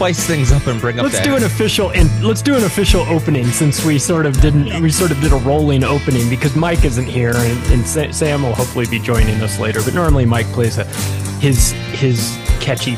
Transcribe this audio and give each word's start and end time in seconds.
let's 0.00 0.18
spice 0.18 0.26
things 0.26 0.52
up 0.52 0.66
and 0.66 0.80
bring 0.80 0.98
up. 0.98 1.04
Let's 1.04 1.20
do 1.20 1.36
an 1.36 1.44
official 1.44 1.90
and 1.90 2.24
let's 2.24 2.42
do 2.42 2.54
an 2.54 2.64
official 2.64 3.02
opening 3.02 3.46
since 3.46 3.84
we 3.84 3.98
sort 3.98 4.26
of 4.26 4.40
didn't 4.40 4.80
we 4.82 4.90
sort 4.90 5.10
of 5.10 5.20
did 5.20 5.32
a 5.32 5.36
rolling 5.36 5.84
opening 5.84 6.28
because 6.28 6.56
Mike 6.56 6.84
isn't 6.84 7.06
here 7.06 7.34
and, 7.34 7.72
and 7.72 8.14
Sam 8.14 8.42
will 8.42 8.54
hopefully 8.54 8.86
be 8.86 8.98
joining 8.98 9.40
us 9.40 9.58
later. 9.58 9.80
But 9.84 9.94
normally 9.94 10.24
Mike 10.24 10.46
plays 10.46 10.78
a 10.78 10.84
his 11.40 11.72
his 11.92 12.36
catchy 12.60 12.96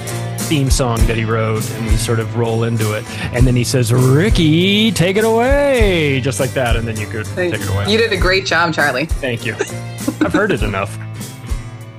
theme 0.49 0.71
song 0.71 0.99
that 1.07 1.17
he 1.17 1.25
wrote 1.25 1.69
and 1.71 1.87
we 1.87 1.97
sort 1.97 2.19
of 2.19 2.37
roll 2.37 2.65
into 2.65 2.93
it. 2.93 3.05
And 3.33 3.47
then 3.47 3.55
he 3.55 3.65
says 3.65 3.93
ricky 3.93 4.91
take 4.91 5.17
it 5.17 5.25
away 5.25 6.21
just 6.23 6.41
like 6.41 6.51
that. 6.51 6.77
And 6.77 6.87
then 6.87 6.97
you 6.97 7.07
could 7.07 7.27
take 7.27 7.55
it 7.55 7.69
away. 7.69 7.91
You 7.91 7.99
did 7.99 8.13
a 8.13 8.17
great 8.17 8.47
job 8.47 8.75
charlie. 8.75 9.07
Thank 9.07 9.47
you. 9.47 9.55
I've 9.55 10.33
heard 10.33 10.53
it 10.53 10.63
enough 10.63 10.99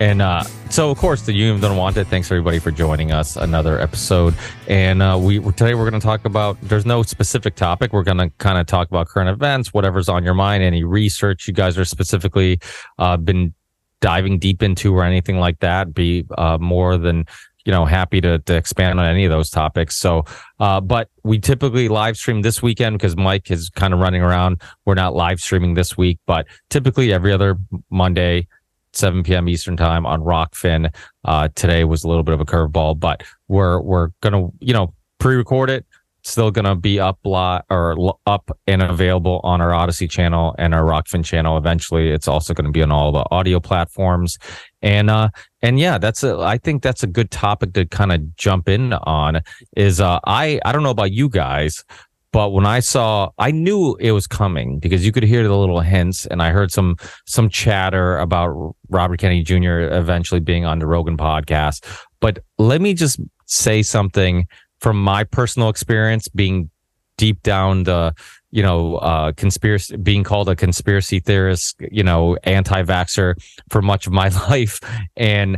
and 0.02 0.20
uh, 0.20 0.41
so, 0.72 0.90
of 0.90 0.98
course, 0.98 1.22
the 1.22 1.32
Union 1.32 1.54
of 1.54 1.62
the 1.62 1.70
Unwanted. 1.70 2.08
Thanks 2.08 2.32
everybody 2.32 2.58
for 2.58 2.72
joining 2.72 3.12
us. 3.12 3.36
Another 3.36 3.80
episode, 3.80 4.34
and 4.68 5.00
uh, 5.00 5.16
we 5.22 5.38
today 5.40 5.76
we're 5.76 5.88
going 5.88 6.02
to 6.02 6.04
talk 6.04 6.26
about. 6.26 6.59
There's 6.59 6.88
no 6.88 7.04
specific 7.04 7.54
topic. 7.54 7.94
We're 7.94 8.02
going 8.02 8.18
to 8.18 8.32
kind 8.40 8.58
of 8.58 8.66
talk 8.66 8.88
about 8.88 9.08
current 9.08 9.30
events, 9.30 9.76
whatever's 9.76 10.09
on 10.09 10.23
your 10.23 10.34
mind, 10.34 10.64
any 10.64 10.84
research 10.84 11.48
you 11.48 11.54
guys 11.54 11.78
are 11.78 11.86
specifically 11.86 12.59
uh, 12.98 13.16
been 13.16 13.54
diving 14.00 14.40
deep 14.40 14.64
into, 14.64 14.92
or 14.95 15.03
anything 15.03 15.38
like 15.38 15.59
that. 15.59 15.94
Be 15.94 16.25
uh, 16.36 16.58
more 16.59 16.97
than 16.97 17.28
you 17.64 17.72
know 17.72 17.86
happy 17.86 18.22
to, 18.22 18.40
to 18.40 18.56
expand 18.56 19.00
on 19.00 19.06
any 19.06 19.23
of 19.23 19.30
those 19.30 19.52
topics 19.52 19.95
so 19.95 20.25
uh, 20.59 20.81
but 20.81 21.09
we 21.23 21.38
typically 21.38 21.90
live 21.90 22.18
stream 22.18 22.42
this 22.42 22.59
weekend 22.59 22.97
because 22.97 23.16
mike 23.16 23.52
is 23.52 23.70
kind 23.70 23.94
of 23.94 24.00
running 24.00 24.23
around 24.23 24.59
we're 24.86 24.95
not 24.95 25.14
live 25.14 25.40
streaming 25.40 25.75
this 25.75 25.95
week 25.95 26.18
but 26.25 26.47
typically 26.72 27.14
every 27.14 27.31
other 27.31 27.56
monday 27.92 28.47
7 28.94 29.23
p.m. 29.23 29.47
Eastern 29.50 29.78
time 29.78 30.06
on 30.06 30.22
Rokfin. 30.22 30.94
Uh, 31.25 31.50
today 31.56 31.84
was 31.84 32.03
a 32.03 32.08
little 32.08 32.23
bit 32.23 32.34
of 32.34 32.42
a 32.42 32.45
curveball, 32.45 33.00
but 33.00 33.23
we're 33.47 33.80
we're 33.81 34.09
gonna 34.22 34.50
you 34.59 34.73
know 34.73 34.94
pre-record 35.20 35.70
it. 35.70 35.86
Still 36.23 36.52
gonna 36.52 36.75
be 36.75 37.00
up 37.00 37.17
lot 37.23 37.66
or 37.69 38.16
up 38.28 38.56
and 38.67 38.81
available 38.84 39.42
on 39.44 39.59
our 39.59 39.72
Odysee 39.72 40.09
channel 40.09 40.56
and 40.59 40.75
our 40.75 40.84
Rokfin 40.84 41.25
channel. 41.25 41.58
Eventually, 41.58 42.09
it's 42.12 42.28
also 42.28 42.53
going 42.53 42.66
to 42.66 42.72
be 42.72 42.84
on 42.84 42.92
all 42.92 43.12
the 43.12 43.25
audio 43.31 43.59
platforms. 43.59 44.38
And 44.84 45.09
uh 45.09 45.30
and 45.64 45.80
yeah, 45.80 45.97
that's 45.97 46.23
a 46.23 46.38
I 46.39 46.58
think 46.58 46.84
that's 46.84 47.03
a 47.03 47.08
good 47.08 47.31
topic 47.31 47.73
to 47.73 47.86
kind 47.86 48.12
of 48.12 48.36
jump 48.36 48.69
in 48.69 48.94
on. 48.94 49.42
Is 49.75 50.00
uh 50.00 50.19
I 50.25 50.59
I 50.64 50.72
don't 50.72 50.84
know 50.84 50.92
about 50.92 51.12
you 51.12 51.28
guys, 51.28 51.84
but 52.32 52.52
when 52.52 52.66
I 52.66 52.80
saw, 52.80 53.30
I 53.38 53.52
knew 53.52 53.96
it 54.00 54.12
was 54.12 54.26
coming 54.26 54.80
because 54.80 55.06
you 55.06 55.12
could 55.12 55.24
hear 55.24 55.44
the 55.44 55.56
little 55.56 55.82
hints, 55.82 56.26
and 56.26 56.42
I 56.42 56.52
heard 56.52 56.72
some 56.72 56.96
some 57.26 57.50
chatter 57.50 58.18
about 58.20 58.76
Robert 58.90 59.20
Kennedy 59.20 59.44
Jr. 59.44 59.94
eventually 59.94 60.40
being 60.40 60.66
on 60.66 60.80
the 60.80 60.88
Rogan 60.88 61.18
podcast. 61.18 61.86
But 62.22 62.40
let 62.58 62.82
me 62.82 62.94
just 62.94 63.20
say 63.48 63.84
something 63.84 64.48
from 64.80 65.02
my 65.02 65.24
personal 65.26 65.70
experience, 65.70 66.28
being 66.30 66.70
deep 67.18 67.44
down 67.44 67.84
the 67.84 68.14
you 68.50 68.64
know 68.64 68.96
uh 68.96 69.32
conspiracy 69.34 69.96
being 69.98 70.24
called 70.24 70.50
a 70.50 70.56
conspiracy 70.56 71.20
theorist 71.20 71.76
you 71.92 72.04
know 72.04 72.36
anti-vaxxer 72.46 73.36
for 73.70 73.82
much 73.82 74.08
of 74.08 74.14
my 74.14 74.28
life 74.50 74.80
and 75.16 75.58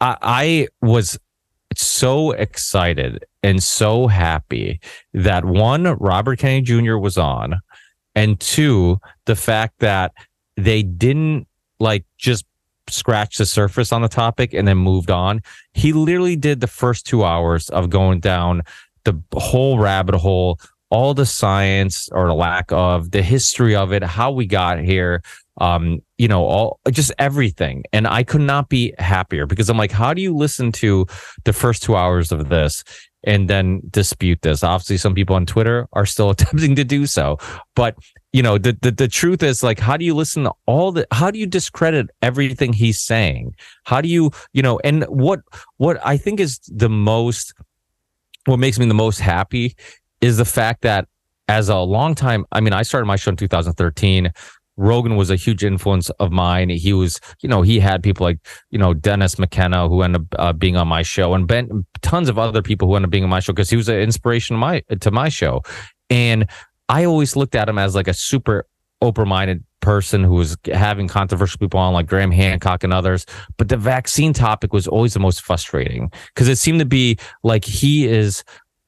I, 0.00 0.16
I 0.20 0.68
was 0.80 1.18
so 1.76 2.32
excited 2.32 3.24
and 3.42 3.62
so 3.62 4.06
happy 4.06 4.80
that 5.14 5.44
one, 5.44 5.84
Robert 5.84 6.38
Kennedy 6.38 6.62
Jr. 6.82 6.96
was 6.96 7.18
on, 7.18 7.60
and 8.14 8.38
two, 8.38 8.98
the 9.26 9.36
fact 9.36 9.78
that 9.78 10.12
they 10.56 10.82
didn't 10.82 11.46
like 11.80 12.04
just 12.18 12.44
scratch 12.88 13.38
the 13.38 13.46
surface 13.46 13.92
on 13.92 14.02
the 14.02 14.08
topic 14.08 14.52
and 14.52 14.66
then 14.68 14.76
moved 14.76 15.10
on. 15.10 15.40
He 15.72 15.92
literally 15.92 16.36
did 16.36 16.60
the 16.60 16.66
first 16.66 17.06
two 17.06 17.24
hours 17.24 17.68
of 17.70 17.90
going 17.90 18.20
down 18.20 18.62
the 19.04 19.20
whole 19.34 19.78
rabbit 19.78 20.16
hole, 20.16 20.58
all 20.90 21.14
the 21.14 21.26
science 21.26 22.08
or 22.12 22.26
the 22.26 22.34
lack 22.34 22.70
of, 22.70 23.10
the 23.10 23.22
history 23.22 23.74
of 23.74 23.92
it, 23.92 24.02
how 24.02 24.30
we 24.30 24.46
got 24.46 24.78
here, 24.78 25.22
um, 25.58 26.00
you 26.18 26.28
know, 26.28 26.44
all 26.44 26.80
just 26.90 27.12
everything. 27.18 27.84
And 27.92 28.06
I 28.06 28.22
could 28.22 28.42
not 28.42 28.68
be 28.68 28.94
happier 28.98 29.46
because 29.46 29.68
I'm 29.70 29.78
like, 29.78 29.90
how 29.90 30.12
do 30.12 30.22
you 30.22 30.36
listen 30.36 30.70
to 30.72 31.06
the 31.44 31.52
first 31.52 31.82
two 31.82 31.96
hours 31.96 32.30
of 32.30 32.48
this 32.48 32.84
and 33.24 33.48
then 33.48 33.82
dispute 33.90 34.42
this? 34.42 34.62
Obviously, 34.62 34.96
some 34.96 35.14
people 35.14 35.36
on 35.36 35.46
Twitter 35.46 35.88
are 35.92 36.06
still 36.06 36.30
attempting 36.34 36.76
to 36.76 36.84
do 36.84 37.06
so. 37.06 37.38
But 37.74 37.96
you 38.32 38.42
know, 38.42 38.58
the, 38.58 38.76
the 38.80 38.90
the 38.90 39.08
truth 39.08 39.42
is 39.42 39.62
like, 39.62 39.78
how 39.78 39.96
do 39.96 40.04
you 40.04 40.14
listen 40.14 40.44
to 40.44 40.52
all 40.66 40.92
the 40.92 41.06
how 41.12 41.30
do 41.30 41.38
you 41.38 41.46
discredit 41.46 42.08
everything 42.22 42.72
he's 42.72 43.00
saying? 43.00 43.54
How 43.84 44.00
do 44.00 44.08
you, 44.08 44.30
you 44.52 44.62
know, 44.62 44.80
and 44.84 45.04
what 45.04 45.40
what 45.76 46.00
I 46.04 46.16
think 46.16 46.40
is 46.40 46.58
the 46.68 46.88
most 46.88 47.54
what 48.46 48.58
makes 48.58 48.78
me 48.78 48.86
the 48.86 48.94
most 48.94 49.20
happy 49.20 49.76
is 50.20 50.36
the 50.36 50.44
fact 50.44 50.82
that 50.82 51.06
as 51.48 51.68
a 51.68 51.78
long 51.78 52.14
time, 52.14 52.46
I 52.52 52.60
mean, 52.60 52.72
I 52.72 52.82
started 52.82 53.06
my 53.06 53.16
show 53.16 53.30
in 53.30 53.36
2013. 53.36 54.32
Rogan 54.76 55.16
was 55.16 55.30
a 55.30 55.36
huge 55.36 55.64
influence 55.64 56.10
of 56.10 56.32
mine. 56.32 56.70
He 56.70 56.92
was, 56.92 57.20
you 57.42 57.48
know, 57.48 57.62
he 57.62 57.78
had 57.78 58.02
people 58.02 58.24
like, 58.24 58.38
you 58.70 58.78
know, 58.78 58.94
Dennis 58.94 59.38
McKenna 59.38 59.88
who 59.88 60.02
ended 60.02 60.22
up 60.22 60.40
uh, 60.40 60.52
being 60.52 60.76
on 60.76 60.88
my 60.88 61.02
show, 61.02 61.34
and 61.34 61.46
Ben, 61.46 61.86
tons 62.00 62.28
of 62.28 62.38
other 62.38 62.62
people 62.62 62.88
who 62.88 62.96
ended 62.96 63.08
up 63.08 63.10
being 63.10 63.24
on 63.24 63.30
my 63.30 63.40
show 63.40 63.52
because 63.52 63.70
he 63.70 63.76
was 63.76 63.88
an 63.88 63.96
inspiration 63.96 64.54
to 64.54 64.58
my 64.58 64.80
to 65.00 65.10
my 65.10 65.28
show. 65.28 65.62
And 66.10 66.48
I 66.88 67.04
always 67.04 67.36
looked 67.36 67.54
at 67.54 67.68
him 67.68 67.78
as 67.78 67.94
like 67.94 68.08
a 68.08 68.14
super 68.14 68.66
open-minded 69.00 69.64
person 69.80 70.22
who 70.22 70.34
was 70.34 70.56
having 70.72 71.08
controversial 71.08 71.58
people 71.58 71.78
on 71.78 71.92
like 71.92 72.06
Graham 72.06 72.30
Hancock 72.30 72.84
and 72.84 72.92
others. 72.92 73.26
But 73.58 73.68
the 73.68 73.76
vaccine 73.76 74.32
topic 74.32 74.72
was 74.72 74.86
always 74.86 75.12
the 75.12 75.20
most 75.20 75.42
frustrating 75.42 76.10
because 76.28 76.48
it 76.48 76.56
seemed 76.56 76.78
to 76.78 76.86
be 76.86 77.18
like 77.42 77.64
he 77.64 78.06
is 78.06 78.44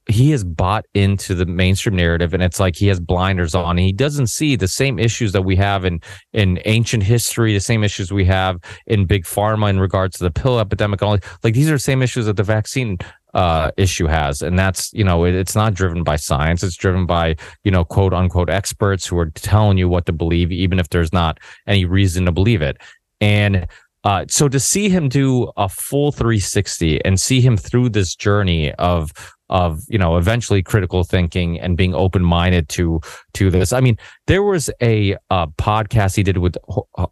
he 0.06 0.30
has 0.32 0.44
bought 0.44 0.84
into 0.94 1.34
the 1.34 1.46
mainstream 1.46 1.96
narrative 1.96 2.34
and 2.34 2.42
it's 2.42 2.60
like 2.60 2.76
he 2.76 2.88
has 2.88 3.00
blinders 3.00 3.54
on. 3.54 3.78
He 3.78 3.92
doesn't 3.92 4.26
see 4.26 4.54
the 4.54 4.68
same 4.68 4.98
issues 4.98 5.32
that 5.32 5.42
we 5.42 5.56
have 5.56 5.84
in 5.84 6.00
in 6.32 6.60
ancient 6.66 7.02
history 7.02 7.54
the 7.54 7.60
same 7.60 7.82
issues 7.82 8.12
we 8.12 8.24
have 8.26 8.58
in 8.86 9.06
big 9.06 9.24
pharma 9.24 9.70
in 9.70 9.80
regards 9.80 10.18
to 10.18 10.24
the 10.24 10.30
pill 10.30 10.60
epidemic 10.60 11.02
all. 11.02 11.18
Like 11.42 11.54
these 11.54 11.70
are 11.70 11.74
the 11.74 11.78
same 11.78 12.02
issues 12.02 12.26
that 12.26 12.36
the 12.36 12.42
vaccine 12.42 12.98
uh, 13.32 13.72
issue 13.76 14.06
has 14.06 14.42
and 14.42 14.56
that's 14.56 14.92
you 14.92 15.02
know 15.02 15.24
it, 15.24 15.34
it's 15.34 15.56
not 15.56 15.74
driven 15.74 16.02
by 16.04 16.16
science. 16.16 16.62
It's 16.62 16.76
driven 16.76 17.06
by 17.06 17.36
you 17.64 17.70
know 17.70 17.84
quote 17.84 18.12
unquote 18.12 18.50
experts 18.50 19.06
who 19.06 19.18
are 19.18 19.30
telling 19.30 19.78
you 19.78 19.88
what 19.88 20.04
to 20.06 20.12
believe 20.12 20.52
even 20.52 20.78
if 20.78 20.90
there's 20.90 21.12
not 21.12 21.40
any 21.66 21.86
reason 21.86 22.26
to 22.26 22.32
believe 22.32 22.60
it. 22.60 22.76
And 23.20 23.66
uh, 24.04 24.26
so 24.28 24.48
to 24.48 24.60
see 24.60 24.90
him 24.90 25.08
do 25.08 25.50
a 25.56 25.68
full 25.68 26.12
360 26.12 27.02
and 27.04 27.18
see 27.18 27.40
him 27.40 27.56
through 27.56 27.88
this 27.88 28.14
journey 28.14 28.72
of 28.74 29.12
of 29.50 29.80
you 29.88 29.98
know 29.98 30.16
eventually 30.16 30.62
critical 30.62 31.04
thinking 31.04 31.60
and 31.60 31.76
being 31.76 31.94
open 31.94 32.24
minded 32.24 32.68
to 32.70 33.00
to 33.34 33.50
this. 33.50 33.72
I 33.72 33.80
mean, 33.80 33.98
there 34.26 34.42
was 34.42 34.70
a, 34.80 35.16
a 35.30 35.46
podcast 35.58 36.16
he 36.16 36.22
did 36.22 36.38
with 36.38 36.56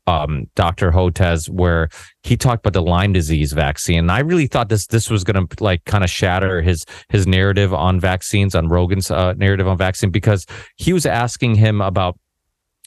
um, 0.07 0.47
Dr. 0.55 0.91
Hotez 0.91 1.49
where 1.49 1.89
he 2.23 2.37
talked 2.37 2.65
about 2.65 2.73
the 2.73 2.83
Lyme 2.83 3.13
disease 3.13 3.53
vaccine. 3.53 3.99
And 3.99 4.13
I 4.13 4.21
really 4.21 4.47
thought 4.47 4.69
this 4.69 4.87
this 4.87 5.11
was 5.11 5.25
going 5.25 5.47
to 5.47 5.65
like 5.65 5.85
kind 5.85 6.05
of 6.05 6.11
shatter 6.11 6.63
his 6.63 6.85
his 7.09 7.27
narrative 7.27 7.75
on 7.75 8.01
vaccines 8.01 8.55
on 8.55 8.69
Rogan's 8.69 9.11
uh, 9.11 9.35
narrative 9.35 9.69
on 9.69 9.77
vaccine 9.77 10.11
because 10.11 10.47
he 10.77 10.93
was 10.93 11.07
asking 11.07 11.57
him 11.57 11.81
about 11.81 12.19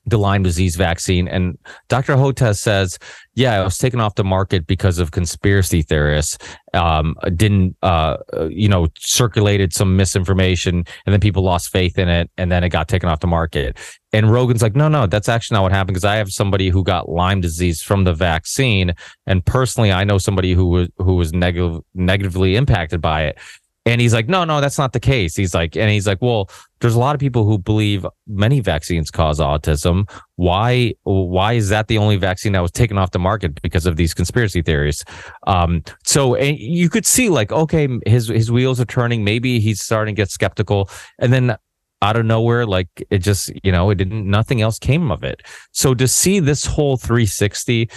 the 0.06 0.18
Lyme 0.18 0.44
disease 0.44 0.76
vaccine. 0.76 1.28
And 1.28 1.58
Dr. 1.88 2.16
Hotez 2.16 2.58
says, 2.58 3.00
yeah, 3.34 3.60
it 3.60 3.64
was 3.64 3.78
taken 3.78 4.00
off 4.00 4.16
the 4.16 4.24
market 4.24 4.68
because 4.68 5.00
of 5.00 5.12
conspiracy 5.12 5.82
theorists. 5.82 6.38
Um, 6.74 7.16
didn't, 7.36 7.76
uh, 7.82 8.18
you 8.50 8.68
know, 8.68 8.88
circulated 8.98 9.74
some 9.74 9.96
misinformation 9.96 10.86
and 11.06 11.14
then 11.14 11.20
people 11.20 11.44
lost 11.44 11.70
faith 11.70 11.98
in 11.98 12.08
it 12.10 12.30
and 12.38 12.52
then 12.52 12.64
it 12.64 12.70
got 12.70 12.88
taken 12.88 13.10
off 13.10 13.20
the 13.20 13.28
market. 13.28 13.78
And 14.14 14.32
Rogan's 14.32 14.62
like, 14.62 14.76
no, 14.76 14.88
no, 14.88 15.08
that's 15.08 15.28
actually 15.28 15.56
not 15.56 15.64
what 15.64 15.72
happened 15.72 15.96
because 15.96 16.06
I 16.06 16.16
have 16.16 16.32
somebody 16.32 16.70
who 16.70 16.84
got 16.84 17.10
Lyme 17.10 17.42
disease 17.42 17.82
from 17.82 18.04
the 18.04 18.14
vaccine. 18.14 18.94
And 19.26 19.46
personally, 19.46 19.92
I 19.92 20.04
know 20.04 20.18
somebody 20.18 20.54
who 20.54 20.68
was, 20.68 20.90
who 20.98 21.16
was 21.16 21.34
negative, 21.34 21.82
negatively 21.94 22.56
impacted 22.56 23.02
by 23.02 23.26
it. 23.26 23.38
And 23.88 24.02
he's 24.02 24.14
like, 24.14 24.28
no, 24.28 24.44
no, 24.46 24.62
that's 24.62 24.80
not 24.80 24.94
the 24.94 25.00
case. 25.00 25.36
He's 25.36 25.54
like, 25.54 25.78
and 25.78 25.92
he's 25.92 26.08
like, 26.08 26.20
well, 26.20 26.50
there's 26.80 26.96
a 26.96 27.00
lot 27.00 27.14
of 27.14 27.20
people 27.20 27.46
who 27.46 27.60
believe 27.60 28.06
many 28.26 28.60
vaccines 28.60 29.12
cause 29.12 29.40
autism. 29.40 30.10
Why, 30.38 30.96
why 31.04 31.54
is 31.54 31.70
that 31.70 31.88
the 31.88 32.00
only 32.00 32.16
vaccine 32.16 32.54
that 32.54 32.62
was 32.62 32.72
taken 32.72 32.98
off 32.98 33.12
the 33.12 33.20
market 33.20 33.62
because 33.62 33.86
of 33.86 33.96
these 33.96 34.16
conspiracy 34.16 34.64
theories? 34.64 35.04
Um, 35.46 35.84
so 36.04 36.36
you 36.36 36.90
could 36.90 37.06
see 37.06 37.30
like, 37.30 37.52
okay, 37.52 37.88
his, 38.08 38.28
his 38.28 38.52
wheels 38.52 38.82
are 38.82 38.86
turning. 38.86 39.24
Maybe 39.24 39.60
he's 39.60 39.82
starting 39.82 40.16
to 40.16 40.20
get 40.20 40.32
skeptical. 40.32 40.90
And 41.20 41.32
then 41.32 41.56
out 42.02 42.18
of 42.18 42.26
nowhere, 42.26 42.66
like 42.66 42.88
it 43.12 43.20
just, 43.20 43.52
you 43.64 43.72
know, 43.72 43.92
it 43.92 43.96
didn't, 43.96 44.28
nothing 44.28 44.62
else 44.62 44.80
came 44.80 45.12
of 45.12 45.24
it. 45.24 45.44
So 45.74 45.94
to 45.94 46.08
see 46.08 46.40
this 46.40 46.66
whole 46.66 46.98
360 46.98 47.90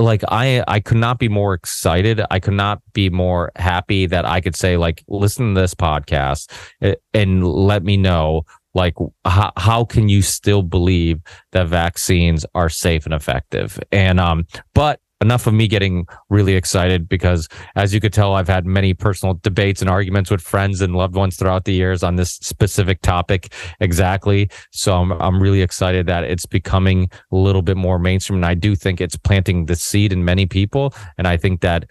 like 0.00 0.22
I 0.28 0.64
I 0.66 0.80
could 0.80 0.96
not 0.96 1.18
be 1.18 1.28
more 1.28 1.54
excited. 1.54 2.20
I 2.30 2.40
could 2.40 2.54
not 2.54 2.80
be 2.92 3.10
more 3.10 3.52
happy 3.56 4.06
that 4.06 4.24
I 4.24 4.40
could 4.40 4.56
say 4.56 4.76
like 4.76 5.04
listen 5.08 5.54
to 5.54 5.60
this 5.60 5.74
podcast 5.74 6.50
eh, 6.82 6.94
and 7.14 7.46
let 7.46 7.84
me 7.84 7.96
know 7.96 8.44
like 8.74 8.94
how 9.24 9.52
how 9.56 9.84
can 9.84 10.08
you 10.08 10.22
still 10.22 10.62
believe 10.62 11.20
that 11.52 11.68
vaccines 11.68 12.46
are 12.54 12.68
safe 12.68 13.04
and 13.04 13.14
effective? 13.14 13.78
And 13.92 14.20
um 14.20 14.46
but 14.74 15.00
enough 15.20 15.46
of 15.46 15.54
me 15.54 15.68
getting 15.68 16.06
really 16.30 16.54
excited 16.54 17.08
because, 17.08 17.48
as 17.76 17.92
you 17.92 18.00
could 18.00 18.12
tell, 18.12 18.34
I've 18.34 18.48
had 18.48 18.66
many 18.66 18.94
personal 18.94 19.34
debates 19.42 19.80
and 19.80 19.90
arguments 19.90 20.30
with 20.30 20.40
friends 20.40 20.80
and 20.80 20.96
loved 20.96 21.14
ones 21.14 21.36
throughout 21.36 21.64
the 21.64 21.74
years 21.74 22.02
on 22.02 22.16
this 22.16 22.32
specific 22.32 23.02
topic 23.02 23.52
exactly. 23.80 24.50
So 24.70 24.94
I'm, 24.96 25.12
I'm 25.12 25.42
really 25.42 25.62
excited 25.62 26.06
that 26.06 26.24
it's 26.24 26.46
becoming 26.46 27.10
a 27.32 27.36
little 27.36 27.62
bit 27.62 27.76
more 27.76 27.98
mainstream. 27.98 28.38
And 28.38 28.46
I 28.46 28.54
do 28.54 28.74
think 28.74 29.00
it's 29.00 29.16
planting 29.16 29.66
the 29.66 29.76
seed 29.76 30.12
in 30.12 30.24
many 30.24 30.46
people. 30.46 30.94
And 31.18 31.28
I 31.28 31.36
think 31.36 31.60
that 31.60 31.88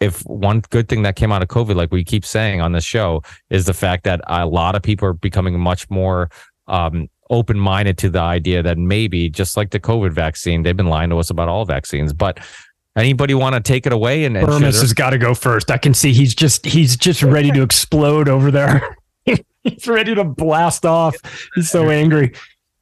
if 0.00 0.20
one 0.22 0.62
good 0.70 0.88
thing 0.88 1.02
that 1.02 1.16
came 1.16 1.32
out 1.32 1.42
of 1.42 1.48
COVID, 1.48 1.74
like 1.74 1.92
we 1.92 2.04
keep 2.04 2.24
saying 2.24 2.60
on 2.60 2.72
this 2.72 2.84
show, 2.84 3.22
is 3.50 3.66
the 3.66 3.74
fact 3.74 4.04
that 4.04 4.20
a 4.26 4.46
lot 4.46 4.74
of 4.74 4.82
people 4.82 5.08
are 5.08 5.12
becoming 5.12 5.58
much 5.58 5.88
more 5.90 6.30
um, 6.66 7.08
open 7.30 7.58
minded 7.58 7.98
to 7.98 8.10
the 8.10 8.20
idea 8.20 8.62
that 8.62 8.78
maybe 8.78 9.28
just 9.28 9.56
like 9.56 9.70
the 9.70 9.80
COVID 9.80 10.12
vaccine, 10.12 10.62
they've 10.62 10.76
been 10.76 10.88
lying 10.88 11.10
to 11.10 11.18
us 11.18 11.30
about 11.30 11.48
all 11.48 11.64
vaccines, 11.64 12.12
but 12.12 12.38
anybody 12.96 13.34
want 13.34 13.54
to 13.54 13.60
take 13.60 13.86
it 13.86 13.92
away 13.92 14.24
and, 14.24 14.36
and 14.36 14.46
Burmis 14.46 14.80
has 14.80 14.92
got 14.92 15.10
to 15.10 15.18
go 15.18 15.34
first. 15.34 15.70
I 15.70 15.78
can 15.78 15.94
see 15.94 16.12
he's 16.12 16.34
just 16.34 16.64
he's 16.64 16.96
just 16.96 17.22
ready 17.24 17.50
to 17.52 17.62
explode 17.62 18.28
over 18.28 18.50
there. 18.50 18.96
he's 19.24 19.88
ready 19.88 20.14
to 20.14 20.24
blast 20.24 20.84
off. 20.84 21.16
He's 21.54 21.70
so 21.70 21.90
angry. 21.90 22.32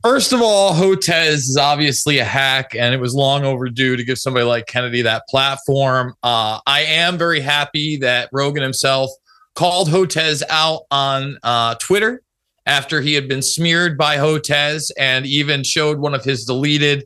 First 0.02 0.32
of 0.32 0.42
all, 0.42 0.74
Hotez 0.74 1.34
is 1.34 1.56
obviously 1.56 2.18
a 2.18 2.24
hack, 2.24 2.74
and 2.74 2.92
it 2.92 3.00
was 3.00 3.14
long 3.14 3.44
overdue 3.44 3.96
to 3.96 4.02
give 4.02 4.18
somebody 4.18 4.44
like 4.44 4.66
Kennedy 4.66 5.02
that 5.02 5.22
platform. 5.28 6.14
Uh, 6.24 6.58
I 6.66 6.82
am 6.82 7.16
very 7.16 7.38
happy 7.38 7.98
that 7.98 8.28
Rogan 8.32 8.64
himself 8.64 9.12
called 9.54 9.88
Hotez 9.88 10.42
out 10.50 10.82
on 10.90 11.38
uh, 11.44 11.76
Twitter 11.76 12.20
after 12.66 13.00
he 13.00 13.14
had 13.14 13.28
been 13.28 13.42
smeared 13.42 13.98
by 13.98 14.16
Hotez 14.16 14.90
and 14.98 15.26
even 15.26 15.64
showed 15.64 15.98
one 15.98 16.14
of 16.14 16.24
his 16.24 16.44
deleted 16.44 17.04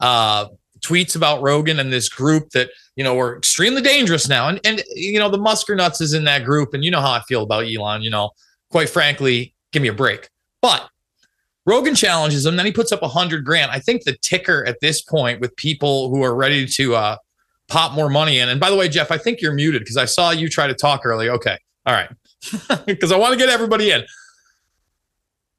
uh, 0.00 0.46
tweets 0.80 1.16
about 1.16 1.42
Rogan 1.42 1.78
and 1.78 1.92
this 1.92 2.08
group 2.08 2.50
that, 2.50 2.70
you 2.96 3.04
know, 3.04 3.14
were 3.14 3.36
extremely 3.36 3.82
dangerous 3.82 4.28
now. 4.28 4.48
And, 4.48 4.60
and, 4.64 4.82
you 4.94 5.18
know, 5.18 5.30
the 5.30 5.38
Musker 5.38 5.76
Nuts 5.76 6.00
is 6.00 6.12
in 6.12 6.24
that 6.24 6.44
group. 6.44 6.74
And 6.74 6.84
you 6.84 6.90
know 6.90 7.00
how 7.00 7.12
I 7.12 7.20
feel 7.22 7.42
about 7.42 7.64
Elon, 7.64 8.02
you 8.02 8.10
know, 8.10 8.30
quite 8.70 8.90
frankly, 8.90 9.54
give 9.72 9.82
me 9.82 9.88
a 9.88 9.94
break. 9.94 10.28
But 10.60 10.88
Rogan 11.68 11.94
challenges 11.94 12.46
him, 12.46 12.56
then 12.56 12.66
he 12.66 12.72
puts 12.72 12.92
up 12.92 13.02
a 13.02 13.08
hundred 13.08 13.44
grand. 13.44 13.70
I 13.70 13.78
think 13.78 14.04
the 14.04 14.16
ticker 14.22 14.64
at 14.66 14.80
this 14.80 15.02
point 15.02 15.40
with 15.40 15.54
people 15.56 16.10
who 16.10 16.22
are 16.22 16.34
ready 16.34 16.66
to 16.66 16.94
uh, 16.94 17.16
pop 17.68 17.92
more 17.92 18.08
money 18.08 18.38
in. 18.38 18.48
And 18.48 18.58
by 18.58 18.70
the 18.70 18.76
way, 18.76 18.88
Jeff, 18.88 19.10
I 19.10 19.18
think 19.18 19.40
you're 19.40 19.52
muted 19.52 19.82
because 19.82 19.96
I 19.96 20.06
saw 20.06 20.30
you 20.30 20.48
try 20.48 20.66
to 20.66 20.74
talk 20.74 21.04
early. 21.04 21.28
Okay, 21.28 21.58
all 21.86 21.94
right, 21.94 22.10
because 22.86 23.12
I 23.12 23.18
want 23.18 23.32
to 23.32 23.38
get 23.38 23.50
everybody 23.50 23.90
in. 23.90 24.02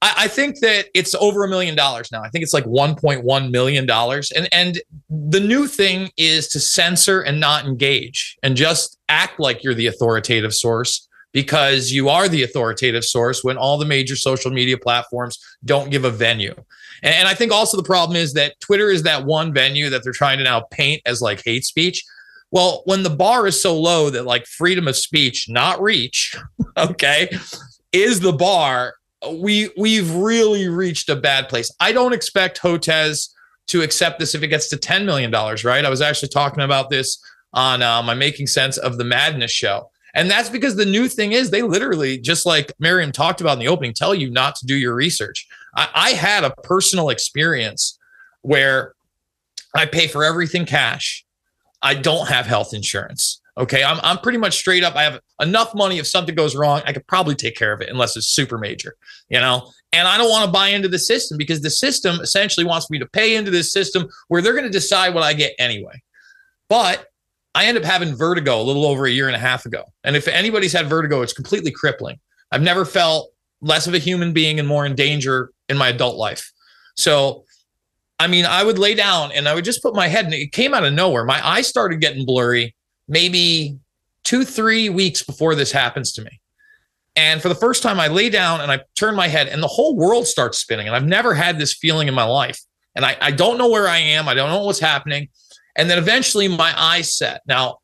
I, 0.01 0.13
I 0.17 0.27
think 0.27 0.59
that 0.59 0.87
it's 0.93 1.15
over 1.15 1.43
a 1.43 1.47
million 1.47 1.75
dollars 1.75 2.11
now. 2.11 2.21
I 2.21 2.29
think 2.29 2.43
it's 2.43 2.53
like 2.53 2.65
1.1 2.65 3.51
million 3.51 3.85
dollars, 3.85 4.31
and 4.31 4.47
and 4.51 4.81
the 5.09 5.39
new 5.39 5.67
thing 5.67 6.09
is 6.17 6.47
to 6.49 6.59
censor 6.59 7.21
and 7.21 7.39
not 7.39 7.65
engage 7.65 8.37
and 8.43 8.55
just 8.55 8.97
act 9.09 9.39
like 9.39 9.63
you're 9.63 9.73
the 9.73 9.87
authoritative 9.87 10.53
source 10.53 11.07
because 11.31 11.91
you 11.91 12.09
are 12.09 12.27
the 12.27 12.43
authoritative 12.43 13.05
source 13.05 13.43
when 13.43 13.57
all 13.57 13.77
the 13.77 13.85
major 13.85 14.15
social 14.15 14.51
media 14.51 14.77
platforms 14.77 15.37
don't 15.63 15.91
give 15.91 16.03
a 16.03 16.09
venue. 16.09 16.55
And, 17.03 17.13
and, 17.13 17.27
I 17.27 17.33
think 17.33 17.51
also 17.51 17.77
the 17.77 17.83
problem 17.83 18.15
is 18.15 18.33
that 18.33 18.59
Twitter 18.59 18.89
is 18.89 19.03
that 19.03 19.25
one 19.25 19.53
venue 19.53 19.89
that 19.89 20.03
they're 20.03 20.11
trying 20.11 20.39
to 20.39 20.43
now 20.43 20.61
paint 20.71 21.01
as 21.05 21.21
like 21.21 21.43
hate 21.45 21.65
speech. 21.65 22.03
Well, 22.51 22.81
when 22.85 23.03
the 23.03 23.11
bar 23.11 23.45
is 23.45 23.61
so 23.61 23.79
low 23.79 24.09
that 24.09 24.25
like 24.25 24.47
freedom 24.47 24.87
of 24.87 24.95
speech, 24.95 25.47
not 25.47 25.81
reach, 25.81 26.35
okay, 26.77 27.29
is 27.91 28.19
the 28.19 28.33
bar, 28.33 28.95
we 29.31 29.69
we've 29.77 30.13
really 30.13 30.67
reached 30.67 31.09
a 31.09 31.15
bad 31.15 31.49
place. 31.49 31.71
I 31.79 31.91
don't 31.91 32.13
expect 32.13 32.61
Hotez 32.61 33.29
to 33.67 33.81
accept 33.81 34.19
this 34.19 34.33
if 34.33 34.41
it 34.41 34.47
gets 34.47 34.67
to 34.69 34.77
$10 34.77 35.05
million, 35.05 35.31
right? 35.31 35.85
I 35.85 35.89
was 35.89 36.01
actually 36.01 36.29
talking 36.29 36.63
about 36.63 36.89
this 36.89 37.21
on 37.53 37.83
uh, 37.83 38.01
my 38.01 38.15
Making 38.15 38.47
Sense 38.47 38.77
of 38.77 38.97
the 38.97 39.03
Madness 39.03 39.51
show 39.51 39.89
and 40.13 40.29
that's 40.29 40.49
because 40.49 40.75
the 40.75 40.85
new 40.85 41.07
thing 41.07 41.33
is 41.33 41.49
they 41.49 41.61
literally, 41.61 42.17
just 42.17 42.45
like 42.45 42.73
Miriam 42.79 43.11
talked 43.11 43.41
about 43.41 43.53
in 43.53 43.59
the 43.59 43.67
opening, 43.67 43.93
tell 43.93 44.15
you 44.15 44.29
not 44.29 44.55
to 44.55 44.65
do 44.65 44.75
your 44.75 44.95
research. 44.95 45.47
I, 45.75 45.89
I 45.93 46.09
had 46.11 46.43
a 46.43 46.51
personal 46.63 47.09
experience 47.09 47.97
where 48.41 48.93
I 49.75 49.85
pay 49.85 50.07
for 50.07 50.23
everything 50.23 50.65
cash. 50.65 51.25
I 51.81 51.93
don't 51.93 52.27
have 52.27 52.45
health 52.45 52.73
insurance. 52.73 53.41
Okay. 53.59 53.83
I'm, 53.83 53.99
I'm 54.03 54.17
pretty 54.19 54.37
much 54.37 54.57
straight 54.57 54.83
up. 54.83 54.95
I 54.95 55.03
have 55.03 55.19
enough 55.41 55.75
money. 55.75 55.99
If 55.99 56.07
something 56.07 56.33
goes 56.33 56.55
wrong, 56.55 56.81
I 56.85 56.93
could 56.93 57.05
probably 57.07 57.35
take 57.35 57.55
care 57.55 57.73
of 57.73 57.81
it 57.81 57.89
unless 57.89 58.15
it's 58.15 58.27
super 58.27 58.57
major, 58.57 58.95
you 59.29 59.39
know? 59.39 59.69
And 59.91 60.07
I 60.07 60.17
don't 60.17 60.29
want 60.29 60.45
to 60.45 60.51
buy 60.51 60.69
into 60.69 60.87
the 60.87 60.99
system 60.99 61.37
because 61.37 61.61
the 61.61 61.69
system 61.69 62.19
essentially 62.21 62.65
wants 62.65 62.89
me 62.89 62.99
to 62.99 63.07
pay 63.07 63.35
into 63.35 63.51
this 63.51 63.71
system 63.71 64.07
where 64.27 64.41
they're 64.41 64.53
going 64.53 64.65
to 64.65 64.69
decide 64.69 65.13
what 65.13 65.23
I 65.23 65.33
get 65.33 65.53
anyway. 65.59 66.01
But 66.69 67.07
I 67.55 67.65
ended 67.65 67.83
up 67.83 67.91
having 67.91 68.15
vertigo 68.15 68.61
a 68.61 68.63
little 68.63 68.85
over 68.85 69.05
a 69.05 69.11
year 69.11 69.27
and 69.27 69.35
a 69.35 69.39
half 69.39 69.65
ago. 69.65 69.83
And 70.03 70.15
if 70.15 70.27
anybody's 70.27 70.71
had 70.71 70.87
vertigo, 70.87 71.21
it's 71.21 71.33
completely 71.33 71.71
crippling. 71.71 72.19
I've 72.51 72.61
never 72.61 72.85
felt 72.85 73.31
less 73.61 73.87
of 73.87 73.93
a 73.93 73.97
human 73.97 74.31
being 74.31 74.59
and 74.59 74.67
more 74.67 74.85
in 74.85 74.95
danger 74.95 75.51
in 75.67 75.77
my 75.77 75.89
adult 75.89 76.15
life. 76.15 76.51
So, 76.95 77.43
I 78.19 78.27
mean, 78.27 78.45
I 78.45 78.63
would 78.63 78.77
lay 78.77 78.93
down 78.93 79.31
and 79.31 79.47
I 79.49 79.55
would 79.55 79.65
just 79.65 79.81
put 79.81 79.95
my 79.95 80.07
head, 80.07 80.25
and 80.25 80.33
it 80.33 80.51
came 80.51 80.73
out 80.73 80.85
of 80.85 80.93
nowhere. 80.93 81.25
My 81.25 81.45
eyes 81.45 81.67
started 81.67 81.99
getting 81.99 82.25
blurry 82.25 82.75
maybe 83.09 83.77
two, 84.23 84.45
three 84.45 84.89
weeks 84.89 85.23
before 85.23 85.55
this 85.55 85.71
happens 85.71 86.13
to 86.13 86.21
me. 86.21 86.39
And 87.15 87.41
for 87.41 87.49
the 87.49 87.55
first 87.55 87.83
time, 87.83 87.99
I 87.99 88.07
lay 88.07 88.29
down 88.29 88.61
and 88.61 88.71
I 88.71 88.81
turn 88.95 89.15
my 89.15 89.27
head, 89.27 89.47
and 89.47 89.61
the 89.61 89.67
whole 89.67 89.95
world 89.95 90.27
starts 90.27 90.59
spinning. 90.59 90.87
And 90.87 90.95
I've 90.95 91.05
never 91.05 91.33
had 91.33 91.59
this 91.59 91.73
feeling 91.73 92.07
in 92.07 92.13
my 92.13 92.23
life. 92.23 92.61
And 92.95 93.03
I, 93.05 93.17
I 93.19 93.31
don't 93.31 93.57
know 93.57 93.69
where 93.69 93.87
I 93.87 93.97
am. 93.97 94.29
I 94.29 94.33
don't 94.33 94.49
know 94.49 94.63
what's 94.63 94.79
happening. 94.79 95.27
And 95.75 95.89
then 95.89 95.97
eventually 95.97 96.47
my 96.47 96.73
eyes 96.79 97.17
set. 97.17 97.41
Now, 97.45 97.79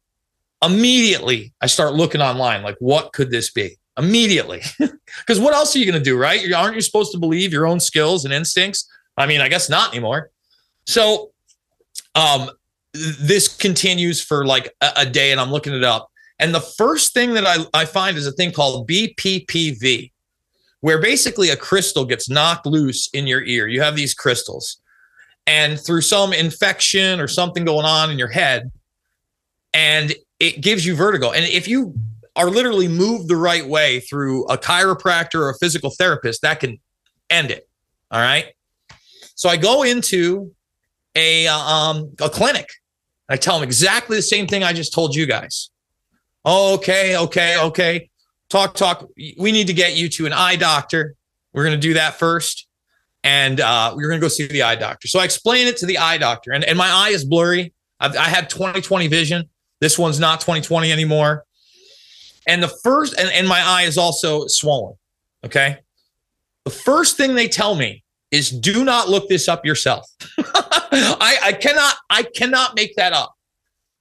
immediately 0.63 1.53
I 1.59 1.67
start 1.67 1.93
looking 1.93 2.21
online, 2.21 2.63
like, 2.63 2.77
what 2.79 3.11
could 3.11 3.31
this 3.31 3.51
be? 3.51 3.77
Immediately. 3.97 4.61
Because 5.19 5.39
what 5.39 5.53
else 5.53 5.75
are 5.75 5.79
you 5.79 5.85
going 5.85 5.97
to 5.97 6.03
do, 6.03 6.17
right? 6.17 6.51
Aren't 6.51 6.75
you 6.75 6.81
supposed 6.81 7.11
to 7.13 7.17
believe 7.17 7.53
your 7.53 7.65
own 7.65 7.79
skills 7.79 8.25
and 8.25 8.33
instincts? 8.33 8.89
I 9.17 9.25
mean, 9.25 9.39
I 9.39 9.47
guess 9.47 9.69
not 9.69 9.91
anymore. 9.91 10.29
So, 10.87 11.31
um, 12.15 12.49
this 13.19 13.47
continues 13.47 14.21
for 14.21 14.45
like 14.45 14.73
a, 14.81 14.91
a 14.97 15.05
day, 15.05 15.31
and 15.31 15.39
I'm 15.39 15.51
looking 15.51 15.73
it 15.73 15.83
up. 15.83 16.09
And 16.39 16.53
the 16.53 16.61
first 16.61 17.13
thing 17.13 17.33
that 17.35 17.45
I, 17.45 17.65
I 17.73 17.85
find 17.85 18.17
is 18.17 18.27
a 18.27 18.31
thing 18.31 18.51
called 18.51 18.87
BPPV, 18.89 20.11
where 20.81 20.99
basically 20.99 21.49
a 21.49 21.55
crystal 21.55 22.05
gets 22.05 22.29
knocked 22.29 22.65
loose 22.65 23.09
in 23.13 23.27
your 23.27 23.43
ear. 23.43 23.67
You 23.67 23.81
have 23.81 23.95
these 23.95 24.13
crystals 24.13 24.81
and 25.47 25.79
through 25.79 26.01
some 26.01 26.33
infection 26.33 27.19
or 27.19 27.27
something 27.27 27.65
going 27.65 27.85
on 27.85 28.11
in 28.11 28.17
your 28.17 28.27
head, 28.27 28.71
and 29.73 30.13
it 30.39 30.61
gives 30.61 30.85
you 30.85 30.95
vertigo. 30.95 31.31
And 31.31 31.45
if 31.45 31.67
you 31.67 31.95
are 32.35 32.49
literally 32.49 32.87
moved 32.87 33.29
the 33.29 33.37
right 33.37 33.65
way 33.65 34.01
through 34.01 34.45
a 34.45 34.57
chiropractor 34.57 35.35
or 35.35 35.49
a 35.49 35.57
physical 35.57 35.91
therapist, 35.91 36.41
that 36.41 36.59
can 36.59 36.79
end 37.29 37.51
it. 37.51 37.67
All 38.11 38.19
right. 38.19 38.47
So 39.35 39.49
I 39.49 39.57
go 39.57 39.83
into 39.83 40.53
a 41.15 41.47
um, 41.47 42.11
a 42.21 42.29
clinic. 42.29 42.67
I 43.29 43.37
tell 43.37 43.59
them 43.59 43.63
exactly 43.63 44.17
the 44.17 44.21
same 44.21 44.47
thing 44.47 44.63
I 44.63 44.73
just 44.73 44.93
told 44.93 45.15
you 45.15 45.25
guys. 45.25 45.69
Okay, 46.45 47.17
okay, 47.17 47.59
okay. 47.59 48.09
Talk, 48.49 48.75
talk. 48.75 49.07
We 49.37 49.51
need 49.51 49.67
to 49.67 49.73
get 49.73 49.95
you 49.95 50.09
to 50.09 50.25
an 50.25 50.33
eye 50.33 50.55
doctor. 50.55 51.15
We're 51.53 51.63
going 51.63 51.79
to 51.79 51.87
do 51.87 51.95
that 51.95 52.19
first 52.19 52.67
and 53.25 53.59
uh, 53.59 53.91
we 53.97 54.03
are 54.03 54.07
going 54.07 54.19
to 54.19 54.23
go 54.23 54.29
see 54.29 54.45
the 54.45 54.61
eye 54.61 54.75
doctor. 54.75 55.07
So 55.07 55.19
I 55.19 55.25
explain 55.25 55.67
it 55.67 55.77
to 55.77 55.87
the 55.87 55.97
eye 55.97 56.19
doctor, 56.19 56.53
and, 56.53 56.63
and 56.63 56.77
my 56.77 56.87
eye 56.87 57.09
is 57.09 57.25
blurry. 57.25 57.73
I've, 57.99 58.15
I 58.15 58.29
had 58.29 58.49
20/20 58.49 59.09
vision. 59.09 59.49
This 59.81 59.99
one's 59.99 60.19
not 60.19 60.39
20/20 60.41 60.91
anymore. 60.91 61.43
And 62.47 62.61
the 62.61 62.67
first, 62.67 63.17
and, 63.17 63.29
and 63.31 63.47
my 63.47 63.59
eye 63.59 63.83
is 63.83 63.97
also 63.97 64.45
swollen. 64.45 64.95
Okay. 65.43 65.79
The 66.63 66.71
first 66.71 67.17
thing 67.17 67.33
they 67.33 67.47
tell 67.47 67.75
me 67.75 68.03
is 68.29 68.51
do 68.51 68.85
not 68.85 69.09
look 69.09 69.27
this 69.27 69.47
up 69.47 69.65
yourself. 69.65 70.07
I, 71.19 71.37
I 71.43 71.53
cannot, 71.53 71.95
I 72.09 72.23
cannot 72.23 72.75
make 72.75 72.95
that 72.95 73.13
up. 73.13 73.33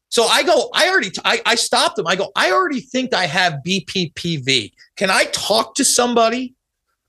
So 0.09 0.25
I 0.25 0.45
go, 0.45 0.71
I 0.75 0.89
already, 0.89 1.11
I, 1.25 1.41
I 1.45 1.55
stopped 1.57 1.97
them. 1.97 2.07
I 2.07 2.15
go, 2.15 2.31
I 2.37 2.53
already 2.53 2.81
think 2.81 3.13
I 3.13 3.27
have 3.27 3.55
BPPV. 3.67 4.73
Can 4.97 5.11
I 5.11 5.25
talk 5.25 5.75
to 5.75 5.85
somebody 5.85 6.55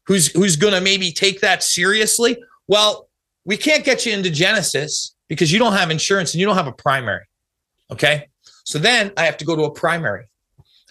who's 0.05 0.27
who's 0.27 0.55
going 0.55 0.73
to 0.73 0.81
maybe 0.81 1.11
take 1.11 1.41
that 1.41 1.63
seriously. 1.63 2.37
Well, 2.67 3.09
we 3.43 3.57
can't 3.57 3.83
get 3.83 4.05
you 4.05 4.13
into 4.13 4.29
Genesis 4.29 5.15
because 5.27 5.51
you 5.51 5.59
don't 5.59 5.73
have 5.73 5.91
insurance 5.91 6.33
and 6.33 6.39
you 6.39 6.45
don't 6.45 6.55
have 6.55 6.67
a 6.67 6.73
primary. 6.73 7.25
Okay, 7.91 8.27
so 8.63 8.79
then 8.79 9.11
I 9.17 9.25
have 9.25 9.37
to 9.37 9.45
go 9.45 9.55
to 9.55 9.63
a 9.63 9.71
primary, 9.71 10.25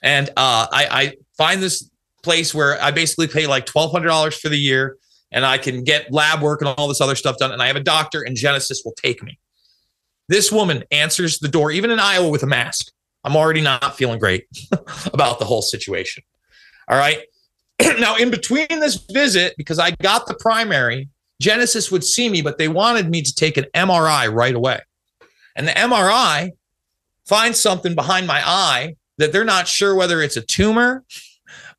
and 0.02 0.28
uh, 0.30 0.66
I, 0.70 0.86
I 0.90 1.12
find 1.36 1.62
this 1.62 1.90
place 2.22 2.54
where 2.54 2.80
I 2.80 2.90
basically 2.90 3.26
pay 3.26 3.46
like 3.46 3.66
twelve 3.66 3.90
hundred 3.90 4.08
dollars 4.08 4.38
for 4.38 4.48
the 4.48 4.58
year, 4.58 4.96
and 5.34 5.44
I 5.44 5.58
can 5.58 5.82
get 5.82 6.12
lab 6.12 6.40
work 6.40 6.62
and 6.62 6.68
all 6.68 6.86
this 6.86 7.00
other 7.00 7.16
stuff 7.16 7.36
done, 7.38 7.50
and 7.50 7.60
I 7.60 7.66
have 7.66 7.76
a 7.76 7.80
doctor, 7.80 8.22
and 8.22 8.36
Genesis 8.36 8.82
will 8.84 8.94
take 8.94 9.22
me. 9.22 9.38
This 10.28 10.50
woman 10.50 10.84
answers 10.92 11.40
the 11.40 11.48
door, 11.48 11.72
even 11.72 11.90
in 11.90 11.98
Iowa, 11.98 12.30
with 12.30 12.44
a 12.44 12.46
mask. 12.46 12.92
I'm 13.24 13.36
already 13.36 13.60
not 13.60 13.96
feeling 13.96 14.20
great 14.20 14.46
about 15.12 15.40
the 15.40 15.44
whole 15.44 15.60
situation. 15.60 16.22
All 16.88 16.96
right. 16.96 17.22
now, 17.98 18.16
in 18.16 18.30
between 18.30 18.68
this 18.68 19.04
visit, 19.10 19.54
because 19.58 19.80
I 19.80 19.90
got 20.02 20.28
the 20.28 20.34
primary, 20.34 21.08
Genesis 21.40 21.90
would 21.90 22.04
see 22.04 22.28
me, 22.28 22.40
but 22.40 22.56
they 22.56 22.68
wanted 22.68 23.10
me 23.10 23.20
to 23.20 23.34
take 23.34 23.56
an 23.56 23.66
MRI 23.74 24.32
right 24.32 24.54
away. 24.54 24.80
And 25.56 25.66
the 25.66 25.72
MRI 25.72 26.52
finds 27.26 27.58
something 27.58 27.96
behind 27.96 28.28
my 28.28 28.40
eye 28.44 28.94
that 29.18 29.32
they're 29.32 29.44
not 29.44 29.66
sure 29.66 29.96
whether 29.96 30.22
it's 30.22 30.36
a 30.36 30.42
tumor 30.42 31.04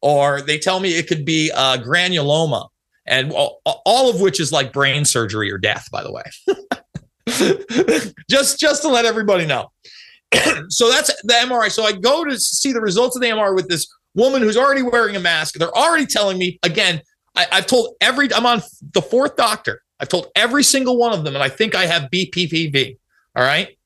or 0.02 0.42
they 0.42 0.60
tell 0.60 0.82
me 0.82 0.90
it 0.90 1.08
could 1.08 1.24
be 1.24 1.52
a 1.52 1.78
granuloma 1.78 2.68
and 3.06 3.32
all, 3.32 3.62
all 3.66 4.10
of 4.10 4.22
which 4.22 4.40
is 4.40 4.52
like 4.52 4.74
brain 4.74 5.06
surgery 5.06 5.52
or 5.52 5.58
death 5.58 5.90
by 5.92 6.04
the 6.04 6.12
way. 6.12 6.24
Just 8.30 8.60
just 8.60 8.84
to 8.84 8.88
let 8.88 9.06
everybody 9.06 9.46
know. 9.46 9.72
So 10.70 10.90
that's 10.90 11.08
the 11.24 11.34
mri 11.34 11.72
so 11.72 11.84
i 11.84 11.92
go 11.92 12.24
to 12.24 12.40
see 12.40 12.74
the 12.74 12.82
results 12.82 13.16
of 13.16 13.22
the 13.22 13.30
mri 13.30 13.56
with 13.56 13.70
this 13.70 13.88
woman 14.16 14.42
who's 14.42 14.58
already 14.58 14.82
wearing 14.82 15.16
a 15.16 15.20
mask. 15.20 15.56
They're 15.56 15.76
already 15.76 16.06
telling 16.06 16.38
me 16.38 16.60
again 16.64 17.02
I, 17.36 17.48
i've 17.52 17.68
told 17.68 17.96
every 18.02 18.34
i'm 18.34 18.46
on 18.46 18.62
the 18.94 19.02
fourth 19.02 19.36
doctor. 19.36 19.82
I've 20.00 20.10
told 20.10 20.28
every 20.36 20.64
single 20.64 20.98
one 20.98 21.14
of 21.14 21.24
them 21.24 21.36
and 21.36 21.44
i 21.44 21.50
think 21.50 21.76
i 21.76 21.86
have 21.86 22.10
bppv 22.12 22.98
all 23.36 23.44
right? 23.44 23.78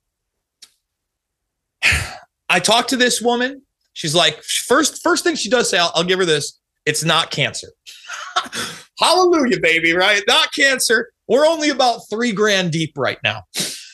I 2.50 2.60
talked 2.60 2.90
to 2.90 2.98
this 2.98 3.22
woman. 3.22 3.64
She's 3.94 4.16
like, 4.16 4.42
first, 4.44 5.02
first 5.04 5.24
thing 5.24 5.36
she 5.36 5.50
does 5.50 5.70
say, 5.70 5.78
I'll, 5.78 5.92
I'll 5.96 6.04
give 6.04 6.20
her 6.20 6.26
this. 6.26 6.59
It's 6.86 7.04
not 7.04 7.32
cancer. 7.32 7.68
Hallelujah, 9.00 9.60
baby, 9.62 9.94
right? 9.94 10.22
Not 10.28 10.54
cancer. 10.54 11.12
We're 11.28 11.46
only 11.46 11.70
about 11.70 12.02
three 12.10 12.32
grand 12.32 12.72
deep 12.72 12.98
right 12.98 13.20
now. 13.24 13.44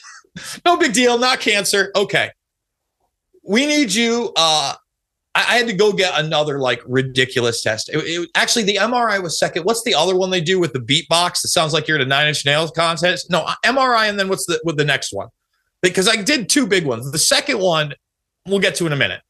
no 0.65 0.77
big 0.77 0.93
deal, 0.93 1.17
not 1.17 1.39
cancer. 1.39 1.91
Okay. 1.95 2.31
We 3.43 3.65
need 3.65 3.93
you. 3.93 4.31
Uh, 4.35 4.73
I, 5.35 5.57
had 5.57 5.67
to 5.67 5.73
go 5.73 5.91
get 5.91 6.17
another 6.19 6.59
like 6.59 6.81
ridiculous 6.87 7.61
test. 7.61 7.89
It, 7.89 7.97
it, 7.97 8.29
actually, 8.35 8.63
the 8.63 8.77
MRI 8.77 9.21
was 9.21 9.37
second. 9.37 9.63
What's 9.63 9.83
the 9.83 9.93
other 9.93 10.15
one 10.15 10.29
they 10.29 10.41
do 10.41 10.59
with 10.59 10.73
the 10.73 10.79
beatbox? 10.79 11.43
It 11.43 11.49
sounds 11.49 11.73
like 11.73 11.87
you're 11.87 11.97
at 11.97 12.03
a 12.03 12.07
nine 12.07 12.27
inch 12.27 12.45
nails 12.45 12.71
contest. 12.71 13.29
No, 13.29 13.45
MRI, 13.63 14.09
and 14.09 14.17
then 14.17 14.29
what's 14.29 14.45
the 14.45 14.59
with 14.63 14.77
the 14.77 14.85
next 14.85 15.13
one? 15.13 15.27
Because 15.81 16.07
I 16.07 16.21
did 16.21 16.49
two 16.49 16.65
big 16.65 16.85
ones. 16.85 17.11
The 17.11 17.19
second 17.19 17.59
one 17.59 17.93
we'll 18.47 18.59
get 18.59 18.75
to 18.75 18.85
in 18.85 18.93
a 18.93 18.97
minute. 18.97 19.21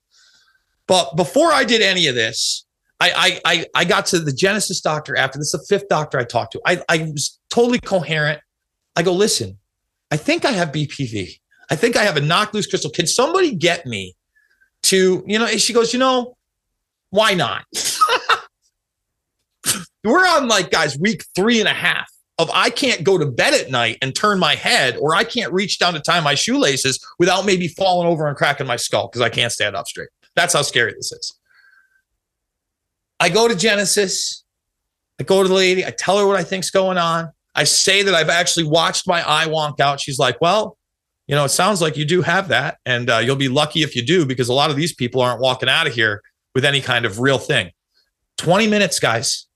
But 0.87 1.15
before 1.15 1.51
I 1.51 1.63
did 1.63 1.81
any 1.81 2.07
of 2.07 2.15
this, 2.15 2.64
I 2.99 3.39
I 3.45 3.65
I, 3.75 3.85
got 3.85 4.05
to 4.07 4.19
the 4.19 4.31
Genesis 4.31 4.81
doctor 4.81 5.17
after 5.17 5.37
this, 5.37 5.51
the 5.51 5.59
fifth 5.67 5.89
doctor 5.89 6.17
I 6.17 6.23
talked 6.23 6.53
to. 6.53 6.61
I, 6.65 6.81
I 6.87 6.97
was 7.11 7.39
totally 7.49 7.79
coherent. 7.79 8.39
I 8.95 9.03
go, 9.03 9.13
listen, 9.13 9.57
I 10.11 10.17
think 10.17 10.45
I 10.45 10.51
have 10.51 10.71
BPV. 10.71 11.39
I 11.69 11.75
think 11.75 11.97
I 11.97 12.03
have 12.03 12.15
a 12.17 12.21
knock 12.21 12.53
loose 12.53 12.67
crystal. 12.67 12.91
Can 12.91 13.07
somebody 13.07 13.53
get 13.53 13.85
me 13.85 14.15
to, 14.83 15.23
you 15.25 15.39
know, 15.39 15.47
she 15.47 15.73
goes, 15.73 15.93
you 15.93 15.99
know, 15.99 16.37
why 17.09 17.33
not? 17.33 17.65
We're 20.03 20.27
on 20.27 20.47
like, 20.47 20.69
guys, 20.69 20.97
week 20.99 21.25
three 21.35 21.59
and 21.59 21.67
a 21.67 21.73
half 21.73 22.07
of 22.37 22.51
I 22.53 22.69
can't 22.69 23.03
go 23.03 23.17
to 23.17 23.25
bed 23.25 23.53
at 23.53 23.71
night 23.71 23.97
and 24.01 24.13
turn 24.13 24.37
my 24.39 24.55
head, 24.55 24.97
or 24.97 25.15
I 25.15 25.23
can't 25.23 25.51
reach 25.51 25.79
down 25.79 25.93
to 25.93 25.99
tie 25.99 26.19
my 26.19 26.35
shoelaces 26.35 27.03
without 27.17 27.45
maybe 27.45 27.67
falling 27.67 28.07
over 28.07 28.27
and 28.27 28.37
cracking 28.37 28.67
my 28.67 28.75
skull 28.75 29.07
because 29.07 29.21
I 29.21 29.29
can't 29.29 29.51
stand 29.51 29.75
up 29.75 29.87
straight. 29.87 30.09
That's 30.35 30.53
how 30.53 30.61
scary 30.61 30.93
this 30.93 31.11
is. 31.11 31.33
I 33.19 33.29
go 33.29 33.47
to 33.47 33.55
Genesis. 33.55 34.43
I 35.19 35.23
go 35.23 35.41
to 35.41 35.47
the 35.47 35.55
lady. 35.55 35.85
I 35.85 35.91
tell 35.91 36.17
her 36.17 36.27
what 36.27 36.35
I 36.35 36.43
think's 36.43 36.69
going 36.69 36.97
on. 36.97 37.31
I 37.55 37.63
say 37.63 38.03
that 38.03 38.13
I've 38.13 38.29
actually 38.29 38.65
watched 38.65 39.07
my 39.07 39.21
eye 39.21 39.45
wonk 39.45 39.79
out. 39.79 39.99
She's 39.99 40.19
like, 40.19 40.39
"Well, 40.41 40.77
you 41.27 41.35
know, 41.35 41.45
it 41.45 41.49
sounds 41.49 41.81
like 41.81 41.95
you 41.95 42.05
do 42.05 42.21
have 42.21 42.49
that, 42.49 42.79
and 42.85 43.09
uh, 43.09 43.17
you'll 43.19 43.37
be 43.37 43.47
lucky 43.47 43.81
if 43.81 43.95
you 43.95 44.05
do 44.05 44.25
because 44.25 44.49
a 44.49 44.53
lot 44.53 44.69
of 44.69 44.75
these 44.75 44.93
people 44.93 45.21
aren't 45.21 45.41
walking 45.41 45.69
out 45.69 45.87
of 45.87 45.93
here 45.93 46.21
with 46.53 46.65
any 46.65 46.81
kind 46.81 47.05
of 47.05 47.19
real 47.19 47.37
thing." 47.37 47.71
Twenty 48.37 48.67
minutes, 48.67 48.99
guys. 48.99 49.47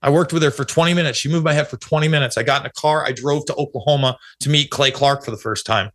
I 0.00 0.10
worked 0.10 0.32
with 0.32 0.42
her 0.42 0.50
for 0.50 0.64
20 0.64 0.94
minutes. 0.94 1.18
She 1.18 1.28
moved 1.28 1.44
my 1.44 1.52
head 1.52 1.68
for 1.68 1.76
20 1.76 2.06
minutes. 2.08 2.38
I 2.38 2.44
got 2.44 2.62
in 2.62 2.66
a 2.66 2.80
car. 2.80 3.04
I 3.04 3.12
drove 3.12 3.46
to 3.46 3.54
Oklahoma 3.56 4.16
to 4.40 4.48
meet 4.48 4.70
Clay 4.70 4.90
Clark 4.90 5.24
for 5.24 5.30
the 5.32 5.36
first 5.36 5.66
time. 5.66 5.90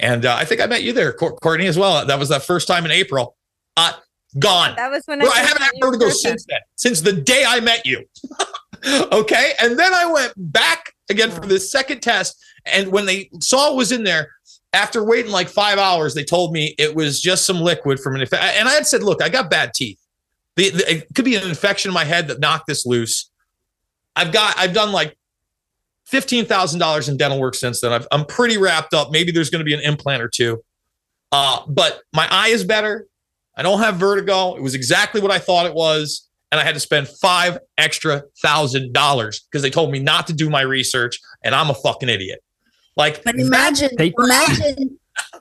And 0.00 0.26
uh, 0.26 0.34
I 0.34 0.44
think 0.44 0.60
I 0.60 0.66
met 0.66 0.82
you 0.82 0.92
there, 0.92 1.12
Courtney, 1.12 1.66
as 1.66 1.78
well. 1.78 2.04
That 2.04 2.18
was 2.18 2.28
that 2.30 2.42
first 2.42 2.66
time 2.66 2.84
in 2.84 2.90
April. 2.90 3.36
Uh, 3.76 3.92
gone. 4.38 4.74
That 4.76 4.90
was 4.90 5.02
when 5.06 5.22
I, 5.22 5.26
I 5.26 5.38
haven't 5.38 5.62
had 5.62 5.72
vertigo 5.80 6.08
since 6.08 6.44
then, 6.48 6.60
since 6.76 7.00
the 7.00 7.12
day 7.12 7.44
I 7.46 7.60
met 7.60 7.86
you. 7.86 8.04
okay. 9.12 9.52
And 9.60 9.78
then 9.78 9.94
I 9.94 10.06
went 10.06 10.32
back 10.36 10.92
again 11.10 11.30
for 11.30 11.40
the 11.40 11.60
second 11.60 12.00
test. 12.00 12.42
And 12.66 12.90
when 12.92 13.06
they 13.06 13.30
saw 13.40 13.72
it 13.72 13.76
was 13.76 13.92
in 13.92 14.04
there, 14.04 14.30
after 14.72 15.04
waiting 15.04 15.30
like 15.30 15.48
five 15.48 15.78
hours, 15.78 16.14
they 16.14 16.24
told 16.24 16.52
me 16.52 16.74
it 16.78 16.94
was 16.94 17.20
just 17.20 17.46
some 17.46 17.60
liquid 17.60 18.00
from 18.00 18.16
an 18.16 18.22
infection. 18.22 18.50
And 18.58 18.68
I 18.68 18.72
had 18.72 18.86
said, 18.86 19.02
look, 19.02 19.22
I 19.22 19.28
got 19.28 19.50
bad 19.50 19.72
teeth. 19.72 20.00
The, 20.56 20.70
the, 20.70 20.92
it 20.92 21.06
could 21.14 21.24
be 21.24 21.36
an 21.36 21.48
infection 21.48 21.90
in 21.90 21.94
my 21.94 22.04
head 22.04 22.28
that 22.28 22.40
knocked 22.40 22.66
this 22.66 22.84
loose. 22.84 23.30
I've 24.16 24.32
got 24.32 24.56
I've 24.56 24.72
done 24.72 24.92
like 24.92 25.16
fifteen 26.06 26.44
thousand 26.44 26.78
dollars 26.78 27.08
in 27.08 27.16
dental 27.16 27.40
work 27.40 27.54
since 27.54 27.80
then. 27.80 27.92
i 27.92 28.14
am 28.14 28.24
pretty 28.26 28.58
wrapped 28.58 28.94
up. 28.94 29.10
Maybe 29.10 29.32
there's 29.32 29.50
going 29.50 29.60
to 29.60 29.64
be 29.64 29.74
an 29.74 29.80
implant 29.80 30.22
or 30.22 30.28
two, 30.28 30.62
uh, 31.32 31.62
but 31.66 32.02
my 32.12 32.28
eye 32.30 32.48
is 32.48 32.62
better. 32.62 33.06
I 33.56 33.62
don't 33.62 33.78
have 33.80 33.96
vertigo. 33.96 34.54
It 34.56 34.62
was 34.62 34.74
exactly 34.74 35.20
what 35.20 35.30
I 35.30 35.38
thought 35.38 35.66
it 35.66 35.74
was, 35.74 36.28
and 36.50 36.60
I 36.60 36.64
had 36.64 36.74
to 36.74 36.80
spend 36.80 37.08
five 37.08 37.58
extra 37.78 38.22
thousand 38.42 38.92
dollars 38.92 39.40
because 39.40 39.62
they 39.62 39.70
told 39.70 39.90
me 39.90 39.98
not 39.98 40.26
to 40.28 40.32
do 40.32 40.50
my 40.50 40.62
research, 40.62 41.20
and 41.42 41.54
I'm 41.54 41.70
a 41.70 41.74
fucking 41.74 42.08
idiot. 42.08 42.42
Like, 42.96 43.22
but 43.24 43.36
imagine, 43.36 43.90
imagine. 43.98 44.98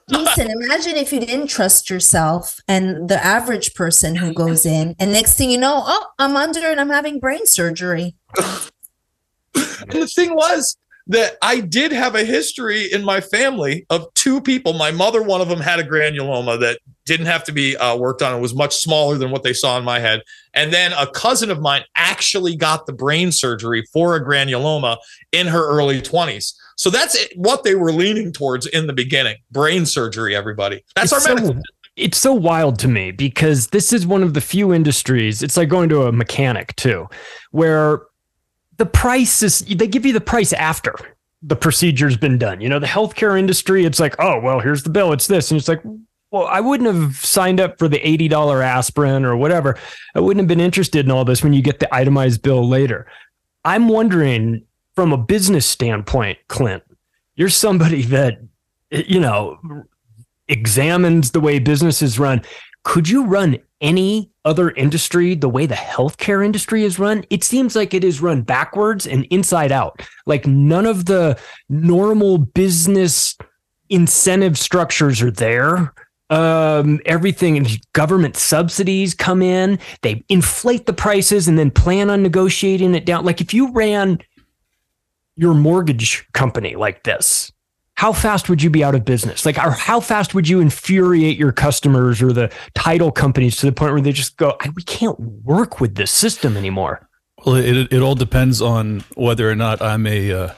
Listen, 0.09 0.51
imagine 0.51 0.95
if 0.97 1.11
you 1.13 1.19
didn't 1.19 1.47
trust 1.47 1.89
yourself 1.89 2.59
and 2.67 3.09
the 3.09 3.23
average 3.23 3.73
person 3.73 4.15
who 4.15 4.33
goes 4.33 4.65
in, 4.65 4.95
and 4.99 5.11
next 5.11 5.35
thing 5.35 5.49
you 5.49 5.57
know, 5.57 5.81
oh, 5.85 6.07
I'm 6.19 6.35
under 6.35 6.59
and 6.67 6.79
I'm 6.79 6.89
having 6.89 7.19
brain 7.19 7.45
surgery 7.47 8.15
and 9.55 10.01
the 10.01 10.07
thing 10.07 10.35
was 10.35 10.77
that 11.07 11.37
I 11.41 11.59
did 11.59 11.91
have 11.91 12.15
a 12.15 12.23
history 12.23 12.91
in 12.91 13.03
my 13.03 13.19
family 13.19 13.85
of 13.89 14.13
two 14.13 14.39
people. 14.39 14.73
My 14.73 14.91
mother, 14.91 15.21
one 15.21 15.41
of 15.41 15.49
them 15.49 15.59
had 15.59 15.79
a 15.79 15.83
granuloma 15.83 16.59
that 16.61 16.79
didn't 17.05 17.25
have 17.25 17.43
to 17.45 17.51
be 17.51 17.75
uh, 17.75 17.97
worked 17.97 18.21
on. 18.21 18.33
It 18.33 18.39
was 18.41 18.55
much 18.55 18.77
smaller 18.77 19.17
than 19.17 19.29
what 19.29 19.43
they 19.43 19.53
saw 19.53 19.77
in 19.77 19.83
my 19.83 19.99
head. 19.99 20.21
And 20.53 20.71
then 20.71 20.93
a 20.93 21.07
cousin 21.07 21.51
of 21.51 21.61
mine 21.61 21.83
actually 21.95 22.55
got 22.55 22.85
the 22.85 22.93
brain 22.93 23.31
surgery 23.31 23.83
for 23.91 24.15
a 24.15 24.23
granuloma 24.23 24.97
in 25.31 25.47
her 25.47 25.69
early 25.69 26.01
20s. 26.01 26.53
So 26.77 26.89
that's 26.89 27.17
what 27.35 27.63
they 27.63 27.75
were 27.75 27.91
leaning 27.91 28.31
towards 28.31 28.65
in 28.67 28.87
the 28.87 28.93
beginning 28.93 29.37
brain 29.51 29.85
surgery, 29.85 30.35
everybody. 30.35 30.83
That's 30.95 31.11
it's 31.11 31.27
our 31.27 31.35
medicine. 31.35 31.57
So, 31.57 31.73
it's 31.95 32.17
so 32.17 32.33
wild 32.33 32.79
to 32.79 32.87
me 32.87 33.11
because 33.11 33.67
this 33.67 33.93
is 33.93 34.07
one 34.07 34.23
of 34.23 34.33
the 34.33 34.41
few 34.41 34.73
industries, 34.73 35.43
it's 35.43 35.57
like 35.57 35.69
going 35.69 35.89
to 35.89 36.03
a 36.03 36.11
mechanic 36.11 36.75
too, 36.75 37.07
where 37.51 38.01
the 38.77 38.85
price 38.85 39.43
is 39.43 39.59
they 39.59 39.87
give 39.87 40.05
you 40.05 40.13
the 40.13 40.21
price 40.21 40.53
after 40.53 40.95
the 41.41 41.55
procedure's 41.55 42.17
been 42.17 42.37
done. 42.37 42.61
You 42.61 42.69
know, 42.69 42.79
the 42.79 42.87
healthcare 42.87 43.37
industry, 43.37 43.85
it's 43.85 43.99
like, 43.99 44.15
oh 44.19 44.39
well, 44.39 44.59
here's 44.59 44.83
the 44.83 44.89
bill, 44.89 45.13
it's 45.13 45.27
this, 45.27 45.51
and 45.51 45.59
it's 45.59 45.67
like, 45.67 45.83
well, 46.31 46.47
I 46.47 46.61
wouldn't 46.61 46.93
have 46.93 47.15
signed 47.17 47.59
up 47.59 47.77
for 47.77 47.87
the 47.87 48.05
eighty 48.07 48.27
dollar 48.27 48.61
aspirin 48.61 49.25
or 49.25 49.37
whatever. 49.37 49.77
I 50.15 50.19
wouldn't 50.19 50.41
have 50.41 50.47
been 50.47 50.59
interested 50.59 51.05
in 51.05 51.11
all 51.11 51.25
this 51.25 51.43
when 51.43 51.53
you 51.53 51.61
get 51.61 51.79
the 51.79 51.93
itemized 51.93 52.41
bill 52.41 52.67
later. 52.67 53.07
I'm 53.65 53.87
wondering 53.87 54.63
from 54.95 55.13
a 55.13 55.17
business 55.17 55.65
standpoint, 55.65 56.39
Clint, 56.47 56.83
you're 57.35 57.49
somebody 57.49 58.01
that 58.03 58.39
you 58.89 59.19
know 59.19 59.59
examines 60.47 61.31
the 61.31 61.39
way 61.39 61.59
businesses 61.59 62.19
run. 62.19 62.41
Could 62.83 63.07
you 63.07 63.25
run 63.25 63.59
any 63.79 64.32
other 64.45 64.71
industry 64.71 65.35
the 65.35 65.49
way 65.49 65.65
the 65.65 65.75
healthcare 65.75 66.45
industry 66.45 66.83
is 66.83 66.99
run, 66.99 67.23
it 67.29 67.43
seems 67.43 67.75
like 67.75 67.93
it 67.93 68.03
is 68.03 68.21
run 68.21 68.41
backwards 68.41 69.07
and 69.07 69.25
inside 69.25 69.71
out. 69.71 70.01
Like 70.25 70.45
none 70.45 70.85
of 70.85 71.05
the 71.05 71.39
normal 71.69 72.37
business 72.37 73.37
incentive 73.89 74.57
structures 74.57 75.21
are 75.21 75.31
there. 75.31 75.93
Um, 76.29 76.99
everything 77.05 77.65
government 77.93 78.35
subsidies 78.35 79.13
come 79.13 79.41
in, 79.41 79.79
they 80.01 80.23
inflate 80.29 80.87
the 80.87 80.93
prices 80.93 81.47
and 81.47 81.59
then 81.59 81.69
plan 81.69 82.09
on 82.09 82.23
negotiating 82.23 82.95
it 82.95 83.05
down. 83.05 83.23
Like 83.23 83.39
if 83.39 83.53
you 83.53 83.71
ran 83.71 84.19
your 85.35 85.53
mortgage 85.53 86.27
company 86.33 86.75
like 86.75 87.03
this, 87.03 87.52
how 87.95 88.11
fast 88.11 88.49
would 88.49 88.61
you 88.61 88.69
be 88.69 88.83
out 88.83 88.95
of 88.95 89.05
business? 89.05 89.45
Like, 89.45 89.57
or 89.57 89.71
how 89.71 89.99
fast 89.99 90.33
would 90.33 90.47
you 90.47 90.59
infuriate 90.59 91.37
your 91.37 91.51
customers 91.51 92.21
or 92.21 92.33
the 92.33 92.51
title 92.73 93.11
companies 93.11 93.57
to 93.57 93.65
the 93.65 93.71
point 93.71 93.93
where 93.93 94.01
they 94.01 94.11
just 94.11 94.37
go, 94.37 94.57
we 94.75 94.83
can't 94.83 95.19
work 95.19 95.79
with 95.79 95.95
this 95.95 96.11
system 96.11 96.57
anymore? 96.57 97.07
Well, 97.45 97.55
it, 97.55 97.93
it 97.93 98.01
all 98.01 98.15
depends 98.15 98.61
on 98.61 99.03
whether 99.15 99.49
or 99.49 99.55
not 99.55 99.81
I'm 99.81 100.07
a, 100.07 100.31
uh, 100.31 100.53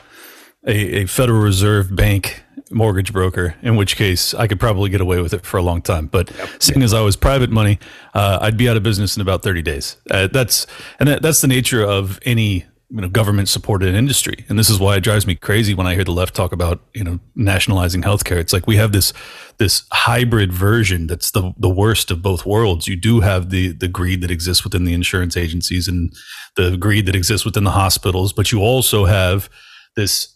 a, 0.65 1.01
a 1.01 1.05
Federal 1.07 1.41
Reserve 1.41 1.95
Bank 1.95 2.43
mortgage 2.71 3.11
broker, 3.11 3.55
in 3.61 3.75
which 3.75 3.95
case 3.95 4.33
I 4.33 4.47
could 4.47 4.59
probably 4.59 4.89
get 4.89 5.01
away 5.01 5.21
with 5.21 5.33
it 5.33 5.45
for 5.45 5.57
a 5.57 5.61
long 5.61 5.81
time. 5.81 6.07
But 6.07 6.31
yep. 6.37 6.49
seeing 6.59 6.83
as 6.83 6.93
I 6.93 7.01
was 7.01 7.15
private 7.15 7.49
money, 7.49 7.79
uh, 8.13 8.39
I'd 8.41 8.57
be 8.57 8.69
out 8.69 8.77
of 8.77 8.83
business 8.83 9.15
in 9.15 9.21
about 9.21 9.43
30 9.43 9.61
days. 9.61 9.97
Uh, 10.09 10.27
that's 10.27 10.67
and 10.99 11.09
that, 11.09 11.21
that's 11.21 11.41
the 11.41 11.47
nature 11.47 11.83
of 11.83 12.19
any 12.23 12.65
you 12.89 13.01
know 13.01 13.09
government 13.09 13.49
supported 13.49 13.95
industry. 13.95 14.45
And 14.47 14.59
this 14.59 14.69
is 14.69 14.79
why 14.79 14.97
it 14.97 15.01
drives 15.01 15.25
me 15.25 15.35
crazy 15.35 15.73
when 15.73 15.87
i 15.87 15.95
hear 15.95 16.03
the 16.03 16.11
left 16.11 16.35
talk 16.35 16.51
about 16.51 16.81
you 16.93 17.03
know 17.03 17.19
nationalizing 17.35 18.03
healthcare. 18.03 18.37
It's 18.37 18.53
like 18.53 18.67
we 18.67 18.77
have 18.77 18.91
this 18.91 19.13
this 19.57 19.83
hybrid 19.91 20.53
version 20.53 21.07
that's 21.07 21.31
the 21.31 21.53
the 21.57 21.69
worst 21.69 22.11
of 22.11 22.21
both 22.21 22.45
worlds. 22.45 22.87
You 22.87 22.95
do 22.95 23.21
have 23.21 23.49
the 23.49 23.73
the 23.73 23.87
greed 23.87 24.21
that 24.21 24.31
exists 24.31 24.63
within 24.63 24.85
the 24.85 24.93
insurance 24.93 25.35
agencies 25.35 25.87
and 25.87 26.13
the 26.55 26.77
greed 26.77 27.05
that 27.05 27.15
exists 27.15 27.45
within 27.45 27.63
the 27.63 27.71
hospitals 27.71 28.33
but 28.33 28.51
you 28.51 28.59
also 28.59 29.05
have 29.05 29.49
this 29.95 30.35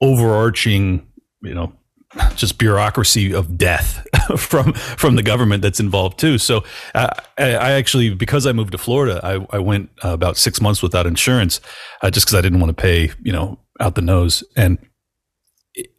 overarching 0.00 1.06
you 1.42 1.54
know 1.54 1.72
just 2.34 2.58
bureaucracy 2.58 3.32
of 3.32 3.56
death 3.56 4.06
from 4.36 4.72
from 4.72 5.16
the 5.16 5.22
government 5.22 5.62
that's 5.62 5.80
involved 5.80 6.18
too. 6.18 6.38
So 6.38 6.64
uh, 6.94 7.08
I, 7.38 7.72
actually, 7.72 8.14
because 8.14 8.46
I 8.46 8.52
moved 8.52 8.72
to 8.72 8.78
Florida, 8.78 9.20
I, 9.22 9.46
I 9.56 9.58
went 9.58 9.90
uh, 10.04 10.10
about 10.10 10.36
six 10.36 10.60
months 10.60 10.82
without 10.82 11.06
insurance, 11.06 11.60
uh, 12.02 12.10
just 12.10 12.26
because 12.26 12.38
I 12.38 12.40
didn't 12.40 12.60
want 12.60 12.76
to 12.76 12.80
pay, 12.80 13.10
you 13.22 13.32
know, 13.32 13.58
out 13.80 13.94
the 13.94 14.02
nose. 14.02 14.44
And 14.56 14.78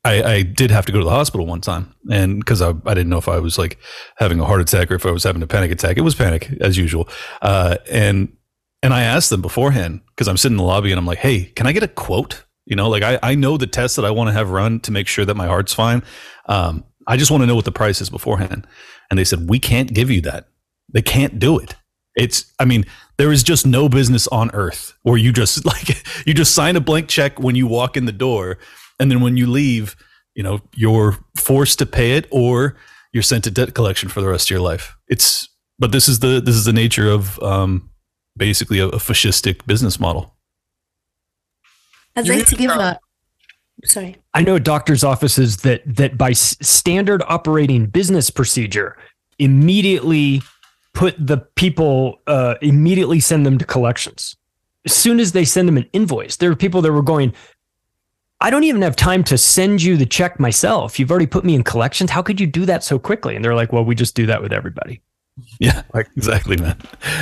I, 0.05 0.24
I 0.24 0.41
did 0.43 0.70
have 0.70 0.86
to 0.86 0.91
go 0.91 1.00
to 1.00 1.05
the 1.05 1.12
hospital 1.12 1.48
one 1.48 1.62
time, 1.62 1.93
and 2.12 2.39
because 2.39 2.62
I, 2.62 2.70
I 2.86 2.93
didn't 2.93 3.10
know 3.10 3.17
if 3.17 3.27
I 3.27 3.39
was 3.39 3.58
like 3.58 3.79
having 4.17 4.39
a 4.39 4.46
heart 4.46 4.62
attack 4.62 4.91
or 4.91 4.96
if 4.96 5.05
I 5.05 5.12
was 5.12 5.24
having 5.24 5.41
a 5.41 5.48
panic 5.48 5.72
attack. 5.72 5.98
It 5.98 6.01
was 6.01 6.15
panic 6.15 6.51
as 6.62 6.77
usual, 6.77 7.10
uh, 7.41 7.77
and 7.89 8.36
and 8.84 8.93
I 8.93 9.01
asked 9.01 9.29
them 9.29 9.41
beforehand 9.41 10.01
because 10.10 10.27
I'm 10.27 10.38
sitting 10.38 10.55
in 10.55 10.58
the 10.58 10.63
lobby 10.63 10.91
and 10.91 11.00
I'm 11.00 11.08
like, 11.08 11.20
hey, 11.20 11.46
can 11.46 11.65
I 11.65 11.72
get 11.72 11.84
a 11.84 11.88
quote? 11.88 12.43
You 12.65 12.75
know, 12.75 12.89
like 12.89 13.03
I, 13.03 13.20
I 13.22 13.36
know 13.36 13.58
the 13.58 13.67
tests 13.67 13.96
that 13.98 14.05
I 14.05 14.12
want 14.12 14.29
to 14.29 14.34
have 14.34 14.50
run 14.50 14.79
to 14.82 14.91
make 14.91 15.08
sure 15.08 15.25
that 15.25 15.36
my 15.36 15.48
heart's 15.48 15.74
fine. 15.74 16.03
Um, 16.48 16.86
I 17.08 17.17
just 17.17 17.32
want 17.32 17.41
to 17.41 17.48
know 17.48 17.55
what 17.55 17.65
the 17.65 17.72
price 17.72 18.01
is 18.01 18.10
beforehand. 18.10 18.67
And 19.10 19.20
they 19.20 19.24
said, 19.24 19.50
we 19.50 19.60
can't 19.60 19.93
give 19.93 20.10
you 20.10 20.22
that. 20.22 20.48
They 20.91 21.01
can't 21.01 21.39
do 21.39 21.60
it. 21.60 21.75
It's, 22.15 22.51
I 22.60 22.65
mean, 22.65 22.86
there 23.17 23.32
is 23.32 23.43
just 23.43 23.65
no 23.65 23.89
business 23.89 24.27
on 24.27 24.51
earth 24.53 24.93
where 25.03 25.17
you 25.17 25.32
just 25.32 25.65
like, 25.65 26.05
you 26.25 26.34
just 26.34 26.55
sign 26.55 26.75
a 26.75 26.82
blank 26.82 27.10
check 27.10 27.39
when 27.39 27.55
you 27.55 27.67
walk 27.67 27.98
in 27.98 28.05
the 28.05 28.12
door. 28.12 28.58
And 29.00 29.12
then 29.12 29.22
when 29.22 29.38
you 29.38 29.48
leave, 29.48 29.96
you 30.36 30.43
know, 30.43 30.62
you're 30.74 31.17
forced 31.38 31.79
to 31.79 31.86
pay 31.86 32.15
it 32.15 32.27
or 32.32 32.77
you're 33.12 33.24
sent 33.24 33.43
to 33.43 33.51
debt 33.51 33.74
collection 33.74 34.10
for 34.10 34.22
the 34.22 34.27
rest 34.27 34.48
of 34.48 34.51
your 34.51 34.62
life. 34.62 34.96
It's, 35.08 35.50
but 35.79 35.91
this 35.91 36.08
is 36.08 36.20
the, 36.20 36.41
this 36.41 36.55
is 36.55 36.65
the 36.65 36.74
nature 36.74 37.10
of, 37.10 37.41
um, 37.41 37.89
basically 38.36 38.79
a, 38.79 38.88
a 38.88 38.98
fascistic 38.98 39.65
business 39.65 40.00
model. 40.00 40.34
I'd 42.15 42.27
like 42.27 42.46
to 42.48 42.55
give 42.55 42.72
a. 42.72 43.00
Sorry. 43.86 44.15
I 44.34 44.43
know 44.43 44.60
doctors' 44.60 45.03
offices 45.03 45.58
that 45.58 45.82
that 45.86 46.17
by 46.17 46.34
standard 46.34 47.22
operating 47.27 47.88
business 47.88 48.29
procedure 48.29 48.98
immediately 49.39 50.41
put 50.93 51.15
the 51.20 51.38
people 51.55 52.20
uh, 52.27 52.55
immediately 52.62 53.20
send 53.20 53.46
them 53.46 53.58
to 53.58 53.65
collections 53.65 54.38
as 54.86 54.93
soon 54.93 55.20
as 55.20 55.32
they 55.32 55.46
send 55.46 55.67
them 55.67 55.77
an 55.77 55.89
invoice. 55.93 56.38
There 56.38 56.51
are 56.51 56.55
people 56.55 56.82
that 56.82 56.91
were 56.91 57.01
going. 57.01 57.34
I 58.39 58.50
don't 58.50 58.65
even 58.65 58.82
have 58.82 58.96
time 58.96 59.24
to 59.25 59.38
send 59.38 59.82
you 59.82 59.96
the 59.96 60.05
check 60.05 60.39
myself. 60.39 61.00
You've 61.00 61.12
already 61.12 61.27
put 61.27 61.46
me 61.46 61.55
in 61.55 61.63
collections. 61.63 62.12
How 62.12 62.22
could 62.22 62.41
you 62.41 62.48
do 62.48 62.65
that 62.65 62.84
so 62.84 63.00
quickly? 63.00 63.36
And 63.36 63.43
they're 63.43 63.55
like, 63.55 63.72
"Well, 63.74 63.86
we 63.86 63.96
just 63.96 64.15
do 64.15 64.25
that 64.27 64.41
with 64.41 64.53
everybody." 64.53 65.01
Yeah, 65.59 65.83
exactly, 65.93 66.57
man. 66.57 66.77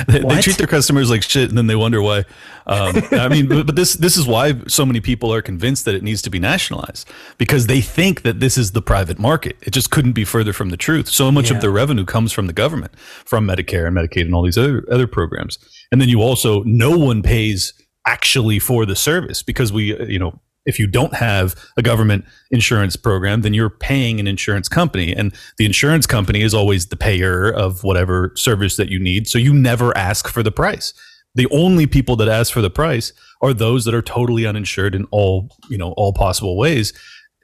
They, 0.08 0.20
they, 0.20 0.40
treat 0.40 0.58
their 0.58 0.66
customers 0.66 1.10
like 1.10 1.22
shit, 1.22 1.48
and 1.48 1.56
then 1.56 1.66
they 1.66 1.76
wonder 1.76 2.02
why. 2.02 2.24
Um, 2.66 2.94
I 3.12 3.28
mean, 3.28 3.48
but, 3.48 3.66
but, 3.66 3.76
this 3.76 3.94
this 3.94 4.16
is 4.16 4.26
why 4.26 4.54
so 4.66 4.84
many 4.84 5.00
people 5.00 5.32
are 5.32 5.42
convinced 5.42 5.84
that 5.84 5.94
it 5.94 6.02
needs 6.02 6.22
to 6.22 6.30
be 6.30 6.38
nationalized 6.38 7.08
because 7.38 7.66
they 7.66 7.80
think 7.80 8.22
that 8.22 8.40
this 8.40 8.58
is 8.58 8.72
the 8.72 8.82
private 8.82 9.18
market. 9.18 9.56
It 9.62 9.70
just 9.70 9.90
couldn't 9.90 10.12
be 10.12 10.24
further 10.24 10.52
from 10.52 10.70
the 10.70 10.76
truth. 10.76 11.08
So 11.08 11.30
much 11.30 11.50
yeah. 11.50 11.56
of 11.56 11.62
their 11.62 11.70
revenue 11.70 12.04
comes 12.04 12.32
from 12.32 12.46
the 12.46 12.52
government, 12.52 12.92
from 12.98 13.46
Medicare 13.46 13.86
and 13.86 13.96
Medicaid, 13.96 14.22
and 14.22 14.34
all 14.34 14.42
these 14.42 14.58
other 14.58 14.84
other 14.90 15.06
programs. 15.06 15.58
And 15.90 16.00
then 16.00 16.08
you 16.08 16.20
also, 16.20 16.62
no 16.64 16.96
one 16.98 17.22
pays 17.22 17.72
actually 18.06 18.58
for 18.58 18.84
the 18.84 18.96
service 18.96 19.42
because 19.42 19.72
we, 19.72 19.96
you 20.06 20.18
know, 20.18 20.40
if 20.64 20.78
you 20.78 20.86
don't 20.86 21.14
have 21.14 21.54
a 21.76 21.82
government 21.82 22.24
insurance 22.50 22.96
program, 22.96 23.42
then 23.42 23.54
you're 23.54 23.70
paying 23.70 24.20
an 24.20 24.26
insurance 24.26 24.68
company. 24.68 25.14
And 25.14 25.34
the 25.58 25.66
insurance 25.66 26.06
company 26.06 26.42
is 26.42 26.54
always 26.54 26.86
the 26.86 26.96
payer 26.96 27.50
of 27.50 27.82
whatever 27.82 28.32
service 28.36 28.76
that 28.76 28.88
you 28.88 28.98
need. 28.98 29.26
So 29.26 29.38
you 29.38 29.52
never 29.52 29.96
ask 29.96 30.28
for 30.28 30.42
the 30.42 30.52
price. 30.52 30.94
The 31.34 31.48
only 31.50 31.86
people 31.86 32.16
that 32.16 32.28
ask 32.28 32.52
for 32.52 32.60
the 32.60 32.70
price 32.70 33.12
are 33.40 33.54
those 33.54 33.84
that 33.86 33.94
are 33.94 34.02
totally 34.02 34.46
uninsured 34.46 34.94
in 34.94 35.06
all, 35.10 35.50
you 35.68 35.78
know, 35.78 35.92
all 35.92 36.12
possible 36.12 36.56
ways. 36.56 36.92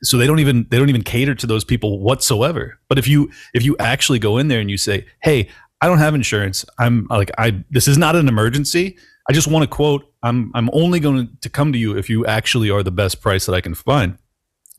So 0.03 0.17
they 0.17 0.27
don't 0.27 0.39
even 0.39 0.67
they 0.71 0.79
don't 0.79 0.91
even 0.91 1.03
cater 1.03 1.35
to 1.35 1.47
those 1.47 1.65
people 1.65 1.99
whatsoever. 1.99 2.79
But 2.89 2.99
if 2.99 3.09
you 3.09 3.31
if 3.55 3.65
you 3.65 3.77
actually 3.79 4.21
go 4.21 4.39
in 4.39 4.49
there 4.49 4.61
and 4.61 4.71
you 4.71 4.77
say, 4.77 5.07
"Hey, 5.23 5.49
I 5.81 5.89
don't 5.89 5.99
have 5.99 6.15
insurance. 6.15 6.65
I'm 6.79 7.07
like 7.11 7.31
I 7.39 7.65
this 7.71 7.89
is 7.89 7.99
not 7.99 8.15
an 8.15 8.29
emergency. 8.29 8.97
I 9.29 9.35
just 9.35 9.49
want 9.49 9.63
to 9.63 9.69
quote, 9.69 10.11
I'm 10.23 10.51
I'm 10.55 10.71
only 10.73 11.01
going 11.01 11.37
to 11.41 11.51
come 11.51 11.73
to 11.73 11.79
you 11.79 11.97
if 11.97 12.09
you 12.09 12.25
actually 12.27 12.71
are 12.71 12.83
the 12.83 12.91
best 12.91 13.21
price 13.21 13.47
that 13.47 13.55
I 13.55 13.61
can 13.61 13.75
find. 13.75 14.19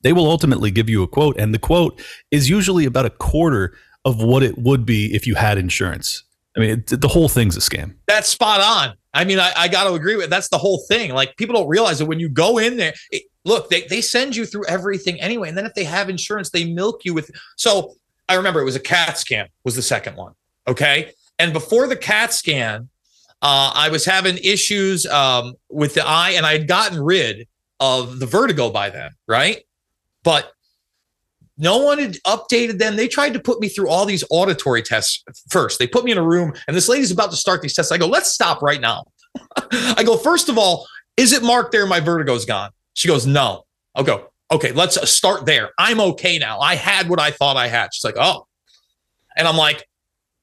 They 0.02 0.14
will 0.14 0.30
ultimately 0.30 0.72
give 0.72 0.90
you 0.90 1.04
a 1.04 1.08
quote, 1.08 1.38
and 1.38 1.54
the 1.54 1.60
quote 1.60 2.02
is 2.32 2.50
usually 2.50 2.86
about 2.86 3.06
a 3.06 3.10
quarter 3.10 3.78
of 4.06 4.24
what 4.24 4.44
it 4.44 4.58
would 4.58 4.86
be 4.86 5.14
if 5.14 5.28
you 5.28 5.36
had 5.36 5.58
insurance. 5.58 6.24
I 6.56 6.60
mean, 6.62 6.70
it, 6.72 7.02
the 7.02 7.08
whole 7.08 7.30
thing's 7.30 7.56
a 7.58 7.60
scam. 7.60 7.96
That's 8.08 8.28
spot 8.28 8.62
on. 8.62 8.96
I 9.14 9.24
mean, 9.24 9.40
I, 9.40 9.52
I 9.56 9.68
got 9.68 9.86
to 9.86 9.94
agree 9.94 10.16
with 10.16 10.30
that's 10.30 10.50
the 10.50 10.58
whole 10.58 10.84
thing. 10.88 11.12
Like 11.12 11.36
people 11.38 11.56
don't 11.56 11.68
realize 11.68 12.00
that 12.00 12.06
when 12.06 12.20
you 12.20 12.30
go 12.30 12.58
in 12.58 12.78
there, 12.78 12.94
it, 13.12 13.24
look, 13.46 13.70
they, 13.70 13.84
they 13.84 14.02
send 14.02 14.36
you 14.36 14.46
through 14.46 14.66
everything 14.66 15.20
anyway. 15.22 15.50
And 15.50 15.58
then 15.58 15.66
if 15.66 15.74
they 15.74 15.84
have 15.84 16.10
insurance, 16.10 16.50
they 16.50 16.66
milk 16.66 17.06
you 17.06 17.14
with. 17.14 17.32
So 17.58 17.96
I 18.28 18.36
remember 18.36 18.62
it 18.62 18.66
was 18.66 18.76
a 18.76 18.80
CAT 18.80 19.18
scan 19.18 19.48
was 19.64 19.76
the 19.76 19.82
second 19.82 20.16
one. 20.16 20.34
Okay. 20.68 21.12
And 21.40 21.54
before 21.54 21.88
the 21.88 21.96
CAT 21.96 22.34
scan, 22.34 22.90
uh, 23.41 23.71
I 23.73 23.89
was 23.89 24.06
having 24.06 24.38
issues 24.38 25.06
um, 25.06 25.54
with 25.69 25.93
the 25.93 26.06
eye, 26.06 26.32
and 26.32 26.45
I 26.45 26.54
had 26.54 26.67
gotten 26.67 27.02
rid 27.02 27.47
of 27.80 28.19
the 28.19 28.25
vertigo 28.25 28.69
by 28.69 28.89
then, 28.89 29.12
right? 29.28 29.63
But 30.23 30.52
no 31.58 31.78
one 31.78 31.99
had 31.99 32.13
updated 32.25 32.80
them. 32.80 32.95
They 32.95 33.08
tried 33.08 33.34
to 33.34 33.39
put 33.39 33.60
me 33.60 33.69
through 33.69 33.89
all 33.89 34.06
these 34.06 34.23
auditory 34.30 34.82
tests 34.82 35.23
first. 35.49 35.80
They 35.80 35.88
put 35.88 36.04
me 36.04 36.12
in 36.12 36.17
a 36.17 36.23
room, 36.23 36.54
and 36.67 36.75
this 36.75 36.89
lady's 36.89 37.12
about 37.12 37.32
to 37.32 37.38
start 37.38 37.62
these 37.62 37.73
tests. 37.73 37.91
I 37.91 37.97
go, 37.97 38.08
let's 38.08 38.32
stop 38.32 38.62
right 38.62 38.82
now. 38.82 39.06
I 39.71 40.04
go, 40.04 40.17
first 40.17 40.49
of 40.49 40.58
all, 40.58 40.88
is 41.17 41.34
it 41.34 41.43
marked 41.43 41.71
there? 41.71 41.86
My 41.86 41.99
vertigo's 41.99 42.45
gone. 42.45 42.71
She 42.93 43.08
goes, 43.08 43.25
no. 43.25 43.65
I'll 43.95 44.04
go, 44.04 44.32
okay, 44.52 44.71
let's 44.71 45.10
start 45.10 45.45
there. 45.45 45.71
I'm 45.78 45.99
okay 45.99 46.38
now. 46.38 46.60
I 46.60 46.75
had 46.75 47.10
what 47.10 47.19
I 47.19 47.32
thought 47.32 47.58
I 47.58 47.67
had. 47.67 47.93
She's 47.93 48.04
like, 48.04 48.17
oh. 48.17 48.47
And 49.38 49.47
I'm 49.47 49.58
like, 49.58 49.86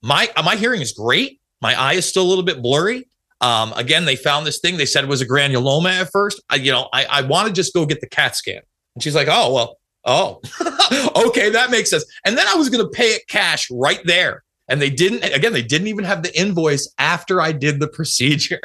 my 0.02 0.30
my 0.42 0.56
hearing 0.56 0.80
is 0.80 0.92
great. 0.92 1.40
My 1.60 1.78
eye 1.78 1.94
is 1.94 2.08
still 2.08 2.22
a 2.22 2.28
little 2.28 2.44
bit 2.44 2.62
blurry. 2.62 3.08
Um, 3.40 3.72
again, 3.74 4.04
they 4.04 4.16
found 4.16 4.46
this 4.46 4.60
thing. 4.60 4.76
They 4.76 4.86
said 4.86 5.04
it 5.04 5.10
was 5.10 5.20
a 5.20 5.28
granuloma 5.28 6.00
at 6.00 6.10
first. 6.10 6.42
I, 6.48 6.56
you 6.56 6.72
know, 6.72 6.88
I, 6.92 7.04
I 7.04 7.22
want 7.22 7.48
to 7.48 7.54
just 7.54 7.74
go 7.74 7.84
get 7.84 8.00
the 8.00 8.08
CAT 8.08 8.36
scan. 8.36 8.62
And 8.94 9.02
she's 9.02 9.14
like, 9.14 9.28
oh, 9.30 9.52
well, 9.52 9.78
oh, 10.04 10.40
okay, 11.28 11.50
that 11.50 11.70
makes 11.70 11.90
sense. 11.90 12.04
And 12.24 12.36
then 12.38 12.46
I 12.46 12.54
was 12.54 12.70
going 12.70 12.84
to 12.84 12.90
pay 12.90 13.08
it 13.08 13.28
cash 13.28 13.68
right 13.70 14.00
there. 14.04 14.42
And 14.68 14.80
they 14.80 14.90
didn't, 14.90 15.22
again, 15.34 15.52
they 15.52 15.62
didn't 15.62 15.86
even 15.88 16.04
have 16.04 16.22
the 16.22 16.38
invoice 16.38 16.92
after 16.98 17.40
I 17.40 17.52
did 17.52 17.78
the 17.78 17.88
procedure. 17.92 18.60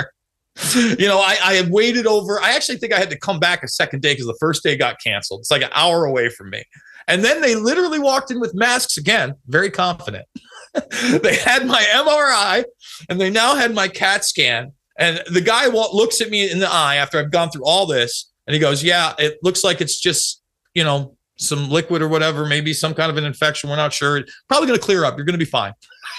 you 0.75 1.07
know, 1.07 1.19
I, 1.19 1.37
I 1.43 1.53
had 1.53 1.69
waited 1.69 2.05
over, 2.07 2.41
I 2.41 2.53
actually 2.55 2.77
think 2.77 2.93
I 2.93 2.99
had 2.99 3.09
to 3.09 3.19
come 3.19 3.39
back 3.39 3.63
a 3.63 3.67
second 3.67 4.01
day 4.01 4.13
because 4.13 4.25
the 4.25 4.37
first 4.39 4.63
day 4.63 4.75
got 4.77 5.01
canceled. 5.01 5.41
It's 5.41 5.51
like 5.51 5.61
an 5.63 5.69
hour 5.73 6.05
away 6.05 6.29
from 6.29 6.49
me. 6.49 6.63
And 7.07 7.23
then 7.23 7.41
they 7.41 7.55
literally 7.55 7.99
walked 7.99 8.31
in 8.31 8.39
with 8.39 8.53
masks 8.53 8.97
again, 8.97 9.35
very 9.47 9.69
confident. 9.69 10.25
they 11.21 11.35
had 11.35 11.65
my 11.65 11.81
MRI 11.93 12.63
and 13.09 13.19
they 13.19 13.29
now 13.29 13.55
had 13.55 13.73
my 13.73 13.87
CAT 13.87 14.23
scan. 14.23 14.73
And 14.97 15.21
the 15.31 15.41
guy 15.41 15.67
looks 15.67 16.21
at 16.21 16.29
me 16.29 16.49
in 16.49 16.59
the 16.59 16.71
eye 16.71 16.97
after 16.97 17.17
I've 17.17 17.31
gone 17.31 17.49
through 17.49 17.65
all 17.65 17.85
this 17.85 18.31
and 18.45 18.53
he 18.53 18.59
goes, 18.59 18.83
Yeah, 18.83 19.13
it 19.17 19.39
looks 19.41 19.63
like 19.63 19.81
it's 19.81 19.99
just, 19.99 20.41
you 20.73 20.83
know, 20.83 21.17
some 21.37 21.69
liquid 21.69 22.01
or 22.01 22.07
whatever, 22.07 22.45
maybe 22.45 22.73
some 22.73 22.93
kind 22.93 23.09
of 23.09 23.17
an 23.17 23.25
infection. 23.25 23.69
We're 23.69 23.75
not 23.75 23.93
sure. 23.93 24.21
Probably 24.47 24.67
going 24.67 24.79
to 24.79 24.85
clear 24.85 25.03
up. 25.03 25.17
You're 25.17 25.25
going 25.25 25.39
to 25.39 25.43
be 25.43 25.49
fine. 25.49 25.73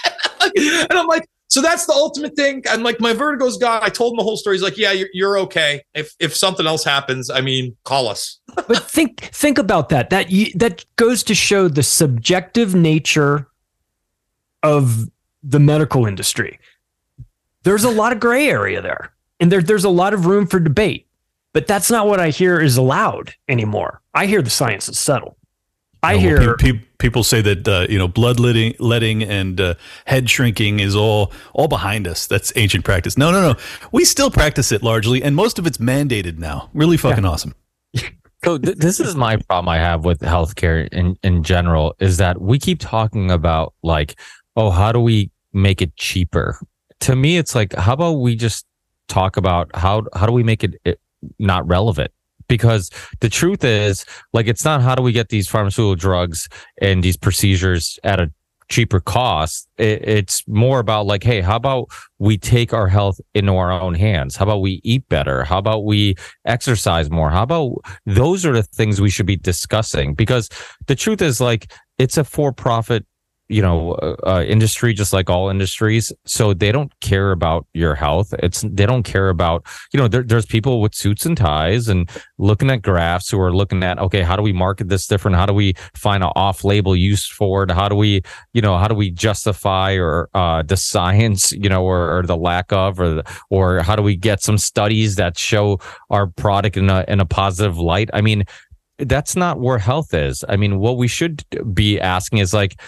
and 0.43 0.91
I'm 0.91 1.07
like, 1.07 1.25
so 1.53 1.61
that's 1.61 1.85
the 1.85 1.93
ultimate 1.93 2.35
thing. 2.35 2.63
I'm 2.67 2.81
like, 2.81 2.99
my 2.99 3.13
vertigo's 3.13 3.57
gone. 3.57 3.81
I 3.83 3.89
told 3.89 4.13
him 4.13 4.17
the 4.17 4.23
whole 4.23 4.37
story. 4.37 4.55
He's 4.55 4.63
like, 4.63 4.77
yeah, 4.77 4.91
you're, 4.91 5.09
you're 5.13 5.37
okay. 5.39 5.83
If 5.93 6.11
if 6.19 6.35
something 6.35 6.65
else 6.65 6.83
happens, 6.83 7.29
I 7.29 7.41
mean, 7.41 7.77
call 7.85 8.07
us. 8.07 8.39
but 8.55 8.79
think 8.89 9.29
think 9.33 9.59
about 9.59 9.89
that. 9.89 10.09
That 10.09 10.29
that 10.55 10.83
goes 10.95 11.21
to 11.23 11.35
show 11.35 11.67
the 11.67 11.83
subjective 11.83 12.73
nature 12.73 13.47
of 14.63 15.09
the 15.43 15.59
medical 15.59 16.05
industry. 16.05 16.59
There's 17.63 17.83
a 17.83 17.89
lot 17.89 18.11
of 18.11 18.19
gray 18.19 18.47
area 18.47 18.81
there, 18.81 19.13
and 19.39 19.51
there, 19.51 19.61
there's 19.61 19.83
a 19.83 19.89
lot 19.89 20.13
of 20.13 20.25
room 20.25 20.47
for 20.47 20.59
debate. 20.59 21.07
But 21.53 21.67
that's 21.67 21.91
not 21.91 22.07
what 22.07 22.19
I 22.19 22.29
hear 22.29 22.59
is 22.59 22.77
allowed 22.77 23.35
anymore. 23.47 24.01
I 24.13 24.25
hear 24.25 24.41
the 24.41 24.49
science 24.49 24.89
is 24.89 24.97
settled. 24.97 25.35
I 26.01 26.17
hear 26.17 26.57
pe- 26.57 26.73
pe- 26.73 26.79
people 26.97 27.23
say 27.23 27.41
that 27.41 27.67
uh, 27.67 27.85
you 27.89 27.97
know 27.97 28.07
blood 28.07 28.39
letting, 28.39 28.73
letting 28.79 29.23
and 29.23 29.61
uh, 29.61 29.75
head 30.05 30.29
shrinking 30.29 30.79
is 30.81 30.95
all 30.95 31.31
all 31.53 31.67
behind 31.67 32.07
us. 32.07 32.27
That's 32.27 32.51
ancient 32.55 32.83
practice. 32.83 33.17
No, 33.17 33.31
no, 33.31 33.53
no. 33.53 33.59
We 33.91 34.03
still 34.03 34.29
practice 34.29 34.71
it 34.71 34.83
largely, 34.83 35.23
and 35.23 35.35
most 35.35 35.59
of 35.59 35.67
it's 35.67 35.77
mandated 35.77 36.39
now. 36.39 36.69
Really 36.73 36.97
fucking 36.97 37.23
yeah. 37.23 37.29
awesome. 37.29 37.55
So 38.43 38.57
th- 38.57 38.77
this 38.77 38.99
is 38.99 39.15
my 39.15 39.37
problem 39.37 39.69
I 39.69 39.77
have 39.77 40.03
with 40.03 40.19
healthcare 40.19 40.89
in 40.91 41.17
in 41.23 41.43
general 41.43 41.95
is 41.99 42.17
that 42.17 42.41
we 42.41 42.59
keep 42.59 42.79
talking 42.79 43.31
about 43.31 43.73
like, 43.83 44.19
oh, 44.55 44.71
how 44.71 44.91
do 44.91 44.99
we 44.99 45.31
make 45.51 45.81
it 45.81 45.95
cheaper? 45.95 46.59
To 47.01 47.15
me, 47.15 47.37
it's 47.37 47.55
like, 47.55 47.73
how 47.73 47.93
about 47.93 48.13
we 48.13 48.35
just 48.35 48.65
talk 49.07 49.37
about 49.37 49.69
how 49.75 50.03
how 50.15 50.25
do 50.25 50.31
we 50.31 50.43
make 50.43 50.63
it, 50.63 50.75
it 50.85 50.99
not 51.39 51.67
relevant? 51.67 52.11
because 52.47 52.89
the 53.21 53.29
truth 53.29 53.63
is 53.63 54.05
like 54.33 54.47
it's 54.47 54.65
not 54.65 54.81
how 54.81 54.93
do 54.93 55.01
we 55.01 55.11
get 55.11 55.29
these 55.29 55.47
pharmaceutical 55.47 55.95
drugs 55.95 56.47
and 56.81 57.03
these 57.03 57.17
procedures 57.17 57.97
at 58.03 58.19
a 58.19 58.31
cheaper 58.69 58.99
cost. 58.99 59.67
It, 59.77 60.07
it's 60.07 60.47
more 60.47 60.79
about 60.79 61.05
like, 61.05 61.23
hey, 61.23 61.41
how 61.41 61.55
about 61.55 61.89
we 62.19 62.37
take 62.37 62.73
our 62.73 62.87
health 62.87 63.19
into 63.33 63.55
our 63.55 63.71
own 63.71 63.93
hands? 63.93 64.35
How 64.35 64.43
about 64.43 64.61
we 64.61 64.81
eat 64.83 65.07
better? 65.09 65.43
How 65.43 65.57
about 65.57 65.85
we 65.85 66.15
exercise 66.45 67.09
more? 67.09 67.29
How 67.29 67.43
about 67.43 67.75
those 68.05 68.45
are 68.45 68.53
the 68.53 68.63
things 68.63 69.01
we 69.01 69.09
should 69.09 69.25
be 69.25 69.35
discussing? 69.35 70.13
Because 70.13 70.49
the 70.87 70.95
truth 70.95 71.21
is, 71.21 71.41
like, 71.41 71.71
it's 71.97 72.17
a 72.17 72.23
for 72.23 72.51
profit 72.51 73.05
you 73.49 73.61
know 73.61 73.93
uh, 73.93 74.15
uh, 74.25 74.43
industry 74.43 74.93
just 74.93 75.13
like 75.13 75.29
all 75.29 75.49
industries. 75.49 76.11
So 76.25 76.53
they 76.53 76.71
don't 76.71 76.91
care 77.01 77.31
about 77.31 77.67
your 77.73 77.95
health. 77.95 78.33
It's 78.39 78.61
they 78.61 78.85
don't 78.85 79.03
care 79.03 79.29
about 79.29 79.65
you 79.91 79.99
know 79.99 80.07
there, 80.07 80.23
there's 80.23 80.45
people 80.45 80.81
with 80.81 80.95
suits 80.95 81.25
and 81.25 81.37
ties 81.37 81.87
and 81.87 82.09
looking 82.37 82.71
at 82.71 82.81
graphs 82.81 83.29
who 83.29 83.39
are 83.39 83.53
looking 83.53 83.83
at 83.83 83.99
okay 83.99 84.21
how 84.21 84.35
do 84.35 84.43
we 84.43 84.53
market 84.53 84.89
this 84.89 85.07
different? 85.07 85.37
How 85.37 85.45
do 85.45 85.53
we 85.53 85.73
find 85.95 86.23
an 86.23 86.31
off-label 86.35 86.95
use 86.95 87.27
for 87.27 87.63
it? 87.63 87.71
How 87.71 87.89
do 87.89 87.95
we 87.95 88.21
you 88.53 88.61
know 88.61 88.77
how 88.77 88.87
do 88.87 88.95
we 88.95 89.11
justify 89.11 89.93
or 89.93 90.29
uh, 90.33 90.63
the 90.63 90.77
science 90.77 91.51
you 91.51 91.69
know 91.69 91.83
or, 91.83 92.17
or 92.17 92.23
the 92.23 92.37
lack 92.37 92.71
of 92.71 92.99
or 92.99 93.23
or 93.49 93.81
how 93.81 93.95
do 93.95 94.01
we 94.03 94.15
get 94.15 94.41
some 94.41 94.57
studies 94.57 95.15
that 95.15 95.37
show 95.37 95.79
our 96.09 96.27
product 96.27 96.77
in 96.77 96.89
a 96.89 97.05
in 97.07 97.19
a 97.19 97.25
positive 97.25 97.77
light? 97.77 98.09
I 98.13 98.21
mean 98.21 98.45
that's 98.99 99.35
not 99.35 99.59
where 99.59 99.77
health 99.77 100.13
is. 100.13 100.43
I 100.47 100.55
mean, 100.55 100.79
what 100.79 100.97
we 100.97 101.07
should 101.07 101.43
be 101.73 101.99
asking 101.99 102.39
is 102.39 102.53
like, 102.53 102.79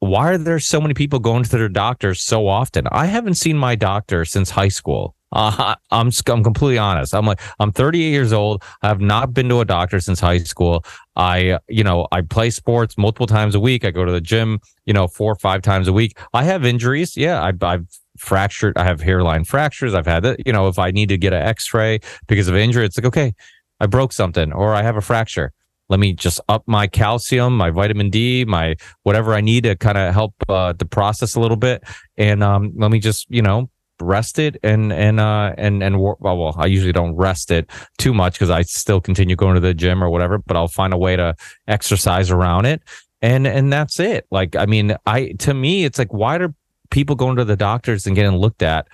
why 0.00 0.30
are 0.30 0.38
there 0.38 0.58
so 0.58 0.80
many 0.80 0.94
people 0.94 1.18
going 1.18 1.42
to 1.42 1.50
their 1.50 1.68
doctors 1.68 2.20
so 2.22 2.46
often? 2.46 2.86
I 2.92 3.06
haven't 3.06 3.34
seen 3.34 3.56
my 3.56 3.74
doctor 3.74 4.24
since 4.24 4.50
high 4.50 4.68
school. 4.68 5.14
Uh, 5.32 5.74
I'm 5.90 6.10
I'm 6.26 6.42
completely 6.42 6.78
honest. 6.78 7.14
I'm 7.14 7.26
like 7.26 7.40
I'm 7.58 7.72
38 7.72 8.10
years 8.10 8.32
old. 8.32 8.62
I 8.82 8.88
have 8.88 9.00
not 9.00 9.34
been 9.34 9.48
to 9.50 9.60
a 9.60 9.64
doctor 9.64 10.00
since 10.00 10.20
high 10.20 10.38
school. 10.38 10.84
I 11.16 11.58
you 11.68 11.84
know 11.84 12.06
I 12.12 12.22
play 12.22 12.50
sports 12.50 12.96
multiple 12.96 13.26
times 13.26 13.54
a 13.54 13.60
week. 13.60 13.84
I 13.84 13.90
go 13.90 14.04
to 14.04 14.12
the 14.12 14.20
gym 14.20 14.60
you 14.86 14.94
know 14.94 15.06
four 15.06 15.32
or 15.32 15.36
five 15.36 15.62
times 15.62 15.88
a 15.88 15.92
week. 15.92 16.18
I 16.32 16.44
have 16.44 16.64
injuries. 16.64 17.16
Yeah, 17.16 17.42
I, 17.42 17.52
I've 17.60 17.86
fractured. 18.16 18.78
I 18.78 18.84
have 18.84 19.00
hairline 19.00 19.44
fractures. 19.44 19.94
I've 19.94 20.06
had 20.06 20.22
that. 20.22 20.46
You 20.46 20.52
know 20.52 20.68
if 20.68 20.78
I 20.78 20.90
need 20.92 21.10
to 21.10 21.18
get 21.18 21.32
an 21.32 21.42
X-ray 21.42 22.00
because 22.26 22.48
of 22.48 22.56
injury, 22.56 22.86
it's 22.86 22.96
like 22.96 23.06
okay, 23.06 23.34
I 23.80 23.86
broke 23.86 24.12
something 24.12 24.52
or 24.52 24.74
I 24.74 24.82
have 24.82 24.96
a 24.96 25.02
fracture 25.02 25.52
let 25.88 26.00
me 26.00 26.12
just 26.12 26.40
up 26.48 26.62
my 26.66 26.86
calcium, 26.86 27.56
my 27.56 27.70
vitamin 27.70 28.10
D, 28.10 28.44
my 28.44 28.76
whatever 29.02 29.34
I 29.34 29.40
need 29.40 29.64
to 29.64 29.76
kind 29.76 29.98
of 29.98 30.12
help 30.12 30.34
uh, 30.48 30.72
the 30.72 30.84
process 30.84 31.34
a 31.34 31.40
little 31.40 31.56
bit, 31.56 31.82
and 32.16 32.42
um, 32.42 32.72
let 32.76 32.90
me 32.90 32.98
just 32.98 33.26
you 33.30 33.42
know 33.42 33.70
rest 34.00 34.38
it 34.38 34.56
and 34.62 34.92
and 34.92 35.18
uh 35.18 35.52
and 35.58 35.82
and 35.82 36.00
well, 36.00 36.16
well 36.20 36.54
I 36.56 36.66
usually 36.66 36.92
don't 36.92 37.16
rest 37.16 37.50
it 37.50 37.68
too 37.98 38.14
much 38.14 38.34
because 38.34 38.48
I 38.48 38.62
still 38.62 39.00
continue 39.00 39.34
going 39.34 39.54
to 39.54 39.60
the 39.60 39.74
gym 39.74 40.04
or 40.04 40.10
whatever, 40.10 40.38
but 40.38 40.56
I'll 40.56 40.68
find 40.68 40.92
a 40.92 40.98
way 40.98 41.16
to 41.16 41.34
exercise 41.66 42.30
around 42.30 42.66
it, 42.66 42.82
and 43.22 43.46
and 43.46 43.72
that's 43.72 43.98
it. 43.98 44.26
Like 44.30 44.56
I 44.56 44.66
mean, 44.66 44.94
I 45.06 45.32
to 45.40 45.54
me 45.54 45.84
it's 45.84 45.98
like 45.98 46.12
why 46.12 46.36
are 46.36 46.54
people 46.90 47.16
going 47.16 47.36
to 47.36 47.44
the 47.44 47.56
doctors 47.56 48.06
and 48.06 48.14
getting 48.14 48.36
looked 48.36 48.62
at 48.62 48.86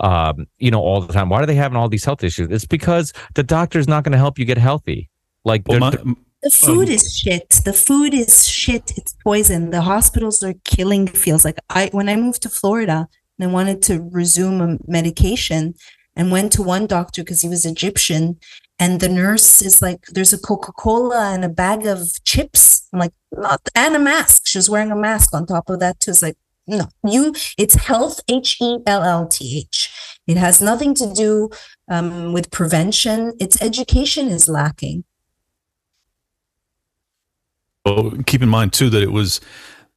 um, 0.00 0.46
you 0.58 0.70
know, 0.70 0.80
all 0.80 1.00
the 1.00 1.12
time. 1.12 1.28
Why 1.28 1.42
are 1.42 1.46
they 1.46 1.54
having 1.54 1.76
all 1.76 1.88
these 1.88 2.04
health 2.04 2.24
issues? 2.24 2.48
It's 2.50 2.66
because 2.66 3.12
the 3.34 3.44
doctor's 3.44 3.86
not 3.86 4.02
going 4.02 4.12
to 4.12 4.18
help 4.18 4.36
you 4.36 4.44
get 4.44 4.58
healthy. 4.58 5.08
Like 5.44 5.62
well, 5.66 5.78
my, 5.78 5.96
the 6.42 6.50
food 6.50 6.88
um, 6.88 6.94
is 6.94 7.16
shit. 7.16 7.48
The 7.64 7.72
food 7.72 8.14
is 8.14 8.48
shit. 8.48 8.92
It's 8.96 9.14
poison. 9.22 9.70
The 9.70 9.82
hospitals 9.82 10.42
are 10.42 10.54
killing 10.64 11.06
feels 11.06 11.44
like 11.44 11.58
I 11.70 11.88
when 11.92 12.08
I 12.08 12.16
moved 12.16 12.42
to 12.42 12.48
Florida 12.48 13.08
and 13.38 13.48
I 13.48 13.52
wanted 13.52 13.82
to 13.82 14.08
resume 14.10 14.60
a 14.60 14.78
medication 14.86 15.74
and 16.16 16.32
went 16.32 16.52
to 16.52 16.62
one 16.62 16.86
doctor 16.86 17.22
because 17.22 17.40
he 17.42 17.48
was 17.48 17.64
Egyptian 17.64 18.38
and 18.78 19.00
the 19.00 19.08
nurse 19.08 19.62
is 19.62 19.80
like 19.80 20.04
there's 20.06 20.32
a 20.32 20.38
Coca-Cola 20.38 21.32
and 21.32 21.44
a 21.44 21.48
bag 21.48 21.86
of 21.86 22.00
chips. 22.24 22.88
I'm 22.92 22.98
like 22.98 23.14
not 23.30 23.60
and 23.74 23.94
a 23.94 24.00
mask. 24.00 24.42
She 24.46 24.58
was 24.58 24.68
wearing 24.68 24.90
a 24.90 24.96
mask 24.96 25.32
on 25.34 25.46
top 25.46 25.70
of 25.70 25.78
that 25.78 26.00
too. 26.00 26.10
It's 26.10 26.22
like 26.22 26.36
no, 26.66 26.86
you 27.04 27.34
it's 27.56 27.74
health 27.74 28.20
H 28.28 28.58
E 28.60 28.78
L 28.86 29.02
L 29.02 29.28
T 29.28 29.58
H. 29.58 30.18
It 30.26 30.36
has 30.36 30.60
nothing 30.60 30.94
to 30.94 31.12
do 31.12 31.50
um, 31.88 32.32
with 32.32 32.50
prevention. 32.50 33.34
Its 33.38 33.60
education 33.62 34.28
is 34.28 34.48
lacking. 34.48 35.04
Keep 37.84 38.42
in 38.42 38.48
mind 38.48 38.72
too 38.72 38.90
that 38.90 39.02
it 39.02 39.12
was 39.12 39.40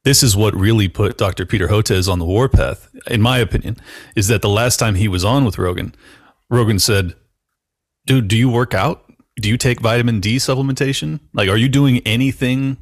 this 0.06 0.22
is 0.22 0.36
what 0.36 0.54
really 0.54 0.88
put 0.88 1.18
Dr. 1.18 1.44
Peter 1.44 1.66
Hotez 1.66 2.08
on 2.08 2.20
the 2.20 2.24
warpath, 2.24 2.88
in 3.08 3.20
my 3.20 3.38
opinion, 3.38 3.76
is 4.14 4.28
that 4.28 4.40
the 4.40 4.48
last 4.48 4.76
time 4.76 4.94
he 4.94 5.08
was 5.08 5.24
on 5.24 5.44
with 5.44 5.58
Rogan, 5.58 5.94
Rogan 6.48 6.78
said, 6.78 7.14
Dude, 8.06 8.28
do 8.28 8.36
you 8.36 8.48
work 8.48 8.72
out? 8.72 9.04
Do 9.40 9.48
you 9.48 9.56
take 9.56 9.80
vitamin 9.80 10.20
D 10.20 10.36
supplementation? 10.36 11.18
Like, 11.34 11.48
are 11.48 11.56
you 11.56 11.68
doing 11.68 11.98
anything 12.06 12.76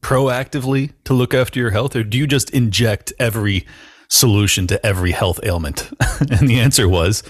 proactively 0.00 0.92
to 1.04 1.14
look 1.14 1.32
after 1.32 1.60
your 1.60 1.70
health, 1.70 1.94
or 1.94 2.02
do 2.02 2.18
you 2.18 2.26
just 2.26 2.50
inject 2.50 3.12
every 3.20 3.64
solution 4.08 4.66
to 4.66 4.84
every 4.84 5.12
health 5.12 5.38
ailment? 5.44 5.90
and 6.30 6.48
the 6.48 6.58
answer 6.58 6.88
was, 6.88 7.22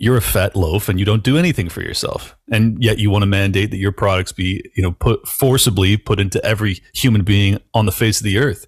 you're 0.00 0.16
a 0.16 0.22
fat 0.22 0.54
loaf 0.54 0.88
and 0.88 0.98
you 0.98 1.04
don't 1.04 1.24
do 1.24 1.36
anything 1.36 1.68
for 1.68 1.82
yourself 1.82 2.36
and 2.50 2.82
yet 2.82 2.98
you 2.98 3.10
want 3.10 3.22
to 3.22 3.26
mandate 3.26 3.70
that 3.70 3.78
your 3.78 3.92
products 3.92 4.32
be 4.32 4.62
you 4.76 4.82
know 4.82 4.92
put 4.92 5.26
forcibly 5.26 5.96
put 5.96 6.20
into 6.20 6.42
every 6.44 6.80
human 6.94 7.22
being 7.22 7.58
on 7.74 7.84
the 7.86 7.92
face 7.92 8.20
of 8.20 8.24
the 8.24 8.38
earth 8.38 8.66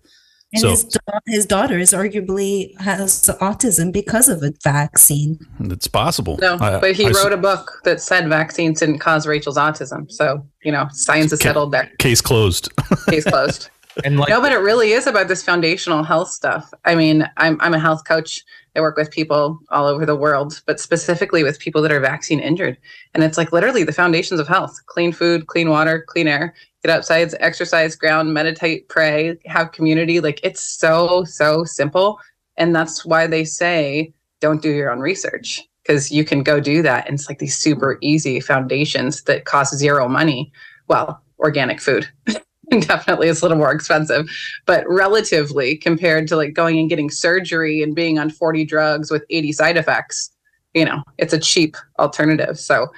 and 0.53 0.61
so, 0.61 0.71
his, 0.71 0.85
da- 0.85 1.19
his 1.27 1.47
daughter 1.47 1.79
is 1.79 1.93
arguably 1.93 2.77
has 2.81 3.23
autism 3.41 3.93
because 3.93 4.29
of 4.29 4.43
a 4.43 4.53
vaccine. 4.65 5.39
It's 5.61 5.87
possible. 5.87 6.39
No, 6.41 6.57
I, 6.61 6.81
but 6.81 6.97
he 6.97 7.07
I, 7.07 7.11
wrote 7.11 7.31
I, 7.31 7.35
a 7.35 7.37
book 7.37 7.81
that 7.85 8.01
said 8.01 8.29
vaccines 8.29 8.81
didn't 8.81 8.99
cause 8.99 9.29
Rachel's 9.29 9.57
autism. 9.57 10.11
So, 10.11 10.45
you 10.65 10.73
know, 10.73 10.89
science 10.91 11.33
is 11.33 11.39
ca- 11.39 11.51
settled 11.51 11.73
there. 11.73 11.89
Case 12.01 12.21
closed. 12.21 12.69
Case 13.09 13.25
closed. 13.25 13.71
And 14.05 14.19
like, 14.19 14.29
no, 14.29 14.41
but 14.41 14.53
it 14.53 14.59
really 14.59 14.93
is 14.93 15.07
about 15.07 15.29
this 15.29 15.43
foundational 15.43 16.03
health 16.03 16.29
stuff. 16.29 16.73
I 16.85 16.95
mean, 16.95 17.29
I'm, 17.37 17.61
I'm 17.61 17.75
a 17.75 17.79
health 17.79 18.05
coach 18.05 18.45
I 18.77 18.81
work 18.81 18.97
with 18.97 19.11
people 19.11 19.59
all 19.71 19.87
over 19.87 20.07
the 20.07 20.17
world, 20.17 20.63
but 20.67 20.79
specifically 20.79 21.43
with 21.43 21.59
people 21.59 21.83
that 21.83 21.93
are 21.93 22.01
vaccine 22.01 22.39
injured. 22.39 22.79
And 23.15 23.25
it's 23.25 23.37
like 23.37 23.53
literally 23.53 23.83
the 23.83 23.93
foundations 23.93 24.39
of 24.39 24.47
health 24.47 24.79
clean 24.87 25.13
food, 25.13 25.49
clean 25.49 25.71
water, 25.71 26.05
clean 26.07 26.29
air, 26.29 26.55
get 26.85 26.95
outside, 26.95 27.35
exercise, 27.41 27.97
ground, 27.97 28.33
meditate, 28.33 28.89
pray, 28.89 29.37
have 29.47 29.73
community. 29.73 30.21
Like 30.21 30.41
it's 30.45 30.63
so, 30.63 31.25
so 31.25 31.65
simple. 31.65 32.21
And 32.57 32.75
that's 32.75 33.05
why 33.05 33.27
they 33.27 33.45
say 33.45 34.13
don't 34.41 34.63
do 34.63 34.71
your 34.71 34.91
own 34.91 35.01
research 35.01 35.63
because 35.83 36.13
you 36.13 36.25
can 36.25 36.43
go 36.43 36.61
do 36.61 36.83
that. 36.83 37.07
And 37.07 37.15
it's 37.15 37.29
like 37.29 37.39
these 37.41 37.57
super 37.57 37.99
easy 38.01 38.39
foundations 38.39 39.23
that 39.25 39.47
cost 39.47 39.77
zero 39.77 40.09
money. 40.09 40.53
Well, 40.87 41.21
organic 41.41 41.81
food. 41.81 42.09
definitely 42.81 43.29
is 43.29 43.41
a 43.41 43.45
little 43.45 43.59
more 43.59 43.73
expensive, 43.73 44.31
but 44.67 44.85
relatively 44.89 45.77
compared 45.77 46.29
to 46.29 46.37
like 46.37 46.55
going 46.55 46.79
and 46.79 46.89
getting 46.89 47.11
surgery 47.11 47.83
and 47.83 47.95
being 47.95 48.19
on 48.19 48.31
40 48.31 48.65
drugs 48.65 49.11
with 49.11 49.25
80 49.31 49.53
side 49.53 49.77
effects, 49.77 50.31
you 50.75 50.85
know, 50.85 51.03
it's 51.19 51.33
a 51.33 51.39
cheap 51.39 51.77
alternative. 51.99 52.59
So 52.59 52.89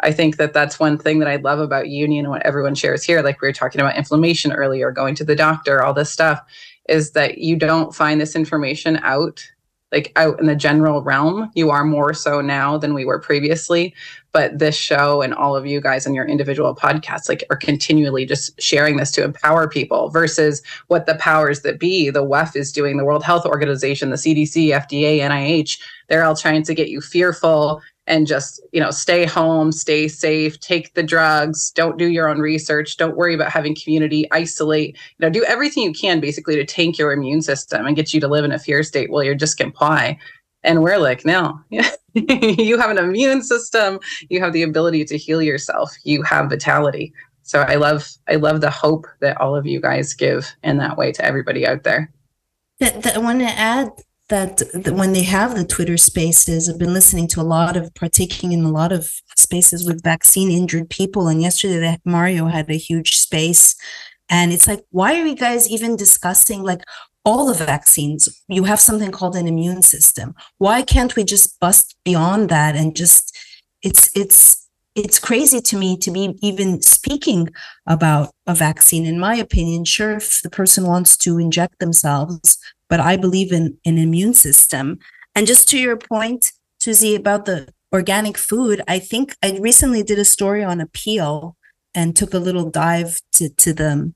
I 0.00 0.12
think 0.12 0.36
that 0.36 0.52
that's 0.52 0.80
one 0.80 0.98
thing 0.98 1.20
that 1.20 1.28
I 1.28 1.36
love 1.36 1.60
about 1.60 1.88
union 1.88 2.24
and 2.24 2.32
what 2.32 2.42
everyone 2.42 2.74
shares 2.74 3.04
here. 3.04 3.22
Like 3.22 3.40
we 3.40 3.48
were 3.48 3.52
talking 3.52 3.80
about 3.80 3.96
inflammation 3.96 4.52
earlier, 4.52 4.90
going 4.90 5.14
to 5.16 5.24
the 5.24 5.36
doctor, 5.36 5.82
all 5.82 5.94
this 5.94 6.10
stuff 6.10 6.40
is 6.88 7.12
that 7.12 7.38
you 7.38 7.56
don't 7.56 7.94
find 7.94 8.20
this 8.20 8.34
information 8.34 8.98
out 9.02 9.46
like 9.92 10.12
out 10.16 10.38
in 10.40 10.46
the 10.46 10.54
general 10.54 11.02
realm. 11.02 11.50
You 11.54 11.70
are 11.70 11.84
more 11.84 12.14
so 12.14 12.40
now 12.40 12.78
than 12.78 12.94
we 12.94 13.04
were 13.04 13.18
previously. 13.18 13.94
But 14.32 14.58
this 14.60 14.76
show 14.76 15.22
and 15.22 15.34
all 15.34 15.56
of 15.56 15.66
you 15.66 15.80
guys 15.80 16.06
and 16.06 16.14
your 16.14 16.24
individual 16.24 16.74
podcasts 16.76 17.28
like 17.28 17.42
are 17.50 17.56
continually 17.56 18.24
just 18.24 18.60
sharing 18.60 18.96
this 18.96 19.10
to 19.12 19.24
empower 19.24 19.68
people 19.68 20.08
versus 20.10 20.62
what 20.86 21.06
the 21.06 21.16
powers 21.16 21.62
that 21.62 21.80
be, 21.80 22.10
the 22.10 22.24
WEF 22.24 22.54
is 22.54 22.70
doing, 22.70 22.96
the 22.96 23.04
World 23.04 23.24
Health 23.24 23.44
Organization, 23.44 24.10
the 24.10 24.16
CDC, 24.16 24.68
FDA, 24.68 25.18
NIH, 25.18 25.80
they're 26.08 26.24
all 26.24 26.36
trying 26.36 26.62
to 26.64 26.74
get 26.74 26.88
you 26.90 27.00
fearful 27.00 27.82
and 28.10 28.26
just 28.26 28.60
you 28.72 28.80
know 28.80 28.90
stay 28.90 29.24
home 29.24 29.72
stay 29.72 30.06
safe 30.08 30.60
take 30.60 30.92
the 30.94 31.02
drugs 31.02 31.70
don't 31.70 31.96
do 31.96 32.08
your 32.08 32.28
own 32.28 32.40
research 32.40 32.98
don't 32.98 33.16
worry 33.16 33.34
about 33.34 33.50
having 33.50 33.74
community 33.74 34.30
isolate 34.32 34.96
you 34.96 35.26
know 35.26 35.30
do 35.30 35.44
everything 35.44 35.82
you 35.82 35.92
can 35.92 36.20
basically 36.20 36.56
to 36.56 36.64
tank 36.64 36.98
your 36.98 37.12
immune 37.12 37.40
system 37.40 37.86
and 37.86 37.96
get 37.96 38.12
you 38.12 38.20
to 38.20 38.28
live 38.28 38.44
in 38.44 38.52
a 38.52 38.58
fear 38.58 38.82
state 38.82 39.10
while 39.10 39.22
you're 39.22 39.34
just 39.34 39.56
comply 39.56 40.18
and 40.64 40.82
we're 40.82 40.98
like 40.98 41.24
no 41.24 41.58
you 42.14 42.78
have 42.78 42.90
an 42.90 42.98
immune 42.98 43.42
system. 43.42 44.00
You 44.28 44.40
have 44.40 44.52
the 44.52 44.62
ability 44.62 45.04
to 45.06 45.16
heal 45.16 45.42
yourself. 45.42 45.92
You 46.04 46.22
have 46.22 46.50
vitality. 46.50 47.12
So 47.42 47.62
i 47.62 47.76
love 47.76 48.08
i 48.28 48.36
love 48.36 48.60
the 48.60 48.70
hope 48.70 49.06
that 49.20 49.40
all 49.40 49.56
of 49.56 49.66
you 49.66 49.80
guys 49.80 50.14
give 50.14 50.54
in 50.62 50.76
that 50.78 50.96
way 50.96 51.10
to 51.10 51.24
everybody 51.24 51.66
out 51.66 51.82
there. 51.82 52.12
I 52.80 53.18
want 53.18 53.40
to 53.40 53.46
add 53.46 53.90
that, 54.30 54.62
when 54.92 55.12
they 55.12 55.22
have 55.22 55.54
the 55.54 55.64
Twitter 55.64 55.96
spaces, 55.96 56.68
I've 56.68 56.78
been 56.78 56.94
listening 56.94 57.28
to 57.28 57.40
a 57.40 57.42
lot 57.42 57.76
of 57.76 57.94
partaking 57.94 58.52
in 58.52 58.64
a 58.64 58.70
lot 58.70 58.92
of 58.92 59.12
spaces 59.36 59.86
with 59.86 60.02
vaccine 60.02 60.50
injured 60.50 60.88
people. 60.88 61.28
And 61.28 61.42
yesterday, 61.42 61.98
Mario 62.04 62.46
had 62.46 62.70
a 62.70 62.74
huge 62.74 63.16
space. 63.16 63.76
And 64.28 64.52
it's 64.52 64.66
like, 64.66 64.80
why 64.90 65.20
are 65.20 65.26
you 65.26 65.36
guys 65.36 65.70
even 65.70 65.96
discussing 65.96 66.62
like 66.62 66.82
all 67.24 67.46
the 67.46 67.64
vaccines? 67.64 68.28
You 68.48 68.64
have 68.64 68.80
something 68.80 69.10
called 69.10 69.36
an 69.36 69.46
immune 69.46 69.82
system. 69.82 70.34
Why 70.58 70.82
can't 70.82 71.14
we 71.16 71.24
just 71.24 71.60
bust 71.60 71.96
beyond 72.04 72.48
that 72.48 72.76
and 72.76 72.96
just, 72.96 73.36
it's, 73.82 74.10
it's, 74.16 74.68
it's 74.94 75.18
crazy 75.18 75.60
to 75.60 75.76
me 75.76 75.96
to 75.98 76.10
be 76.10 76.36
even 76.42 76.82
speaking 76.82 77.48
about 77.86 78.30
a 78.46 78.54
vaccine. 78.54 79.06
In 79.06 79.20
my 79.20 79.36
opinion, 79.36 79.84
sure, 79.84 80.16
if 80.16 80.42
the 80.42 80.50
person 80.50 80.86
wants 80.86 81.16
to 81.18 81.38
inject 81.38 81.78
themselves, 81.78 82.58
but 82.90 83.00
I 83.00 83.16
believe 83.16 83.52
in 83.52 83.78
an 83.86 83.96
immune 83.96 84.34
system. 84.34 84.98
And 85.34 85.46
just 85.46 85.68
to 85.70 85.78
your 85.78 85.96
point, 85.96 86.52
Susie, 86.78 87.14
about 87.14 87.46
the 87.46 87.72
organic 87.92 88.36
food, 88.36 88.82
I 88.86 88.98
think 88.98 89.34
I 89.42 89.56
recently 89.58 90.02
did 90.02 90.18
a 90.18 90.24
story 90.24 90.62
on 90.62 90.80
Apeel 90.80 91.54
and 91.94 92.14
took 92.14 92.34
a 92.34 92.38
little 92.38 92.68
dive 92.68 93.20
to, 93.34 93.48
to 93.48 93.72
the 93.72 94.12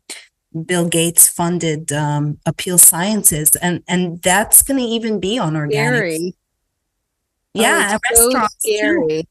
Bill 0.67 0.89
Gates 0.89 1.29
funded 1.29 1.93
um, 1.93 2.39
Apeel 2.47 2.79
Sciences, 2.79 3.51
and 3.57 3.83
and 3.89 4.23
that's 4.23 4.63
going 4.63 4.79
to 4.79 4.87
even 4.87 5.19
be 5.19 5.39
on 5.39 5.57
organic. 5.57 5.99
Scary. 5.99 6.35
Yeah, 7.55 7.99
oh, 8.13 8.31
so 8.31 8.47
scary. 8.59 9.23
Too. 9.23 9.29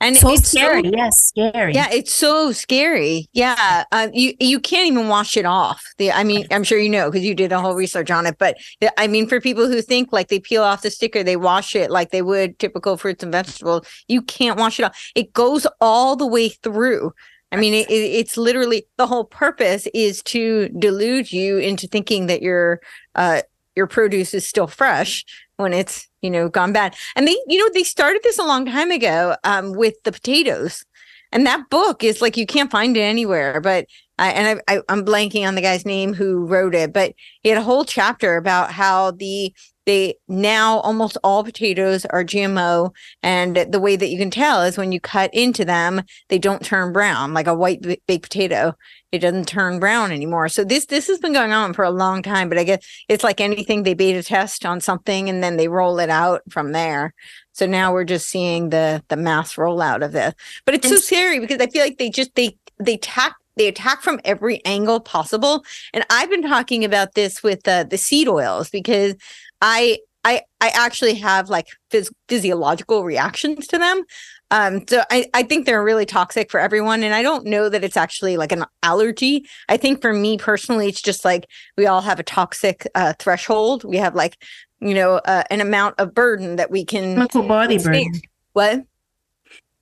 And 0.00 0.16
so 0.16 0.32
it's 0.32 0.50
scary. 0.50 0.84
So, 0.84 0.90
yes, 0.94 1.24
scary. 1.26 1.74
Yeah, 1.74 1.88
it's 1.90 2.14
so 2.14 2.52
scary. 2.52 3.28
Yeah, 3.32 3.84
uh, 3.90 4.08
you 4.12 4.34
you 4.38 4.60
can't 4.60 4.86
even 4.86 5.08
wash 5.08 5.36
it 5.36 5.44
off. 5.44 5.84
The 5.98 6.12
I 6.12 6.22
mean, 6.22 6.46
I'm 6.52 6.62
sure 6.62 6.78
you 6.78 6.88
know 6.88 7.10
because 7.10 7.26
you 7.26 7.34
did 7.34 7.50
a 7.50 7.60
whole 7.60 7.74
research 7.74 8.10
on 8.10 8.24
it. 8.24 8.38
But 8.38 8.56
I 8.96 9.08
mean, 9.08 9.26
for 9.26 9.40
people 9.40 9.66
who 9.66 9.82
think 9.82 10.12
like 10.12 10.28
they 10.28 10.38
peel 10.38 10.62
off 10.62 10.82
the 10.82 10.90
sticker, 10.90 11.24
they 11.24 11.36
wash 11.36 11.74
it 11.74 11.90
like 11.90 12.10
they 12.10 12.22
would 12.22 12.58
typical 12.60 12.96
fruits 12.96 13.24
and 13.24 13.32
vegetables. 13.32 13.86
You 14.06 14.22
can't 14.22 14.58
wash 14.58 14.78
it 14.78 14.84
off. 14.84 15.10
It 15.16 15.32
goes 15.32 15.66
all 15.80 16.14
the 16.14 16.26
way 16.26 16.50
through. 16.50 17.12
I 17.50 17.56
mean, 17.56 17.74
it, 17.74 17.90
it's 17.90 18.36
literally 18.36 18.86
the 18.98 19.06
whole 19.06 19.24
purpose 19.24 19.88
is 19.94 20.22
to 20.24 20.68
delude 20.78 21.32
you 21.32 21.58
into 21.58 21.88
thinking 21.88 22.26
that 22.26 22.42
your 22.42 22.80
uh, 23.16 23.42
your 23.74 23.86
produce 23.86 24.32
is 24.32 24.46
still 24.46 24.66
fresh 24.66 25.24
when 25.56 25.72
it's 25.72 26.07
you 26.22 26.30
know 26.30 26.48
gone 26.48 26.72
bad. 26.72 26.94
And 27.16 27.26
they 27.26 27.36
you 27.46 27.58
know 27.58 27.70
they 27.72 27.84
started 27.84 28.22
this 28.22 28.38
a 28.38 28.44
long 28.44 28.66
time 28.66 28.90
ago 28.90 29.36
um, 29.44 29.72
with 29.72 29.94
the 30.04 30.12
potatoes. 30.12 30.84
And 31.30 31.44
that 31.46 31.68
book 31.68 32.02
is 32.02 32.22
like 32.22 32.38
you 32.38 32.46
can't 32.46 32.70
find 32.70 32.96
it 32.96 33.00
anywhere 33.00 33.60
but 33.60 33.84
I, 34.18 34.30
and 34.30 34.62
I, 34.66 34.76
I, 34.76 34.80
i'm 34.88 35.04
blanking 35.04 35.46
on 35.46 35.56
the 35.56 35.60
guy's 35.60 35.84
name 35.84 36.14
who 36.14 36.46
wrote 36.46 36.74
it 36.74 36.90
but 36.90 37.12
he 37.42 37.50
had 37.50 37.58
a 37.58 37.62
whole 37.62 37.84
chapter 37.84 38.38
about 38.38 38.72
how 38.72 39.10
the 39.10 39.52
they 39.88 40.16
now 40.28 40.80
almost 40.80 41.16
all 41.24 41.42
potatoes 41.42 42.04
are 42.04 42.22
GMO, 42.22 42.94
and 43.22 43.56
the 43.56 43.80
way 43.80 43.96
that 43.96 44.08
you 44.08 44.18
can 44.18 44.30
tell 44.30 44.62
is 44.62 44.76
when 44.76 44.92
you 44.92 45.00
cut 45.00 45.32
into 45.32 45.64
them, 45.64 46.02
they 46.28 46.38
don't 46.38 46.62
turn 46.62 46.92
brown 46.92 47.32
like 47.32 47.46
a 47.46 47.54
white 47.54 47.80
baked 48.06 48.24
potato. 48.24 48.74
It 49.12 49.20
doesn't 49.20 49.48
turn 49.48 49.80
brown 49.80 50.12
anymore. 50.12 50.50
So 50.50 50.62
this 50.62 50.84
this 50.84 51.06
has 51.06 51.18
been 51.20 51.32
going 51.32 51.52
on 51.52 51.72
for 51.72 51.84
a 51.84 51.90
long 51.90 52.22
time, 52.22 52.50
but 52.50 52.58
I 52.58 52.64
guess 52.64 52.86
it's 53.08 53.24
like 53.24 53.40
anything 53.40 53.82
they 53.82 53.94
beta 53.94 54.22
test 54.22 54.66
on 54.66 54.82
something 54.82 55.30
and 55.30 55.42
then 55.42 55.56
they 55.56 55.68
roll 55.68 55.98
it 56.00 56.10
out 56.10 56.42
from 56.50 56.72
there. 56.72 57.14
So 57.52 57.64
now 57.64 57.90
we're 57.90 58.04
just 58.04 58.28
seeing 58.28 58.68
the 58.68 59.02
the 59.08 59.16
mass 59.16 59.54
rollout 59.54 60.04
of 60.04 60.12
this. 60.12 60.34
But 60.66 60.74
it's 60.74 60.88
so 60.88 60.96
scary 60.96 61.40
because 61.40 61.62
I 61.62 61.66
feel 61.66 61.82
like 61.82 61.96
they 61.96 62.10
just 62.10 62.34
they 62.34 62.58
they 62.78 62.98
tack 62.98 63.36
they 63.58 63.66
attack 63.66 64.02
from 64.02 64.20
every 64.24 64.64
angle 64.64 65.00
possible. 65.00 65.64
And 65.92 66.04
I've 66.08 66.30
been 66.30 66.42
talking 66.42 66.84
about 66.84 67.14
this 67.14 67.42
with 67.42 67.66
uh, 67.68 67.84
the 67.84 67.98
seed 67.98 68.28
oils 68.28 68.70
because 68.70 69.14
I 69.60 69.98
I 70.24 70.42
I 70.60 70.68
actually 70.68 71.14
have 71.14 71.48
like 71.48 71.66
phys- 71.90 72.12
physiological 72.28 73.04
reactions 73.04 73.66
to 73.68 73.78
them. 73.78 74.02
Um, 74.50 74.86
so 74.88 75.02
I, 75.10 75.26
I 75.34 75.42
think 75.42 75.66
they're 75.66 75.84
really 75.84 76.06
toxic 76.06 76.50
for 76.50 76.58
everyone. 76.58 77.02
And 77.02 77.14
I 77.14 77.22
don't 77.22 77.44
know 77.44 77.68
that 77.68 77.84
it's 77.84 77.96
actually 77.96 78.36
like 78.36 78.52
an 78.52 78.64
allergy. 78.82 79.44
I 79.68 79.76
think 79.76 80.00
for 80.00 80.12
me 80.12 80.38
personally, 80.38 80.88
it's 80.88 81.02
just 81.02 81.24
like 81.24 81.46
we 81.76 81.86
all 81.86 82.00
have 82.00 82.18
a 82.18 82.22
toxic 82.22 82.86
uh, 82.94 83.12
threshold. 83.18 83.84
We 83.84 83.98
have 83.98 84.14
like, 84.14 84.42
you 84.80 84.94
know, 84.94 85.16
uh, 85.16 85.44
an 85.50 85.60
amount 85.60 85.96
of 85.98 86.14
burden 86.14 86.56
that 86.56 86.70
we 86.70 86.84
can. 86.84 87.14
Chemical 87.14 87.42
body 87.42 87.78
burden. 87.78 88.12
What? 88.54 88.84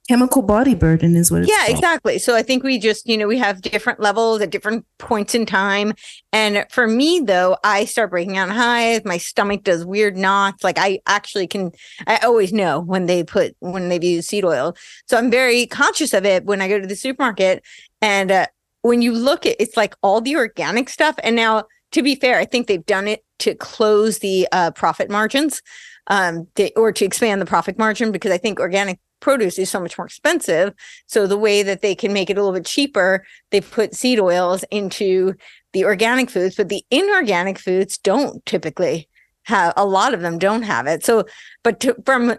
Chemical 0.08 0.42
body 0.42 0.74
burden 0.74 1.16
is 1.16 1.30
what 1.30 1.42
it's 1.42 1.50
yeah 1.50 1.66
called. 1.66 1.70
exactly. 1.70 2.18
So 2.18 2.34
i 2.34 2.42
think 2.42 2.62
we 2.62 2.78
just 2.78 3.06
you 3.08 3.16
know 3.16 3.26
we 3.26 3.38
have 3.38 3.60
different 3.60 4.00
levels 4.00 4.40
at 4.40 4.50
different 4.50 4.84
points 4.98 5.34
in 5.34 5.46
time. 5.46 5.94
And 6.32 6.64
for 6.70 6.86
me 6.86 7.20
though 7.20 7.56
i 7.64 7.84
start 7.84 8.10
breaking 8.10 8.36
out 8.36 8.50
highs. 8.50 9.04
My 9.04 9.18
stomach 9.18 9.64
does 9.64 9.84
weird 9.84 10.16
knots. 10.16 10.64
Like 10.64 10.78
i 10.78 11.00
actually 11.06 11.46
can 11.46 11.72
i 12.06 12.18
always 12.18 12.52
know 12.52 12.80
when 12.80 13.06
they 13.06 13.24
put 13.24 13.56
when 13.60 13.88
they've 13.88 14.02
used 14.02 14.28
seed 14.28 14.44
oil. 14.44 14.76
So 15.06 15.16
i'm 15.16 15.30
very 15.30 15.66
conscious 15.66 16.12
of 16.12 16.24
it 16.24 16.44
when 16.44 16.60
i 16.60 16.68
go 16.68 16.80
to 16.80 16.86
the 16.86 16.96
supermarket. 16.96 17.62
And 18.00 18.30
uh, 18.30 18.46
when 18.82 19.02
you 19.02 19.12
look 19.12 19.46
at 19.46 19.56
it's 19.58 19.76
like 19.76 19.94
all 20.02 20.20
the 20.20 20.36
organic 20.36 20.88
stuff. 20.88 21.16
And 21.22 21.36
now 21.36 21.64
to 21.92 22.02
be 22.02 22.14
fair 22.14 22.38
i 22.38 22.44
think 22.44 22.66
they've 22.66 22.86
done 22.86 23.08
it 23.08 23.24
to 23.38 23.54
close 23.54 24.20
the 24.20 24.48
uh, 24.52 24.70
profit 24.70 25.10
margins 25.10 25.62
um, 26.08 26.46
to, 26.54 26.72
or 26.74 26.92
to 26.92 27.04
expand 27.04 27.40
the 27.40 27.46
profit 27.46 27.78
margin 27.78 28.12
because 28.12 28.30
I 28.30 28.38
think 28.38 28.60
organic 28.60 28.98
produce 29.20 29.58
is 29.58 29.70
so 29.70 29.80
much 29.80 29.98
more 29.98 30.06
expensive. 30.06 30.74
So 31.06 31.26
the 31.26 31.36
way 31.36 31.62
that 31.62 31.82
they 31.82 31.94
can 31.94 32.12
make 32.12 32.30
it 32.30 32.38
a 32.38 32.40
little 32.42 32.58
bit 32.58 32.66
cheaper, 32.66 33.24
they 33.50 33.60
put 33.60 33.94
seed 33.94 34.20
oils 34.20 34.64
into 34.70 35.34
the 35.72 35.84
organic 35.84 36.30
foods, 36.30 36.56
but 36.56 36.68
the 36.68 36.84
inorganic 36.90 37.58
foods 37.58 37.98
don't 37.98 38.44
typically 38.46 39.08
have 39.44 39.72
a 39.76 39.86
lot 39.86 40.14
of 40.14 40.20
them 40.20 40.38
don't 40.38 40.62
have 40.62 40.86
it. 40.86 41.04
So, 41.04 41.24
but 41.62 41.80
to, 41.80 41.96
from 42.04 42.36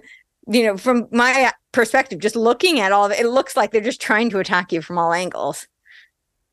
you 0.47 0.63
know, 0.63 0.77
from 0.77 1.07
my 1.11 1.51
perspective, 1.71 2.19
just 2.19 2.35
looking 2.35 2.79
at 2.79 2.91
all 2.91 3.05
of 3.05 3.11
it, 3.11 3.19
it 3.19 3.29
looks 3.29 3.55
like 3.55 3.71
they're 3.71 3.81
just 3.81 4.01
trying 4.01 4.29
to 4.29 4.39
attack 4.39 4.71
you 4.71 4.81
from 4.81 4.97
all 4.97 5.13
angles. 5.13 5.67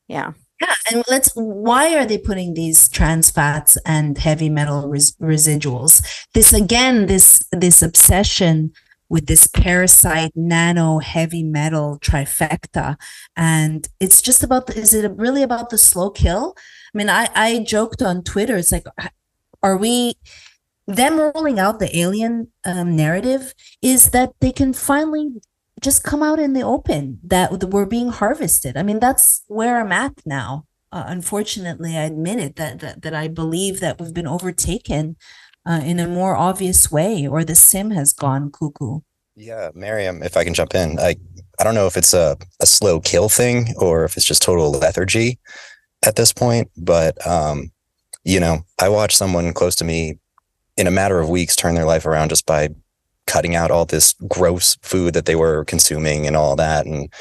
Yeah. 0.08 0.32
Yeah, 0.60 0.74
and 0.92 1.04
let's. 1.10 1.32
Why 1.34 1.96
are 1.96 2.06
they 2.06 2.16
putting 2.16 2.54
these 2.54 2.88
trans 2.88 3.28
fats 3.30 3.76
and 3.84 4.16
heavy 4.16 4.48
metal 4.48 4.88
res- 4.88 5.16
residuals? 5.16 6.00
This 6.32 6.52
again, 6.52 7.06
this 7.06 7.40
this 7.50 7.82
obsession 7.82 8.72
with 9.08 9.26
this 9.26 9.46
parasite 9.46 10.32
nano 10.34 10.98
heavy 10.98 11.42
metal 11.42 11.98
trifecta. 12.00 12.96
And 13.36 13.86
it's 14.00 14.22
just 14.22 14.42
about 14.42 14.66
the, 14.66 14.78
is 14.78 14.94
it 14.94 15.10
really 15.16 15.42
about 15.42 15.70
the 15.70 15.78
slow 15.78 16.10
kill? 16.10 16.54
I 16.94 16.98
mean 16.98 17.08
i 17.08 17.28
i 17.34 17.58
joked 17.58 18.02
on 18.02 18.22
twitter 18.22 18.56
it's 18.56 18.70
like 18.70 18.86
are 19.62 19.76
we 19.76 20.14
them 20.86 21.18
rolling 21.18 21.58
out 21.58 21.78
the 21.78 21.96
alien 21.96 22.48
um, 22.64 22.94
narrative 22.94 23.54
is 23.82 24.10
that 24.10 24.32
they 24.40 24.52
can 24.52 24.72
finally 24.72 25.30
just 25.80 26.04
come 26.04 26.22
out 26.22 26.38
in 26.38 26.52
the 26.52 26.62
open 26.62 27.18
that 27.24 27.64
we're 27.70 27.86
being 27.86 28.10
harvested. 28.10 28.76
I 28.76 28.82
mean 28.82 29.00
that's 29.00 29.42
where 29.48 29.80
i'm 29.80 29.92
at 29.92 30.14
now. 30.24 30.66
Uh, 30.92 31.04
unfortunately 31.08 31.96
i 31.96 32.04
admit 32.04 32.38
it 32.38 32.54
that, 32.54 32.78
that 32.78 33.02
that 33.02 33.14
i 33.14 33.26
believe 33.26 33.80
that 33.80 34.00
we've 34.00 34.14
been 34.14 34.28
overtaken 34.28 35.16
uh, 35.66 35.80
in 35.84 35.98
a 35.98 36.06
more 36.06 36.36
obvious 36.36 36.90
way, 36.90 37.26
or 37.26 37.44
the 37.44 37.54
sim 37.54 37.90
has 37.90 38.12
gone 38.12 38.50
cuckoo. 38.50 39.00
Yeah, 39.36 39.70
Miriam, 39.74 40.22
if 40.22 40.36
I 40.36 40.44
can 40.44 40.54
jump 40.54 40.74
in, 40.74 40.98
I 40.98 41.16
I 41.58 41.64
don't 41.64 41.74
know 41.74 41.86
if 41.86 41.96
it's 41.96 42.12
a, 42.12 42.36
a 42.60 42.66
slow 42.66 43.00
kill 43.00 43.28
thing 43.28 43.74
or 43.76 44.04
if 44.04 44.16
it's 44.16 44.26
just 44.26 44.42
total 44.42 44.72
lethargy 44.72 45.38
at 46.04 46.16
this 46.16 46.32
point, 46.32 46.70
but 46.76 47.24
um, 47.26 47.70
you 48.24 48.40
know, 48.40 48.60
I 48.80 48.88
watched 48.88 49.16
someone 49.16 49.52
close 49.52 49.74
to 49.76 49.84
me 49.84 50.18
in 50.76 50.86
a 50.86 50.92
matter 50.92 51.20
of 51.20 51.28
weeks 51.28 51.54
turn 51.54 51.74
their 51.74 51.84
life 51.84 52.06
around 52.06 52.30
just 52.30 52.46
by 52.46 52.70
cutting 53.26 53.54
out 53.54 53.70
all 53.70 53.84
this 53.84 54.14
gross 54.28 54.76
food 54.82 55.14
that 55.14 55.26
they 55.26 55.36
were 55.36 55.64
consuming 55.64 56.26
and 56.26 56.36
all 56.36 56.56
that. 56.56 56.86
And, 56.86 57.12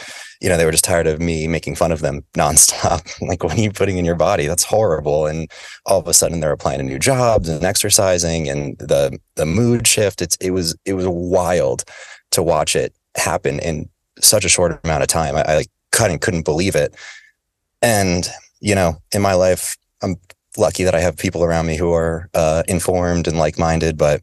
you 0.43 0.49
know, 0.49 0.57
they 0.57 0.65
were 0.65 0.71
just 0.71 0.83
tired 0.83 1.07
of 1.07 1.21
me 1.21 1.47
making 1.47 1.75
fun 1.75 1.91
of 1.91 2.01
them 2.01 2.23
nonstop. 2.33 3.19
like, 3.27 3.43
what 3.43 3.57
are 3.57 3.61
you 3.61 3.71
putting 3.71 3.97
in 3.97 4.05
your 4.05 4.15
body? 4.15 4.45
That's 4.45 4.63
horrible. 4.63 5.25
And 5.25 5.49
all 5.85 5.99
of 5.99 6.07
a 6.07 6.13
sudden 6.13 6.41
they're 6.41 6.51
applying 6.51 6.79
to 6.79 6.83
new 6.83 6.99
jobs 6.99 7.49
and 7.49 7.63
exercising 7.63 8.49
and 8.49 8.77
the 8.77 9.17
the 9.35 9.45
mood 9.45 9.87
shift. 9.87 10.21
It's 10.21 10.35
it 10.37 10.51
was 10.51 10.75
it 10.85 10.93
was 10.93 11.07
wild 11.07 11.85
to 12.31 12.43
watch 12.43 12.75
it 12.75 12.93
happen 13.15 13.59
in 13.59 13.89
such 14.19 14.45
a 14.45 14.49
short 14.49 14.79
amount 14.83 15.01
of 15.01 15.07
time. 15.07 15.35
I, 15.35 15.43
I 15.43 15.55
like 15.55 15.69
couldn't 15.91 16.19
couldn't 16.19 16.43
believe 16.43 16.75
it. 16.75 16.93
And, 17.81 18.27
you 18.61 18.75
know, 18.75 18.97
in 19.13 19.21
my 19.21 19.33
life, 19.33 19.75
I'm 20.01 20.15
lucky 20.57 20.83
that 20.85 20.95
I 20.95 21.01
have 21.01 21.17
people 21.17 21.43
around 21.43 21.67
me 21.67 21.75
who 21.77 21.91
are 21.91 22.29
uh, 22.33 22.63
informed 22.67 23.27
and 23.27 23.37
like 23.37 23.59
minded, 23.59 23.97
but 23.97 24.21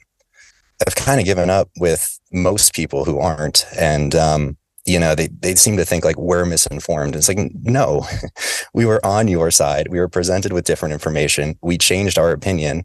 I've 0.87 0.96
kind 0.96 1.20
of 1.20 1.26
given 1.26 1.50
up 1.50 1.68
with 1.78 2.18
most 2.33 2.74
people 2.74 3.04
who 3.04 3.18
aren't. 3.18 3.66
And, 3.78 4.14
um, 4.14 4.56
you 4.90 4.98
know, 4.98 5.14
they, 5.14 5.29
they 5.29 5.55
seem 5.55 5.76
to 5.76 5.85
think 5.85 6.05
like 6.05 6.18
we're 6.18 6.44
misinformed. 6.44 7.14
It's 7.14 7.29
like, 7.29 7.38
no, 7.62 8.07
we 8.74 8.85
were 8.85 9.05
on 9.07 9.29
your 9.29 9.50
side. 9.50 9.88
We 9.88 10.00
were 10.00 10.09
presented 10.09 10.53
with 10.53 10.64
different 10.64 10.92
information. 10.92 11.57
We 11.62 11.79
changed 11.79 12.18
our 12.18 12.33
opinion 12.33 12.85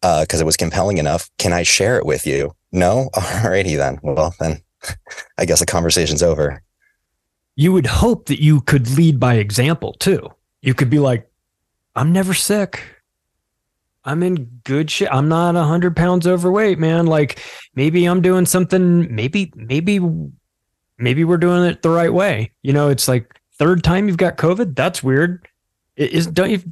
because 0.00 0.40
uh, 0.40 0.42
it 0.42 0.46
was 0.46 0.56
compelling 0.56 0.98
enough. 0.98 1.28
Can 1.38 1.52
I 1.52 1.64
share 1.64 1.96
it 1.98 2.06
with 2.06 2.26
you? 2.26 2.54
No? 2.70 3.10
Alrighty 3.14 3.76
then. 3.76 3.98
Well, 4.02 4.34
then 4.38 4.62
I 5.38 5.44
guess 5.44 5.58
the 5.58 5.66
conversation's 5.66 6.22
over. 6.22 6.62
You 7.56 7.72
would 7.72 7.86
hope 7.86 8.26
that 8.26 8.40
you 8.40 8.60
could 8.60 8.88
lead 8.96 9.18
by 9.18 9.34
example 9.34 9.94
too. 9.94 10.28
You 10.62 10.74
could 10.74 10.88
be 10.88 11.00
like, 11.00 11.28
I'm 11.96 12.12
never 12.12 12.32
sick. 12.32 12.82
I'm 14.04 14.22
in 14.22 14.44
good 14.64 14.90
shape. 14.90 15.08
I'm 15.12 15.28
not 15.28 15.56
a 15.56 15.64
hundred 15.64 15.96
pounds 15.96 16.26
overweight, 16.26 16.78
man. 16.78 17.06
Like 17.06 17.40
maybe 17.74 18.06
I'm 18.06 18.22
doing 18.22 18.46
something. 18.46 19.14
Maybe, 19.14 19.52
maybe, 19.56 20.00
maybe 21.00 21.24
we're 21.24 21.38
doing 21.38 21.64
it 21.64 21.82
the 21.82 21.90
right 21.90 22.12
way. 22.12 22.52
You 22.62 22.72
know, 22.72 22.88
it's 22.88 23.08
like 23.08 23.40
third 23.54 23.82
time 23.82 24.06
you've 24.06 24.16
got 24.16 24.36
COVID. 24.36 24.76
That's 24.76 25.02
weird. 25.02 25.46
It 25.96 26.12
is 26.12 26.26
don't 26.26 26.50
you 26.50 26.62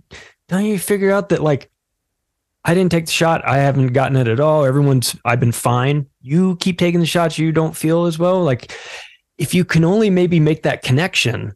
don't 0.49 0.65
you 0.65 0.79
figure 0.79 1.11
out 1.11 1.31
that 1.31 1.43
like 1.43 1.71
I 2.65 2.75
didn't 2.75 2.91
take 2.91 3.07
the 3.07 3.13
shot. 3.13 3.47
I 3.47 3.59
haven't 3.59 3.89
gotten 3.89 4.17
it 4.17 4.29
at 4.29 4.41
all. 4.41 4.65
Everyone's 4.65 5.17
I've 5.25 5.41
been 5.41 5.53
fine. 5.53 6.07
You 6.21 6.57
keep 6.57 6.79
taking 6.79 7.01
the 7.01 7.07
shots. 7.07 7.39
You 7.39 7.53
don't 7.53 7.77
feel 7.77 8.05
as 8.07 8.19
well. 8.19 8.43
Like 8.43 8.73
if 9.39 9.55
you 9.55 9.65
can 9.65 9.85
only 9.85 10.11
maybe 10.11 10.41
make 10.41 10.63
that 10.65 10.83
connection, 10.83 11.55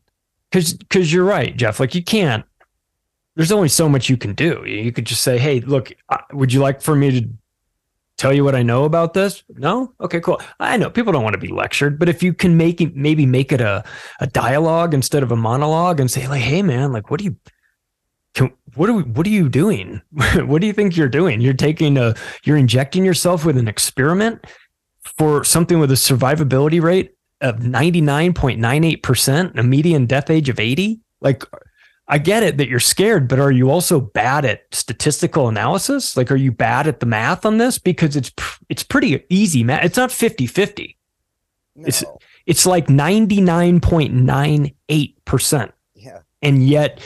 because 0.50 0.74
because 0.74 1.12
you're 1.12 1.24
right, 1.24 1.56
Jeff. 1.56 1.80
Like 1.80 1.94
you 1.94 2.02
can't. 2.02 2.44
There's 3.34 3.52
only 3.52 3.68
so 3.68 3.88
much 3.88 4.10
you 4.10 4.18
can 4.18 4.34
do. 4.34 4.62
You 4.66 4.92
could 4.92 5.06
just 5.06 5.22
say, 5.22 5.38
"Hey, 5.38 5.60
look, 5.60 5.92
would 6.32 6.52
you 6.52 6.60
like 6.60 6.82
for 6.82 6.94
me 6.94 7.20
to 7.20 7.28
tell 8.22 8.32
you 8.32 8.44
what 8.44 8.54
I 8.54 8.62
know 8.62 8.84
about 8.84 9.14
this? 9.14 9.42
No? 9.48 9.92
Okay, 10.00 10.20
cool. 10.20 10.40
I 10.60 10.76
know 10.76 10.88
people 10.88 11.12
don't 11.12 11.24
want 11.24 11.34
to 11.34 11.40
be 11.40 11.48
lectured, 11.48 11.98
but 11.98 12.08
if 12.08 12.22
you 12.22 12.32
can 12.32 12.56
make 12.56 12.80
it, 12.80 12.94
maybe 12.94 13.26
make 13.26 13.50
it 13.50 13.60
a, 13.60 13.82
a 14.20 14.28
dialogue 14.28 14.94
instead 14.94 15.24
of 15.24 15.32
a 15.32 15.36
monologue 15.36 15.98
and 15.98 16.08
say 16.08 16.28
like, 16.28 16.40
Hey 16.40 16.62
man, 16.62 16.92
like, 16.92 17.10
what 17.10 17.18
do 17.18 17.24
you, 17.24 17.36
can, 18.34 18.52
what 18.76 18.88
are 18.88 18.92
we, 18.92 19.02
what 19.02 19.26
are 19.26 19.30
you 19.30 19.48
doing? 19.48 20.00
what 20.36 20.60
do 20.60 20.68
you 20.68 20.72
think 20.72 20.96
you're 20.96 21.08
doing? 21.08 21.40
You're 21.40 21.52
taking 21.52 21.98
a, 21.98 22.14
you're 22.44 22.56
injecting 22.56 23.04
yourself 23.04 23.44
with 23.44 23.58
an 23.58 23.66
experiment 23.66 24.46
for 25.16 25.42
something 25.42 25.80
with 25.80 25.90
a 25.90 25.94
survivability 25.94 26.80
rate 26.80 27.16
of 27.40 27.56
99.98%, 27.56 29.58
a 29.58 29.62
median 29.64 30.06
death 30.06 30.30
age 30.30 30.48
of 30.48 30.60
80. 30.60 31.00
Like, 31.20 31.42
I 32.12 32.18
get 32.18 32.42
it 32.42 32.58
that 32.58 32.68
you're 32.68 32.78
scared, 32.78 33.26
but 33.26 33.38
are 33.38 33.50
you 33.50 33.70
also 33.70 33.98
bad 33.98 34.44
at 34.44 34.64
statistical 34.70 35.48
analysis? 35.48 36.14
Like, 36.14 36.30
are 36.30 36.36
you 36.36 36.52
bad 36.52 36.86
at 36.86 37.00
the 37.00 37.06
math 37.06 37.46
on 37.46 37.56
this? 37.56 37.78
Because 37.78 38.16
it's 38.16 38.30
it's 38.68 38.82
pretty 38.82 39.24
easy 39.30 39.64
math. 39.64 39.82
It's 39.82 39.96
not 39.96 40.10
50-50. 40.10 40.94
No. 41.74 41.86
It's 41.86 42.04
it's 42.44 42.66
like 42.66 42.88
99.98%. 42.88 45.72
Yeah. 45.94 46.18
And 46.42 46.68
yet 46.68 47.00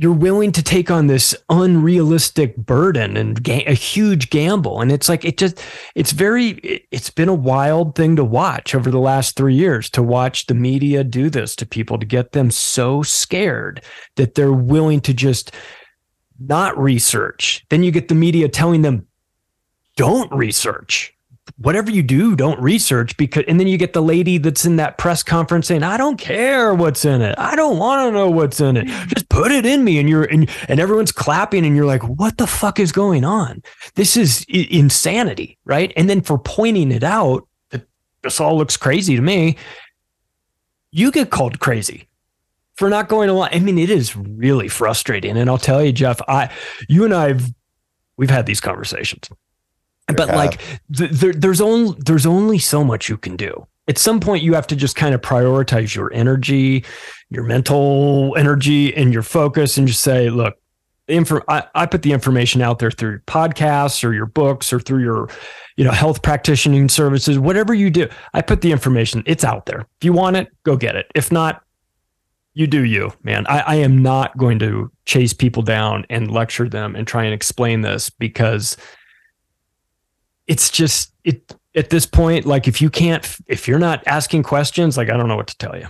you're 0.00 0.12
willing 0.14 0.50
to 0.50 0.62
take 0.62 0.90
on 0.90 1.08
this 1.08 1.36
unrealistic 1.50 2.56
burden 2.56 3.18
and 3.18 3.42
ga- 3.42 3.66
a 3.66 3.74
huge 3.74 4.30
gamble. 4.30 4.80
And 4.80 4.90
it's 4.90 5.10
like 5.10 5.26
it 5.26 5.36
just 5.36 5.62
it's 5.94 6.12
very 6.12 6.52
it, 6.52 6.86
it's 6.90 7.10
been 7.10 7.28
a 7.28 7.34
wild 7.34 7.94
thing 7.96 8.16
to 8.16 8.24
watch 8.24 8.74
over 8.74 8.90
the 8.90 8.98
last 8.98 9.36
3 9.36 9.54
years 9.54 9.90
to 9.90 10.02
watch 10.02 10.46
the 10.46 10.54
media 10.54 11.04
do 11.04 11.28
this 11.28 11.54
to 11.56 11.66
people 11.66 11.98
to 11.98 12.06
get 12.06 12.32
them 12.32 12.50
so 12.50 13.02
scared 13.02 13.82
that 14.16 14.36
they're 14.36 14.54
willing 14.54 15.02
to 15.02 15.12
just 15.12 15.52
not 16.38 16.78
research. 16.78 17.66
Then 17.68 17.82
you 17.82 17.90
get 17.90 18.08
the 18.08 18.14
media 18.14 18.48
telling 18.48 18.80
them 18.80 19.06
don't 19.96 20.32
research 20.32 21.12
whatever 21.56 21.90
you 21.90 22.02
do, 22.02 22.36
don't 22.36 22.60
research 22.60 23.16
because, 23.16 23.44
and 23.48 23.58
then 23.58 23.66
you 23.66 23.76
get 23.76 23.92
the 23.92 24.02
lady 24.02 24.38
that's 24.38 24.64
in 24.64 24.76
that 24.76 24.98
press 24.98 25.22
conference 25.22 25.66
saying, 25.66 25.82
I 25.82 25.96
don't 25.96 26.18
care 26.18 26.74
what's 26.74 27.04
in 27.04 27.22
it. 27.22 27.34
I 27.38 27.56
don't 27.56 27.78
want 27.78 28.08
to 28.08 28.12
know 28.12 28.30
what's 28.30 28.60
in 28.60 28.76
it. 28.76 28.86
Just 29.08 29.28
put 29.28 29.50
it 29.50 29.66
in 29.66 29.84
me. 29.84 29.98
And 29.98 30.08
you're, 30.08 30.24
and, 30.24 30.48
and 30.68 30.80
everyone's 30.80 31.12
clapping 31.12 31.66
and 31.66 31.76
you're 31.76 31.86
like, 31.86 32.02
what 32.02 32.38
the 32.38 32.46
fuck 32.46 32.78
is 32.78 32.92
going 32.92 33.24
on? 33.24 33.62
This 33.94 34.16
is 34.16 34.44
I- 34.52 34.68
insanity. 34.70 35.58
Right. 35.64 35.92
And 35.96 36.08
then 36.08 36.20
for 36.20 36.38
pointing 36.38 36.92
it 36.92 37.04
out, 37.04 37.46
that 37.70 37.86
this 38.22 38.40
all 38.40 38.56
looks 38.56 38.76
crazy 38.76 39.16
to 39.16 39.22
me. 39.22 39.56
You 40.92 41.10
get 41.12 41.30
called 41.30 41.60
crazy 41.60 42.08
for 42.76 42.88
not 42.88 43.08
going 43.08 43.28
along. 43.28 43.50
I 43.52 43.58
mean, 43.58 43.78
it 43.78 43.90
is 43.90 44.16
really 44.16 44.68
frustrating. 44.68 45.36
And 45.36 45.50
I'll 45.50 45.58
tell 45.58 45.82
you, 45.84 45.92
Jeff, 45.92 46.20
I, 46.26 46.50
you 46.88 47.04
and 47.04 47.14
I've, 47.14 47.52
we've 48.16 48.30
had 48.30 48.46
these 48.46 48.60
conversations 48.60 49.28
but 50.16 50.28
like 50.28 50.60
th- 50.94 51.18
th- 51.18 51.36
there's 51.36 51.60
only 51.60 51.96
there's 51.98 52.26
only 52.26 52.58
so 52.58 52.84
much 52.84 53.08
you 53.08 53.16
can 53.16 53.36
do. 53.36 53.66
At 53.88 53.98
some 53.98 54.20
point 54.20 54.42
you 54.42 54.54
have 54.54 54.66
to 54.68 54.76
just 54.76 54.96
kind 54.96 55.14
of 55.14 55.20
prioritize 55.20 55.94
your 55.94 56.12
energy 56.12 56.84
your 57.30 57.44
mental 57.44 58.34
energy 58.36 58.94
and 58.94 59.12
your 59.12 59.22
focus 59.22 59.78
and 59.78 59.88
just 59.88 60.00
say 60.00 60.28
look 60.28 60.56
info 61.08 61.40
I, 61.48 61.64
I 61.74 61.86
put 61.86 62.02
the 62.02 62.12
information 62.12 62.60
out 62.60 62.78
there 62.78 62.90
through 62.90 63.20
podcasts 63.20 64.04
or 64.04 64.12
your 64.12 64.26
books 64.26 64.72
or 64.72 64.80
through 64.80 65.02
your 65.02 65.28
you 65.76 65.84
know 65.84 65.92
health 65.92 66.22
practitioning 66.22 66.88
services 66.88 67.38
whatever 67.38 67.72
you 67.72 67.90
do 67.90 68.08
i 68.34 68.42
put 68.42 68.60
the 68.60 68.72
information 68.72 69.22
it's 69.26 69.44
out 69.44 69.66
there. 69.66 69.80
If 69.80 70.04
you 70.04 70.12
want 70.12 70.36
it 70.36 70.48
go 70.64 70.76
get 70.76 70.96
it. 70.96 71.10
If 71.14 71.32
not 71.32 71.62
you 72.52 72.66
do 72.66 72.84
you 72.84 73.12
man. 73.22 73.46
I, 73.46 73.60
I 73.60 73.74
am 73.76 74.02
not 74.02 74.36
going 74.36 74.58
to 74.58 74.90
chase 75.04 75.32
people 75.32 75.62
down 75.62 76.04
and 76.10 76.30
lecture 76.30 76.68
them 76.68 76.96
and 76.96 77.06
try 77.06 77.24
and 77.24 77.34
explain 77.34 77.80
this 77.80 78.10
because 78.10 78.76
it's 80.50 80.68
just 80.68 81.14
it 81.22 81.54
at 81.76 81.90
this 81.90 82.04
point 82.04 82.44
like 82.44 82.66
if 82.66 82.82
you 82.82 82.90
can't 82.90 83.36
if 83.46 83.68
you're 83.68 83.78
not 83.78 84.02
asking 84.06 84.42
questions 84.42 84.96
like 84.96 85.08
i 85.08 85.16
don't 85.16 85.28
know 85.28 85.36
what 85.36 85.46
to 85.46 85.56
tell 85.56 85.76
you. 85.76 85.86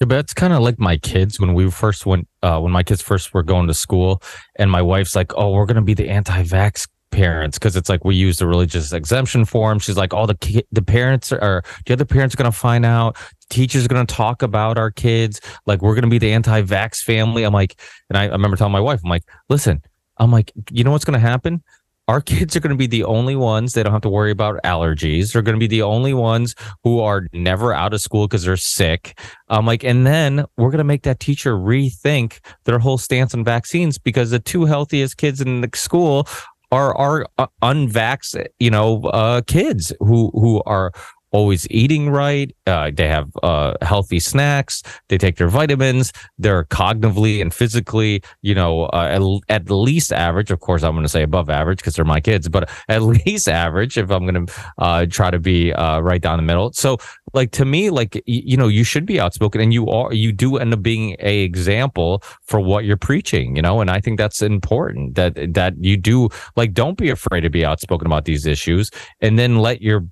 Yeah, 0.00 0.06
but 0.06 0.18
it's 0.18 0.34
kind 0.34 0.52
of 0.52 0.60
like 0.60 0.78
my 0.78 0.98
kids 0.98 1.40
when 1.40 1.54
we 1.54 1.70
first 1.70 2.04
went 2.04 2.28
uh, 2.42 2.60
when 2.60 2.70
my 2.70 2.82
kids 2.82 3.00
first 3.00 3.32
were 3.34 3.42
going 3.42 3.66
to 3.66 3.74
school 3.74 4.22
and 4.56 4.70
my 4.70 4.82
wife's 4.82 5.16
like 5.16 5.32
oh 5.36 5.50
we're 5.52 5.66
going 5.66 5.76
to 5.76 5.82
be 5.82 5.94
the 5.94 6.08
anti-vax 6.08 6.86
parents 7.10 7.58
because 7.58 7.76
it's 7.76 7.88
like 7.88 8.04
we 8.04 8.14
use 8.14 8.38
the 8.38 8.46
religious 8.46 8.92
exemption 8.92 9.44
form. 9.44 9.78
She's 9.78 9.96
like 9.96 10.12
all 10.12 10.26
the 10.26 10.64
the 10.70 10.82
parents 10.82 11.32
are 11.32 11.62
the 11.86 11.94
other 11.94 12.04
parents 12.04 12.34
are 12.34 12.38
going 12.38 12.52
to 12.52 12.56
find 12.56 12.84
out. 12.84 13.16
Teachers 13.48 13.86
are 13.86 13.88
going 13.88 14.06
to 14.06 14.14
talk 14.14 14.42
about 14.42 14.76
our 14.76 14.90
kids. 14.90 15.40
Like 15.64 15.80
we're 15.80 15.94
going 15.94 16.02
to 16.04 16.10
be 16.10 16.18
the 16.18 16.32
anti-vax 16.32 17.02
family. 17.02 17.44
I'm 17.44 17.54
like 17.54 17.80
and 18.10 18.18
I, 18.18 18.24
I 18.24 18.32
remember 18.32 18.56
telling 18.56 18.72
my 18.72 18.80
wife 18.80 19.00
i'm 19.02 19.10
like 19.10 19.24
listen 19.48 19.82
i'm 20.18 20.30
like 20.30 20.52
you 20.70 20.84
know 20.84 20.90
what's 20.90 21.06
going 21.06 21.18
to 21.18 21.26
happen 21.26 21.62
our 22.08 22.20
kids 22.20 22.54
are 22.54 22.60
going 22.60 22.70
to 22.70 22.76
be 22.76 22.86
the 22.86 23.04
only 23.04 23.36
ones 23.36 23.72
they 23.72 23.82
don't 23.82 23.92
have 23.92 24.02
to 24.02 24.08
worry 24.08 24.30
about 24.30 24.62
allergies. 24.62 25.32
They're 25.32 25.42
going 25.42 25.56
to 25.56 25.60
be 25.60 25.66
the 25.66 25.82
only 25.82 26.14
ones 26.14 26.54
who 26.84 27.00
are 27.00 27.26
never 27.32 27.72
out 27.72 27.92
of 27.92 28.00
school 28.00 28.26
because 28.26 28.44
they're 28.44 28.56
sick. 28.56 29.18
Um 29.48 29.66
like 29.66 29.84
and 29.84 30.06
then 30.06 30.44
we're 30.56 30.70
going 30.70 30.78
to 30.78 30.84
make 30.84 31.02
that 31.02 31.20
teacher 31.20 31.54
rethink 31.54 32.40
their 32.64 32.78
whole 32.78 32.98
stance 32.98 33.34
on 33.34 33.44
vaccines 33.44 33.98
because 33.98 34.30
the 34.30 34.38
two 34.38 34.64
healthiest 34.64 35.16
kids 35.16 35.40
in 35.40 35.60
the 35.60 35.70
school 35.74 36.28
are 36.72 36.96
are 36.96 37.26
uh, 37.38 37.46
unvaxxed 37.62 38.44
you 38.58 38.70
know 38.70 39.02
uh 39.04 39.40
kids 39.46 39.92
who 40.00 40.30
who 40.34 40.62
are 40.66 40.90
always 41.36 41.66
eating 41.70 42.08
right. 42.08 42.50
Uh, 42.66 42.90
they 42.94 43.06
have 43.06 43.30
uh, 43.42 43.74
healthy 43.82 44.18
snacks. 44.18 44.82
They 45.10 45.18
take 45.18 45.36
their 45.36 45.48
vitamins. 45.48 46.10
They're 46.38 46.64
cognitively 46.64 47.42
and 47.42 47.52
physically, 47.52 48.22
you 48.40 48.54
know, 48.54 48.84
uh, 48.86 49.18
at, 49.50 49.54
at, 49.54 49.70
least 49.70 50.14
average. 50.14 50.50
Of 50.50 50.60
course, 50.60 50.82
I'm 50.82 50.92
going 50.92 51.02
to 51.02 51.10
say 51.10 51.22
above 51.22 51.50
average 51.50 51.78
because 51.80 51.94
they're 51.94 52.06
my 52.06 52.20
kids, 52.20 52.48
but 52.48 52.70
at 52.88 53.02
least 53.02 53.50
average 53.50 53.98
if 53.98 54.10
I'm 54.10 54.26
going 54.26 54.46
to 54.46 54.54
uh, 54.78 55.06
try 55.10 55.30
to 55.30 55.38
be 55.38 55.74
uh, 55.74 56.00
right 56.00 56.22
down 56.22 56.38
the 56.38 56.42
middle. 56.42 56.72
So, 56.72 56.96
like 57.34 57.50
to 57.52 57.66
me, 57.66 57.90
like 57.90 58.22
you 58.24 58.56
know, 58.56 58.68
you 58.68 58.82
should 58.82 59.04
be 59.04 59.20
outspoken, 59.20 59.60
and 59.60 59.74
you 59.74 59.88
are. 59.88 60.14
You 60.14 60.32
do 60.32 60.56
end 60.56 60.72
up 60.72 60.82
being 60.82 61.16
a 61.18 61.42
example 61.42 62.22
for 62.46 62.60
what 62.60 62.86
you're 62.86 62.96
preaching. 62.96 63.56
You 63.56 63.62
know, 63.62 63.82
and 63.82 63.90
I 63.90 64.00
think 64.00 64.16
that's 64.16 64.40
important. 64.40 65.16
That 65.16 65.34
that 65.52 65.74
you 65.78 65.98
do 65.98 66.30
like. 66.56 66.72
Don't 66.72 66.96
be 66.96 67.10
afraid 67.10 67.42
to 67.42 67.50
be 67.50 67.62
outspoken 67.62 68.06
about 68.06 68.24
these 68.24 68.46
issues, 68.46 68.90
and 69.20 69.38
then 69.38 69.58
let 69.58 69.82
your 69.82 70.06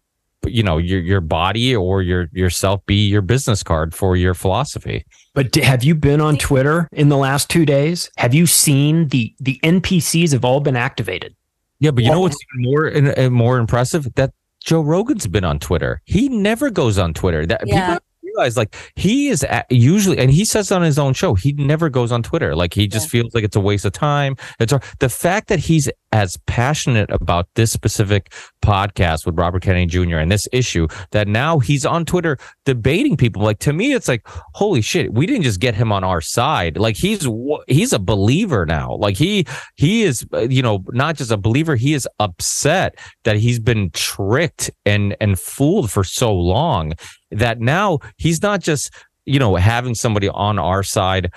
you 0.47 0.63
know 0.63 0.79
your 0.79 1.01
your 1.01 1.21
body 1.21 1.75
or 1.75 2.03
your 2.03 2.29
yourself 2.33 2.85
be 2.87 3.07
your 3.07 3.23
business 3.23 3.63
card 3.63 3.95
for 3.95 4.17
your 4.17 4.35
philosophy. 4.35 5.05
But 5.35 5.55
have 5.57 5.83
you 5.83 5.95
been 5.95 6.21
on 6.21 6.37
twitter 6.37 6.89
in 6.93 7.09
the 7.09 7.17
last 7.17 7.51
two 7.51 7.67
days? 7.67 8.11
Have 8.17 8.35
you 8.35 8.47
seen 8.47 9.09
the 9.09 9.35
the 9.41 9.59
npcs 9.63 10.33
have 10.33 10.45
all 10.45 10.61
been 10.61 10.77
activated? 10.77 11.35
Yeah 11.81 11.91
but 11.91 12.05
you 12.05 12.11
know 12.11 12.21
what's 12.21 12.37
more 12.57 12.87
and 12.87 13.19
uh, 13.19 13.31
more 13.31 13.59
impressive? 13.59 14.13
That 14.15 14.33
joe 14.65 14.81
rogan's 14.81 15.27
been 15.27 15.45
on 15.45 15.59
twitter. 15.59 16.03
He 16.05 16.29
never 16.29 16.71
goes 16.71 16.99
on 16.99 17.15
twitter. 17.15 17.47
That 17.47 17.63
yeah. 17.67 17.95
people 17.95 18.05
realize 18.23 18.57
like 18.57 18.75
he 18.97 19.29
is 19.29 19.45
at, 19.45 19.71
usually 19.71 20.19
and 20.19 20.31
he 20.31 20.45
says 20.45 20.71
on 20.73 20.83
his 20.83 20.99
own 20.99 21.15
show 21.15 21.35
he 21.35 21.53
never 21.53 21.89
goes 21.89 22.13
on 22.13 22.23
twitter. 22.23 22.55
Like 22.55 22.75
he 22.75 22.87
just 22.87 23.07
yeah. 23.07 23.23
feels 23.23 23.35
like 23.35 23.45
it's 23.45 23.57
a 23.57 23.61
waste 23.61 23.85
of 23.85 23.93
time. 23.93 24.37
It's 24.59 24.73
the 24.99 25.09
fact 25.09 25.49
that 25.49 25.59
he's 25.59 25.91
as 26.15 26.39
passionate 26.47 27.11
about 27.11 27.49
this 27.57 27.73
specific 27.73 28.33
podcast 28.65 29.27
with 29.27 29.37
Robert 29.37 29.63
Kennedy 29.63 29.87
Jr. 29.87 30.19
and 30.19 30.31
this 30.31 30.47
issue 30.53 30.87
that 31.11 31.27
now 31.27 31.59
he's 31.59 31.85
on 31.85 32.05
Twitter 32.05 32.39
debating 32.65 33.17
people. 33.17 33.43
Like 33.43 33.59
to 33.59 33.73
me, 33.73 33.95
it's 33.95 34.07
like, 34.07 34.23
holy 34.55 34.81
shit, 34.81 35.13
we 35.13 35.27
didn't 35.27 35.43
just 35.43 35.59
get 35.59 35.75
him 35.75 35.91
on 35.91 36.05
our 36.05 36.21
side. 36.21 36.79
Like 36.79 36.97
he's 36.97 37.27
he's 37.67 37.93
a 37.93 37.99
believer 37.99 38.65
now. 38.65 38.95
Like 38.95 39.17
he 39.17 39.45
he 39.75 40.05
is, 40.05 40.25
uh, 40.33 40.43
you 40.43 40.63
know, 40.63 40.85
not 40.93 41.17
just 41.17 41.33
a 41.33 41.37
believer. 41.37 41.75
He 41.75 41.95
is 41.95 42.09
upset 42.21 42.97
that 43.25 43.35
he's 43.35 43.59
been 43.59 43.91
tricked 43.91 44.71
and 44.87 45.17
and 45.21 45.37
fooled 45.37 45.91
for 45.91 46.05
so 46.05 46.33
long 46.33 46.93
that 47.33 47.59
now 47.59 47.99
he's 48.19 48.41
not 48.41 48.61
just 48.61 48.93
you 49.27 49.41
know 49.41 49.57
having 49.57 49.97
somebody 49.97 50.29
on 50.29 50.61
our 50.61 50.85
side 50.85 51.33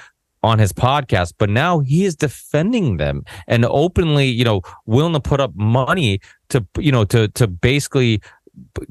on 0.48 0.60
his 0.60 0.72
podcast, 0.72 1.34
but 1.38 1.50
now 1.50 1.80
he 1.80 2.06
is 2.06 2.16
defending 2.16 2.98
them 2.98 3.24
and 3.48 3.66
openly, 3.66 4.26
you 4.26 4.46
know, 4.46 4.62
willing 4.86 5.14
to 5.14 5.20
put 5.20 5.40
up 5.40 5.54
money 5.56 6.20
to, 6.50 6.66
you 6.80 6.92
know, 6.92 7.04
to 7.06 7.28
to 7.30 7.48
basically 7.48 8.22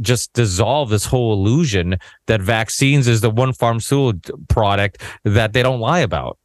just 0.00 0.32
dissolve 0.32 0.90
this 0.90 1.06
whole 1.06 1.32
illusion 1.32 1.96
that 2.26 2.40
vaccines 2.40 3.08
is 3.08 3.20
the 3.20 3.30
one 3.30 3.52
pharmaceutical 3.52 4.38
product 4.48 5.02
that 5.24 5.52
they 5.52 5.62
don't 5.62 5.80
lie 5.80 6.00
about. 6.00 6.38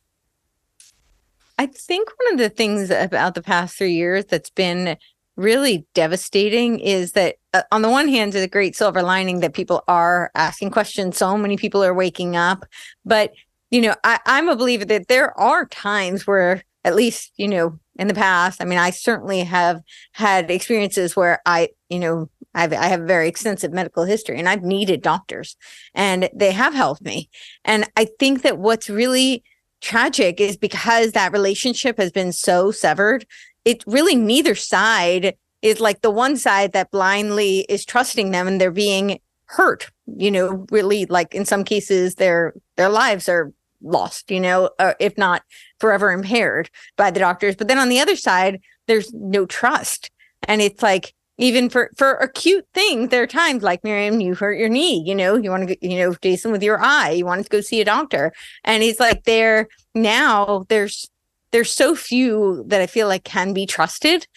I 1.60 1.68
think 1.68 2.10
one 2.18 2.34
of 2.34 2.40
the 2.40 2.50
things 2.50 2.90
about 2.90 3.36
the 3.36 3.44
past 3.44 3.78
three 3.78 3.94
years 3.94 4.26
that's 4.26 4.50
been 4.50 4.98
really 5.36 5.86
devastating 5.94 6.80
is 6.80 7.12
that 7.12 7.36
uh, 7.54 7.62
on 7.72 7.82
the 7.82 7.90
one 7.90 8.08
hand, 8.08 8.34
it's 8.34 8.44
a 8.44 8.48
great 8.48 8.76
silver 8.76 9.04
lining 9.04 9.42
that 9.42 9.54
people 9.54 9.84
are 9.88 10.32
asking 10.36 10.72
questions. 10.72 11.18
So 11.18 11.38
many 11.38 11.58
people 11.58 11.84
are 11.84 11.94
waking 11.94 12.36
up, 12.36 12.66
but 13.06 13.34
you 13.72 13.82
know, 13.82 13.96
I, 14.04 14.20
I'm 14.26 14.50
a 14.50 14.56
believer 14.56 14.86
that 14.86 15.08
there 15.08 15.38
are 15.40 15.66
times 15.66 16.28
where, 16.28 16.64
at 16.84 16.96
least, 16.96 17.32
you 17.38 17.48
know, 17.48 17.80
in 17.96 18.08
the 18.08 18.14
past, 18.14 18.62
I 18.62 18.66
mean, 18.66 18.80
I 18.80 18.90
certainly 18.90 19.44
have 19.44 19.82
had 20.14 20.50
experiences 20.50 21.16
where 21.16 21.40
I, 21.46 21.70
you 21.90 22.00
know, 22.00 22.30
I've, 22.54 22.74
I 22.74 22.88
have 22.88 23.02
very 23.02 23.28
extensive 23.28 23.72
medical 23.72 24.04
history 24.04 24.40
and 24.40 24.50
I've 24.50 24.64
needed 24.64 25.02
doctors 25.02 25.56
and 25.94 26.30
they 26.34 26.52
have 26.52 26.74
helped 26.74 27.02
me. 27.02 27.30
And 27.64 27.86
I 27.96 28.08
think 28.20 28.42
that 28.42 28.58
what's 28.58 28.90
really 28.90 29.44
tragic 29.82 30.42
is 30.42 30.58
because 30.58 31.12
that 31.12 31.32
relationship 31.32 31.98
has 31.98 32.12
been 32.12 32.32
so 32.32 32.72
severed, 32.72 33.26
it 33.64 33.84
really 33.86 34.16
neither 34.16 34.56
side 34.56 35.36
is 35.62 35.80
like 35.80 36.02
the 36.02 36.12
one 36.12 36.36
side 36.36 36.74
that 36.74 36.92
blindly 36.92 37.60
is 37.70 37.86
trusting 37.86 38.32
them 38.32 38.48
and 38.48 38.60
they're 38.60 38.72
being 38.72 39.20
hurt, 39.46 39.92
you 40.08 40.32
know, 40.32 40.66
really 40.72 41.06
like 41.06 41.36
in 41.36 41.46
some 41.46 41.64
cases 41.64 42.16
their 42.16 42.54
their 42.78 42.90
lives 42.90 43.30
are 43.30 43.54
lost, 43.82 44.32
you 44.32 44.40
know, 44.40 44.70
uh, 44.80 44.94
if 45.00 45.18
not 45.18 45.44
forever 45.80 46.12
impaired 46.12 46.70
by 46.98 47.12
the 47.12 47.20
doctors. 47.20 47.56
But 47.56 47.68
then 47.68 47.78
on 47.78 47.90
the 47.90 48.00
other 48.00 48.16
side, 48.16 48.62
there's 48.88 49.14
no 49.14 49.46
trust. 49.46 50.10
And 50.44 50.62
it's 50.62 50.82
like, 50.82 51.14
even 51.38 51.70
for 51.70 51.90
for 51.98 52.14
acute 52.16 52.68
things, 52.74 53.10
there 53.10 53.24
are 53.24 53.28
times 53.28 53.64
like 53.64 53.84
Miriam, 53.84 54.22
you 54.22 54.36
hurt 54.36 54.60
your 54.60 54.70
knee, 54.70 55.04
you 55.06 55.16
know, 55.16 55.36
you 55.36 55.50
want 55.50 55.68
to, 55.70 55.88
you 55.88 55.98
know, 55.98 56.16
Jason 56.22 56.52
with 56.52 56.62
your 56.62 56.80
eye, 56.82 57.12
you 57.12 57.26
wanted 57.26 57.44
to 57.44 57.50
go 57.50 57.62
see 57.62 57.82
a 57.82 57.86
doctor, 57.86 58.32
and 58.64 58.84
he's 58.84 59.00
like, 59.00 59.24
there 59.24 59.68
now, 59.96 60.66
there's 60.70 61.10
there's 61.52 61.72
so 61.72 61.96
few 61.96 62.64
that 62.68 62.82
I 62.82 62.88
feel 62.88 63.08
like 63.08 63.24
can 63.24 63.54
be 63.54 63.66
trusted, 63.66 64.28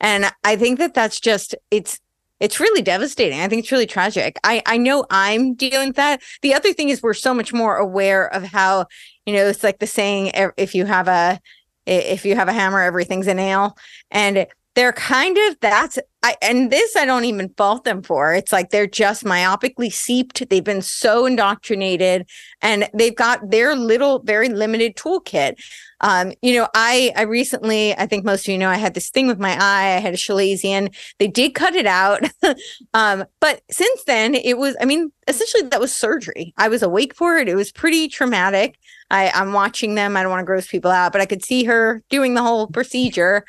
and 0.00 0.32
I 0.42 0.56
think 0.56 0.78
that 0.78 0.94
that's 0.94 1.20
just 1.20 1.54
it's 1.70 2.00
it's 2.40 2.60
really 2.60 2.82
devastating. 2.82 3.40
I 3.40 3.48
think 3.48 3.60
it's 3.62 3.72
really 3.72 3.86
tragic. 3.86 4.36
I 4.44 4.62
I 4.66 4.76
know 4.76 5.06
I'm 5.10 5.54
dealing 5.54 5.88
with 5.88 5.96
that. 5.96 6.22
The 6.42 6.54
other 6.54 6.72
thing 6.72 6.88
is 6.88 7.02
we're 7.02 7.14
so 7.14 7.34
much 7.34 7.52
more 7.52 7.76
aware 7.76 8.26
of 8.32 8.44
how 8.44 8.86
you 9.26 9.34
know 9.34 9.46
it's 9.46 9.62
like 9.62 9.78
the 9.78 9.86
saying 9.86 10.32
if 10.56 10.74
you 10.74 10.86
have 10.86 11.08
a 11.08 11.40
if 11.86 12.24
you 12.24 12.34
have 12.34 12.48
a 12.48 12.52
hammer 12.52 12.80
everything's 12.80 13.26
a 13.26 13.34
nail 13.34 13.76
and 14.10 14.46
they're 14.74 14.92
kind 14.92 15.38
of 15.48 15.56
that's 15.60 15.98
I 16.22 16.36
and 16.42 16.70
this 16.70 16.96
I 16.96 17.04
don't 17.04 17.24
even 17.26 17.50
fault 17.56 17.84
them 17.84 18.02
for. 18.02 18.34
It's 18.34 18.52
like 18.52 18.70
they're 18.70 18.86
just 18.86 19.24
myopically 19.24 19.92
seeped. 19.92 20.48
They've 20.48 20.64
been 20.64 20.82
so 20.82 21.26
indoctrinated 21.26 22.28
and 22.62 22.88
they've 22.94 23.14
got 23.14 23.50
their 23.50 23.76
little 23.76 24.20
very 24.20 24.48
limited 24.48 24.96
toolkit. 24.96 25.56
Um, 26.00 26.32
you 26.42 26.54
know, 26.54 26.68
I 26.74 27.12
I 27.16 27.22
recently, 27.22 27.96
I 27.96 28.06
think 28.06 28.24
most 28.24 28.48
of 28.48 28.52
you 28.52 28.58
know, 28.58 28.68
I 28.68 28.76
had 28.76 28.94
this 28.94 29.10
thing 29.10 29.26
with 29.26 29.38
my 29.38 29.52
eye. 29.52 29.94
I 29.96 30.00
had 30.00 30.14
a 30.14 30.18
chalazion. 30.18 30.94
They 31.18 31.28
did 31.28 31.54
cut 31.54 31.74
it 31.74 31.86
out, 31.86 32.22
um, 32.94 33.24
but 33.40 33.62
since 33.70 34.04
then, 34.04 34.34
it 34.34 34.58
was. 34.58 34.76
I 34.80 34.86
mean, 34.86 35.12
essentially, 35.28 35.68
that 35.68 35.80
was 35.80 35.94
surgery. 35.94 36.52
I 36.56 36.68
was 36.68 36.82
awake 36.82 37.14
for 37.14 37.36
it. 37.38 37.48
It 37.48 37.54
was 37.54 37.70
pretty 37.70 38.08
traumatic. 38.08 38.78
I, 39.10 39.30
I'm 39.30 39.52
watching 39.52 39.94
them. 39.94 40.16
I 40.16 40.22
don't 40.22 40.30
want 40.30 40.40
to 40.40 40.46
gross 40.46 40.66
people 40.66 40.90
out, 40.90 41.12
but 41.12 41.20
I 41.20 41.26
could 41.26 41.44
see 41.44 41.64
her 41.64 42.02
doing 42.10 42.34
the 42.34 42.42
whole 42.42 42.66
procedure, 42.66 43.44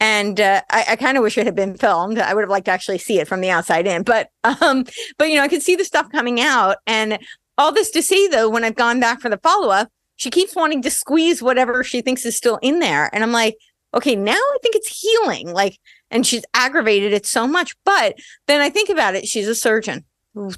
and 0.00 0.40
uh, 0.40 0.62
I, 0.70 0.84
I 0.90 0.96
kind 0.96 1.16
of 1.16 1.22
wish 1.22 1.38
it 1.38 1.46
had 1.46 1.54
been 1.54 1.76
filmed. 1.76 2.18
I 2.18 2.34
would 2.34 2.42
have 2.42 2.50
liked 2.50 2.66
to 2.66 2.70
actually 2.70 2.98
see 2.98 3.18
it 3.18 3.28
from 3.28 3.40
the 3.40 3.50
outside 3.50 3.86
in, 3.86 4.02
but 4.02 4.30
um, 4.44 4.84
but 5.18 5.28
you 5.28 5.36
know, 5.36 5.42
I 5.42 5.48
could 5.48 5.62
see 5.62 5.76
the 5.76 5.84
stuff 5.84 6.10
coming 6.12 6.40
out, 6.40 6.78
and 6.86 7.18
all 7.56 7.72
this 7.72 7.90
to 7.92 8.02
say 8.02 8.28
though, 8.28 8.48
when 8.48 8.64
I've 8.64 8.76
gone 8.76 9.00
back 9.00 9.20
for 9.20 9.28
the 9.28 9.38
follow 9.38 9.70
up, 9.70 9.88
she 10.16 10.30
keeps 10.30 10.54
wanting 10.54 10.82
to 10.82 10.90
squeeze 10.90 11.42
whatever 11.42 11.82
she 11.82 12.00
thinks 12.00 12.24
is 12.26 12.36
still 12.36 12.58
in 12.62 12.78
there, 12.78 13.10
and 13.12 13.22
I'm 13.24 13.32
like, 13.32 13.56
okay, 13.94 14.14
now 14.14 14.32
I 14.32 14.56
think 14.62 14.76
it's 14.76 15.00
healing, 15.00 15.52
like, 15.52 15.78
and 16.10 16.26
she's 16.26 16.44
aggravated 16.54 17.12
it 17.12 17.26
so 17.26 17.46
much. 17.46 17.74
But 17.84 18.16
then 18.46 18.60
I 18.60 18.70
think 18.70 18.88
about 18.88 19.14
it, 19.14 19.26
she's 19.26 19.48
a 19.48 19.54
surgeon 19.54 20.04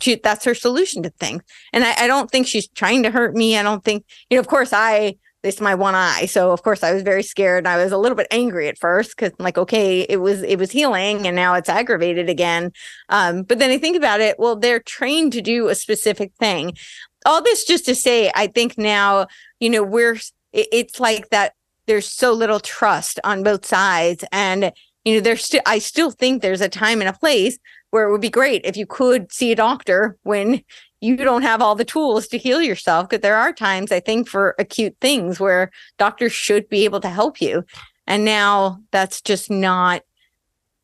she, 0.01 0.16
that's 0.16 0.45
her 0.45 0.55
solution 0.55 1.03
to 1.03 1.11
things. 1.11 1.43
And 1.72 1.85
I, 1.85 2.05
I, 2.05 2.07
don't 2.07 2.31
think 2.31 2.47
she's 2.47 2.68
trying 2.68 3.03
to 3.05 3.11
hurt 3.11 3.35
me. 3.35 3.57
I 3.57 3.62
don't 3.62 3.85
think, 3.85 4.05
you 4.28 4.37
know, 4.37 4.41
of 4.41 4.47
course, 4.47 4.72
I, 4.72 5.16
this 5.43 5.57
is 5.57 5.61
my 5.61 5.74
one 5.74 5.95
eye. 5.95 6.26
So 6.26 6.53
of 6.53 6.62
course 6.62 6.83
I 6.83 6.93
was 6.93 7.03
very 7.03 7.22
scared. 7.22 7.66
I 7.66 7.83
was 7.83 7.93
a 7.93 7.99
little 7.99 8.16
bit 8.16 8.26
angry 8.31 8.68
at 8.68 8.78
first 8.78 9.16
because 9.16 9.33
like, 9.39 9.57
okay, 9.57 10.03
it 10.03 10.18
was, 10.18 10.43
it 10.43 10.59
was 10.59 10.70
healing 10.70 11.26
and 11.26 11.35
now 11.35 11.55
it's 11.55 11.68
aggravated 11.68 12.28
again. 12.28 12.72
Um, 13.09 13.43
but 13.43 13.59
then 13.59 13.70
I 13.70 13.78
think 13.78 13.97
about 13.97 14.20
it, 14.20 14.39
well, 14.39 14.57
they're 14.57 14.81
trained 14.81 15.33
to 15.33 15.41
do 15.41 15.68
a 15.68 15.74
specific 15.74 16.33
thing. 16.39 16.76
All 17.24 17.43
this 17.43 17.64
just 17.64 17.87
to 17.87 17.95
say, 17.95 18.31
I 18.35 18.47
think 18.49 18.76
now, 18.76 19.26
you 19.61 19.70
know, 19.70 19.83
we're, 19.83 20.14
it, 20.53 20.68
it's 20.72 21.01
like 21.01 21.31
that 21.31 21.55
there's 21.87 22.07
so 22.07 22.33
little 22.33 22.61
trust 22.61 23.18
on 23.24 23.43
both 23.43 23.64
sides. 23.64 24.24
And, 24.33 24.72
you 25.05 25.14
know, 25.14 25.20
there's 25.20 25.45
still, 25.45 25.62
I 25.66 25.78
still 25.78 26.11
think 26.11 26.43
there's 26.43 26.61
a 26.61 26.68
time 26.68 27.01
and 27.01 27.09
a 27.09 27.18
place 27.18 27.59
where 27.91 28.07
it 28.07 28.12
would 28.12 28.20
be 28.20 28.30
great 28.30 28.64
if 28.64 28.76
you 28.76 28.86
could 28.86 29.32
see 29.32 29.53
a 29.53 29.57
doctor 29.57 30.16
when 30.22 30.62
you 31.01 31.16
don't 31.16 31.43
have 31.43 31.62
all 31.62 31.74
the 31.74 31.84
tools 31.84 32.28
to 32.28 32.38
heal 32.38 32.61
yourself 32.61 33.09
because 33.09 33.22
there 33.22 33.36
are 33.36 33.53
times 33.53 33.93
i 33.93 34.01
think 34.01 34.28
for 34.28 34.55
acute 34.59 34.97
things 35.01 35.41
where 35.41 35.70
doctors 35.99 36.32
should 36.32 36.68
be 36.68 36.84
able 36.84 37.01
to 37.01 37.09
help 37.09 37.41
you 37.41 37.64
and 38.07 38.24
now 38.24 38.78
that's 38.91 39.20
just 39.20 39.51
not 39.51 40.03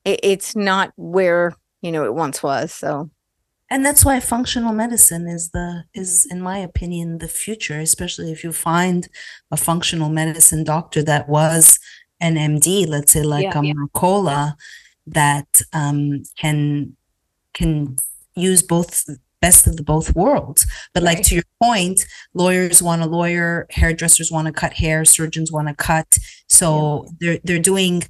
it, 0.04 0.20
it's 0.22 0.56
not 0.56 0.92
where 0.96 1.54
you 1.82 1.92
know 1.92 2.04
it 2.04 2.14
once 2.14 2.42
was 2.42 2.72
so 2.72 3.10
and 3.68 3.84
that's 3.84 4.04
why 4.04 4.20
functional 4.20 4.72
medicine 4.72 5.26
is 5.26 5.50
the 5.50 5.84
is 5.94 6.26
in 6.30 6.40
my 6.40 6.58
opinion 6.58 7.18
the 7.18 7.28
future 7.28 7.78
especially 7.78 8.32
if 8.32 8.42
you 8.42 8.52
find 8.52 9.08
a 9.50 9.56
functional 9.56 10.08
medicine 10.08 10.64
doctor 10.64 11.02
that 11.02 11.28
was 11.28 11.78
an 12.20 12.36
md 12.36 12.86
let's 12.88 13.12
say 13.12 13.22
like 13.22 13.44
yeah, 13.44 13.60
a 13.60 13.62
yeah. 13.62 13.72
Mercola, 13.74 14.54
that 15.06 15.62
um, 15.72 16.22
can 16.38 16.96
can 17.54 17.96
use 18.34 18.62
both 18.62 19.04
best 19.40 19.66
of 19.66 19.76
the 19.76 19.82
both 19.82 20.14
worlds. 20.14 20.66
But 20.92 21.02
right. 21.02 21.16
like 21.16 21.24
to 21.26 21.34
your 21.34 21.44
point, 21.62 22.06
lawyers 22.34 22.82
want 22.82 23.02
a 23.02 23.06
lawyer, 23.06 23.66
hairdressers 23.70 24.30
want 24.30 24.46
to 24.46 24.52
cut 24.52 24.74
hair, 24.74 25.04
surgeons 25.04 25.52
want 25.52 25.68
to 25.68 25.74
cut. 25.74 26.18
So 26.48 27.04
yeah. 27.04 27.10
they're 27.20 27.38
they're 27.44 27.58
doing 27.62 28.02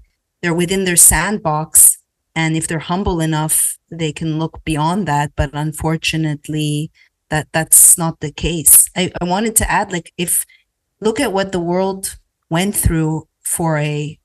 they're 0.42 0.54
within 0.54 0.84
their 0.84 0.96
sandbox. 0.96 1.98
And 2.34 2.54
if 2.54 2.68
they're 2.68 2.78
humble 2.78 3.20
enough, 3.20 3.78
they 3.90 4.12
can 4.12 4.38
look 4.38 4.62
beyond 4.64 5.08
that. 5.08 5.32
But 5.36 5.50
unfortunately, 5.54 6.90
that 7.30 7.48
that's 7.52 7.96
not 7.96 8.20
the 8.20 8.30
case. 8.30 8.90
I, 8.94 9.10
I 9.20 9.24
wanted 9.24 9.56
to 9.56 9.70
add, 9.70 9.90
like, 9.90 10.12
if 10.18 10.44
look 11.00 11.18
at 11.18 11.32
what 11.32 11.52
the 11.52 11.60
world 11.60 12.18
went 12.50 12.76
through 12.76 13.26
for 13.42 13.78
a 13.78 14.18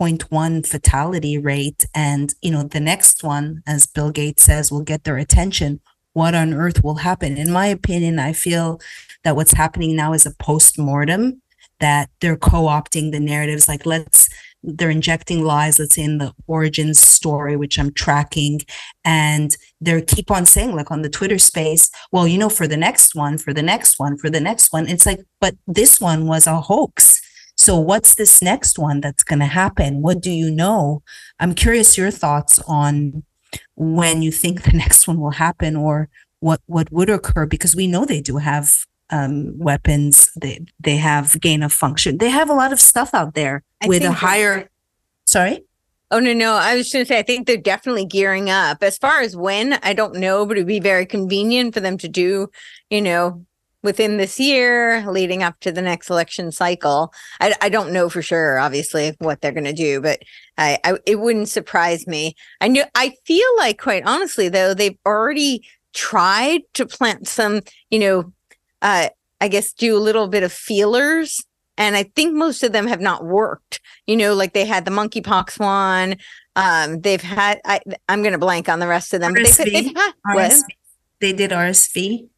0.1 0.00 0.66
fatality 0.66 1.38
rate. 1.38 1.84
And 1.94 2.34
you 2.40 2.50
know 2.50 2.62
the 2.62 2.80
next 2.80 3.22
one 3.22 3.62
as 3.66 3.86
bill 3.86 4.10
gates 4.10 4.42
says 4.42 4.72
will 4.72 4.82
get 4.82 5.04
their 5.04 5.18
attention. 5.18 5.80
What 6.12 6.34
on 6.34 6.54
earth 6.54 6.82
will 6.82 6.96
happen? 6.96 7.36
In 7.36 7.52
my 7.52 7.66
opinion 7.66 8.18
i 8.18 8.32
feel 8.32 8.80
that 9.24 9.36
what's 9.36 9.52
happening 9.52 9.94
now 9.94 10.12
is 10.14 10.24
a 10.24 10.34
post-mortem 10.36 11.42
that 11.78 12.08
they're 12.20 12.36
co-opting 12.36 13.12
the 13.12 13.20
narratives. 13.20 13.68
Like 13.68 13.86
let's 13.86 14.28
they're 14.62 14.90
injecting 14.90 15.42
lies 15.42 15.78
let's 15.78 15.94
say 15.94 16.02
in 16.02 16.18
the 16.18 16.34
origins 16.46 17.00
story 17.00 17.56
which 17.56 17.78
i'm 17.78 17.92
tracking. 17.92 18.60
And 19.04 19.56
they 19.80 20.00
keep 20.02 20.30
on 20.30 20.46
saying 20.46 20.74
like 20.74 20.90
on 20.90 21.02
the 21.02 21.10
twitter 21.10 21.38
space 21.38 21.90
well 22.12 22.26
you 22.26 22.38
know 22.38 22.48
for 22.50 22.66
the 22.66 22.76
next 22.76 23.14
one 23.14 23.38
for 23.38 23.52
the 23.52 23.62
next 23.62 23.98
one 23.98 24.16
for 24.16 24.30
the 24.30 24.40
next 24.40 24.72
one. 24.72 24.88
It's 24.88 25.06
like 25.06 25.20
but 25.40 25.54
this 25.66 26.00
one 26.00 26.26
was 26.26 26.46
a 26.46 26.60
hoax 26.60 27.20
so, 27.60 27.78
what's 27.78 28.14
this 28.14 28.40
next 28.40 28.78
one 28.78 29.02
that's 29.02 29.22
going 29.22 29.40
to 29.40 29.44
happen? 29.44 30.00
What 30.00 30.22
do 30.22 30.30
you 30.30 30.50
know? 30.50 31.02
I'm 31.40 31.54
curious 31.54 31.98
your 31.98 32.10
thoughts 32.10 32.58
on 32.60 33.22
when 33.74 34.22
you 34.22 34.32
think 34.32 34.62
the 34.62 34.72
next 34.78 35.06
one 35.06 35.20
will 35.20 35.32
happen 35.32 35.76
or 35.76 36.08
what 36.38 36.62
what 36.64 36.90
would 36.90 37.10
occur 37.10 37.44
because 37.44 37.76
we 37.76 37.86
know 37.86 38.06
they 38.06 38.22
do 38.22 38.38
have 38.38 38.86
um, 39.10 39.58
weapons. 39.58 40.30
They 40.40 40.64
they 40.80 40.96
have 40.96 41.38
gain 41.38 41.62
of 41.62 41.70
function. 41.70 42.16
They 42.16 42.30
have 42.30 42.48
a 42.48 42.54
lot 42.54 42.72
of 42.72 42.80
stuff 42.80 43.12
out 43.12 43.34
there 43.34 43.62
I 43.82 43.88
with 43.88 44.04
a 44.04 44.12
higher. 44.12 44.70
Sorry. 45.26 45.62
Oh 46.10 46.18
no, 46.18 46.32
no. 46.32 46.54
I 46.54 46.76
was 46.76 46.90
going 46.90 47.04
to 47.04 47.08
say 47.08 47.18
I 47.18 47.22
think 47.22 47.46
they're 47.46 47.58
definitely 47.58 48.06
gearing 48.06 48.48
up. 48.48 48.82
As 48.82 48.96
far 48.96 49.20
as 49.20 49.36
when, 49.36 49.74
I 49.82 49.92
don't 49.92 50.14
know, 50.14 50.46
but 50.46 50.56
it'd 50.56 50.66
be 50.66 50.80
very 50.80 51.04
convenient 51.04 51.74
for 51.74 51.80
them 51.80 51.98
to 51.98 52.08
do, 52.08 52.48
you 52.88 53.02
know, 53.02 53.44
within 53.82 54.16
this 54.16 54.38
year 54.38 55.04
leading 55.10 55.42
up 55.42 55.58
to 55.60 55.72
the 55.72 55.82
next 55.82 56.10
election 56.10 56.52
cycle. 56.52 57.12
I, 57.40 57.54
I 57.60 57.68
don't 57.68 57.92
know 57.92 58.08
for 58.08 58.22
sure, 58.22 58.58
obviously, 58.58 59.14
what 59.18 59.40
they're 59.40 59.52
going 59.52 59.64
to 59.64 59.72
do, 59.72 60.00
but 60.00 60.20
I, 60.58 60.78
I, 60.84 60.98
it 61.06 61.20
wouldn't 61.20 61.48
surprise 61.48 62.06
me. 62.06 62.34
I 62.60 62.68
know, 62.68 62.84
I 62.94 63.14
feel 63.24 63.48
like, 63.56 63.80
quite 63.80 64.04
honestly, 64.04 64.48
though, 64.48 64.74
they've 64.74 64.98
already 65.06 65.66
tried 65.94 66.62
to 66.74 66.86
plant 66.86 67.26
some, 67.26 67.60
you 67.90 67.98
know, 67.98 68.32
uh, 68.82 69.08
I 69.40 69.48
guess 69.48 69.72
do 69.72 69.96
a 69.96 69.98
little 69.98 70.28
bit 70.28 70.42
of 70.42 70.52
feelers. 70.52 71.44
And 71.78 71.96
I 71.96 72.02
think 72.02 72.34
most 72.34 72.62
of 72.62 72.72
them 72.72 72.86
have 72.86 73.00
not 73.00 73.24
worked. 73.24 73.80
You 74.06 74.16
know, 74.16 74.34
like 74.34 74.52
they 74.52 74.66
had 74.66 74.84
the 74.84 74.90
monkeypox 74.90 75.58
one. 75.58 76.16
Um, 76.54 77.00
they've 77.00 77.22
had. 77.22 77.58
I, 77.64 77.80
I'm 78.06 78.22
going 78.22 78.32
to 78.32 78.38
blank 78.38 78.68
on 78.68 78.80
the 78.80 78.86
rest 78.86 79.14
of 79.14 79.20
them. 79.20 79.34
RSV, 79.34 79.64
they've 79.64 79.96
had, 79.96 80.12
RSV. 80.26 80.62
They 81.20 81.32
did 81.32 81.52
RSV. 81.52 82.28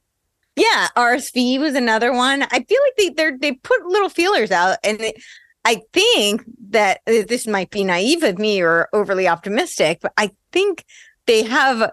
Yeah, 0.57 0.89
RSV 0.97 1.59
was 1.61 1.75
another 1.75 2.13
one. 2.13 2.43
I 2.43 2.65
feel 2.65 2.79
like 2.83 2.97
they 2.99 3.09
they 3.11 3.31
they 3.41 3.53
put 3.53 3.87
little 3.87 4.11
feelers 4.11 4.51
out, 4.51 4.79
and 4.85 5.01
I 5.65 5.81
think 5.93 6.43
that 6.71 7.01
uh, 7.07 7.23
this 7.29 7.47
might 7.47 7.71
be 7.71 7.85
naive 7.85 8.23
of 8.23 8.39
me 8.39 8.61
or 8.61 8.89
overly 8.93 9.29
optimistic, 9.29 10.01
but 10.03 10.13
I 10.17 10.33
think 10.53 10.85
they 11.27 11.45
have 11.45 11.91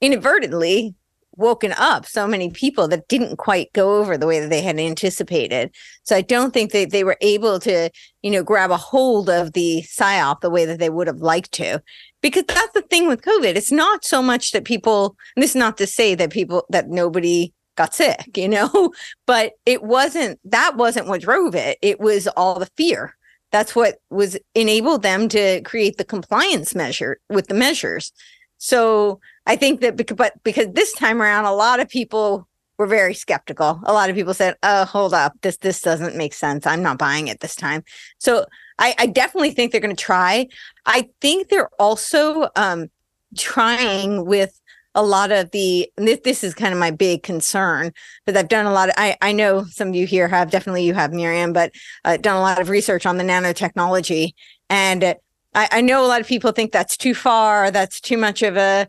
inadvertently 0.00 0.94
woken 1.36 1.72
up 1.78 2.04
so 2.04 2.26
many 2.26 2.50
people 2.50 2.88
that 2.88 3.06
didn't 3.08 3.36
quite 3.36 3.72
go 3.72 3.98
over 3.98 4.18
the 4.18 4.26
way 4.26 4.40
that 4.40 4.50
they 4.50 4.60
had 4.60 4.78
anticipated. 4.78 5.72
So 6.02 6.16
I 6.16 6.20
don't 6.20 6.52
think 6.52 6.72
that 6.72 6.90
they 6.90 7.04
were 7.04 7.16
able 7.20 7.60
to, 7.60 7.90
you 8.22 8.30
know, 8.30 8.42
grab 8.42 8.72
a 8.72 8.76
hold 8.76 9.30
of 9.30 9.52
the 9.52 9.84
psyop 9.86 10.40
the 10.40 10.50
way 10.50 10.64
that 10.64 10.80
they 10.80 10.90
would 10.90 11.06
have 11.06 11.20
liked 11.20 11.52
to. 11.52 11.80
Because 12.20 12.42
that's 12.48 12.72
the 12.72 12.82
thing 12.82 13.06
with 13.06 13.22
COVID. 13.22 13.54
It's 13.54 13.70
not 13.70 14.04
so 14.04 14.20
much 14.20 14.50
that 14.50 14.64
people, 14.64 15.16
and 15.36 15.42
this 15.42 15.50
is 15.50 15.56
not 15.56 15.78
to 15.78 15.86
say 15.86 16.16
that 16.16 16.30
people, 16.30 16.66
that 16.70 16.88
nobody 16.88 17.52
got 17.78 17.94
sick, 17.94 18.28
you 18.36 18.48
know, 18.48 18.92
but 19.26 19.52
it 19.64 19.82
wasn't, 19.82 20.38
that 20.44 20.76
wasn't 20.76 21.06
what 21.06 21.22
drove 21.22 21.54
it. 21.54 21.78
It 21.80 22.00
was 22.00 22.28
all 22.28 22.58
the 22.58 22.70
fear. 22.76 23.16
That's 23.50 23.74
what 23.74 23.96
was 24.10 24.36
enabled 24.54 25.02
them 25.02 25.28
to 25.30 25.62
create 25.62 25.96
the 25.96 26.04
compliance 26.04 26.74
measure 26.74 27.18
with 27.30 27.46
the 27.46 27.54
measures. 27.54 28.12
So 28.58 29.20
I 29.46 29.56
think 29.56 29.80
that 29.80 29.96
because, 29.96 30.16
but 30.16 30.34
because 30.44 30.66
this 30.74 30.92
time 30.92 31.22
around, 31.22 31.46
a 31.46 31.54
lot 31.54 31.80
of 31.80 31.88
people 31.88 32.46
were 32.76 32.86
very 32.86 33.14
skeptical. 33.14 33.80
A 33.84 33.92
lot 33.92 34.10
of 34.10 34.16
people 34.16 34.34
said, 34.34 34.56
"Oh, 34.62 34.84
hold 34.84 35.14
up, 35.14 35.32
this 35.42 35.56
this 35.56 35.80
doesn't 35.80 36.16
make 36.16 36.34
sense. 36.34 36.66
I'm 36.66 36.82
not 36.82 36.98
buying 36.98 37.28
it 37.28 37.40
this 37.40 37.56
time." 37.56 37.82
So 38.18 38.44
I, 38.78 38.94
I 38.98 39.06
definitely 39.06 39.50
think 39.50 39.72
they're 39.72 39.80
going 39.80 39.96
to 39.96 40.02
try. 40.02 40.46
I 40.86 41.08
think 41.20 41.48
they're 41.48 41.70
also 41.80 42.48
um, 42.54 42.88
trying 43.36 44.26
with 44.26 44.60
a 44.98 45.02
lot 45.02 45.30
of 45.30 45.52
the 45.52 45.88
this, 45.96 46.18
this 46.24 46.42
is 46.42 46.54
kind 46.54 46.74
of 46.74 46.80
my 46.80 46.90
big 46.90 47.22
concern 47.22 47.92
because 48.26 48.38
I've 48.38 48.48
done 48.48 48.66
a 48.66 48.72
lot 48.72 48.88
of 48.88 48.96
I, 48.98 49.16
I 49.22 49.32
know 49.32 49.64
some 49.64 49.88
of 49.88 49.94
you 49.94 50.06
here 50.06 50.26
have 50.26 50.50
definitely 50.50 50.84
you 50.84 50.94
have 50.94 51.12
Miriam, 51.12 51.52
but 51.52 51.72
uh, 52.04 52.16
done 52.16 52.36
a 52.36 52.40
lot 52.40 52.60
of 52.60 52.68
research 52.68 53.06
on 53.06 53.16
the 53.16 53.24
nanotechnology 53.24 54.32
and 54.68 55.14
I, 55.54 55.68
I 55.70 55.80
know 55.80 56.04
a 56.04 56.08
lot 56.08 56.20
of 56.20 56.26
people 56.26 56.50
think 56.50 56.72
that's 56.72 56.96
too 56.96 57.14
far, 57.14 57.70
that's 57.70 58.00
too 58.00 58.18
much 58.18 58.42
of 58.42 58.56
a 58.56 58.88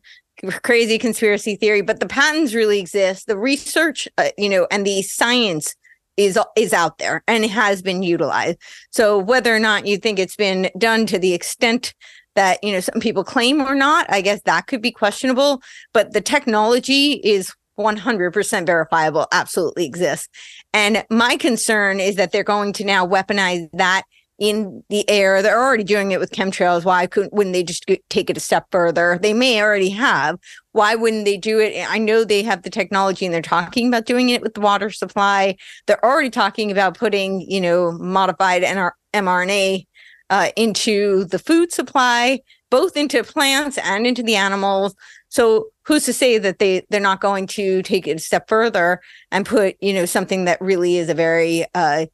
crazy 0.64 0.97
conspiracy 0.97 1.55
theory, 1.55 1.82
but 1.82 1.99
the 1.99 2.07
patents 2.07 2.55
really 2.55 2.80
exist. 2.80 3.28
The 3.28 3.38
research, 3.38 4.07
uh, 4.18 4.30
you 4.38 4.49
know, 4.49 4.68
and 4.72 4.86
the 4.86 5.03
science 5.03 5.76
is 6.18 6.39
is 6.57 6.74
out 6.74 6.97
there 6.97 7.24
and 7.28 7.45
has 7.45 7.82
been 7.82 8.03
utilized. 8.03 8.57
So 8.91 9.18
whether 9.18 9.55
or 9.55 9.60
not 9.60 9.86
you 9.86 9.97
think 9.97 10.18
it's 10.18 10.36
been 10.36 10.72
done 10.78 11.05
to 11.05 11.20
the 11.20 11.34
extent 11.34 11.93
that 12.36 12.63
you 12.63 12.71
know 12.71 12.80
some 12.80 12.99
people 12.99 13.23
claim 13.23 13.61
or 13.61 13.75
not, 13.75 14.05
I 14.11 14.21
guess 14.21 14.41
that 14.43 14.67
could 14.67 14.82
be 14.82 14.91
questionable. 14.91 15.61
But 15.93 16.13
the 16.13 16.21
technology 16.21 17.13
is 17.23 17.53
100% 17.80 18.65
verifiable, 18.65 19.27
absolutely 19.32 19.86
exists. 19.86 20.27
And 20.73 21.05
my 21.09 21.38
concern 21.38 21.99
is 21.99 22.15
that 22.15 22.32
they're 22.32 22.43
going 22.43 22.73
to 22.73 22.84
now 22.84 23.07
weaponize 23.07 23.69
that 23.73 24.03
in 24.39 24.84
the 24.89 25.07
air. 25.09 25.41
They're 25.41 25.59
already 25.59 25.84
doing 25.84 26.11
it 26.11 26.19
with 26.19 26.32
chemtrails. 26.32 26.86
Why 26.86 27.05
couldn't 27.07 27.34
wouldn't 27.34 27.53
they 27.53 27.63
just 27.63 27.86
take 28.09 28.30
it 28.30 28.38
a 28.38 28.39
step 28.39 28.67
further? 28.71 29.19
They 29.21 29.34
may 29.34 29.61
already 29.61 29.89
have. 29.89 30.39
Why 30.71 30.95
wouldn't 30.95 31.25
they 31.25 31.38
do 31.38 31.59
it? 31.59 31.86
I 31.89 31.97
know 31.97 32.23
they 32.23 32.43
have 32.43 32.63
the 32.63 32.69
technology 32.69 33.25
and 33.25 33.34
they're 33.34 33.41
talking 33.41 33.88
about 33.88 34.05
doing 34.05 34.30
it 34.30 34.41
with 34.41 34.53
the 34.53 34.61
water 34.61 34.89
supply. 34.89 35.57
They're 35.88 36.03
already 36.03 36.30
talking 36.30 36.71
about 36.71 36.97
putting, 36.97 37.41
you 37.41 37.59
know, 37.59 37.91
modified 37.91 38.63
NR- 38.63 38.91
mRNA 39.13 39.86
uh, 40.30 40.49
into 40.55 41.25
the 41.25 41.39
food 41.39 41.71
supply, 41.71 42.39
both 42.69 42.95
into 42.95 43.23
plants 43.23 43.77
and 43.80 44.05
into 44.05 44.23
the 44.23 44.36
animals. 44.36 44.95
So 45.30 45.67
who's 45.84 46.05
to 46.05 46.13
say 46.13 46.38
that 46.38 46.59
they 46.59 46.86
they're 46.89 46.99
not 46.99 47.21
going 47.21 47.47
to 47.47 47.82
take 47.84 48.07
it 48.07 48.17
a 48.17 48.19
step 48.19 48.47
further 48.47 49.01
and 49.32 49.45
put, 49.45 49.75
you 49.82 49.93
know, 49.93 50.05
something 50.05 50.45
that 50.45 50.61
really 50.61 50.97
is 50.97 51.09
a 51.09 51.13
very 51.13 51.65
uh, 51.73 52.05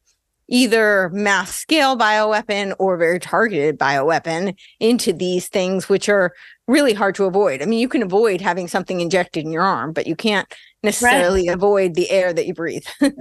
either 0.48 1.10
mass 1.10 1.54
scale 1.54 1.96
bioweapon 1.96 2.74
or 2.78 2.96
very 2.96 3.18
targeted 3.18 3.78
bioweapon 3.78 4.56
into 4.80 5.12
these 5.12 5.48
things, 5.48 5.88
which 5.88 6.08
are 6.08 6.32
really 6.68 6.94
hard 6.94 7.14
to 7.16 7.24
avoid. 7.24 7.62
I 7.62 7.66
mean, 7.66 7.78
you 7.78 7.88
can 7.88 8.02
avoid 8.02 8.40
having 8.40 8.68
something 8.68 9.00
injected 9.00 9.44
in 9.44 9.52
your 9.52 9.62
arm, 9.62 9.92
but 9.92 10.06
you 10.06 10.16
can't 10.16 10.52
necessarily 10.86 11.48
right. 11.48 11.54
avoid 11.54 11.94
the 11.94 12.10
air 12.10 12.32
that 12.32 12.46
you 12.46 12.54
breathe. 12.54 12.84
well, 13.00 13.12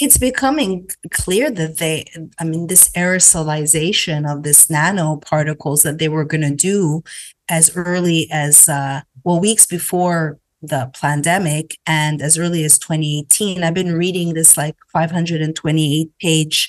it's 0.00 0.18
becoming 0.18 0.88
clear 1.12 1.50
that 1.50 1.78
they, 1.78 2.06
I 2.38 2.44
mean, 2.44 2.66
this 2.66 2.90
aerosolization 2.90 4.30
of 4.30 4.42
this 4.42 4.66
nanoparticles 4.66 5.82
that 5.84 5.98
they 5.98 6.08
were 6.08 6.24
going 6.24 6.42
to 6.42 6.54
do 6.54 7.02
as 7.48 7.74
early 7.76 8.28
as, 8.32 8.68
uh, 8.68 9.02
well, 9.24 9.40
weeks 9.40 9.66
before 9.66 10.38
the 10.62 10.90
pandemic 11.00 11.78
and 11.86 12.20
as 12.20 12.36
early 12.36 12.64
as 12.64 12.78
2018 12.78 13.64
i've 13.64 13.72
been 13.72 13.96
reading 13.96 14.34
this 14.34 14.58
like 14.58 14.76
528 14.92 16.10
page 16.20 16.68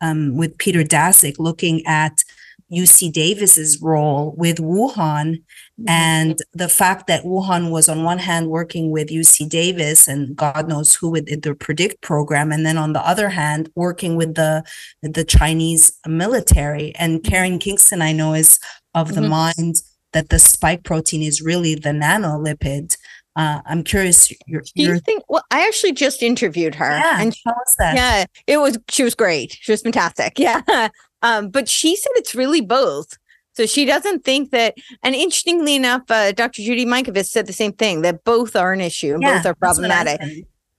um, 0.00 0.34
with 0.34 0.56
peter 0.56 0.82
daszak 0.82 1.38
looking 1.38 1.84
at 1.86 2.24
uc 2.72 3.12
davis's 3.12 3.80
role 3.80 4.34
with 4.36 4.58
wuhan 4.58 5.34
mm-hmm. 5.34 5.88
and 5.88 6.38
the 6.52 6.68
fact 6.68 7.06
that 7.06 7.24
wuhan 7.24 7.70
was 7.70 7.88
on 7.88 8.04
one 8.04 8.18
hand 8.18 8.48
working 8.48 8.90
with 8.90 9.08
uc 9.08 9.48
davis 9.48 10.06
and 10.06 10.36
god 10.36 10.68
knows 10.68 10.94
who 10.94 11.08
with 11.08 11.26
the 11.42 11.54
predict 11.54 12.00
program 12.02 12.52
and 12.52 12.66
then 12.66 12.76
on 12.76 12.92
the 12.92 13.06
other 13.06 13.30
hand 13.30 13.70
working 13.74 14.16
with 14.16 14.34
the 14.34 14.62
the 15.02 15.24
chinese 15.24 15.98
military 16.06 16.94
and 16.96 17.24
karen 17.24 17.58
kingston 17.58 18.02
i 18.02 18.12
know 18.12 18.34
is 18.34 18.58
of 18.94 19.14
the 19.14 19.20
mm-hmm. 19.20 19.30
mind 19.30 19.76
that 20.12 20.28
the 20.30 20.38
spike 20.38 20.84
protein 20.84 21.22
is 21.22 21.42
really 21.42 21.74
the 21.74 21.90
nanolipid 21.90 22.96
uh, 23.38 23.60
I'm 23.66 23.84
curious. 23.84 24.32
Your, 24.48 24.62
Do 24.62 24.82
you 24.82 24.98
think? 24.98 25.22
Well, 25.28 25.44
I 25.52 25.64
actually 25.64 25.92
just 25.92 26.24
interviewed 26.24 26.74
her. 26.74 26.90
Yeah, 26.90 27.20
and 27.20 27.32
tell 27.32 27.54
us 27.54 27.76
that. 27.78 27.94
Yeah, 27.94 28.24
it 28.48 28.58
was. 28.58 28.78
She 28.90 29.04
was 29.04 29.14
great. 29.14 29.56
She 29.60 29.70
was 29.70 29.80
fantastic. 29.80 30.38
Yeah, 30.48 30.88
um, 31.22 31.50
but 31.50 31.68
she 31.68 31.96
said 31.96 32.10
it's 32.16 32.34
really 32.34 32.60
both. 32.60 33.18
So 33.54 33.66
she 33.66 33.84
doesn't 33.84 34.24
think 34.24 34.52
that. 34.52 34.76
And 35.02 35.14
interestingly 35.14 35.74
enough, 35.74 36.02
uh, 36.10 36.30
Dr. 36.32 36.62
Judy 36.62 36.86
Mikovits 36.86 37.26
said 37.26 37.46
the 37.46 37.52
same 37.52 37.72
thing 37.72 38.02
that 38.02 38.22
both 38.22 38.54
are 38.54 38.72
an 38.72 38.80
issue. 38.80 39.18
Yeah, 39.20 39.38
both 39.38 39.46
are 39.46 39.54
problematic. 39.54 40.20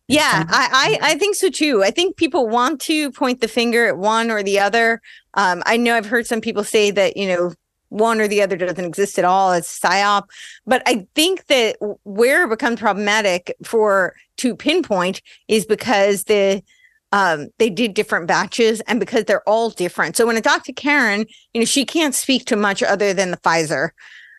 Yeah, 0.07 0.45
I, 0.47 0.97
I, 1.01 1.11
I 1.11 1.15
think 1.17 1.35
so 1.35 1.49
too. 1.49 1.83
I 1.83 1.91
think 1.91 2.17
people 2.17 2.47
want 2.47 2.81
to 2.81 3.11
point 3.11 3.41
the 3.41 3.47
finger 3.47 3.85
at 3.85 3.97
one 3.97 4.31
or 4.31 4.41
the 4.41 4.59
other. 4.59 5.01
Um, 5.35 5.61
I 5.65 5.77
know 5.77 5.95
I've 5.95 6.07
heard 6.07 6.25
some 6.25 6.41
people 6.41 6.63
say 6.63 6.89
that 6.89 7.15
you 7.15 7.27
know 7.27 7.53
one 7.89 8.21
or 8.21 8.27
the 8.27 8.41
other 8.41 8.55
doesn't 8.55 8.85
exist 8.85 9.19
at 9.19 9.25
all. 9.25 9.51
It's 9.51 9.79
psyop. 9.79 10.29
But 10.65 10.81
I 10.85 11.05
think 11.15 11.47
that 11.47 11.75
where 12.03 12.45
it 12.45 12.49
becomes 12.49 12.79
problematic 12.79 13.55
for 13.63 14.15
to 14.37 14.55
pinpoint 14.55 15.21
is 15.47 15.65
because 15.65 16.23
the 16.23 16.63
um, 17.11 17.47
they 17.57 17.69
did 17.69 17.93
different 17.93 18.27
batches 18.27 18.81
and 18.81 18.99
because 18.99 19.25
they're 19.25 19.47
all 19.47 19.69
different. 19.69 20.15
So 20.15 20.25
when 20.27 20.37
I 20.37 20.41
talk 20.41 20.63
to 20.65 20.73
Karen, 20.73 21.25
you 21.53 21.61
know, 21.61 21.65
she 21.65 21.85
can't 21.85 22.13
speak 22.13 22.45
to 22.45 22.55
much 22.55 22.83
other 22.83 23.13
than 23.13 23.31
the 23.31 23.37
Pfizer 23.37 23.89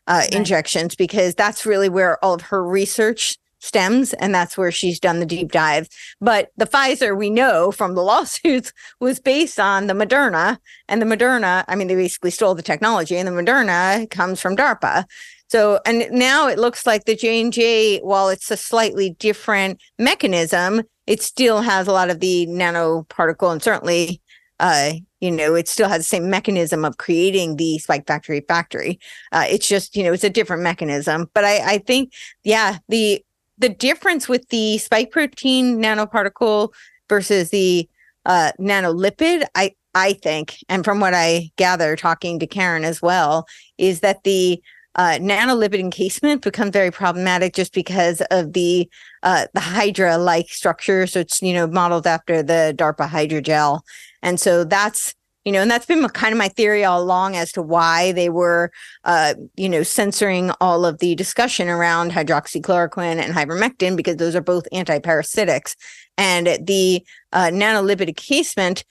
uh, 0.07 0.21
right. 0.21 0.33
injections 0.33 0.95
because 0.95 1.35
that's 1.35 1.65
really 1.65 1.89
where 1.89 2.23
all 2.23 2.33
of 2.33 2.41
her 2.41 2.63
research 2.63 3.37
stems 3.59 4.13
and 4.13 4.33
that's 4.33 4.57
where 4.57 4.71
she's 4.71 4.99
done 4.99 5.19
the 5.19 5.25
deep 5.25 5.51
dive 5.51 5.87
but 6.19 6.49
the 6.57 6.65
pfizer 6.65 7.15
we 7.15 7.29
know 7.29 7.71
from 7.71 7.93
the 7.93 8.01
lawsuits 8.01 8.73
was 8.99 9.19
based 9.19 9.59
on 9.59 9.85
the 9.85 9.93
moderna 9.93 10.57
and 10.87 10.99
the 10.99 11.05
moderna 11.05 11.63
i 11.67 11.75
mean 11.75 11.87
they 11.87 11.93
basically 11.93 12.31
stole 12.31 12.55
the 12.55 12.63
technology 12.63 13.15
and 13.15 13.27
the 13.27 13.31
moderna 13.31 14.09
comes 14.09 14.41
from 14.41 14.55
darpa 14.55 15.05
so 15.47 15.79
and 15.85 16.09
now 16.09 16.47
it 16.47 16.57
looks 16.57 16.87
like 16.87 17.05
the 17.05 17.15
j&j 17.15 17.99
while 17.99 18.29
it's 18.29 18.49
a 18.49 18.57
slightly 18.57 19.11
different 19.19 19.79
mechanism 19.99 20.81
it 21.11 21.21
still 21.21 21.61
has 21.61 21.87
a 21.87 21.91
lot 21.91 22.09
of 22.09 22.21
the 22.21 22.47
nanoparticle 22.47 23.51
and 23.51 23.61
certainly 23.61 24.21
uh, 24.61 24.93
you 25.19 25.31
know, 25.31 25.55
it 25.55 25.67
still 25.67 25.89
has 25.89 26.01
the 26.01 26.03
same 26.03 26.29
mechanism 26.29 26.85
of 26.85 26.97
creating 26.97 27.55
the 27.55 27.79
spike 27.79 28.05
factory 28.05 28.41
factory. 28.47 28.99
Uh, 29.31 29.43
it's 29.49 29.67
just, 29.67 29.95
you 29.95 30.03
know, 30.03 30.13
it's 30.13 30.23
a 30.23 30.29
different 30.29 30.61
mechanism. 30.61 31.29
But 31.33 31.45
I, 31.45 31.73
I 31.73 31.77
think, 31.79 32.13
yeah, 32.43 32.77
the 32.87 33.23
the 33.57 33.69
difference 33.69 34.29
with 34.29 34.47
the 34.49 34.77
spike 34.77 35.11
protein 35.11 35.81
nanoparticle 35.81 36.71
versus 37.09 37.49
the 37.49 37.89
uh, 38.25 38.51
nanolipid, 38.59 39.45
I 39.55 39.73
I 39.95 40.13
think, 40.13 40.57
and 40.69 40.85
from 40.85 40.99
what 40.99 41.15
I 41.15 41.51
gather, 41.55 41.95
talking 41.95 42.39
to 42.39 42.47
Karen 42.47 42.83
as 42.83 43.01
well, 43.01 43.47
is 43.79 44.01
that 44.01 44.23
the 44.23 44.61
uh, 44.95 45.17
nanolipid 45.21 45.79
encasement 45.79 46.41
becomes 46.41 46.71
very 46.71 46.91
problematic 46.91 47.53
just 47.53 47.73
because 47.73 48.21
of 48.31 48.53
the 48.53 48.89
uh, 49.23 49.45
the 49.53 49.59
Hydra-like 49.59 50.49
structure. 50.49 51.07
So 51.07 51.19
it's 51.19 51.41
you 51.41 51.53
know 51.53 51.67
modeled 51.67 52.07
after 52.07 52.43
the 52.43 52.73
DARPA 52.77 53.07
hydrogel, 53.07 53.81
and 54.21 54.39
so 54.39 54.63
that's 54.63 55.15
you 55.45 55.51
know 55.51 55.61
and 55.61 55.71
that's 55.71 55.85
been 55.85 56.07
kind 56.09 56.33
of 56.33 56.37
my 56.37 56.49
theory 56.49 56.83
all 56.83 57.01
along 57.01 57.35
as 57.35 57.51
to 57.53 57.61
why 57.61 58.11
they 58.11 58.29
were 58.29 58.71
uh, 59.05 59.33
you 59.55 59.69
know 59.69 59.83
censoring 59.83 60.51
all 60.61 60.85
of 60.85 60.99
the 60.99 61.15
discussion 61.15 61.69
around 61.69 62.11
hydroxychloroquine 62.11 63.17
and 63.17 63.33
ivermectin 63.33 63.95
because 63.95 64.17
those 64.17 64.35
are 64.35 64.41
both 64.41 64.67
antiparasitics 64.73 65.75
and 66.17 66.47
the 66.65 67.03
uh, 67.33 67.49
nanolipid 67.51 68.07
encasement 68.07 68.83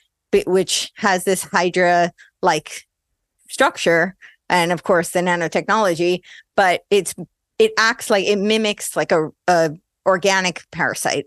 which 0.46 0.92
has 0.96 1.24
this 1.24 1.44
hydra 1.44 2.12
like 2.42 2.86
structure 3.48 4.16
and 4.50 4.72
of 4.72 4.82
course 4.82 5.10
the 5.10 5.20
nanotechnology 5.20 6.20
but 6.56 6.82
it's 6.90 7.14
it 7.58 7.72
acts 7.78 8.10
like 8.10 8.26
it 8.26 8.38
mimics 8.38 8.96
like 8.96 9.12
a, 9.12 9.30
a 9.48 9.70
organic 10.06 10.62
parasite 10.70 11.26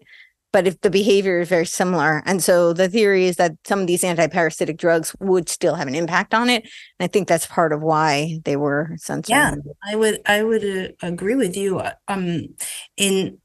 but 0.54 0.68
if 0.68 0.80
the 0.82 0.92
behavior 0.92 1.42
is 1.42 1.50
very 1.50 1.66
similar. 1.66 2.22
And 2.28 2.42
so 2.42 2.74
the 2.74 2.88
theory 2.88 3.26
is 3.26 3.38
that 3.38 3.54
some 3.66 3.82
of 3.82 3.88
these 3.88 4.04
antiparasitic 4.04 4.78
drugs 4.78 5.14
would 5.20 5.50
still 5.50 5.74
have 5.74 5.88
an 5.88 5.96
impact 5.96 6.34
on 6.34 6.48
it. 6.48 6.64
And 6.64 7.06
I 7.06 7.08
think 7.08 7.28
that's 7.28 7.48
part 7.48 7.74
of 7.74 7.82
why 7.82 8.40
they 8.46 8.56
were 8.56 8.92
censored. 8.98 9.32
Yeah, 9.32 9.56
I 9.84 9.96
would 9.96 10.22
I 10.28 10.44
would 10.44 10.64
uh, 10.64 10.90
agree 11.02 11.36
with 11.36 11.58
you. 11.58 11.82
Um, 12.08 12.56
in 12.96 13.40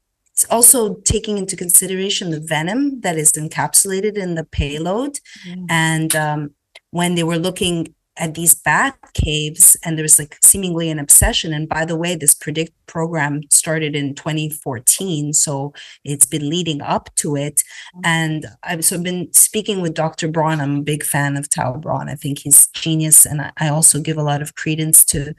also 0.49 0.95
taking 1.03 1.37
into 1.37 1.57
consideration 1.57 2.29
the 2.29 2.39
venom 2.39 3.01
that 3.01 3.17
is 3.17 3.31
encapsulated 3.31 4.15
in 4.15 4.35
the 4.35 4.45
payload. 4.45 5.19
Mm. 5.47 5.65
And 5.67 6.15
um, 6.15 6.49
when 6.91 7.15
they 7.15 7.23
were 7.23 7.39
looking 7.39 7.93
at 8.19 8.35
these 8.35 8.53
bat 8.53 8.97
caves 9.13 9.75
and 9.83 9.97
there 9.97 10.03
was 10.03 10.19
like 10.19 10.37
seemingly 10.43 10.89
an 10.89 10.99
obsession. 10.99 11.53
And 11.53 11.67
by 11.67 11.85
the 11.85 11.95
way 11.95 12.15
this 12.15 12.33
predict 12.33 12.73
program 12.85 13.41
started 13.51 13.95
in 13.95 14.15
2014 14.15 15.33
so 15.33 15.73
it's 16.03 16.25
been 16.25 16.49
leading 16.49 16.81
up 16.81 17.09
to 17.15 17.35
it. 17.35 17.63
Mm-hmm. 17.95 18.01
and 18.03 18.45
i've 18.63 18.83
so 18.85 19.01
been 19.01 19.31
speaking 19.33 19.81
with 19.81 19.93
dr 19.93 20.27
braun. 20.29 20.59
I'm 20.61 20.77
a 20.77 20.81
big 20.81 21.03
fan 21.03 21.37
of 21.37 21.49
Tau 21.49 21.73
braun. 21.77 22.09
I 22.09 22.15
think 22.15 22.39
he's 22.39 22.67
genius 22.67 23.25
and 23.25 23.41
i, 23.41 23.51
I 23.57 23.69
also 23.69 23.99
give 23.99 24.17
a 24.17 24.23
lot 24.23 24.41
of 24.41 24.55
credence 24.55 25.05
to 25.05 25.33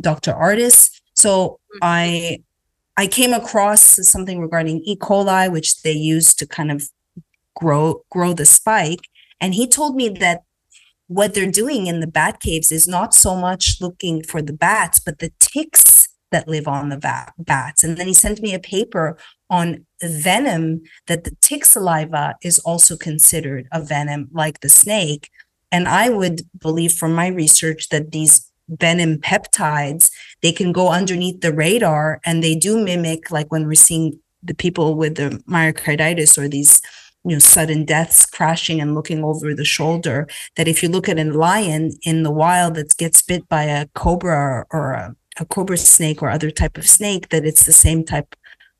dr 0.00 0.32
Ardis 0.32 0.90
so 1.14 1.32
mm-hmm. 1.74 1.78
i 1.82 2.42
i 2.96 3.06
came 3.06 3.32
across 3.32 3.82
something 4.08 4.40
regarding 4.40 4.80
e. 4.84 4.96
coli 4.96 5.50
which 5.50 5.82
they 5.82 5.92
use 5.92 6.34
to 6.34 6.46
kind 6.46 6.70
of 6.70 6.88
grow 7.58 8.02
grow 8.10 8.32
the 8.32 8.46
spike. 8.46 9.08
And 9.40 9.54
he 9.54 9.66
told 9.66 9.96
me 9.96 10.08
that 10.08 10.42
what 11.08 11.34
they're 11.34 11.50
doing 11.50 11.86
in 11.86 12.00
the 12.00 12.06
bat 12.06 12.40
caves 12.40 12.70
is 12.70 12.86
not 12.86 13.14
so 13.14 13.34
much 13.34 13.80
looking 13.80 14.22
for 14.22 14.40
the 14.40 14.52
bats, 14.52 14.98
but 14.98 15.18
the 15.18 15.32
ticks 15.40 16.08
that 16.30 16.46
live 16.46 16.68
on 16.68 16.90
the 16.90 16.98
bat- 16.98 17.32
bats. 17.38 17.82
And 17.82 17.96
then 17.96 18.06
he 18.06 18.14
sent 18.14 18.40
me 18.40 18.54
a 18.54 18.58
paper 18.58 19.16
on 19.50 19.86
venom 20.02 20.82
that 21.06 21.24
the 21.24 21.34
tick 21.40 21.64
saliva 21.64 22.36
is 22.42 22.58
also 22.60 22.96
considered 22.96 23.66
a 23.72 23.82
venom 23.82 24.28
like 24.32 24.60
the 24.60 24.68
snake. 24.68 25.30
And 25.72 25.88
I 25.88 26.10
would 26.10 26.42
believe 26.58 26.92
from 26.92 27.14
my 27.14 27.28
research 27.28 27.88
that 27.88 28.12
these 28.12 28.50
venom 28.68 29.16
peptides, 29.18 30.10
they 30.42 30.52
can 30.52 30.72
go 30.72 30.90
underneath 30.90 31.40
the 31.40 31.54
radar 31.54 32.20
and 32.26 32.44
they 32.44 32.54
do 32.54 32.82
mimic 32.82 33.30
like 33.30 33.50
when 33.50 33.66
we're 33.66 33.74
seeing 33.74 34.20
the 34.42 34.54
people 34.54 34.94
with 34.94 35.16
the 35.16 35.42
myocarditis 35.48 36.36
or 36.36 36.48
these 36.48 36.82
you 37.24 37.32
know 37.32 37.38
sudden 37.38 37.84
deaths 37.84 38.26
crashing 38.26 38.80
and 38.80 38.94
looking 38.94 39.24
over 39.24 39.54
the 39.54 39.64
shoulder 39.64 40.26
that 40.56 40.68
if 40.68 40.82
you 40.82 40.88
look 40.88 41.08
at 41.08 41.18
a 41.18 41.24
lion 41.24 41.92
in 42.02 42.22
the 42.22 42.30
wild 42.30 42.74
that 42.74 42.96
gets 42.96 43.22
bit 43.22 43.48
by 43.48 43.64
a 43.64 43.86
cobra 43.94 44.64
or 44.70 44.92
a, 44.92 45.14
a 45.38 45.44
cobra 45.44 45.76
snake 45.76 46.22
or 46.22 46.30
other 46.30 46.50
type 46.50 46.78
of 46.78 46.88
snake 46.88 47.28
that 47.30 47.44
it's 47.44 47.66
the 47.66 47.72
same 47.72 48.04
type 48.04 48.34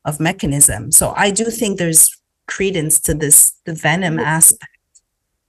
of 0.05 0.21
mechanism 0.21 0.93
so 0.93 1.13
i 1.17 1.31
do 1.31 1.45
think 1.45 1.79
there's 1.79 2.09
credence 2.47 2.99
to 3.01 3.15
this 3.15 3.53
the 3.67 3.75
venom 3.75 4.19
aspect 4.19 4.73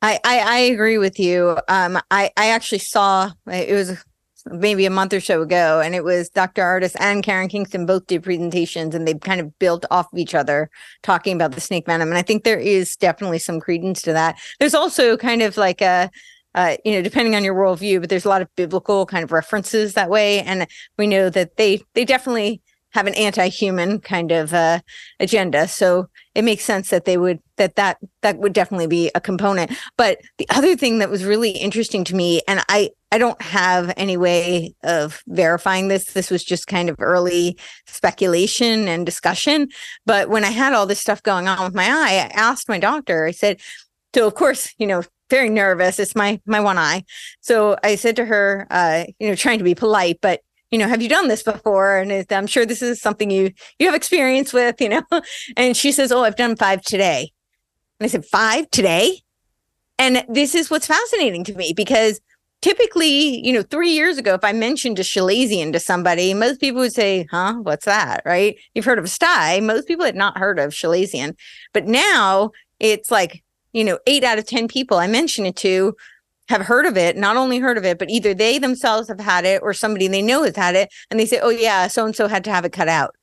I, 0.01 0.19
I, 0.23 0.39
I 0.39 0.57
agree 0.59 0.97
with 0.97 1.19
you. 1.19 1.57
Um, 1.67 1.99
I, 2.09 2.31
I 2.37 2.51
actually 2.51 2.79
saw 2.79 3.31
it 3.47 3.73
was 3.73 4.01
maybe 4.47 4.85
a 4.85 4.89
month 4.89 5.13
or 5.13 5.19
so 5.19 5.41
ago, 5.41 5.81
and 5.81 5.95
it 5.95 6.03
was 6.03 6.29
Dr. 6.29 6.61
Ardis 6.61 6.95
and 6.99 7.23
Karen 7.23 7.49
Kingston 7.49 7.85
both 7.85 8.07
did 8.07 8.23
presentations, 8.23 8.95
and 8.95 9.07
they 9.07 9.13
kind 9.13 9.41
of 9.41 9.57
built 9.59 9.85
off 9.91 10.11
of 10.11 10.19
each 10.19 10.35
other 10.35 10.69
talking 11.03 11.35
about 11.35 11.53
the 11.53 11.61
snake 11.61 11.85
venom. 11.85 12.09
And 12.09 12.17
I 12.17 12.21
think 12.21 12.43
there 12.43 12.59
is 12.59 12.95
definitely 12.95 13.39
some 13.39 13.59
credence 13.59 14.01
to 14.03 14.13
that. 14.13 14.39
There's 14.59 14.75
also 14.75 15.17
kind 15.17 15.41
of 15.41 15.57
like 15.57 15.81
a 15.81 16.09
uh, 16.55 16.77
you 16.83 16.93
know, 16.93 17.01
depending 17.01 17.35
on 17.35 17.43
your 17.43 17.53
worldview, 17.53 17.99
but 17.99 18.09
there's 18.09 18.25
a 18.25 18.29
lot 18.29 18.41
of 18.41 18.53
biblical 18.55 19.05
kind 19.05 19.23
of 19.23 19.31
references 19.31 19.93
that 19.93 20.09
way, 20.09 20.41
and 20.41 20.67
we 20.97 21.05
know 21.05 21.29
that 21.29 21.57
they 21.57 21.83
they 21.93 22.05
definitely 22.05 22.61
have 22.91 23.05
an 23.05 23.13
anti-human 23.13 23.99
kind 23.99 24.31
of 24.31 24.53
uh, 24.53 24.79
agenda. 25.19 25.67
So 25.67 26.07
it 26.33 26.43
makes 26.43 26.63
sense 26.63 26.89
that 26.89 27.05
they 27.05 27.17
would 27.17 27.39
that 27.57 27.75
that 27.75 27.97
that 28.21 28.39
would 28.39 28.53
definitely 28.53 28.87
be 28.87 29.11
a 29.13 29.21
component. 29.21 29.71
But 29.95 30.19
the 30.37 30.47
other 30.49 30.75
thing 30.75 30.99
that 30.99 31.09
was 31.09 31.23
really 31.23 31.51
interesting 31.51 32.03
to 32.05 32.15
me, 32.15 32.41
and 32.47 32.63
I 32.67 32.91
I 33.11 33.17
don't 33.17 33.41
have 33.41 33.91
any 33.97 34.17
way 34.17 34.75
of 34.83 35.23
verifying 35.27 35.87
this. 35.87 36.13
This 36.13 36.29
was 36.29 36.43
just 36.43 36.67
kind 36.67 36.89
of 36.89 36.95
early 36.99 37.57
speculation 37.87 38.87
and 38.87 39.05
discussion. 39.05 39.69
But 40.05 40.29
when 40.29 40.43
I 40.43 40.51
had 40.51 40.73
all 40.73 40.85
this 40.85 40.99
stuff 40.99 41.23
going 41.23 41.47
on 41.47 41.63
with 41.63 41.73
my 41.73 41.87
eye, 41.87 42.29
I 42.29 42.31
asked 42.35 42.69
my 42.69 42.77
doctor. 42.77 43.25
I 43.25 43.31
said, 43.31 43.59
so 44.13 44.27
of 44.27 44.35
course, 44.35 44.73
you 44.77 44.85
know, 44.85 45.03
very 45.29 45.49
nervous. 45.49 45.99
It's 45.99 46.15
my 46.15 46.39
my 46.45 46.59
one 46.59 46.77
eye. 46.77 47.03
So 47.41 47.77
I 47.83 47.95
said 47.95 48.15
to 48.17 48.25
her, 48.25 48.67
uh, 48.69 49.05
you 49.19 49.29
know, 49.29 49.35
trying 49.35 49.59
to 49.59 49.63
be 49.63 49.75
polite, 49.75 50.19
but 50.21 50.41
you 50.71 50.77
know, 50.77 50.87
have 50.87 51.01
you 51.01 51.09
done 51.09 51.27
this 51.27 51.43
before? 51.43 51.97
And 51.97 52.25
I'm 52.31 52.47
sure 52.47 52.65
this 52.65 52.81
is 52.81 53.01
something 53.01 53.31
you 53.31 53.51
you 53.79 53.87
have 53.87 53.95
experience 53.95 54.53
with, 54.53 54.81
you 54.81 54.89
know. 54.89 55.03
And 55.57 55.75
she 55.75 55.91
says, 55.91 56.11
"Oh, 56.11 56.23
I've 56.23 56.35
done 56.35 56.55
five 56.55 56.81
today." 56.81 57.31
And 57.99 58.05
I 58.05 58.07
said, 58.07 58.25
five 58.25 58.69
today?" 58.71 59.21
And 59.97 60.25
this 60.29 60.55
is 60.55 60.69
what's 60.69 60.87
fascinating 60.87 61.43
to 61.45 61.53
me 61.55 61.73
because 61.75 62.21
typically, 62.61 63.45
you 63.45 63.53
know, 63.53 63.63
three 63.63 63.91
years 63.91 64.17
ago, 64.17 64.33
if 64.33 64.43
I 64.43 64.51
mentioned 64.53 64.99
a 64.99 65.03
chalazion 65.03 65.71
to 65.73 65.79
somebody, 65.79 66.33
most 66.33 66.59
people 66.59 66.81
would 66.81 66.93
say, 66.93 67.27
"Huh, 67.31 67.55
what's 67.61 67.85
that?" 67.85 68.21
Right? 68.25 68.57
You've 68.73 68.85
heard 68.85 68.99
of 68.99 69.05
a 69.05 69.09
sty. 69.09 69.59
Most 69.59 69.87
people 69.87 70.05
had 70.05 70.15
not 70.15 70.37
heard 70.37 70.59
of 70.59 70.71
chalazion, 70.71 71.35
but 71.73 71.85
now 71.85 72.51
it's 72.79 73.11
like 73.11 73.43
you 73.73 73.83
know, 73.83 73.99
eight 74.07 74.23
out 74.23 74.39
of 74.39 74.45
ten 74.45 74.67
people 74.67 74.97
I 74.97 75.07
mention 75.07 75.45
it 75.45 75.55
to 75.57 75.95
have 76.47 76.61
heard 76.61 76.85
of 76.85 76.97
it, 76.97 77.15
not 77.15 77.37
only 77.37 77.59
heard 77.59 77.77
of 77.77 77.85
it, 77.85 77.99
but 77.99 78.09
either 78.09 78.33
they 78.33 78.57
themselves 78.57 79.07
have 79.07 79.19
had 79.19 79.45
it 79.45 79.61
or 79.61 79.73
somebody 79.73 80.07
they 80.07 80.21
know 80.21 80.43
has 80.43 80.55
had 80.55 80.75
it, 80.75 80.91
and 81.11 81.19
they 81.19 81.25
say, 81.25 81.39
"Oh 81.41 81.49
yeah, 81.49 81.87
so 81.87 82.05
and 82.05 82.15
so 82.15 82.27
had 82.27 82.43
to 82.45 82.51
have 82.51 82.65
it 82.65 82.73
cut 82.73 82.87
out." 82.87 83.15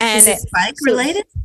And 0.00 0.18
is 0.18 0.26
it 0.26 0.40
spike 0.40 0.74
related? 0.82 1.24
So 1.32 1.40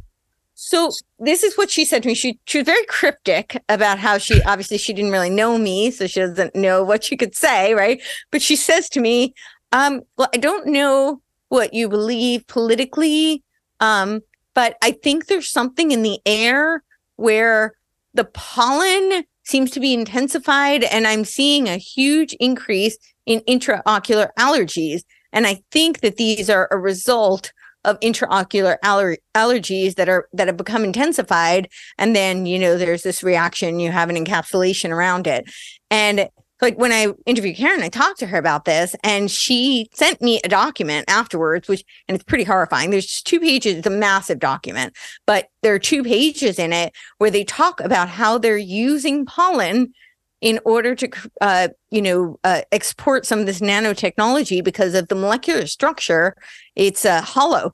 this 1.19 1.43
is 1.43 1.57
what 1.57 1.69
she 1.69 1.85
said 1.85 2.03
to 2.03 2.09
me. 2.09 2.15
She 2.15 2.39
she 2.45 2.59
was 2.59 2.65
very 2.65 2.85
cryptic 2.85 3.61
about 3.69 3.99
how 3.99 4.17
she 4.17 4.41
obviously 4.43 4.77
she 4.77 4.93
didn't 4.93 5.11
really 5.11 5.29
know 5.29 5.57
me, 5.57 5.91
so 5.91 6.05
she 6.05 6.19
doesn't 6.19 6.55
know 6.55 6.83
what 6.83 7.03
she 7.03 7.15
could 7.15 7.35
say, 7.35 7.73
right? 7.73 8.01
But 8.31 8.41
she 8.41 8.55
says 8.55 8.89
to 8.89 8.99
me, 8.99 9.33
um, 9.71 10.01
"Well, 10.17 10.29
I 10.33 10.37
don't 10.37 10.67
know 10.67 11.21
what 11.47 11.73
you 11.73 11.87
believe 11.87 12.45
politically, 12.47 13.43
um, 13.79 14.21
but 14.53 14.77
I 14.81 14.91
think 14.91 15.27
there's 15.27 15.47
something 15.47 15.91
in 15.91 16.03
the 16.03 16.19
air 16.25 16.83
where 17.15 17.73
the 18.13 18.25
pollen 18.25 19.23
seems 19.43 19.71
to 19.71 19.79
be 19.79 19.93
intensified 19.93 20.83
and 20.83 21.07
i'm 21.07 21.25
seeing 21.25 21.67
a 21.67 21.77
huge 21.77 22.33
increase 22.33 22.97
in 23.25 23.39
intraocular 23.41 24.29
allergies 24.37 25.03
and 25.33 25.47
i 25.47 25.61
think 25.71 26.01
that 26.01 26.17
these 26.17 26.49
are 26.49 26.67
a 26.71 26.77
result 26.77 27.51
of 27.89 27.99
intraocular 27.99 28.77
aller- 28.83 29.17
allergies 29.35 29.95
that 29.95 30.09
are 30.09 30.27
that 30.33 30.47
have 30.47 30.57
become 30.57 30.83
intensified 30.83 31.67
and 31.97 32.15
then 32.15 32.45
you 32.45 32.59
know 32.59 32.77
there's 32.77 33.03
this 33.03 33.23
reaction 33.23 33.79
you 33.79 33.91
have 33.91 34.09
an 34.09 34.15
encapsulation 34.15 34.91
around 34.91 35.27
it 35.27 35.49
and 35.91 36.29
like 36.61 36.77
when 36.77 36.91
I 36.91 37.07
interviewed 37.25 37.55
Karen, 37.55 37.81
I 37.81 37.89
talked 37.89 38.19
to 38.19 38.27
her 38.27 38.37
about 38.37 38.65
this 38.65 38.95
and 39.03 39.31
she 39.31 39.87
sent 39.93 40.21
me 40.21 40.41
a 40.43 40.49
document 40.49 41.05
afterwards, 41.09 41.67
which, 41.67 41.83
and 42.07 42.15
it's 42.15 42.23
pretty 42.23 42.43
horrifying. 42.43 42.89
There's 42.89 43.05
just 43.05 43.27
two 43.27 43.39
pages. 43.39 43.75
It's 43.75 43.87
a 43.87 43.91
massive 43.91 44.39
document, 44.39 44.95
but 45.25 45.47
there 45.63 45.73
are 45.73 45.79
two 45.79 46.03
pages 46.03 46.59
in 46.59 46.73
it 46.73 46.93
where 47.17 47.31
they 47.31 47.43
talk 47.43 47.79
about 47.79 48.09
how 48.09 48.37
they're 48.37 48.57
using 48.57 49.25
pollen 49.25 49.93
in 50.41 50.59
order 50.65 50.95
to, 50.95 51.09
uh, 51.41 51.67
you 51.91 52.01
know, 52.01 52.39
uh, 52.43 52.61
export 52.71 53.25
some 53.25 53.39
of 53.39 53.45
this 53.45 53.59
nanotechnology 53.59 54.63
because 54.63 54.95
of 54.95 55.07
the 55.09 55.15
molecular 55.15 55.67
structure. 55.67 56.35
It's 56.75 57.05
uh, 57.05 57.21
hollow. 57.21 57.73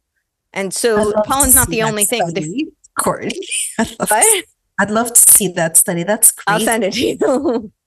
And 0.55 0.73
so 0.73 1.13
pollen's 1.25 1.55
not 1.55 1.67
the 1.67 1.83
only 1.83 2.05
thing. 2.05 2.71
Courtney. 2.99 3.39
I'd 3.77 3.99
love, 3.99 4.09
to, 4.09 4.43
I'd 4.79 4.89
love 4.89 5.13
to 5.13 5.19
see 5.19 5.49
that 5.49 5.77
study. 5.77 6.03
That's 6.03 6.31
crazy. 6.31 6.47
I'll 6.47 6.59
send 6.59 6.83
it 6.83 6.93
to 6.93 7.05
you. 7.05 7.71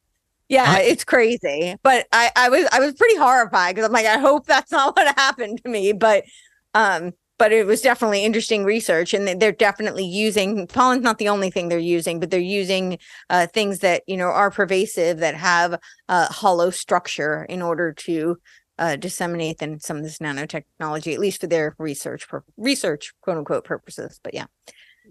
Yeah, 0.51 0.65
I, 0.67 0.81
it's 0.81 1.05
crazy. 1.05 1.77
But 1.83 2.07
I, 2.11 2.31
I 2.35 2.49
was 2.49 2.67
I 2.73 2.81
was 2.81 2.95
pretty 2.95 3.17
horrified 3.17 3.75
because 3.75 3.87
I'm 3.87 3.93
like, 3.93 4.07
I 4.07 4.17
hope 4.17 4.47
that's 4.47 4.73
not 4.73 4.97
what 4.97 5.19
happened 5.19 5.63
to 5.63 5.69
me. 5.69 5.93
But 5.93 6.25
um, 6.73 7.13
but 7.39 7.53
it 7.53 7.67
was 7.67 7.83
definitely 7.83 8.25
interesting 8.25 8.65
research, 8.65 9.13
and 9.13 9.41
they're 9.41 9.53
definitely 9.53 10.07
using 10.07 10.67
pollen's 10.67 11.03
not 11.03 11.19
the 11.19 11.29
only 11.29 11.51
thing 11.51 11.69
they're 11.69 11.79
using, 11.79 12.19
but 12.19 12.31
they're 12.31 12.41
using 12.41 12.99
uh, 13.29 13.47
things 13.47 13.81
that 13.81 14.05
you 14.07 14.17
know 14.17 14.29
are 14.29 14.51
pervasive 14.51 15.19
that 15.19 15.35
have 15.35 15.79
a 16.09 16.33
hollow 16.33 16.71
structure 16.71 17.45
in 17.45 17.61
order 17.61 17.93
to 17.93 18.39
uh, 18.79 18.97
disseminate 18.97 19.59
then 19.59 19.81
some 19.81 19.97
of 19.97 20.03
this 20.03 20.19
nanotechnology, 20.19 21.13
at 21.13 21.21
least 21.21 21.41
for 21.41 21.47
their 21.47 21.75
research 21.79 22.29
per- 22.29 22.45
research 22.57 23.13
quote 23.21 23.39
unquote 23.39 23.65
purposes. 23.65 24.21
But 24.23 24.35
yeah 24.35 24.47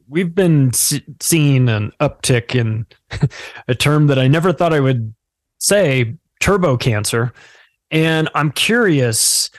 we've 0.07 0.33
been 0.33 0.71
seeing 0.73 1.69
an 1.69 1.91
uptick 1.99 2.55
in 2.55 2.85
a 3.67 3.75
term 3.75 4.07
that 4.07 4.19
I 4.19 4.27
never 4.27 4.53
thought 4.53 4.73
I 4.73 4.79
would 4.79 5.13
say 5.59 6.15
turbo 6.39 6.77
cancer. 6.77 7.33
And 7.91 8.29
I'm 8.35 8.51
curious, 8.51 9.49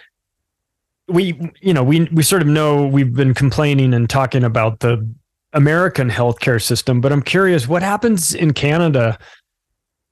we, 1.09 1.53
you 1.61 1.73
know, 1.73 1.83
we, 1.83 2.09
we 2.13 2.23
sort 2.23 2.43
of 2.43 2.49
know 2.49 2.87
we've 2.87 3.15
been 3.15 3.35
complaining 3.35 3.95
and 3.95 4.09
talking 4.09 4.45
about 4.45 4.81
the 4.81 5.07
American 5.55 6.11
healthcare 6.11 6.63
system, 6.63 7.01
but 7.01 7.11
I'm 7.11 7.23
curious 7.23 7.67
what 7.67 7.83
happens 7.83 8.35
in 8.35 8.53
Canada, 8.53 9.19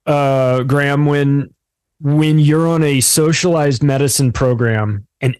uh, 0.06 0.62
Graham, 0.62 1.06
when, 1.06 1.54
when 2.00 2.38
you're 2.38 2.68
on 2.68 2.82
a 2.82 3.00
socialized 3.00 3.82
medicine 3.82 4.32
program 4.32 5.06
and 5.20 5.36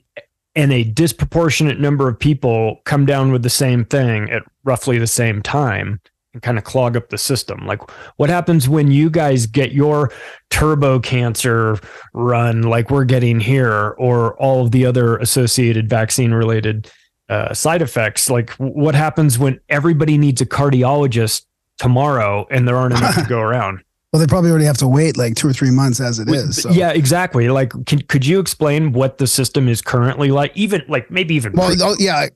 and 0.55 0.73
a 0.73 0.85
disproportionate 0.85 1.79
number 1.79 2.09
of 2.09 2.19
people 2.19 2.81
come 2.85 3.05
down 3.05 3.31
with 3.31 3.43
the 3.43 3.51
same 3.51 3.85
thing 3.85 4.31
at 4.31 4.43
roughly 4.65 4.99
the 4.99 5.07
same 5.07 5.43
time 5.43 6.01
and 6.33 6.43
kind 6.43 6.57
of 6.57 6.65
clog 6.65 6.97
up 6.97 7.11
the 7.11 7.19
system. 7.19 7.67
Like 7.67 7.83
what 8.17 8.31
happens 8.31 8.67
when 8.67 8.91
you 8.91 9.11
guys 9.11 9.45
get 9.45 9.73
your 9.73 10.11
turbo 10.49 10.99
cancer 10.99 11.79
run 12.15 12.63
like 12.63 12.91
we're 12.91 13.05
getting 13.05 13.39
here 13.39 13.95
or 13.99 14.35
all 14.41 14.65
of 14.65 14.71
the 14.71 14.87
other 14.87 15.19
associated 15.19 15.91
vaccine 15.91 16.33
related 16.33 16.91
uh, 17.29 17.53
side 17.53 17.83
effects. 17.83 18.31
Like, 18.31 18.51
what 18.53 18.95
happens 18.95 19.39
when 19.39 19.61
everybody 19.69 20.19
needs 20.19 20.41
a 20.41 20.47
cardiologist 20.47 21.45
tomorrow 21.79 22.47
and 22.51 22.67
there 22.67 22.77
aren't 22.77 22.97
enough 22.97 23.15
to 23.17 23.25
go 23.29 23.41
around? 23.41 23.83
Well, 24.17 24.25
they 24.25 24.31
probably 24.31 24.49
already 24.49 24.65
have 24.65 24.79
to 24.79 24.89
wait 24.89 25.19
like 25.19 25.35
two 25.35 25.47
or 25.47 25.53
three 25.53 25.71
months 25.71 26.01
as 26.01 26.19
it 26.19 26.27
is. 26.31 26.63
So. 26.63 26.71
Yeah, 26.71 26.89
exactly. 26.89 27.51
Like, 27.51 27.71
can, 27.85 28.01
could 28.09 28.25
you 28.25 28.41
explain 28.41 28.95
what 28.95 29.19
the 29.19 29.27
system 29.27 29.69
is 29.69 29.83
currently 29.83 30.31
like? 30.31 30.53
Even 30.55 30.83
like 30.89 31.11
maybe 31.11 31.35
even. 31.35 31.53
Well, 31.53 31.77
oh, 31.83 31.95
yeah, 31.99 32.29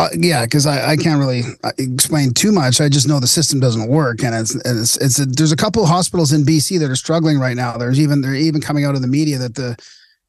uh, 0.00 0.08
yeah, 0.14 0.46
because 0.46 0.66
I, 0.66 0.90
I 0.90 0.96
can't 0.96 1.20
really 1.20 1.42
uh, 1.62 1.70
explain 1.78 2.32
too 2.32 2.50
much. 2.50 2.80
I 2.80 2.88
just 2.88 3.06
know 3.06 3.20
the 3.20 3.28
system 3.28 3.60
doesn't 3.60 3.88
work, 3.88 4.24
and 4.24 4.34
it's 4.34 4.52
and 4.52 4.80
it's, 4.80 4.96
it's 4.96 5.20
a, 5.20 5.26
there's 5.26 5.52
a 5.52 5.56
couple 5.56 5.80
of 5.80 5.88
hospitals 5.88 6.32
in 6.32 6.42
BC 6.42 6.80
that 6.80 6.90
are 6.90 6.96
struggling 6.96 7.38
right 7.38 7.54
now. 7.54 7.76
There's 7.76 8.00
even 8.00 8.20
they're 8.20 8.34
even 8.34 8.60
coming 8.60 8.84
out 8.84 8.96
in 8.96 9.02
the 9.02 9.06
media 9.06 9.38
that 9.38 9.54
the 9.54 9.76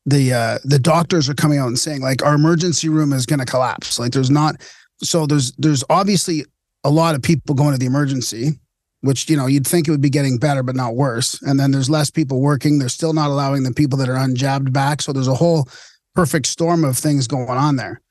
the 0.05 0.31
uh, 0.31 0.59
the 0.63 0.77
doctors 0.77 1.27
are 1.27 1.33
coming 1.33 1.57
out 1.57 1.69
and 1.69 1.79
saying 1.79 2.01
like 2.01 2.23
our 2.23 2.35
emergency 2.35 2.87
room 2.87 3.13
is 3.13 3.25
going 3.25 3.39
to 3.39 3.47
collapse. 3.47 3.97
Like 3.97 4.11
there's 4.11 4.29
not 4.29 4.61
so 5.01 5.25
there's 5.25 5.53
there's 5.53 5.83
obviously 5.89 6.45
a 6.83 6.91
lot 6.91 7.15
of 7.15 7.23
people 7.23 7.55
going 7.55 7.71
to 7.71 7.79
the 7.79 7.87
emergency 7.87 8.59
which 9.01 9.29
you 9.29 9.37
know 9.37 9.47
you'd 9.47 9.67
think 9.67 9.87
it 9.87 9.91
would 9.91 10.01
be 10.01 10.09
getting 10.09 10.37
better 10.37 10.63
but 10.63 10.75
not 10.75 10.95
worse. 10.95 11.41
And 11.41 11.59
then 11.59 11.71
there's 11.71 11.89
less 11.89 12.09
people 12.09 12.41
working. 12.41 12.79
They're 12.79 12.89
still 12.89 13.13
not 13.13 13.29
allowing 13.29 13.63
the 13.63 13.73
people 13.73 13.97
that 13.99 14.09
are 14.09 14.15
unjabbed 14.17 14.73
back. 14.73 15.01
So 15.01 15.13
there's 15.13 15.27
a 15.27 15.35
whole 15.35 15.67
perfect 16.15 16.47
storm 16.47 16.83
of 16.83 16.97
things 16.97 17.27
going 17.27 17.49
on 17.49 17.75
there. 17.75 18.01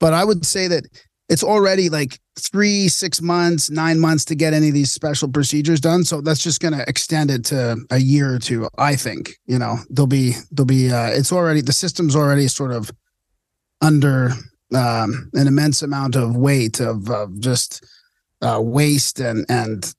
But 0.00 0.12
i 0.12 0.24
would 0.24 0.44
say 0.44 0.68
that 0.68 0.84
it's 1.28 1.42
already 1.42 1.88
like 1.88 2.20
three 2.38 2.86
six 2.88 3.20
months 3.20 3.70
nine 3.70 3.98
months 3.98 4.24
to 4.26 4.34
get 4.34 4.52
any 4.52 4.68
of 4.68 4.74
these 4.74 4.92
special 4.92 5.28
procedures 5.28 5.80
done. 5.80 6.04
So 6.04 6.20
that's 6.20 6.42
just 6.42 6.60
going 6.60 6.74
to 6.74 6.84
extend 6.88 7.30
it 7.30 7.44
to 7.46 7.76
a 7.90 7.98
year 7.98 8.34
or 8.34 8.38
two 8.38 8.68
i 8.78 8.96
think 8.96 9.36
you 9.46 9.58
know. 9.58 9.76
There'll 9.90 10.06
be 10.06 10.34
there'll 10.50 10.66
be 10.66 10.90
uh 10.90 11.10
it's 11.10 11.32
already 11.32 11.60
the 11.60 11.72
system's 11.72 12.16
already 12.16 12.48
sort 12.48 12.72
of 12.72 12.90
under 13.80 14.30
um 14.74 15.30
an 15.34 15.46
immense 15.46 15.82
amount 15.82 16.16
of 16.16 16.36
weight 16.36 16.80
of, 16.80 17.08
of 17.10 17.38
just 17.38 17.84
uh, 18.42 18.60
waste 18.62 19.20
and 19.20 19.46
and 19.48 19.94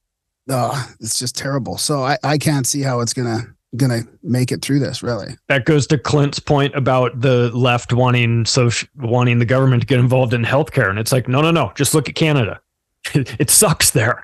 oh, 0.50 0.92
it's 1.00 1.20
just 1.20 1.36
terrible. 1.36 1.78
So 1.78 2.04
I, 2.04 2.18
I 2.24 2.38
can't 2.38 2.68
see 2.68 2.82
how 2.82 3.02
it's 3.02 3.14
gonna 3.14 3.42
gonna 3.76 4.02
make 4.24 4.52
it 4.52 4.62
through 4.62 4.80
this 4.80 5.04
really. 5.04 5.36
That 5.50 5.66
goes 5.66 5.88
to 5.88 5.98
clint's 5.98 6.40
point 6.40 6.74
about 6.76 7.20
the 7.20 7.52
left 7.52 7.94
wanting 7.94 8.46
so 8.46 8.70
wanting 8.96 9.40
the 9.40 9.46
government 9.46 9.82
to 9.84 9.88
get 9.88 10.00
involved 10.00 10.34
in 10.34 10.44
healthcare. 10.44 10.90
And 10.90 11.00
it's 11.00 11.12
like 11.12 11.28
no 11.28 11.42
no 11.42 11.52
no 11.52 11.72
just 11.76 11.94
look 11.94 12.10
at 12.10 12.16
canada. 12.16 12.60
It 13.14 13.50
sucks 13.50 13.92
there. 13.92 14.24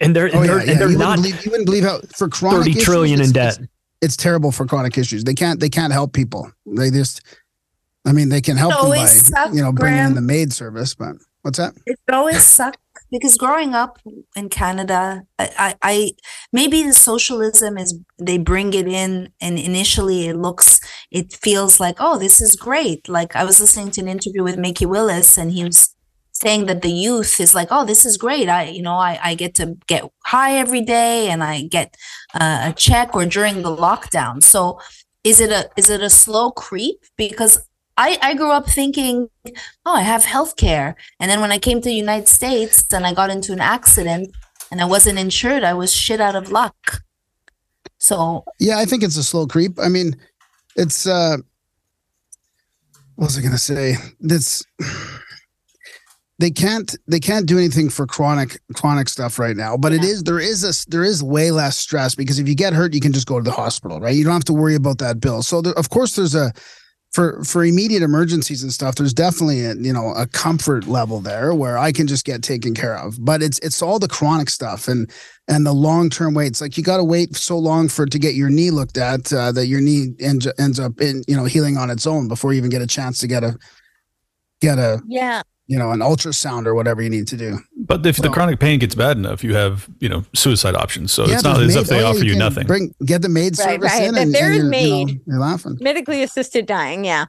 And 0.00 0.16
they're, 0.16 0.30
oh, 0.32 0.42
they're, 0.42 0.58
yeah, 0.58 0.64
yeah. 0.64 0.70
And 0.72 0.80
they're 0.80 0.90
you 0.90 0.98
not 0.98 1.16
believe, 1.16 1.44
you 1.44 1.50
wouldn't 1.50 1.66
believe 1.66 1.84
how 1.84 2.00
for 2.16 2.26
chronic 2.26 2.60
30 2.60 2.70
issues, 2.70 2.84
trillion 2.84 3.20
in 3.20 3.32
debt. 3.32 3.58
it's, 3.58 3.68
it's, 4.00 4.16
terrible 4.16 4.50
for 4.50 4.64
chronic 4.66 4.96
issues. 4.96 5.24
They 5.24 5.34
can't 5.34 5.60
they 5.60 5.68
can't 5.68 5.92
help 5.92 6.12
people. 6.12 6.50
They 6.66 6.90
just 6.90 7.22
i 8.06 8.12
mean 8.12 8.30
they 8.30 8.40
can 8.40 8.56
help 8.56 8.72
them 8.72 8.88
by 8.88 9.04
suck, 9.04 9.52
you 9.52 9.60
know 9.60 9.72
bringing 9.72 9.98
Graham. 9.98 10.08
in 10.08 10.14
the 10.14 10.22
MAID 10.22 10.52
service 10.52 10.94
but 10.94 11.16
what's 11.42 11.58
that? 11.58 11.74
It 11.86 11.98
always 12.10 12.42
sucks 12.44 12.78
because 13.10 13.36
growing 13.36 13.74
up 13.74 13.98
in 14.36 14.48
Canada, 14.48 15.22
I, 15.38 15.50
I, 15.58 15.74
I, 15.82 16.10
maybe 16.52 16.82
the 16.82 16.92
socialism 16.92 17.78
is 17.78 17.98
they 18.18 18.38
bring 18.38 18.72
it 18.74 18.86
in, 18.88 19.30
and 19.40 19.58
initially 19.58 20.26
it 20.28 20.36
looks, 20.36 20.80
it 21.10 21.32
feels 21.32 21.80
like, 21.80 21.96
oh, 22.00 22.18
this 22.18 22.40
is 22.40 22.56
great. 22.56 23.08
Like 23.08 23.34
I 23.36 23.44
was 23.44 23.60
listening 23.60 23.90
to 23.92 24.00
an 24.02 24.08
interview 24.08 24.42
with 24.42 24.58
Mikki 24.58 24.86
Willis, 24.86 25.36
and 25.38 25.52
he 25.52 25.64
was 25.64 25.94
saying 26.32 26.66
that 26.66 26.82
the 26.82 26.90
youth 26.90 27.38
is 27.40 27.54
like, 27.54 27.68
oh, 27.70 27.84
this 27.84 28.04
is 28.06 28.16
great. 28.16 28.48
I, 28.48 28.64
you 28.64 28.82
know, 28.82 28.94
I, 28.94 29.18
I 29.22 29.34
get 29.34 29.54
to 29.56 29.76
get 29.86 30.04
high 30.24 30.56
every 30.56 30.82
day, 30.82 31.28
and 31.30 31.42
I 31.42 31.62
get 31.62 31.96
uh, 32.34 32.70
a 32.70 32.72
check 32.72 33.14
or 33.14 33.26
during 33.26 33.62
the 33.62 33.74
lockdown. 33.76 34.42
So 34.42 34.80
is 35.24 35.40
it 35.40 35.50
a 35.50 35.68
is 35.76 35.90
it 35.90 36.00
a 36.00 36.10
slow 36.10 36.50
creep? 36.50 36.96
Because 37.16 37.58
I, 38.00 38.16
I 38.22 38.34
grew 38.34 38.50
up 38.50 38.66
thinking, 38.66 39.28
oh, 39.84 39.94
I 39.94 40.00
have 40.00 40.24
health 40.24 40.56
care. 40.56 40.96
And 41.20 41.30
then 41.30 41.42
when 41.42 41.52
I 41.52 41.58
came 41.58 41.82
to 41.82 41.88
the 41.88 41.94
United 41.94 42.28
States 42.28 42.82
and 42.94 43.04
I 43.04 43.12
got 43.12 43.28
into 43.28 43.52
an 43.52 43.60
accident 43.60 44.34
and 44.70 44.80
I 44.80 44.86
wasn't 44.86 45.18
insured, 45.18 45.64
I 45.64 45.74
was 45.74 45.94
shit 45.94 46.18
out 46.18 46.34
of 46.34 46.50
luck. 46.50 47.02
So 47.98 48.44
Yeah, 48.58 48.78
I 48.78 48.86
think 48.86 49.02
it's 49.02 49.18
a 49.18 49.22
slow 49.22 49.46
creep. 49.46 49.78
I 49.78 49.88
mean, 49.90 50.16
it's 50.76 51.06
uh 51.06 51.36
what 53.16 53.26
was 53.26 53.36
I 53.36 53.42
gonna 53.42 53.58
say? 53.58 53.96
This 54.18 54.64
they 56.38 56.50
can't 56.50 56.96
they 57.06 57.20
can't 57.20 57.44
do 57.44 57.58
anything 57.58 57.90
for 57.90 58.06
chronic 58.06 58.58
chronic 58.74 59.10
stuff 59.10 59.38
right 59.38 59.58
now 59.58 59.76
but 59.76 59.92
yeah. 59.92 59.98
it 59.98 60.04
is 60.04 60.22
there 60.22 60.40
is 60.40 60.64
a 60.64 60.72
there 60.90 61.04
is 61.04 61.22
way 61.22 61.50
less 61.50 61.76
stress 61.76 62.14
because 62.14 62.38
if 62.38 62.48
you 62.48 62.54
get 62.54 62.72
hurt 62.72 62.94
you 62.94 63.00
can 63.00 63.12
just 63.12 63.26
go 63.26 63.38
to 63.38 63.44
the 63.44 63.50
hospital 63.50 64.00
right 64.00 64.16
you 64.16 64.24
don't 64.24 64.32
have 64.32 64.44
to 64.46 64.54
worry 64.54 64.74
about 64.74 64.96
that 64.96 65.20
bill 65.20 65.42
so 65.42 65.60
there, 65.60 65.74
of 65.74 65.90
course 65.90 66.16
there's 66.16 66.34
a 66.34 66.50
for 67.12 67.42
for 67.44 67.64
immediate 67.64 68.02
emergencies 68.02 68.62
and 68.62 68.72
stuff 68.72 68.94
there's 68.94 69.12
definitely 69.12 69.64
a, 69.64 69.74
you 69.74 69.92
know 69.92 70.12
a 70.14 70.26
comfort 70.28 70.86
level 70.86 71.20
there 71.20 71.52
where 71.54 71.76
i 71.76 71.90
can 71.90 72.06
just 72.06 72.24
get 72.24 72.42
taken 72.42 72.74
care 72.74 72.96
of. 72.96 73.22
But 73.24 73.42
it's 73.42 73.58
it's 73.60 73.82
all 73.82 73.98
the 73.98 74.08
chronic 74.08 74.50
stuff 74.50 74.88
and 74.88 75.10
and 75.48 75.66
the 75.66 75.72
long 75.72 76.10
term 76.10 76.34
waits. 76.34 76.60
Like 76.60 76.76
you 76.76 76.82
got 76.82 76.98
to 76.98 77.04
wait 77.04 77.36
so 77.36 77.58
long 77.58 77.88
for 77.88 78.06
to 78.06 78.18
get 78.18 78.34
your 78.34 78.50
knee 78.50 78.70
looked 78.70 78.98
at 78.98 79.32
uh, 79.32 79.52
that 79.52 79.66
your 79.66 79.80
knee 79.80 80.14
ends, 80.20 80.46
ends 80.58 80.80
up 80.80 81.00
in 81.00 81.22
you 81.26 81.36
know 81.36 81.44
healing 81.44 81.76
on 81.76 81.90
its 81.90 82.06
own 82.06 82.28
before 82.28 82.52
you 82.52 82.58
even 82.58 82.70
get 82.70 82.82
a 82.82 82.86
chance 82.86 83.18
to 83.20 83.26
get 83.26 83.44
a 83.44 83.56
get 84.60 84.78
a 84.78 85.00
yeah 85.06 85.42
you 85.70 85.78
know, 85.78 85.92
an 85.92 86.00
ultrasound 86.00 86.66
or 86.66 86.74
whatever 86.74 87.00
you 87.00 87.08
need 87.08 87.28
to 87.28 87.36
do. 87.36 87.60
But 87.76 88.04
if 88.04 88.16
the 88.16 88.28
chronic 88.28 88.58
pain 88.58 88.80
gets 88.80 88.96
bad 88.96 89.16
enough, 89.16 89.44
you 89.44 89.54
have, 89.54 89.88
you 90.00 90.08
know, 90.08 90.24
suicide 90.34 90.74
options. 90.74 91.12
So 91.12 91.26
yeah, 91.26 91.34
it's 91.34 91.44
not 91.44 91.62
as 91.62 91.76
if 91.76 91.86
they 91.86 92.02
oh, 92.02 92.10
offer 92.10 92.24
you, 92.24 92.32
you 92.32 92.38
nothing. 92.38 92.66
Bring 92.66 92.92
get 93.04 93.22
the 93.22 93.28
MAID 93.28 93.56
right, 93.56 93.70
service 93.70 93.92
right. 93.92 94.02
in, 94.02 94.18
and, 94.18 94.34
there 94.34 94.50
and 94.50 94.56
is 94.56 94.64
MAID. 94.64 94.82
You 94.82 95.06
know, 95.06 95.20
you're 95.26 95.38
laughing. 95.38 95.78
Medically 95.80 96.24
assisted 96.24 96.66
dying, 96.66 97.04
yeah. 97.04 97.26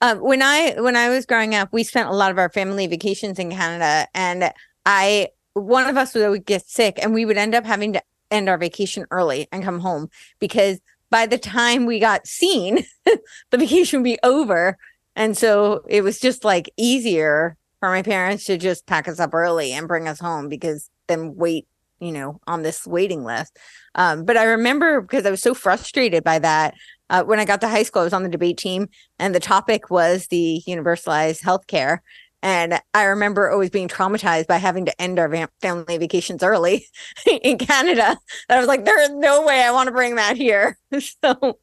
Uh, 0.00 0.16
when 0.16 0.42
I 0.42 0.74
when 0.80 0.96
I 0.96 1.08
was 1.08 1.24
growing 1.24 1.54
up, 1.54 1.68
we 1.72 1.84
spent 1.84 2.08
a 2.08 2.12
lot 2.12 2.32
of 2.32 2.38
our 2.38 2.48
family 2.48 2.88
vacations 2.88 3.38
in 3.38 3.52
Canada, 3.52 4.08
and 4.12 4.52
I 4.84 5.28
one 5.54 5.88
of 5.88 5.96
us 5.96 6.16
would 6.16 6.46
get 6.46 6.68
sick, 6.68 6.98
and 7.00 7.14
we 7.14 7.24
would 7.24 7.36
end 7.36 7.54
up 7.54 7.64
having 7.64 7.92
to 7.92 8.02
end 8.32 8.48
our 8.48 8.58
vacation 8.58 9.06
early 9.12 9.46
and 9.52 9.62
come 9.62 9.78
home 9.78 10.08
because 10.40 10.80
by 11.10 11.26
the 11.26 11.38
time 11.38 11.86
we 11.86 12.00
got 12.00 12.26
seen, 12.26 12.84
the 13.04 13.56
vacation 13.56 14.00
would 14.00 14.04
be 14.04 14.18
over. 14.24 14.76
And 15.14 15.36
so 15.36 15.82
it 15.88 16.02
was 16.02 16.18
just 16.20 16.44
like 16.44 16.70
easier 16.76 17.56
for 17.80 17.88
my 17.90 18.02
parents 18.02 18.44
to 18.44 18.58
just 18.58 18.86
pack 18.86 19.08
us 19.08 19.20
up 19.20 19.34
early 19.34 19.72
and 19.72 19.88
bring 19.88 20.08
us 20.08 20.20
home 20.20 20.48
because 20.48 20.90
then 21.06 21.34
wait, 21.36 21.66
you 22.00 22.12
know, 22.12 22.40
on 22.46 22.62
this 22.62 22.86
waiting 22.86 23.24
list. 23.24 23.56
Um, 23.94 24.24
but 24.24 24.36
I 24.36 24.44
remember 24.44 25.00
because 25.00 25.26
I 25.26 25.30
was 25.30 25.42
so 25.42 25.54
frustrated 25.54 26.24
by 26.24 26.38
that. 26.40 26.74
Uh, 27.10 27.24
when 27.24 27.40
I 27.40 27.46
got 27.46 27.60
to 27.62 27.68
high 27.68 27.84
school, 27.84 28.02
I 28.02 28.04
was 28.04 28.12
on 28.12 28.22
the 28.22 28.28
debate 28.28 28.58
team, 28.58 28.88
and 29.18 29.34
the 29.34 29.40
topic 29.40 29.90
was 29.90 30.26
the 30.26 30.62
universalized 30.68 31.42
healthcare. 31.42 31.98
And 32.42 32.80
I 32.94 33.04
remember 33.04 33.50
always 33.50 33.70
being 33.70 33.88
traumatized 33.88 34.46
by 34.46 34.58
having 34.58 34.86
to 34.86 35.02
end 35.02 35.18
our 35.18 35.48
family 35.60 35.98
vacations 35.98 36.42
early 36.42 36.86
in 37.42 37.58
Canada. 37.58 38.16
And 38.48 38.56
I 38.56 38.58
was 38.58 38.68
like, 38.68 38.84
there 38.84 39.02
is 39.02 39.10
no 39.10 39.44
way 39.44 39.62
I 39.62 39.72
want 39.72 39.88
to 39.88 39.92
bring 39.92 40.14
that 40.16 40.36
here. 40.36 40.78
so, 41.00 41.58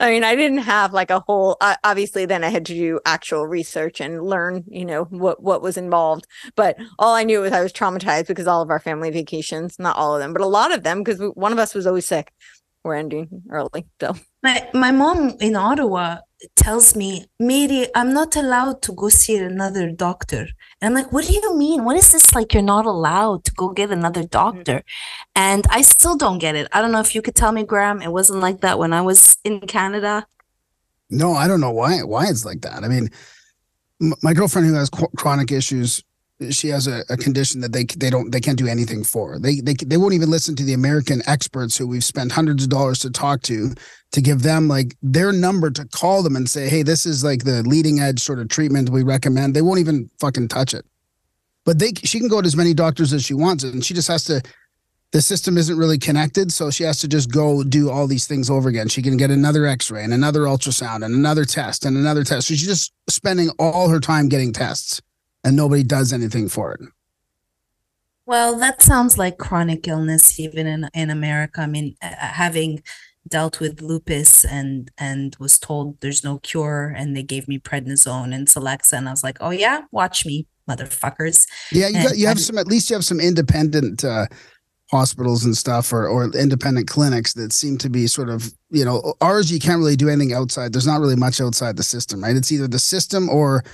I 0.00 0.10
mean, 0.10 0.24
I 0.24 0.34
didn't 0.34 0.58
have 0.58 0.92
like 0.92 1.10
a 1.10 1.20
whole, 1.20 1.56
uh, 1.60 1.76
obviously, 1.84 2.26
then 2.26 2.42
I 2.42 2.48
had 2.48 2.66
to 2.66 2.74
do 2.74 3.00
actual 3.06 3.46
research 3.46 4.00
and 4.00 4.22
learn, 4.22 4.64
you 4.66 4.84
know, 4.84 5.04
what, 5.04 5.42
what 5.42 5.62
was 5.62 5.76
involved. 5.76 6.26
But 6.56 6.76
all 6.98 7.14
I 7.14 7.22
knew 7.22 7.40
was 7.40 7.52
I 7.52 7.62
was 7.62 7.72
traumatized 7.72 8.26
because 8.26 8.48
all 8.48 8.62
of 8.62 8.70
our 8.70 8.80
family 8.80 9.10
vacations, 9.10 9.78
not 9.78 9.96
all 9.96 10.14
of 10.14 10.20
them, 10.20 10.32
but 10.32 10.42
a 10.42 10.46
lot 10.46 10.74
of 10.74 10.82
them, 10.82 11.04
because 11.04 11.20
one 11.34 11.52
of 11.52 11.58
us 11.58 11.72
was 11.72 11.86
always 11.86 12.06
sick, 12.06 12.32
were 12.82 12.96
ending 12.96 13.42
early. 13.50 13.86
So, 14.00 14.16
my, 14.42 14.68
my 14.74 14.90
mom 14.90 15.36
in 15.40 15.54
Ottawa 15.54 16.18
tells 16.54 16.94
me, 16.94 17.26
Mary, 17.38 17.86
I'm 17.94 18.12
not 18.12 18.36
allowed 18.36 18.82
to 18.82 18.92
go 18.92 19.08
see 19.08 19.36
another 19.36 19.90
doctor. 19.90 20.48
And 20.80 20.88
I'm 20.88 20.94
like, 20.94 21.12
what 21.12 21.26
do 21.26 21.32
you 21.32 21.56
mean? 21.56 21.84
What 21.84 21.96
is 21.96 22.12
this 22.12 22.34
like? 22.34 22.52
You're 22.52 22.62
not 22.62 22.86
allowed 22.86 23.44
to 23.44 23.52
go 23.52 23.70
get 23.70 23.90
another 23.90 24.22
mm-hmm. 24.22 24.28
doctor. 24.28 24.82
And 25.34 25.66
I 25.70 25.82
still 25.82 26.16
don't 26.16 26.38
get 26.38 26.54
it. 26.54 26.68
I 26.72 26.80
don't 26.80 26.92
know 26.92 27.00
if 27.00 27.14
you 27.14 27.22
could 27.22 27.34
tell 27.34 27.52
me, 27.52 27.64
Graham, 27.64 28.02
it 28.02 28.12
wasn't 28.12 28.40
like 28.40 28.60
that 28.60 28.78
when 28.78 28.92
I 28.92 29.00
was 29.00 29.38
in 29.44 29.60
Canada. 29.60 30.26
No, 31.08 31.32
I 31.32 31.48
don't 31.48 31.60
know 31.60 31.70
why, 31.70 32.02
why 32.02 32.26
it's 32.26 32.44
like 32.44 32.62
that. 32.62 32.82
I 32.82 32.88
mean, 32.88 33.10
my 34.22 34.32
girlfriend 34.34 34.66
who 34.66 34.74
has 34.74 34.90
chronic 34.90 35.52
issues, 35.52 36.02
she 36.50 36.68
has 36.68 36.86
a, 36.86 37.02
a, 37.08 37.16
condition 37.16 37.62
that 37.62 37.72
they 37.72 37.84
they 37.84 38.10
don't 38.10 38.30
they 38.30 38.40
can't 38.40 38.58
do 38.58 38.66
anything 38.66 39.02
for. 39.02 39.38
They 39.38 39.60
they 39.60 39.74
they 39.74 39.96
won't 39.96 40.12
even 40.12 40.30
listen 40.30 40.54
to 40.56 40.64
the 40.64 40.74
American 40.74 41.22
experts 41.26 41.76
who 41.76 41.86
we've 41.86 42.04
spent 42.04 42.32
hundreds 42.32 42.64
of 42.64 42.70
dollars 42.70 42.98
to 43.00 43.10
talk 43.10 43.40
to 43.42 43.72
to 44.12 44.20
give 44.20 44.42
them 44.42 44.68
like 44.68 44.96
their 45.02 45.32
number 45.32 45.70
to 45.70 45.86
call 45.86 46.22
them 46.22 46.36
and 46.36 46.48
say, 46.48 46.68
"Hey, 46.68 46.82
this 46.82 47.06
is 47.06 47.24
like 47.24 47.44
the 47.44 47.62
leading 47.62 48.00
edge 48.00 48.20
sort 48.20 48.38
of 48.38 48.48
treatment 48.48 48.90
we 48.90 49.02
recommend." 49.02 49.54
They 49.54 49.62
won't 49.62 49.80
even 49.80 50.10
fucking 50.20 50.48
touch 50.48 50.74
it. 50.74 50.84
But 51.64 51.78
they 51.78 51.92
she 52.04 52.18
can 52.18 52.28
go 52.28 52.42
to 52.42 52.46
as 52.46 52.56
many 52.56 52.74
doctors 52.74 53.14
as 53.14 53.24
she 53.24 53.34
wants 53.34 53.64
and 53.64 53.84
she 53.84 53.94
just 53.94 54.08
has 54.08 54.24
to 54.24 54.42
the 55.12 55.22
system 55.22 55.56
isn't 55.56 55.78
really 55.78 55.98
connected, 55.98 56.52
so 56.52 56.70
she 56.70 56.82
has 56.82 56.98
to 57.00 57.08
just 57.08 57.30
go 57.30 57.62
do 57.62 57.90
all 57.90 58.06
these 58.06 58.26
things 58.26 58.50
over 58.50 58.68
again. 58.68 58.88
She 58.88 59.00
can 59.00 59.16
get 59.16 59.30
another 59.30 59.64
x-ray 59.64 60.04
and 60.04 60.12
another 60.12 60.40
ultrasound 60.40 61.04
and 61.04 61.14
another 61.14 61.44
test 61.44 61.86
and 61.86 61.96
another 61.96 62.24
test. 62.24 62.48
So 62.48 62.54
she's 62.54 62.66
just 62.66 62.92
spending 63.08 63.48
all 63.58 63.88
her 63.88 64.00
time 64.00 64.28
getting 64.28 64.52
tests 64.52 65.00
and 65.46 65.54
nobody 65.54 65.84
does 65.84 66.12
anything 66.12 66.48
for 66.48 66.74
it. 66.74 66.80
Well, 68.26 68.58
that 68.58 68.82
sounds 68.82 69.16
like 69.16 69.38
chronic 69.38 69.86
illness, 69.86 70.40
even 70.40 70.66
in, 70.66 70.90
in 70.92 71.08
America. 71.08 71.60
I 71.60 71.66
mean, 71.66 71.94
uh, 72.02 72.08
having 72.16 72.82
dealt 73.28 73.60
with 73.60 73.80
lupus 73.80 74.44
and 74.44 74.90
and 74.98 75.36
was 75.40 75.58
told 75.58 76.00
there's 76.00 76.22
no 76.22 76.38
cure 76.38 76.94
and 76.96 77.16
they 77.16 77.24
gave 77.24 77.48
me 77.48 77.58
prednisone 77.58 78.32
and 78.32 78.46
celexa 78.46 78.92
and 78.92 79.08
i 79.08 79.10
was 79.10 79.24
like 79.24 79.36
oh 79.40 79.50
yeah 79.50 79.80
watch 79.90 80.24
me 80.24 80.46
motherfuckers 80.70 81.44
yeah 81.72 81.88
you, 81.88 81.94
got, 82.04 82.16
you 82.16 82.24
have 82.24 82.38
some 82.38 82.56
at 82.56 82.68
least 82.68 82.88
you 82.88 82.94
have 82.94 83.04
some 83.04 83.18
independent 83.18 84.04
uh, 84.04 84.26
hospitals 84.92 85.44
and 85.44 85.56
stuff 85.56 85.92
or, 85.92 86.06
or 86.06 86.30
independent 86.36 86.86
clinics 86.86 87.32
that 87.34 87.52
seem 87.52 87.76
to 87.76 87.90
be 87.90 88.06
sort 88.06 88.28
of 88.28 88.54
you 88.70 88.84
know 88.84 89.14
ours 89.20 89.50
you 89.50 89.58
can't 89.58 89.80
really 89.80 89.96
do 89.96 90.08
anything 90.08 90.32
outside 90.32 90.72
there's 90.72 90.86
not 90.86 91.00
really 91.00 91.16
much 91.16 91.40
outside 91.40 91.76
the 91.76 91.82
system 91.82 92.22
right 92.22 92.36
it's 92.36 92.52
either 92.52 92.68
the 92.68 92.78
system 92.78 93.28
or 93.28 93.64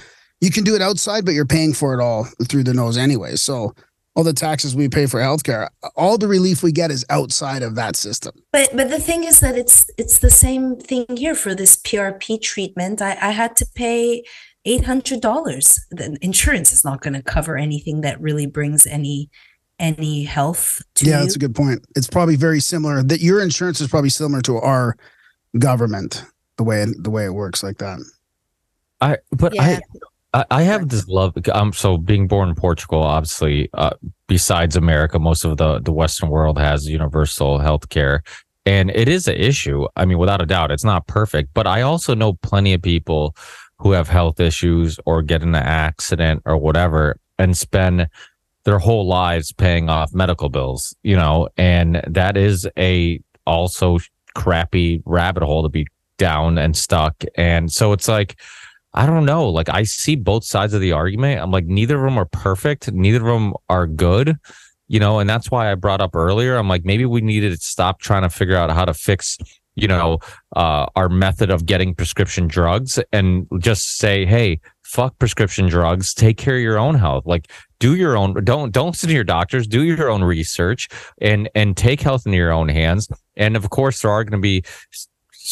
you 0.42 0.50
can 0.50 0.64
do 0.64 0.74
it 0.74 0.82
outside 0.82 1.24
but 1.24 1.32
you're 1.32 1.46
paying 1.46 1.72
for 1.72 1.98
it 1.98 2.02
all 2.02 2.26
through 2.48 2.62
the 2.62 2.74
nose 2.74 2.98
anyway 2.98 3.34
so 3.34 3.74
all 4.14 4.24
the 4.24 4.32
taxes 4.32 4.76
we 4.76 4.88
pay 4.88 5.06
for 5.06 5.20
healthcare, 5.20 5.68
all 5.96 6.18
the 6.18 6.28
relief 6.28 6.62
we 6.62 6.72
get 6.72 6.90
is 6.90 7.04
outside 7.08 7.62
of 7.62 7.74
that 7.76 7.96
system. 7.96 8.32
But 8.52 8.70
but 8.76 8.90
the 8.90 8.98
thing 8.98 9.24
is 9.24 9.40
that 9.40 9.56
it's 9.56 9.90
it's 9.96 10.18
the 10.18 10.30
same 10.30 10.76
thing 10.76 11.06
here 11.16 11.34
for 11.34 11.54
this 11.54 11.76
PRP 11.76 12.40
treatment. 12.40 13.00
I, 13.00 13.16
I 13.20 13.30
had 13.30 13.56
to 13.56 13.66
pay 13.74 14.22
eight 14.64 14.84
hundred 14.84 15.20
dollars. 15.20 15.78
The 15.90 16.16
insurance 16.20 16.72
is 16.72 16.84
not 16.84 17.00
going 17.00 17.14
to 17.14 17.22
cover 17.22 17.56
anything 17.56 18.02
that 18.02 18.20
really 18.20 18.46
brings 18.46 18.86
any 18.86 19.30
any 19.78 20.24
health 20.24 20.82
to 20.96 21.06
yeah, 21.06 21.18
you. 21.18 21.22
that's 21.22 21.36
a 21.36 21.38
good 21.38 21.54
point. 21.54 21.84
It's 21.96 22.06
probably 22.06 22.36
very 22.36 22.60
similar. 22.60 23.02
That 23.02 23.20
your 23.20 23.42
insurance 23.42 23.80
is 23.80 23.88
probably 23.88 24.10
similar 24.10 24.42
to 24.42 24.58
our 24.58 24.96
government, 25.58 26.24
the 26.58 26.64
way 26.64 26.84
the 26.84 27.10
way 27.10 27.24
it 27.24 27.32
works 27.32 27.62
like 27.62 27.78
that. 27.78 27.98
I 29.00 29.16
but 29.30 29.54
yeah. 29.54 29.62
I 29.62 29.80
I, 30.32 30.44
I 30.50 30.62
have 30.62 30.88
this 30.88 31.06
love. 31.08 31.36
Um, 31.52 31.72
so 31.72 31.96
being 31.98 32.26
born 32.26 32.48
in 32.48 32.54
Portugal, 32.54 33.02
obviously, 33.02 33.68
uh, 33.74 33.90
besides 34.26 34.76
America, 34.76 35.18
most 35.18 35.44
of 35.44 35.56
the 35.56 35.80
the 35.80 35.92
Western 35.92 36.30
world 36.30 36.58
has 36.58 36.88
universal 36.88 37.58
health 37.58 37.88
care, 37.88 38.22
and 38.66 38.90
it 38.90 39.08
is 39.08 39.28
an 39.28 39.36
issue. 39.36 39.86
I 39.96 40.04
mean, 40.04 40.18
without 40.18 40.42
a 40.42 40.46
doubt, 40.46 40.70
it's 40.70 40.84
not 40.84 41.06
perfect. 41.06 41.50
But 41.54 41.66
I 41.66 41.82
also 41.82 42.14
know 42.14 42.34
plenty 42.34 42.72
of 42.72 42.82
people 42.82 43.36
who 43.78 43.92
have 43.92 44.08
health 44.08 44.40
issues 44.40 44.98
or 45.06 45.22
get 45.22 45.42
in 45.42 45.48
an 45.50 45.56
accident 45.56 46.42
or 46.44 46.56
whatever, 46.56 47.18
and 47.38 47.56
spend 47.56 48.08
their 48.64 48.78
whole 48.78 49.06
lives 49.06 49.52
paying 49.52 49.90
off 49.90 50.14
medical 50.14 50.48
bills. 50.48 50.94
You 51.02 51.16
know, 51.16 51.48
and 51.56 52.02
that 52.06 52.36
is 52.36 52.66
a 52.78 53.20
also 53.46 53.98
crappy 54.34 55.02
rabbit 55.04 55.42
hole 55.42 55.62
to 55.62 55.68
be 55.68 55.86
down 56.16 56.56
and 56.56 56.76
stuck. 56.76 57.24
And 57.36 57.70
so 57.70 57.92
it's 57.92 58.08
like 58.08 58.38
I 58.94 59.06
don't 59.06 59.24
know. 59.24 59.48
Like 59.48 59.68
I 59.68 59.84
see 59.84 60.16
both 60.16 60.44
sides 60.44 60.74
of 60.74 60.80
the 60.80 60.92
argument. 60.92 61.40
I'm 61.40 61.50
like, 61.50 61.64
neither 61.64 61.96
of 61.96 62.02
them 62.02 62.18
are 62.18 62.26
perfect. 62.26 62.92
Neither 62.92 63.18
of 63.18 63.40
them 63.40 63.54
are 63.68 63.86
good, 63.86 64.36
you 64.88 65.00
know, 65.00 65.18
and 65.18 65.28
that's 65.28 65.50
why 65.50 65.70
I 65.70 65.74
brought 65.74 66.00
up 66.00 66.14
earlier. 66.14 66.56
I'm 66.56 66.68
like, 66.68 66.84
maybe 66.84 67.06
we 67.06 67.20
needed 67.22 67.52
to 67.52 67.56
stop 67.56 68.00
trying 68.00 68.22
to 68.22 68.28
figure 68.28 68.56
out 68.56 68.70
how 68.70 68.84
to 68.84 68.92
fix, 68.92 69.38
you 69.76 69.88
know, 69.88 70.18
uh, 70.56 70.86
our 70.94 71.08
method 71.08 71.50
of 71.50 71.64
getting 71.64 71.94
prescription 71.94 72.46
drugs 72.46 72.98
and 73.12 73.46
just 73.58 73.96
say, 73.96 74.26
Hey, 74.26 74.60
fuck 74.82 75.18
prescription 75.18 75.68
drugs. 75.68 76.12
Take 76.12 76.36
care 76.36 76.56
of 76.56 76.62
your 76.62 76.78
own 76.78 76.94
health. 76.94 77.24
Like 77.24 77.50
do 77.80 77.96
your 77.96 78.16
own, 78.16 78.34
don't, 78.44 78.70
don't 78.72 78.88
listen 78.88 79.08
to 79.08 79.14
your 79.14 79.24
doctors, 79.24 79.66
do 79.66 79.82
your 79.84 80.10
own 80.10 80.22
research 80.22 80.88
and, 81.22 81.48
and 81.54 81.76
take 81.76 82.02
health 82.02 82.26
into 82.26 82.36
your 82.36 82.52
own 82.52 82.68
hands. 82.68 83.08
And 83.36 83.56
of 83.56 83.70
course, 83.70 84.02
there 84.02 84.10
are 84.10 84.22
going 84.22 84.32
to 84.32 84.38
be 84.38 84.64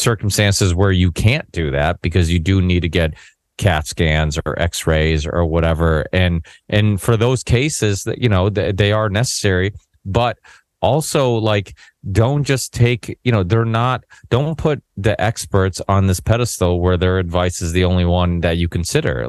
circumstances 0.01 0.74
where 0.74 0.92
you 0.92 1.12
can't 1.12 1.51
do 1.53 1.70
that 1.70 2.01
because 2.03 2.32
you 2.32 2.38
do 2.38 2.61
need 2.61 2.80
to 2.80 2.88
get 2.88 3.14
CAT 3.59 3.86
scans 3.86 4.38
or 4.46 4.59
X-rays 4.59 5.26
or 5.26 5.44
whatever. 5.44 6.07
And 6.12 6.44
and 6.68 7.01
for 7.01 7.16
those 7.16 7.42
cases 7.44 8.05
that 8.05 8.18
you 8.18 8.28
know 8.28 8.48
they, 8.48 8.72
they 8.72 8.92
are 8.92 9.09
necessary, 9.09 9.74
but 10.05 10.38
also 10.82 11.32
like 11.32 11.76
don't 12.11 12.44
just 12.44 12.72
take 12.72 13.18
you 13.22 13.30
know 13.30 13.42
they're 13.42 13.66
not 13.66 14.03
don't 14.30 14.57
put 14.57 14.82
the 14.96 15.20
experts 15.20 15.80
on 15.88 16.07
this 16.07 16.20
pedestal 16.20 16.80
where 16.80 16.96
their 16.96 17.18
advice 17.18 17.61
is 17.61 17.72
the 17.72 17.84
only 17.84 18.07
one 18.07 18.40
that 18.40 18.57
you 18.57 18.66
consider 18.66 19.28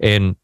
and 0.00 0.34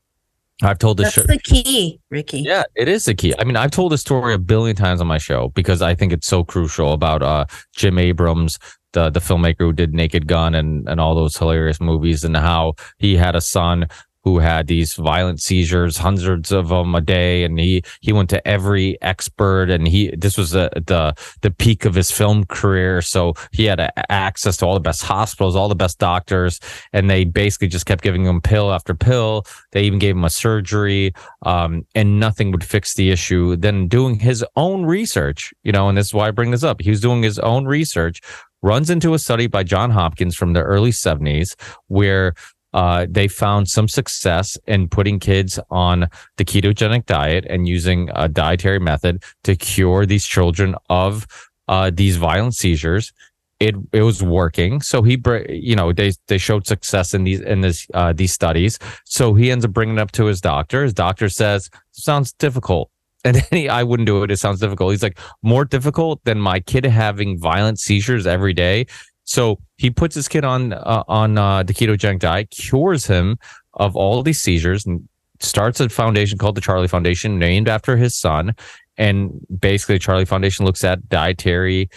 I've 0.63 0.79
told 0.79 0.99
this. 0.99 1.15
That's 1.15 1.27
show, 1.27 1.35
the 1.35 1.39
key, 1.39 2.01
Ricky. 2.11 2.41
Yeah, 2.41 2.63
it 2.77 2.87
is 2.87 3.07
the 3.07 3.15
key. 3.15 3.35
I 3.39 3.45
mean, 3.45 3.57
I've 3.57 3.73
told 3.73 3.91
this 3.91 4.03
story 4.03 4.35
a 4.35 4.39
billion 4.39 4.77
times 4.77 5.01
on 5.01 5.07
my 5.09 5.19
show 5.19 5.49
because 5.49 5.83
I 5.83 5.97
think 5.97 6.13
it's 6.13 6.29
so 6.29 6.45
crucial 6.45 6.93
about 6.93 7.23
uh, 7.23 7.47
Jim 7.75 7.99
Abrahams 7.99 8.61
the 8.95 9.11
the 9.11 9.21
filmmaker 9.21 9.61
who 9.61 9.73
did 9.73 9.95
Naked 9.95 10.27
Gun 10.27 10.55
and 10.55 10.89
and 10.89 11.01
all 11.01 11.15
those 11.15 11.37
hilarious 11.37 11.81
movies, 11.81 12.25
and 12.25 12.37
how 12.37 12.75
he 12.99 13.17
had 13.17 13.37
a 13.37 13.41
son 13.41 13.87
who 14.25 14.39
had 14.39 14.67
these 14.67 14.95
violent 14.95 15.41
seizures, 15.41 15.99
hundreds 15.99 16.51
of 16.51 16.69
them 16.69 16.95
a 16.95 17.01
day, 17.01 17.45
and 17.45 17.61
he 17.61 17.83
he 18.01 18.13
went 18.13 18.31
to 18.31 18.49
every 18.49 19.01
expert, 19.03 19.71
and 19.71 19.87
he 19.87 20.11
this 20.17 20.39
was 20.39 20.51
the 20.51 20.71
the 20.75 21.15
the 21.43 21.51
peak 21.51 21.85
of 21.85 21.95
his 21.95 22.11
film 22.11 22.45
career, 22.45 23.03
so 23.03 23.35
he 23.53 23.67
had 23.67 23.93
access 24.09 24.57
to 24.57 24.67
all 24.67 24.75
the 24.75 24.81
best 24.81 25.03
hospitals, 25.03 25.55
all 25.55 25.69
the 25.69 25.75
best 25.75 25.99
doctors, 25.99 26.59
and 26.93 27.11
they 27.11 27.25
basically 27.25 27.69
just 27.69 27.87
kept 27.87 28.03
giving 28.03 28.25
him 28.25 28.41
pill 28.41 28.73
after 28.73 28.95
pill. 28.95 29.45
They 29.73 29.83
even 29.83 29.99
gave 29.99 30.17
him 30.17 30.25
a 30.25 30.31
surgery, 30.31 31.13
um, 31.43 31.87
and 31.95 32.19
nothing 32.19 32.51
would 32.53 32.65
fix 32.65 32.95
the 32.95 33.11
issue. 33.11 33.57
Then 33.57 33.89
doing 33.89 34.19
his 34.19 34.45
own 34.57 34.87
research, 34.87 35.53
you 35.63 35.73
know, 35.73 35.89
and 35.89 35.99
this 35.99 36.07
is 36.07 36.15
why 36.15 36.29
I 36.29 36.31
bring 36.31 36.51
this 36.51 36.65
up. 36.65 36.81
He 36.81 36.91
was 36.91 37.01
doing 37.03 37.23
his 37.23 37.39
own 37.41 37.67
research, 37.67 38.23
runs 38.65 38.89
into 38.89 39.13
a 39.13 39.19
study 39.19 39.47
by 39.47 39.63
John 39.63 39.91
Hopkins 39.91 40.35
from 40.35 40.55
the 40.55 40.63
early 40.63 40.91
70s 40.91 41.55
where 41.89 42.33
uh, 42.73 43.07
they 43.09 43.29
found 43.29 43.69
some 43.69 43.87
success 43.87 44.57
in 44.67 44.89
putting 44.89 45.21
kids 45.21 45.61
on 45.71 46.09
the 46.39 46.45
ketogenic 46.45 47.05
diet 47.05 47.45
and 47.49 47.69
using 47.69 48.11
a 48.15 48.27
dietary 48.27 48.81
method 48.81 49.23
to 49.45 49.55
cure 49.55 50.07
these 50.07 50.27
children 50.27 50.75
of 50.89 51.27
uh, 51.69 51.91
these 51.93 52.17
violent 52.17 52.55
seizures. 52.55 53.13
It 53.61 53.77
it 53.93 54.03
was 54.03 54.21
working, 54.21 54.81
so 54.81 55.03
he 55.03 55.23
you 55.49 55.77
know 55.77 55.93
they 55.93 56.13
they 56.27 56.39
showed 56.39 56.67
success 56.67 57.15
in 57.15 57.23
these 57.23 57.41
in 57.41 57.61
this 57.61 57.87
uh, 57.95 58.13
these 58.13 58.33
studies. 58.33 58.81
So 59.05 59.35
he 59.35 59.53
ends 59.53 59.65
up 59.65 59.73
bringing 59.73 59.97
it 59.97 60.01
up 60.01 60.11
to 60.13 60.25
his 60.25 60.41
doctor. 60.41 60.83
His 60.83 60.93
doctor 60.93 61.29
says 61.29 61.71
sounds 61.93 62.33
difficult. 62.33 62.91
And 63.25 63.37
he, 63.51 63.69
I 63.69 63.83
wouldn't 63.83 64.07
do 64.07 64.23
it. 64.23 64.31
It 64.31 64.39
sounds 64.39 64.61
difficult. 64.61 64.93
He's 64.93 65.03
like, 65.03 65.19
more 65.43 65.65
difficult 65.65 66.23
than 66.25 66.39
my 66.39 66.61
kid 66.61 66.85
having 66.85 67.39
violent 67.39 67.81
seizures 67.81 68.27
every 68.27 68.53
day. 68.53 68.87
So 69.25 69.59
he 69.79 69.91
puts 69.91 70.15
his 70.15 70.29
kid 70.29 70.45
on 70.45 70.75
uh, 70.75 71.03
on 71.09 71.39
uh, 71.39 71.63
the 71.63 71.73
ketogenic 71.73 72.19
diet, 72.19 72.51
cures 72.51 73.07
him 73.07 73.39
of 73.73 73.97
all 73.97 74.23
these 74.23 74.41
seizures, 74.41 74.85
and 74.85 75.09
starts 75.41 75.81
a 75.81 75.89
foundation 75.89 76.37
called 76.37 76.55
the 76.55 76.61
Charlie 76.61 76.89
Foundation, 76.89 77.39
named 77.39 77.69
after 77.69 77.97
his 77.97 78.15
son. 78.15 78.55
And 78.99 79.41
basically, 79.59 79.97
the 79.97 80.01
Charlie 80.01 80.27
Foundation 80.27 80.67
looks 80.67 80.85
at 80.85 81.09
dietary 81.09 81.89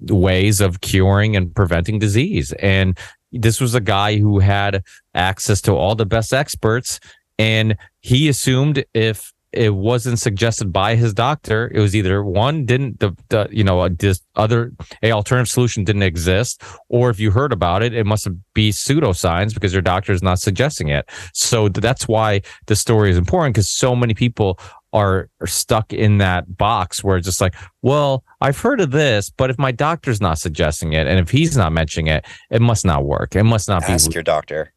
ways 0.00 0.62
of 0.62 0.80
curing 0.80 1.36
and 1.36 1.54
preventing 1.54 1.98
disease. 1.98 2.52
And 2.54 2.98
this 3.32 3.60
was 3.60 3.74
a 3.74 3.80
guy 3.80 4.16
who 4.16 4.38
had 4.38 4.82
access 5.14 5.60
to 5.62 5.72
all 5.72 5.94
the 5.94 6.06
best 6.06 6.32
experts, 6.32 6.98
and 7.38 7.76
he 8.00 8.28
assumed 8.28 8.84
if 8.94 9.34
it 9.56 9.74
wasn't 9.74 10.18
suggested 10.18 10.72
by 10.72 10.96
his 10.96 11.14
doctor. 11.14 11.70
It 11.74 11.80
was 11.80 11.96
either 11.96 12.22
one 12.22 12.66
didn't 12.66 13.00
the, 13.00 13.16
the 13.28 13.48
you 13.50 13.64
know 13.64 13.80
uh, 13.80 13.90
this 13.96 14.20
other 14.36 14.72
a 15.02 15.12
alternative 15.12 15.48
solution 15.48 15.84
didn't 15.84 16.02
exist, 16.02 16.62
or 16.88 17.10
if 17.10 17.18
you 17.18 17.30
heard 17.30 17.52
about 17.52 17.82
it, 17.82 17.94
it 17.94 18.04
must 18.04 18.28
be 18.54 18.70
pseudoscience 18.70 19.54
because 19.54 19.72
your 19.72 19.82
doctor 19.82 20.12
is 20.12 20.22
not 20.22 20.38
suggesting 20.38 20.88
it. 20.88 21.08
So 21.32 21.68
that's 21.68 22.06
why 22.06 22.42
the 22.66 22.76
story 22.76 23.10
is 23.10 23.16
important 23.16 23.54
because 23.54 23.70
so 23.70 23.96
many 23.96 24.14
people 24.14 24.58
are, 24.92 25.28
are 25.40 25.46
stuck 25.46 25.92
in 25.92 26.18
that 26.18 26.56
box 26.56 27.04
where 27.04 27.16
it's 27.16 27.26
just 27.26 27.40
like, 27.40 27.54
well, 27.82 28.24
I've 28.40 28.58
heard 28.58 28.80
of 28.80 28.90
this, 28.90 29.30
but 29.30 29.50
if 29.50 29.58
my 29.58 29.72
doctor's 29.72 30.20
not 30.20 30.38
suggesting 30.38 30.92
it 30.92 31.06
and 31.06 31.18
if 31.18 31.30
he's 31.30 31.56
not 31.56 31.72
mentioning 31.72 32.06
it, 32.06 32.24
it 32.50 32.62
must 32.62 32.84
not 32.84 33.04
work. 33.04 33.36
It 33.36 33.44
must 33.44 33.68
not 33.68 33.82
Ask 33.82 33.88
be. 33.88 33.92
Ask 33.94 34.14
your 34.14 34.22
doctor. 34.22 34.72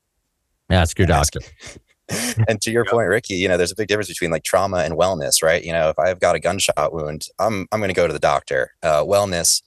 Ask 0.70 0.98
your 0.98 1.08
doctor. 1.08 1.40
and 2.48 2.62
to 2.62 2.72
your 2.72 2.86
point, 2.86 3.08
Ricky, 3.08 3.36
you 3.36 3.48
know, 3.48 3.58
there's 3.58 3.72
a 3.72 3.76
big 3.76 3.88
difference 3.88 4.10
between 4.10 4.32
like 4.32 4.44
trauma 4.44 4.78
and 4.78 4.96
wellness, 4.96 5.44
right? 5.44 5.64
You 5.64 5.74
know, 5.74 5.90
if 5.90 6.00
I've 6.00 6.20
got 6.20 6.36
a 6.36 6.40
gunshot 6.40 6.94
wound, 6.94 7.28
I'm 7.40 7.68
I'm 7.72 7.80
going 7.80 7.90
to 7.90 7.96
go 7.96 8.08
to 8.08 8.14
the 8.14 8.20
doctor. 8.20 8.72
Uh, 8.82 9.04
wellness, 9.04 9.62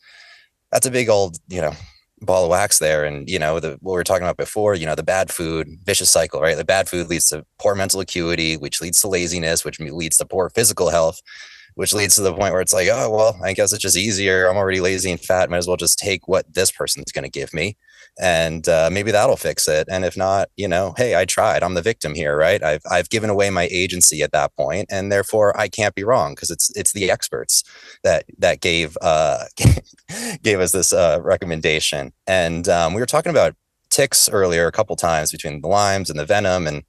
that's 0.71 0.87
a 0.87 0.91
big 0.91 1.09
old, 1.09 1.39
you 1.49 1.61
know, 1.61 1.73
ball 2.21 2.45
of 2.45 2.51
wax 2.51 2.79
there. 2.79 3.05
And 3.05 3.29
you 3.29 3.39
know, 3.39 3.61
the 3.61 3.79
what 3.81 3.93
we 3.93 3.97
were 3.97 4.05
talking 4.05 4.25
about 4.25 4.37
before, 4.37 4.75
you 4.75 4.87
know, 4.87 4.95
the 4.95 5.03
bad 5.03 5.31
food 5.31 5.69
vicious 5.85 6.11
cycle, 6.11 6.41
right? 6.41 6.57
The 6.57 6.65
bad 6.65 6.89
food 6.89 7.09
leads 7.09 7.29
to 7.29 7.45
poor 7.59 7.75
mental 7.75 8.01
acuity, 8.01 8.57
which 8.57 8.81
leads 8.81 9.01
to 9.03 9.09
laziness, 9.09 9.65
which 9.65 9.79
leads 9.79 10.17
to 10.19 10.27
poor 10.27 10.51
physical 10.51 10.91
health, 10.91 11.21
which 11.75 11.93
leads 11.93 12.17
to 12.17 12.23
the 12.23 12.33
point 12.33 12.53
where 12.53 12.61
it's 12.61 12.73
like, 12.73 12.89
oh 12.91 13.11
well, 13.11 13.39
I 13.43 13.53
guess 13.53 13.73
it's 13.73 13.83
just 13.83 13.97
easier. 13.97 14.47
I'm 14.47 14.57
already 14.57 14.81
lazy 14.81 15.11
and 15.11 15.21
fat. 15.21 15.51
Might 15.51 15.59
as 15.59 15.69
well 15.69 15.77
just 15.77 15.99
take 15.99 16.27
what 16.27 16.53
this 16.53 16.73
person's 16.73 17.13
going 17.13 17.25
to 17.25 17.31
give 17.31 17.55
me 17.55 17.77
and 18.21 18.69
uh, 18.69 18.91
maybe 18.93 19.11
that'll 19.11 19.37
fix 19.37 19.67
it. 19.69 19.89
And 19.91 20.05
if 20.05 20.17
not, 20.17 20.49
you 20.57 20.69
know, 20.69 20.95
hey, 20.97 21.17
I 21.17 21.25
tried. 21.25 21.63
I'm 21.63 21.75
the 21.75 21.83
victim 21.83 22.15
here, 22.15 22.37
right? 22.37 22.63
I've 22.63 22.83
I've 22.91 23.11
given 23.11 23.31
away 23.31 23.51
my 23.51 23.69
agency 23.71 24.23
at 24.23 24.33
that 24.33 24.55
point, 24.57 24.87
and 24.91 25.11
therefore 25.11 25.59
I 25.59 25.69
can't 25.69 25.95
be 25.95 26.05
wrong 26.05 26.35
because 26.35 26.51
it's 26.51 26.71
it's 26.77 26.93
the 26.93 27.11
experts 27.11 27.65
that 28.05 28.25
that 28.39 28.61
gave 28.61 28.97
uh, 29.01 29.45
gave 30.43 30.61
us 30.61 30.73
this 30.73 30.93
uh, 30.93 31.19
recommendation. 31.23 32.13
And 32.27 32.69
um, 32.69 32.95
we 32.95 33.01
were 33.01 33.07
talking 33.07 33.31
about 33.31 33.57
ticks 33.91 34.29
earlier 34.29 34.67
a 34.67 34.73
couple 34.73 34.97
times 34.97 35.31
between 35.31 35.61
the 35.61 35.69
limes 35.69 36.11
and 36.11 36.19
the 36.19 36.25
venom 36.25 36.67
and 36.67 36.83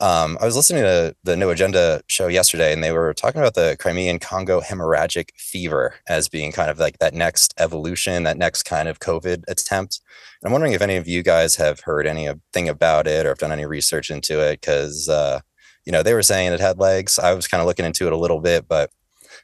Um, 0.00 0.38
I 0.40 0.44
was 0.44 0.56
listening 0.56 0.82
to 0.82 1.14
the 1.24 1.36
No 1.36 1.50
Agenda 1.50 2.02
show 2.06 2.28
yesterday, 2.28 2.72
and 2.72 2.82
they 2.82 2.92
were 2.92 3.14
talking 3.14 3.40
about 3.40 3.54
the 3.54 3.76
Crimean 3.78 4.18
Congo 4.18 4.60
hemorrhagic 4.60 5.30
fever 5.36 5.96
as 6.08 6.28
being 6.28 6.52
kind 6.52 6.70
of 6.70 6.78
like 6.78 6.98
that 6.98 7.14
next 7.14 7.54
evolution, 7.58 8.22
that 8.22 8.38
next 8.38 8.62
kind 8.62 8.88
of 8.88 9.00
COVID 9.00 9.44
attempt. 9.48 10.00
And 10.40 10.48
I'm 10.48 10.52
wondering 10.52 10.72
if 10.72 10.82
any 10.82 10.96
of 10.96 11.08
you 11.08 11.22
guys 11.22 11.56
have 11.56 11.80
heard 11.80 12.06
anything 12.06 12.68
about 12.68 13.06
it 13.06 13.26
or 13.26 13.30
have 13.30 13.38
done 13.38 13.52
any 13.52 13.66
research 13.66 14.10
into 14.10 14.40
it, 14.40 14.60
because 14.60 15.08
uh, 15.08 15.40
you 15.84 15.92
know 15.92 16.02
they 16.02 16.14
were 16.14 16.22
saying 16.22 16.52
it 16.52 16.60
had 16.60 16.78
legs. 16.78 17.18
I 17.18 17.34
was 17.34 17.48
kind 17.48 17.60
of 17.60 17.66
looking 17.66 17.86
into 17.86 18.06
it 18.06 18.12
a 18.12 18.18
little 18.18 18.40
bit, 18.40 18.68
but 18.68 18.90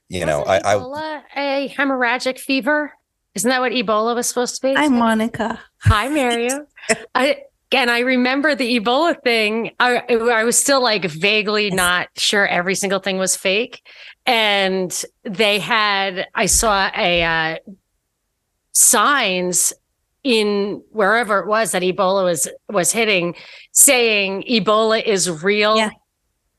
you 0.08 0.24
know, 0.24 0.42
I, 0.44 0.60
Ebola 0.60 1.22
I 1.34 1.40
a 1.40 1.68
hemorrhagic 1.68 2.38
fever. 2.38 2.92
Isn't 3.34 3.50
that 3.50 3.60
what 3.60 3.72
Ebola 3.72 4.14
was 4.14 4.28
supposed 4.28 4.56
to 4.56 4.62
be? 4.62 4.74
Hi, 4.74 4.88
Monica. 4.88 5.60
Hi, 5.82 6.08
Mario. 6.08 6.66
I 7.14 7.38
and 7.82 7.90
I 7.90 8.00
remember 8.00 8.54
the 8.54 8.78
Ebola 8.78 9.20
thing. 9.22 9.72
I, 9.80 10.02
I 10.08 10.44
was 10.44 10.58
still 10.58 10.82
like 10.82 11.04
vaguely 11.04 11.70
not 11.70 12.08
sure 12.16 12.46
every 12.46 12.74
single 12.74 12.98
thing 13.00 13.18
was 13.18 13.36
fake. 13.36 13.86
And 14.26 15.04
they 15.24 15.58
had, 15.58 16.26
I 16.34 16.46
saw 16.46 16.90
a 16.96 17.22
uh, 17.22 17.56
signs 18.72 19.72
in 20.22 20.82
wherever 20.90 21.38
it 21.38 21.46
was 21.46 21.72
that 21.72 21.82
Ebola 21.82 22.24
was 22.24 22.48
was 22.68 22.92
hitting, 22.92 23.34
saying 23.72 24.44
Ebola 24.48 25.04
is 25.04 25.30
real. 25.42 25.76
Yeah. 25.76 25.90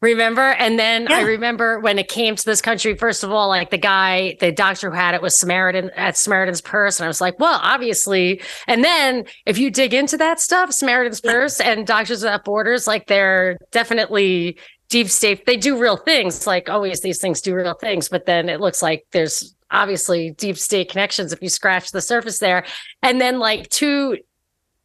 Remember? 0.06 0.52
And 0.52 0.78
then 0.78 1.08
yeah. 1.10 1.18
I 1.18 1.22
remember 1.22 1.80
when 1.80 1.98
it 1.98 2.08
came 2.08 2.36
to 2.36 2.46
this 2.46 2.62
country, 2.62 2.96
first 2.96 3.24
of 3.24 3.32
all, 3.32 3.48
like 3.48 3.72
the 3.72 3.78
guy, 3.78 4.38
the 4.40 4.52
doctor 4.52 4.92
who 4.92 4.96
had 4.96 5.16
it 5.16 5.22
was 5.22 5.40
Samaritan 5.40 5.90
at 5.96 6.16
Samaritan's 6.16 6.62
Purse. 6.62 7.00
And 7.00 7.06
I 7.06 7.08
was 7.08 7.22
like, 7.22 7.40
well, 7.40 7.60
obviously. 7.64 8.42
And 8.68 8.84
then 8.84 9.26
if 9.48 9.58
you 9.58 9.72
dig 9.72 9.96
into 9.96 10.16
that 10.18 10.40
stuff, 10.40 10.72
Samaritan's 10.72 11.22
yeah. 11.24 11.32
Purse 11.32 11.60
and 11.60 11.88
Doctors 11.88 12.22
Without 12.22 12.46
Borders, 12.46 12.86
like 12.86 13.08
they're 13.08 13.58
definitely 13.72 14.60
deep 14.90 15.08
state. 15.08 15.48
They 15.48 15.58
do 15.58 15.76
real 15.76 15.98
things. 15.98 16.46
Like 16.46 16.70
always, 16.70 17.02
these 17.02 17.20
things 17.20 17.42
do 17.42 17.56
real 17.56 17.74
things. 17.74 18.08
But 18.08 18.28
then 18.28 18.48
it 18.48 18.62
looks 18.62 18.84
like 18.84 19.08
there's 19.12 19.56
obviously 19.72 20.32
deep 20.32 20.58
state 20.58 20.92
connections 20.92 21.34
if 21.34 21.42
you 21.42 21.50
scratch 21.50 21.90
the 21.92 22.02
surface 22.02 22.38
there. 22.38 22.64
And 23.02 23.20
then 23.20 23.40
like 23.40 23.70
two, 23.70 24.20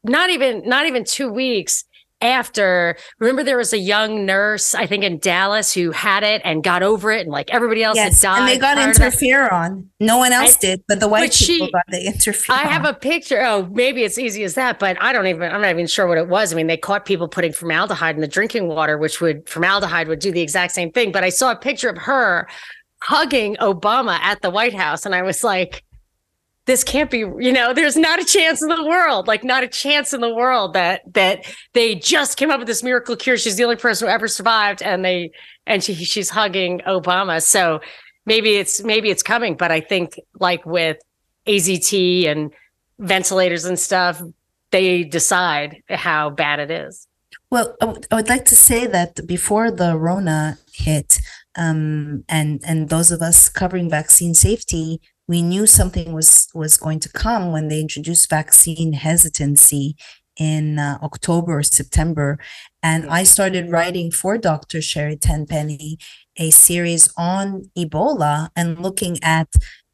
not 0.02 0.30
even, 0.30 0.62
not 0.66 0.86
even 0.86 1.04
two 1.04 1.30
weeks 1.30 1.84
after 2.22 2.96
remember 3.18 3.42
there 3.42 3.56
was 3.56 3.72
a 3.72 3.78
young 3.78 4.26
nurse 4.26 4.74
i 4.74 4.86
think 4.86 5.02
in 5.02 5.18
dallas 5.18 5.72
who 5.72 5.90
had 5.90 6.22
it 6.22 6.42
and 6.44 6.62
got 6.62 6.82
over 6.82 7.10
it 7.10 7.22
and 7.22 7.30
like 7.30 7.50
everybody 7.50 7.82
else 7.82 7.96
yes, 7.96 8.20
had 8.20 8.28
died 8.28 8.38
and 8.40 8.48
they 8.48 8.58
got 8.58 8.76
interferon. 8.76 9.86
No 10.00 10.18
one 10.18 10.32
else 10.32 10.56
I, 10.56 10.60
did 10.60 10.82
but 10.86 11.00
the 11.00 11.08
white 11.08 11.30
but 11.30 11.32
people 11.32 11.66
she, 11.66 11.72
got 11.72 11.86
the 11.88 12.06
interferon. 12.06 12.50
I 12.50 12.62
have 12.68 12.84
a 12.84 12.92
picture 12.92 13.40
oh 13.42 13.68
maybe 13.72 14.02
it's 14.02 14.18
easy 14.18 14.44
as 14.44 14.54
that 14.54 14.78
but 14.78 15.00
i 15.00 15.12
don't 15.12 15.26
even 15.26 15.50
i'm 15.50 15.62
not 15.62 15.70
even 15.70 15.86
sure 15.86 16.06
what 16.06 16.18
it 16.18 16.28
was. 16.28 16.52
I 16.52 16.56
mean 16.56 16.66
they 16.66 16.76
caught 16.76 17.06
people 17.06 17.28
putting 17.28 17.52
formaldehyde 17.52 18.14
in 18.14 18.20
the 18.20 18.28
drinking 18.28 18.68
water 18.68 18.98
which 18.98 19.20
would 19.20 19.48
formaldehyde 19.48 20.08
would 20.08 20.20
do 20.20 20.30
the 20.30 20.40
exact 20.40 20.72
same 20.72 20.92
thing 20.92 21.12
but 21.12 21.24
i 21.24 21.30
saw 21.30 21.52
a 21.52 21.56
picture 21.56 21.88
of 21.88 21.96
her 21.98 22.46
hugging 23.02 23.56
obama 23.56 24.18
at 24.20 24.42
the 24.42 24.50
white 24.50 24.74
house 24.74 25.06
and 25.06 25.14
i 25.14 25.22
was 25.22 25.42
like 25.42 25.82
this 26.70 26.84
can't 26.84 27.10
be 27.10 27.18
you 27.18 27.52
know 27.52 27.74
there's 27.74 27.96
not 27.96 28.20
a 28.20 28.24
chance 28.24 28.62
in 28.62 28.68
the 28.68 28.84
world 28.84 29.26
like 29.26 29.42
not 29.42 29.64
a 29.64 29.68
chance 29.68 30.12
in 30.12 30.20
the 30.20 30.32
world 30.32 30.72
that 30.72 31.02
that 31.12 31.44
they 31.72 31.96
just 31.96 32.36
came 32.36 32.48
up 32.48 32.60
with 32.60 32.68
this 32.68 32.84
miracle 32.84 33.16
cure. 33.16 33.36
She's 33.36 33.56
the 33.56 33.64
only 33.64 33.74
person 33.74 34.06
who 34.06 34.14
ever 34.14 34.28
survived 34.28 34.80
and 34.80 35.04
they 35.04 35.32
and 35.66 35.82
she 35.82 35.94
she's 35.94 36.30
hugging 36.30 36.80
obama. 36.86 37.42
So 37.42 37.80
maybe 38.24 38.50
it's 38.54 38.84
maybe 38.84 39.10
it's 39.10 39.22
coming 39.22 39.56
but 39.56 39.72
i 39.72 39.80
think 39.80 40.14
like 40.38 40.64
with 40.64 40.98
AZT 41.46 42.28
and 42.28 42.52
ventilators 43.00 43.64
and 43.64 43.76
stuff 43.76 44.22
they 44.70 45.02
decide 45.02 45.82
how 45.88 46.30
bad 46.30 46.60
it 46.60 46.70
is. 46.70 47.08
Well 47.50 47.76
I, 47.82 47.86
w- 47.86 48.04
I 48.12 48.14
would 48.14 48.28
like 48.28 48.44
to 48.44 48.54
say 48.54 48.86
that 48.86 49.26
before 49.26 49.72
the 49.72 49.98
rona 49.98 50.58
hit 50.72 51.18
um, 51.56 52.22
and 52.28 52.60
and 52.64 52.90
those 52.90 53.10
of 53.10 53.22
us 53.22 53.48
covering 53.48 53.90
vaccine 53.90 54.34
safety 54.34 55.00
we 55.30 55.42
knew 55.42 55.64
something 55.64 56.12
was 56.12 56.48
was 56.54 56.76
going 56.76 56.98
to 56.98 57.08
come 57.08 57.52
when 57.52 57.68
they 57.68 57.80
introduced 57.80 58.28
vaccine 58.28 58.92
hesitancy 58.94 59.94
in 60.36 60.80
uh, 60.80 60.98
October 61.04 61.58
or 61.58 61.62
September. 61.62 62.36
And 62.82 63.08
I 63.08 63.22
started 63.22 63.70
writing 63.70 64.10
for 64.10 64.36
Dr. 64.38 64.82
Sherri 64.82 65.16
Tenpenny 65.16 65.98
a 66.36 66.50
series 66.50 67.12
on 67.16 67.70
Ebola 67.78 68.48
and 68.56 68.80
looking 68.80 69.22
at 69.22 69.48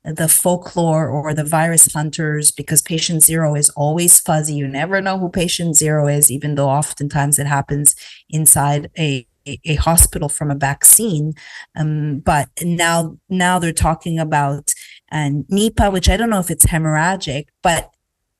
the 0.04 0.28
folklore 0.28 1.06
or 1.06 1.34
the 1.34 1.44
virus 1.44 1.92
hunters 1.92 2.50
because 2.50 2.80
patient 2.80 3.22
zero 3.22 3.54
is 3.56 3.68
always 3.70 4.18
fuzzy. 4.20 4.54
You 4.54 4.66
never 4.66 5.02
know 5.02 5.18
who 5.18 5.28
patient 5.28 5.76
zero 5.76 6.08
is, 6.08 6.30
even 6.30 6.54
though 6.54 6.70
oftentimes 6.70 7.38
it 7.38 7.46
happens 7.46 7.94
inside 8.30 8.88
a 8.98 9.26
a, 9.64 9.76
hospital 9.76 10.28
from 10.28 10.50
a 10.50 10.54
vaccine. 10.54 11.34
Um, 11.76 12.20
but 12.20 12.48
now, 12.62 13.16
now 13.28 13.58
they're 13.58 13.72
talking 13.72 14.18
about 14.18 14.74
and 15.10 15.44
Nipah, 15.46 15.92
which 15.92 16.08
I 16.08 16.16
don't 16.16 16.30
know 16.30 16.40
if 16.40 16.50
it's 16.50 16.66
hemorrhagic, 16.66 17.46
but 17.62 17.90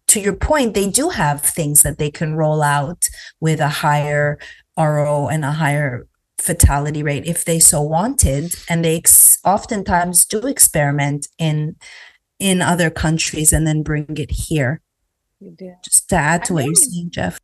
to 0.08 0.20
your 0.20 0.34
point, 0.34 0.74
they 0.74 0.88
do 0.88 1.10
have 1.10 1.42
things 1.42 1.82
that 1.82 1.98
they 1.98 2.10
can 2.10 2.34
roll 2.34 2.62
out 2.62 3.08
with 3.40 3.60
a 3.60 3.68
higher 3.68 4.38
RO 4.76 5.28
and 5.28 5.44
a 5.44 5.52
higher 5.52 6.06
fatality 6.38 7.02
rate 7.02 7.26
if 7.26 7.44
they 7.44 7.58
so 7.58 7.80
wanted. 7.82 8.54
And 8.68 8.84
they 8.84 8.96
ex- 8.96 9.38
oftentimes 9.44 10.24
do 10.24 10.46
experiment 10.46 11.28
in 11.38 11.76
in 12.38 12.60
other 12.60 12.90
countries 12.90 13.52
and 13.52 13.66
then 13.66 13.82
bring 13.82 14.16
it 14.16 14.30
here. 14.30 14.82
Just 15.84 16.08
to 16.10 16.16
add 16.16 16.44
to 16.46 16.54
what 16.54 16.64
you're 16.66 16.74
saying, 16.74 17.10
Jeff. 17.10 17.40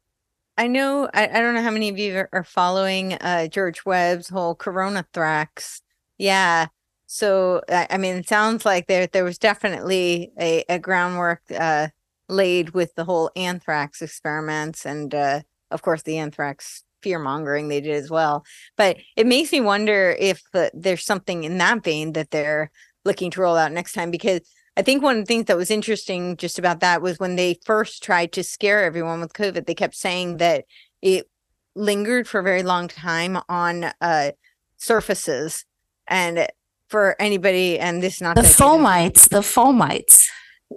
I 0.58 0.66
know 0.66 1.08
I, 1.14 1.28
I 1.28 1.40
don't 1.40 1.54
know 1.54 1.62
how 1.62 1.70
many 1.70 1.88
of 1.88 1.98
you 1.98 2.26
are 2.32 2.44
following 2.44 3.14
uh, 3.14 3.48
George 3.48 3.84
Webb's 3.84 4.28
whole 4.28 4.54
corona 4.54 5.06
thrax. 5.12 5.80
Yeah, 6.18 6.66
so 7.12 7.60
I 7.68 7.98
mean, 7.98 8.16
it 8.16 8.26
sounds 8.26 8.64
like 8.64 8.86
there 8.86 9.06
there 9.06 9.22
was 9.22 9.36
definitely 9.36 10.32
a, 10.40 10.64
a 10.70 10.78
groundwork 10.78 11.42
uh, 11.54 11.88
laid 12.30 12.70
with 12.70 12.94
the 12.94 13.04
whole 13.04 13.30
anthrax 13.36 14.00
experiments, 14.00 14.86
and 14.86 15.14
uh, 15.14 15.40
of 15.70 15.82
course 15.82 16.04
the 16.04 16.16
anthrax 16.16 16.84
fear 17.02 17.18
mongering 17.18 17.68
they 17.68 17.82
did 17.82 17.96
as 17.96 18.08
well. 18.08 18.46
But 18.78 18.96
it 19.14 19.26
makes 19.26 19.52
me 19.52 19.60
wonder 19.60 20.16
if 20.18 20.40
the, 20.54 20.70
there's 20.72 21.04
something 21.04 21.44
in 21.44 21.58
that 21.58 21.84
vein 21.84 22.14
that 22.14 22.30
they're 22.30 22.70
looking 23.04 23.30
to 23.32 23.42
roll 23.42 23.58
out 23.58 23.72
next 23.72 23.92
time 23.92 24.10
because 24.10 24.40
I 24.78 24.80
think 24.80 25.02
one 25.02 25.18
of 25.18 25.22
the 25.22 25.26
things 25.26 25.46
that 25.46 25.56
was 25.58 25.70
interesting 25.70 26.38
just 26.38 26.58
about 26.58 26.80
that 26.80 27.02
was 27.02 27.18
when 27.18 27.36
they 27.36 27.58
first 27.66 28.02
tried 28.02 28.32
to 28.32 28.42
scare 28.42 28.84
everyone 28.84 29.20
with 29.20 29.34
COVID, 29.34 29.66
they 29.66 29.74
kept 29.74 29.96
saying 29.96 30.38
that 30.38 30.64
it 31.02 31.28
lingered 31.74 32.26
for 32.26 32.40
a 32.40 32.42
very 32.42 32.62
long 32.62 32.88
time 32.88 33.36
on 33.50 33.92
uh, 34.00 34.30
surfaces 34.78 35.66
and 36.08 36.48
for 36.92 37.16
anybody, 37.18 37.78
and 37.78 38.02
this 38.02 38.20
not 38.20 38.36
the 38.36 38.42
fomites, 38.42 39.28
the 39.30 39.40
fomites. 39.40 40.28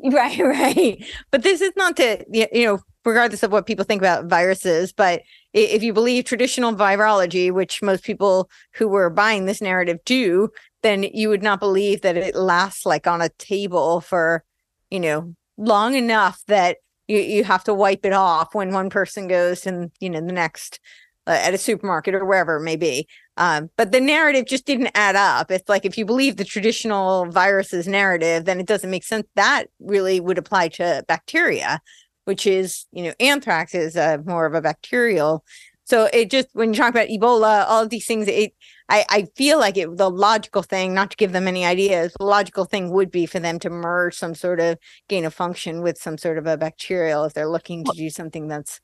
Right, 0.03 0.39
right. 0.39 1.05
But 1.29 1.43
this 1.43 1.61
is 1.61 1.73
not 1.75 1.97
to 1.97 2.25
you 2.31 2.65
know, 2.65 2.79
regardless 3.03 3.43
of 3.43 3.51
what 3.51 3.67
people 3.67 3.85
think 3.85 4.01
about 4.01 4.25
viruses, 4.25 4.93
but 4.93 5.21
if 5.53 5.83
you 5.83 5.93
believe 5.93 6.23
traditional 6.23 6.73
virology, 6.73 7.51
which 7.51 7.81
most 7.81 8.03
people 8.03 8.49
who 8.73 8.87
were 8.87 9.09
buying 9.09 9.45
this 9.45 9.61
narrative 9.61 9.99
do, 10.05 10.49
then 10.83 11.03
you 11.03 11.29
would 11.29 11.43
not 11.43 11.59
believe 11.59 12.01
that 12.01 12.17
it 12.17 12.35
lasts 12.35 12.85
like 12.85 13.07
on 13.07 13.21
a 13.21 13.29
table 13.37 14.01
for, 14.01 14.43
you 14.89 14.99
know, 14.99 15.35
long 15.57 15.95
enough 15.95 16.41
that 16.47 16.77
you, 17.07 17.19
you 17.19 17.43
have 17.43 17.63
to 17.65 17.73
wipe 17.73 18.05
it 18.05 18.13
off 18.13 18.55
when 18.55 18.73
one 18.73 18.89
person 18.89 19.27
goes 19.27 19.65
and, 19.65 19.91
you 19.99 20.09
know, 20.09 20.21
the 20.21 20.33
next 20.33 20.79
uh, 21.27 21.39
at 21.41 21.53
a 21.53 21.57
supermarket 21.57 22.13
or 22.13 22.25
wherever 22.25 22.57
it 22.57 22.63
may 22.63 22.75
be. 22.75 23.07
Um, 23.37 23.69
but 23.77 23.91
the 23.91 23.99
narrative 23.99 24.45
just 24.45 24.65
didn't 24.65 24.91
add 24.95 25.15
up. 25.15 25.51
It's 25.51 25.67
like 25.67 25.85
if 25.85 25.97
you 25.97 26.05
believe 26.05 26.37
the 26.37 26.45
traditional 26.45 27.25
viruses 27.25 27.87
narrative, 27.87 28.45
then 28.45 28.59
it 28.59 28.67
doesn't 28.67 28.89
make 28.89 29.03
sense. 29.03 29.27
That 29.35 29.65
really 29.79 30.19
would 30.19 30.37
apply 30.37 30.69
to 30.69 31.03
bacteria, 31.07 31.81
which 32.25 32.47
is, 32.47 32.85
you 32.91 33.03
know, 33.03 33.13
anthrax 33.19 33.75
is 33.75 33.95
a, 33.95 34.21
more 34.25 34.45
of 34.45 34.53
a 34.53 34.61
bacterial. 34.61 35.43
So 35.85 36.09
it 36.11 36.31
just 36.31 36.47
when 36.53 36.73
you 36.73 36.79
talk 36.79 36.89
about 36.89 37.09
Ebola, 37.09 37.65
all 37.67 37.83
of 37.83 37.89
these 37.89 38.07
things, 38.07 38.27
it 38.27 38.53
I, 38.89 39.05
I 39.09 39.27
feel 39.35 39.59
like 39.59 39.77
it 39.77 39.97
the 39.97 40.09
logical 40.09 40.63
thing, 40.63 40.93
not 40.93 41.11
to 41.11 41.17
give 41.17 41.31
them 41.31 41.47
any 41.47 41.65
ideas, 41.65 42.13
the 42.17 42.25
logical 42.25 42.65
thing 42.65 42.91
would 42.91 43.11
be 43.11 43.25
for 43.25 43.39
them 43.39 43.59
to 43.59 43.69
merge 43.69 44.15
some 44.15 44.33
sort 44.33 44.59
of 44.59 44.79
gain 45.07 45.25
of 45.25 45.33
function 45.33 45.81
with 45.81 45.97
some 45.97 46.17
sort 46.17 46.37
of 46.37 46.47
a 46.47 46.57
bacterial 46.57 47.23
if 47.23 47.33
they're 47.33 47.49
looking 47.49 47.83
to 47.83 47.91
do 47.95 48.09
something 48.09 48.47
that's 48.47 48.79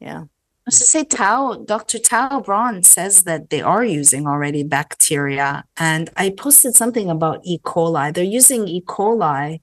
yeah 0.00 0.24
to 0.70 0.76
say 0.76 1.04
Tau, 1.04 1.54
Dr. 1.64 1.98
Tau 1.98 2.40
Braun 2.40 2.82
says 2.82 3.24
that 3.24 3.50
they 3.50 3.60
are 3.60 3.84
using 3.84 4.26
already 4.26 4.62
bacteria. 4.62 5.64
And 5.76 6.10
I 6.16 6.30
posted 6.30 6.74
something 6.74 7.10
about 7.10 7.40
E. 7.44 7.58
coli. 7.58 8.14
They're 8.14 8.24
using 8.24 8.66
E. 8.66 8.80
coli. 8.82 9.60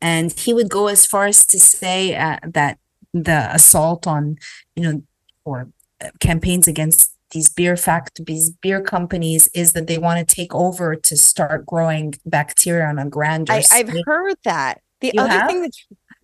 And 0.00 0.32
he 0.32 0.52
would 0.52 0.70
go 0.70 0.86
as 0.86 1.06
far 1.06 1.26
as 1.26 1.44
to 1.46 1.58
say 1.58 2.14
uh, 2.14 2.38
that 2.44 2.78
the 3.12 3.48
assault 3.52 4.06
on, 4.06 4.36
you 4.76 4.82
know, 4.82 5.02
or 5.44 5.68
uh, 6.04 6.10
campaigns 6.20 6.68
against 6.68 7.12
these 7.30 7.48
beer 7.48 7.76
fact 7.76 8.24
these 8.24 8.50
beer 8.50 8.80
companies 8.80 9.48
is 9.48 9.72
that 9.72 9.88
they 9.88 9.98
want 9.98 10.26
to 10.26 10.34
take 10.34 10.54
over 10.54 10.94
to 10.94 11.16
start 11.16 11.66
growing 11.66 12.14
bacteria 12.24 12.86
on 12.86 12.98
a 13.00 13.08
grander 13.08 13.52
I, 13.52 13.64
have 13.72 13.92
heard 14.04 14.36
that. 14.44 14.80
The 15.00 15.10
you 15.12 15.20
other 15.20 15.32
have? 15.32 15.50
thing 15.50 15.62
that 15.62 15.72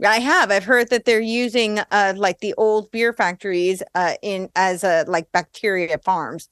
I 0.04 0.18
have. 0.18 0.50
I've 0.50 0.64
heard 0.64 0.90
that 0.90 1.04
they're 1.04 1.20
using 1.20 1.78
uh 1.78 2.14
like 2.16 2.40
the 2.40 2.54
old 2.54 2.90
beer 2.90 3.12
factories 3.12 3.82
uh 3.94 4.14
in 4.22 4.48
as 4.56 4.84
a 4.84 5.04
like 5.06 5.30
bacteria 5.32 5.98
farms. 5.98 6.48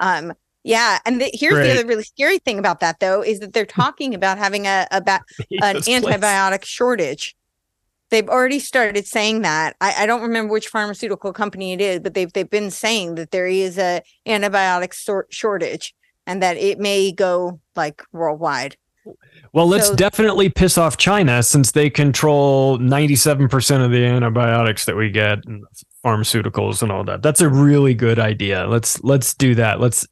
Um 0.00 0.32
yeah, 0.66 0.98
and 1.04 1.20
the, 1.20 1.30
here's 1.34 1.52
Great. 1.52 1.66
the 1.66 1.78
other 1.78 1.86
really 1.86 2.04
scary 2.04 2.38
thing 2.38 2.58
about 2.58 2.80
that 2.80 2.98
though 3.00 3.22
is 3.22 3.40
that 3.40 3.52
they're 3.52 3.66
talking 3.82 4.14
about 4.14 4.38
having 4.38 4.66
a 4.66 4.86
a 4.90 4.98
about 4.98 5.22
an 5.50 5.76
antibiotic 5.76 6.64
shortage. 6.64 7.36
They've 8.10 8.28
already 8.28 8.60
started 8.60 9.06
saying 9.06 9.42
that. 9.42 9.76
I, 9.80 10.02
I, 10.02 10.06
don't 10.06 10.22
remember 10.22 10.52
which 10.52 10.68
pharmaceutical 10.68 11.32
company 11.32 11.72
it 11.72 11.80
is, 11.80 12.00
but 12.00 12.14
they've 12.14 12.32
they've 12.32 12.48
been 12.48 12.70
saying 12.70 13.16
that 13.16 13.30
there 13.30 13.46
is 13.46 13.78
a 13.78 14.02
antibiotic 14.26 14.94
sort 14.94 15.32
shortage 15.32 15.94
and 16.26 16.42
that 16.42 16.56
it 16.56 16.78
may 16.78 17.12
go 17.12 17.60
like 17.74 18.02
worldwide. 18.12 18.76
Well, 19.52 19.68
let's 19.68 19.88
so, 19.88 19.94
definitely 19.94 20.48
piss 20.48 20.78
off 20.78 20.96
China 20.96 21.42
since 21.42 21.72
they 21.72 21.90
control 21.90 22.78
97% 22.78 23.84
of 23.84 23.90
the 23.90 24.04
antibiotics 24.04 24.84
that 24.86 24.96
we 24.96 25.10
get 25.10 25.44
and 25.46 25.64
pharmaceuticals 26.04 26.82
and 26.82 26.90
all 26.90 27.04
that. 27.04 27.22
That's 27.22 27.40
a 27.40 27.48
really 27.48 27.94
good 27.94 28.18
idea. 28.18 28.66
Let's 28.66 29.02
let's 29.02 29.34
do 29.34 29.54
that. 29.54 29.80
Let's 29.80 30.06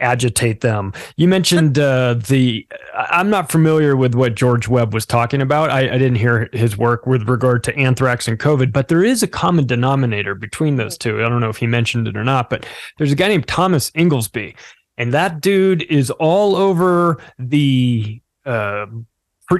agitate 0.00 0.60
them. 0.60 0.92
You 1.16 1.28
mentioned 1.28 1.78
uh, 1.78 2.14
the. 2.14 2.66
I'm 2.94 3.30
not 3.30 3.52
familiar 3.52 3.96
with 3.96 4.14
what 4.14 4.34
George 4.34 4.66
Webb 4.68 4.92
was 4.92 5.06
talking 5.06 5.40
about. 5.40 5.70
I, 5.70 5.80
I, 5.80 5.98
didn't 5.98 6.16
hear 6.16 6.48
his 6.52 6.76
work 6.76 7.06
with 7.06 7.28
regard 7.28 7.62
to 7.64 7.76
anthrax 7.76 8.26
and 8.26 8.38
COVID, 8.38 8.72
but 8.72 8.88
there 8.88 9.04
is 9.04 9.22
a 9.22 9.28
common 9.28 9.66
denominator 9.66 10.34
between 10.34 10.76
those 10.76 10.98
two. 10.98 11.24
I 11.24 11.28
don't 11.28 11.40
know 11.40 11.50
if 11.50 11.58
he 11.58 11.66
mentioned 11.66 12.08
it 12.08 12.16
or 12.16 12.24
not, 12.24 12.50
but 12.50 12.66
there's 12.98 13.12
a 13.12 13.16
guy 13.16 13.28
named 13.28 13.46
Thomas 13.46 13.92
Inglesby, 13.94 14.56
and 14.98 15.14
that 15.14 15.40
dude 15.40 15.82
is 15.82 16.10
all 16.10 16.56
over 16.56 17.22
the. 17.38 18.19
Uh, 18.44 18.86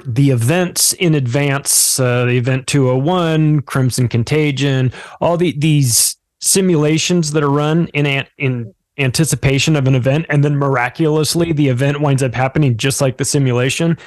the 0.07 0.31
events 0.31 0.93
in 0.95 1.15
advance, 1.15 1.99
uh, 1.99 2.25
the 2.25 2.37
event 2.37 2.67
201, 2.69 3.63
Crimson 3.63 4.09
Contagion, 4.09 4.93
all 5.21 5.37
the 5.37 5.53
these 5.59 6.17
simulations 6.41 7.33
that 7.33 7.43
are 7.43 7.51
run 7.51 7.89
in 7.89 8.27
in 8.39 8.75
anticipation 8.99 9.77
of 9.77 9.87
an 9.87 9.95
event 9.95 10.27
and 10.29 10.45
then 10.45 10.57
miraculously 10.57 11.53
the 11.53 11.69
event 11.69 12.01
winds 12.01 12.23
up 12.23 12.35
happening 12.35 12.77
just 12.77 13.01
like 13.01 13.17
the 13.17 13.25
simulation. 13.25 13.99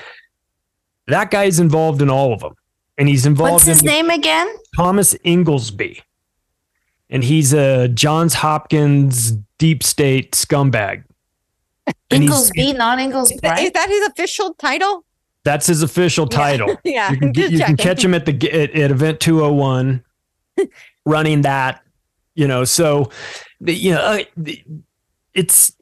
That 1.07 1.31
guy's 1.31 1.59
involved 1.59 2.01
in 2.01 2.09
all 2.09 2.33
of 2.33 2.39
them. 2.39 2.53
And 2.97 3.09
he's 3.09 3.25
involved 3.25 3.53
what's 3.53 3.65
his 3.65 3.81
in 3.81 3.87
name 3.87 4.09
again? 4.09 4.47
Thomas 4.75 5.15
inglesby. 5.23 6.01
And 7.09 7.23
he's 7.23 7.53
a 7.53 7.87
johns 7.89 8.35
hopkins 8.35 9.31
deep 9.57 9.83
state 9.83 10.31
scumbag 10.33 11.03
inglesby 12.09 12.73
not 12.73 12.99
inglesby 12.99 13.35
is 13.35 13.71
that 13.71 13.89
his 13.89 14.07
official 14.07 14.53
title? 14.55 15.05
That's 15.43 15.67
his 15.67 15.83
official 15.83 16.25
title. 16.27 16.77
Yeah, 16.85 17.11
you 17.11 17.17
can, 17.17 17.33
you 17.33 17.59
can 17.59 17.77
catch 17.77 18.03
him 18.03 18.13
at 18.13 18.25
the 18.25 18.33
at, 18.51 18.71
at 18.71 18.91
event 18.91 19.19
201 19.19 20.03
running 21.05 21.41
that 21.41 21.81
you 22.35 22.47
know 22.47 22.63
so 22.63 23.09
you 23.59 23.91
know 23.91 24.01
uh, 24.01 24.51
it's 25.33 25.75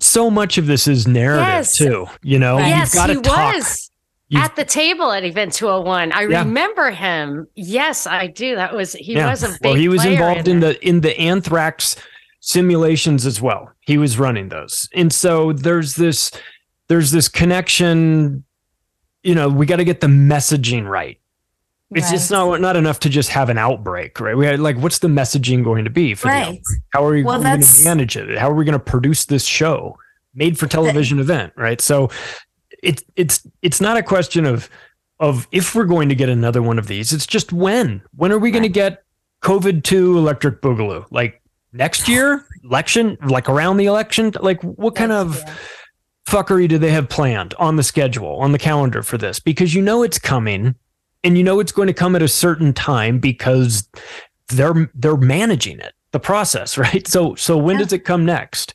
so 0.00 0.30
much 0.30 0.58
of 0.58 0.66
this 0.66 0.86
is 0.86 1.06
narrative 1.06 1.46
yes. 1.46 1.76
too 1.76 2.06
you 2.22 2.38
know? 2.38 2.58
Yes 2.58 2.92
he 2.92 3.20
talk. 3.20 3.54
was 3.54 3.90
You've, 4.28 4.42
at 4.42 4.56
the 4.56 4.64
table 4.64 5.12
at 5.12 5.24
event 5.24 5.52
201 5.52 6.12
i 6.12 6.22
yeah. 6.22 6.40
remember 6.40 6.90
him. 6.90 7.46
Yes 7.54 8.06
i 8.06 8.26
do. 8.26 8.54
That 8.54 8.74
was 8.74 8.92
he 8.94 9.14
yeah. 9.14 9.30
was 9.30 9.42
a 9.42 9.56
well 9.62 9.74
he 9.74 9.88
was 9.88 10.04
involved 10.04 10.48
in, 10.48 10.56
in 10.56 10.60
the 10.60 10.86
in 10.86 11.00
the 11.00 11.18
anthrax 11.18 11.96
simulations 12.46 13.24
as 13.24 13.40
well 13.40 13.70
he 13.80 13.96
was 13.96 14.18
running 14.18 14.48
those 14.48 14.88
and 14.94 15.12
so 15.12 15.52
there's 15.52 15.94
this 15.94 16.30
there's 16.88 17.10
this 17.10 17.28
connection 17.28 18.44
you 19.22 19.34
know 19.34 19.48
we 19.48 19.66
got 19.66 19.76
to 19.76 19.84
get 19.84 20.00
the 20.00 20.06
messaging 20.06 20.86
right 20.86 21.18
it's 21.94 22.06
right. 22.06 22.12
just 22.12 22.30
not 22.30 22.60
not 22.60 22.76
enough 22.76 22.98
to 23.00 23.08
just 23.08 23.28
have 23.28 23.50
an 23.50 23.58
outbreak, 23.58 24.18
right? 24.18 24.36
We 24.36 24.46
had 24.46 24.58
like, 24.58 24.76
what's 24.78 24.98
the 24.98 25.08
messaging 25.08 25.62
going 25.62 25.84
to 25.84 25.90
be 25.90 26.14
for 26.14 26.28
right. 26.28 26.60
the 26.60 26.80
How 26.92 27.04
are 27.04 27.12
we, 27.12 27.22
well, 27.22 27.40
going 27.40 27.60
to 27.60 27.84
manage 27.84 28.16
it? 28.16 28.36
How 28.36 28.50
are 28.50 28.54
we 28.54 28.64
going 28.64 28.72
to 28.72 28.78
produce 28.78 29.26
this 29.26 29.44
show, 29.44 29.96
made 30.34 30.58
for 30.58 30.66
television 30.66 31.20
event, 31.20 31.52
right? 31.56 31.80
So, 31.80 32.10
it's 32.82 33.04
it's 33.16 33.46
it's 33.62 33.80
not 33.80 33.96
a 33.96 34.02
question 34.02 34.44
of 34.44 34.68
of 35.20 35.46
if 35.52 35.74
we're 35.74 35.84
going 35.84 36.08
to 36.08 36.14
get 36.14 36.28
another 36.28 36.62
one 36.62 36.78
of 36.78 36.88
these. 36.88 37.12
It's 37.12 37.26
just 37.26 37.52
when. 37.52 38.02
When 38.16 38.32
are 38.32 38.38
we 38.38 38.48
right. 38.48 38.54
going 38.54 38.62
to 38.64 38.68
get 38.68 39.04
COVID 39.42 39.84
two 39.84 40.18
Electric 40.18 40.62
Boogaloo? 40.62 41.06
Like 41.10 41.40
next 41.74 42.08
year, 42.08 42.46
election, 42.62 43.18
like 43.26 43.48
around 43.48 43.76
the 43.76 43.86
election, 43.86 44.32
like 44.40 44.62
what 44.62 44.94
kind 44.94 45.12
of 45.12 45.44
fuckery 46.26 46.68
do 46.68 46.78
they 46.78 46.90
have 46.90 47.08
planned 47.08 47.52
on 47.54 47.76
the 47.76 47.82
schedule, 47.82 48.36
on 48.36 48.52
the 48.52 48.58
calendar 48.58 49.02
for 49.02 49.18
this? 49.18 49.40
Because 49.40 49.74
you 49.74 49.82
know 49.82 50.02
it's 50.02 50.18
coming 50.18 50.76
and 51.22 51.36
you 51.36 51.44
know 51.44 51.60
it's 51.60 51.72
going 51.72 51.88
to 51.88 51.94
come 51.94 52.16
at 52.16 52.22
a 52.22 52.28
certain 52.28 52.72
time 52.72 53.18
because 53.18 53.88
they're 54.48 54.90
they're 54.94 55.16
managing 55.16 55.80
it 55.80 55.94
the 56.12 56.20
process 56.20 56.78
right? 56.78 57.06
So 57.06 57.34
so 57.34 57.58
when 57.58 57.76
yeah. 57.76 57.82
does 57.82 57.92
it 57.92 58.00
come 58.00 58.24
next? 58.24 58.74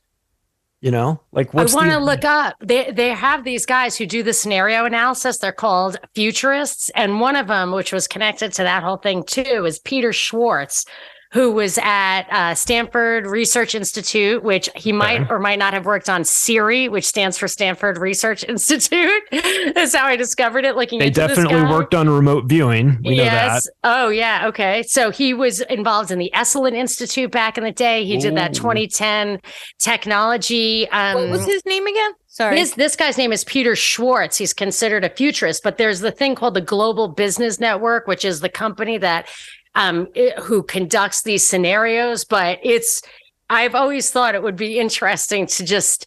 You 0.81 0.91
know 0.91 1.19
like 1.33 1.53
what's 1.53 1.73
i 1.73 1.75
want 1.75 1.91
to 1.91 1.99
look 1.99 2.23
up 2.23 2.55
they 2.63 2.89
they 2.89 3.09
have 3.09 3.43
these 3.43 3.65
guys 3.65 3.97
who 3.97 4.05
do 4.05 4.23
the 4.23 4.31
scenario 4.31 4.85
analysis. 4.85 5.37
They're 5.37 5.51
called 5.51 5.97
futurists. 6.15 6.89
And 6.91 7.19
one 7.19 7.35
of 7.35 7.47
them 7.47 7.73
which 7.73 7.91
was 7.91 8.07
connected 8.07 8.53
to 8.53 8.63
that 8.63 8.81
whole 8.81 8.95
thing 8.95 9.23
too 9.23 9.65
is 9.65 9.79
peter 9.79 10.13
schwartz 10.13 10.85
who 11.31 11.51
was 11.51 11.77
at 11.83 12.23
uh, 12.31 12.55
Stanford 12.55 13.27
Research 13.27 13.75
Institute, 13.75 14.43
which 14.43 14.67
he 14.75 14.91
might 14.91 15.21
okay. 15.21 15.29
or 15.29 15.37
might 15.37 15.59
not 15.59 15.73
have 15.73 15.85
worked 15.85 16.09
on 16.09 16.23
SIRI, 16.23 16.89
which 16.89 17.05
stands 17.05 17.37
for 17.37 17.47
Stanford 17.47 17.99
Research 17.99 18.43
Institute. 18.43 19.21
That's 19.31 19.93
how 19.93 20.07
I 20.07 20.15
discovered 20.15 20.65
it. 20.65 20.75
Looking, 20.75 20.97
they 20.97 21.11
definitely 21.11 21.61
worked 21.61 21.93
on 21.93 22.09
remote 22.09 22.45
viewing. 22.45 22.99
We 23.03 23.15
yes. 23.15 23.67
Oh 23.83 24.09
yeah. 24.09 24.47
Okay. 24.47 24.81
So 24.83 25.11
he 25.11 25.35
was 25.35 25.61
involved 25.61 26.09
in 26.09 26.17
the 26.17 26.31
Esalen 26.33 26.73
Institute 26.73 27.31
back 27.31 27.59
in 27.59 27.63
the 27.63 27.71
day. 27.71 28.05
He 28.05 28.17
Ooh. 28.17 28.21
did 28.21 28.35
that 28.35 28.55
2010 28.55 29.39
technology. 29.77 30.89
Um, 30.89 31.15
what 31.15 31.29
was 31.29 31.45
his 31.45 31.63
name 31.65 31.85
again? 31.85 32.11
Sorry. 32.39 32.59
His, 32.59 32.73
this 32.73 32.95
guy's 32.95 33.17
name 33.17 33.33
is 33.33 33.43
Peter 33.43 33.75
Schwartz. 33.75 34.37
He's 34.37 34.53
considered 34.53 35.03
a 35.03 35.09
futurist, 35.09 35.61
but 35.61 35.77
there's 35.77 35.99
the 35.99 36.11
thing 36.11 36.35
called 36.35 36.53
the 36.53 36.61
Global 36.61 37.07
Business 37.09 37.59
Network, 37.59 38.07
which 38.07 38.23
is 38.23 38.39
the 38.39 38.49
company 38.49 38.97
that 38.99 39.27
um, 39.75 40.07
who 40.41 40.63
conducts 40.63 41.21
these 41.21 41.45
scenarios. 41.45 42.25
But 42.25 42.59
it's, 42.63 43.01
I've 43.49 43.75
always 43.75 44.11
thought 44.11 44.35
it 44.35 44.43
would 44.43 44.55
be 44.55 44.79
interesting 44.79 45.47
to 45.47 45.65
just 45.65 46.05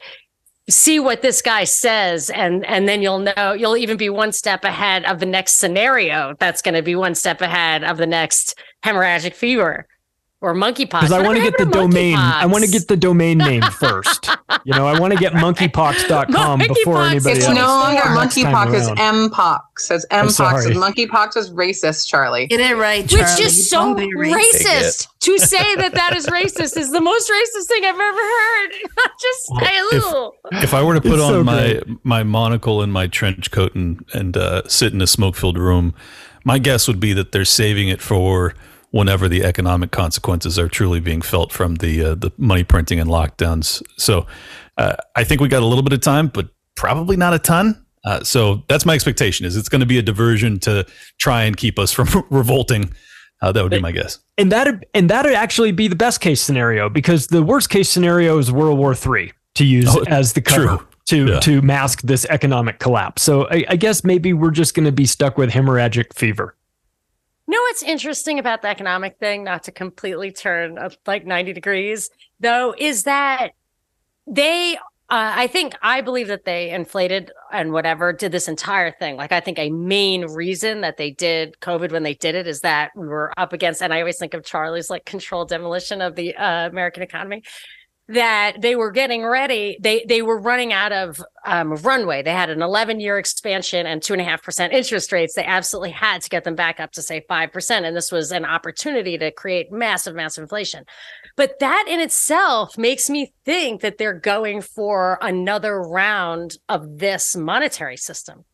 see 0.71 1.01
what 1.01 1.23
this 1.23 1.43
guy 1.43 1.65
says 1.65 2.31
and 2.31 2.65
and 2.67 2.89
then 2.89 3.03
you'll 3.03 3.19
know 3.19 3.53
you'll 3.53 3.77
even 3.77 3.97
be 3.97 4.09
one 4.09 4.31
step 4.31 4.63
ahead 4.65 5.05
of 5.07 5.19
the 5.19 5.27
next 5.27 5.57
scenario 5.57 6.37
that's 6.39 6.63
going 6.63 6.75
to 6.75 6.83
be 6.83 6.95
one 6.95 7.17
step 7.17 7.41
ahead 7.41 7.83
of 7.83 7.97
the 7.97 8.07
next 8.07 8.57
hemorrhagic 8.85 9.35
fever 9.35 9.89
or 10.43 10.55
monkeypox. 10.55 10.91
Because 10.91 11.13
I 11.13 11.23
want 11.23 11.39
to 11.39 11.45
get 11.45 11.57
the 11.57 11.65
domain. 11.65 12.17
I 12.19 12.47
want 12.47 12.65
to 12.65 12.71
get 12.71 12.89
the 12.89 12.97
domain 12.97 13.39
name 13.39 13.63
first. 13.63 14.29
you 14.65 14.75
know, 14.75 14.87
I 14.87 14.99
want 14.99 15.13
to 15.13 15.19
get 15.19 15.33
monkeypox.com 15.35 16.61
monkeypox 16.61 16.69
before 16.69 17.03
anybody 17.03 17.39
it's 17.39 17.47
else. 17.47 17.57
It's 17.57 17.61
no 17.61 17.67
longer 17.67 18.03
monkeypox, 18.03 18.75
it's 18.75 19.01
mpox. 19.01 19.91
It's 19.91 20.07
mpox. 20.07 20.67
And 20.67 20.77
monkeypox 20.77 21.37
is 21.37 21.51
racist, 21.53 22.09
Charlie. 22.09 22.49
Get 22.49 22.61
it 22.61 22.77
right, 22.77 23.09
Charlie. 23.09 23.25
Which 23.25 23.41
is 23.41 23.71
so 23.71 23.95
racist. 23.95 25.09
to 25.21 25.39
say 25.39 25.77
that 25.77 25.95
that 25.95 26.17
is 26.17 26.27
racist 26.27 26.77
is 26.77 26.91
the 26.91 27.01
most 27.01 27.31
racist 27.31 27.67
thing 27.69 27.85
I've 27.85 27.95
ever 27.95 28.03
heard. 28.03 28.71
Just 29.21 29.51
well, 29.51 30.35
if, 30.51 30.65
if, 30.65 30.75
I 30.75 30.83
were 30.83 30.95
to 30.95 31.01
put 31.01 31.13
it's 31.13 31.23
on 31.23 31.33
so 31.33 31.45
my 31.45 31.81
my 32.03 32.25
monocle 32.25 32.83
and 32.83 32.93
my 32.93 33.07
trench 33.07 33.53
coat 33.53 33.77
and 33.77 34.05
and 34.13 34.37
uh, 34.37 34.67
sit 34.67 34.93
in 34.93 35.01
a 35.01 35.07
smoke 35.07 35.37
filled 35.37 35.59
room, 35.59 35.95
my 36.45 36.59
guess 36.59 36.89
would 36.89 36.99
be 36.99 37.13
that 37.13 37.31
they're 37.31 37.45
saving 37.45 37.89
it 37.89 38.01
for 38.01 38.55
whenever 38.93 39.29
the 39.29 39.43
economic 39.43 39.91
consequences 39.91 40.59
are 40.59 40.69
truly 40.69 41.01
being 41.01 41.21
felt 41.21 41.51
from 41.51 41.77
the 41.77 42.05
uh, 42.05 42.15
the 42.15 42.31
money 42.39 42.63
printing 42.63 43.01
and 43.01 43.11
lockdowns. 43.11 43.83
So 43.99 44.27
uh, 44.79 44.95
I 45.17 45.25
think 45.25 45.41
we 45.41 45.49
got 45.49 45.63
a 45.63 45.67
little 45.67 45.83
bit 45.83 45.93
of 45.93 46.01
time, 46.01 46.29
but 46.29 46.49
probably 46.77 47.17
not 47.17 47.35
a 47.35 47.39
ton. 47.39 47.85
Uh, 48.05 48.23
so 48.23 48.63
that's 48.69 48.87
my 48.87 48.95
expectation: 48.95 49.45
is 49.45 49.57
it's 49.57 49.69
going 49.69 49.81
to 49.81 49.87
be 49.87 49.99
a 49.99 50.03
diversion 50.03 50.61
to 50.61 50.87
try 51.19 51.43
and 51.43 51.57
keep 51.57 51.79
us 51.79 51.93
from 51.93 52.09
revolting. 52.31 52.95
Uh, 53.41 53.51
that 53.51 53.63
would 53.63 53.73
be 53.73 53.81
my 53.81 53.91
guess. 53.91 54.21
And 54.39 54.53
that 54.53 54.85
and 54.95 55.11
that 55.11 55.25
would 55.25 55.35
actually 55.35 55.73
be 55.73 55.89
the 55.89 55.97
best 55.97 56.21
case 56.21 56.41
scenario 56.41 56.89
because 56.89 57.27
the 57.27 57.43
worst 57.43 57.71
case 57.71 57.89
scenario 57.89 58.39
is 58.39 58.53
World 58.53 58.79
War 58.79 58.95
Three 58.95 59.33
to 59.57 59.65
use 59.65 59.89
oh, 59.89 60.05
as 60.07 60.35
the 60.35 60.41
cover. 60.41 60.67
True. 60.67 60.87
To, 61.07 61.27
yeah. 61.27 61.41
to 61.41 61.61
mask 61.61 62.03
this 62.03 62.25
economic 62.27 62.79
collapse. 62.79 63.23
So 63.23 63.49
I, 63.51 63.65
I 63.71 63.77
guess 63.77 64.05
maybe 64.05 64.33
we're 64.33 64.53
just 64.53 64.73
going 64.73 64.87
to 64.87 64.93
be 64.93 65.05
stuck 65.05 65.37
with 65.37 65.51
hemorrhagic 65.51 66.15
fever 66.15 66.55
know 67.53 67.61
what's 67.61 67.83
interesting 67.83 68.39
about 68.39 68.63
the 68.63 68.69
economic 68.69 69.19
thing, 69.19 69.45
not 69.45 69.65
to 69.65 69.73
completely 69.73 70.33
turn 70.33 70.79
up 70.79 70.93
like 71.07 71.25
90 71.25 71.53
degrees, 71.53 72.11
though, 72.41 72.75
is 72.77 73.05
that 73.05 73.51
they 74.27 74.77
uh, 75.13 75.33
I 75.37 75.47
think 75.47 75.75
I 75.83 76.01
believe 76.01 76.29
that 76.29 76.47
they 76.47 76.71
inflated 76.71 77.33
and 77.53 77.71
whatever 77.71 78.15
did 78.15 78.33
this 78.33 78.49
entire 78.49 78.91
thing. 78.91 79.17
Like 79.17 79.31
I 79.31 79.41
think 79.41 79.59
a 79.59 79.69
main 79.69 80.25
reason 80.25 80.81
that 80.81 80.97
they 80.97 81.11
did 81.11 81.61
COVID 81.61 81.93
when 81.93 82.03
they 82.03 82.15
did 82.15 82.35
it 82.35 82.47
is 82.47 82.63
that 82.63 82.93
we 82.97 83.07
were 83.07 83.31
up 83.37 83.53
against, 83.53 83.83
and 83.83 83.93
I 83.93 83.99
always 84.01 84.17
think 84.17 84.33
of 84.33 84.43
Charlie's 84.43 84.89
like 84.89 85.05
controlled 85.05 85.51
demolition 85.51 86.01
of 86.01 86.17
the 86.17 86.35
uh, 86.35 86.67
American 86.67 87.03
economy. 87.03 87.43
That 88.09 88.61
they 88.61 88.75
were 88.75 88.91
getting 88.91 89.25
ready. 89.25 89.79
They 89.81 90.05
they 90.09 90.23
were 90.23 90.39
running 90.39 90.73
out 90.73 90.93
of 90.93 91.23
um, 91.47 91.75
runway. 91.77 92.23
They 92.23 92.33
had 92.33 92.51
an 92.51 92.61
11 92.61 93.01
year 93.01 93.17
expansion 93.17 93.87
and 93.87 94.03
two 94.03 94.13
and 94.13 94.21
a 94.21 94.25
half 94.25 94.43
percent 94.43 94.73
interest 94.73 95.13
rates. 95.13 95.35
They 95.35 95.45
absolutely 95.45 95.93
had 95.93 96.21
to 96.23 96.29
get 96.29 96.45
them 96.45 96.57
back 96.57 96.81
up 96.81 96.93
to 96.93 97.03
say 97.03 97.25
five 97.29 97.53
percent, 97.53 97.87
and 97.87 97.97
this 97.97 98.11
was 98.11 98.33
an 98.33 98.45
opportunity 98.45 99.17
to 99.19 99.31
create 99.31 99.71
massive, 99.71 100.15
massive 100.15 100.43
inflation. 100.43 100.85
But 101.37 101.61
that 101.61 101.87
in 101.89 102.01
itself 102.01 102.77
makes 102.77 103.09
me 103.09 103.33
think 103.45 103.83
that 103.83 103.99
they're 103.99 104.19
going 104.19 104.63
for 104.63 105.19
another 105.23 105.81
round 105.81 106.59
of 106.69 106.99
this 106.99 107.37
monetary 107.37 107.97
system. 107.97 108.45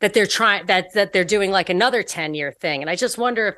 That 0.00 0.14
they're 0.14 0.26
trying 0.26 0.66
that 0.66 0.94
that 0.94 1.12
they're 1.12 1.24
doing 1.24 1.50
like 1.50 1.68
another 1.68 2.02
10 2.02 2.32
year 2.32 2.52
thing, 2.52 2.80
and 2.80 2.88
I 2.88 2.96
just 2.96 3.18
wonder 3.18 3.48
if 3.48 3.54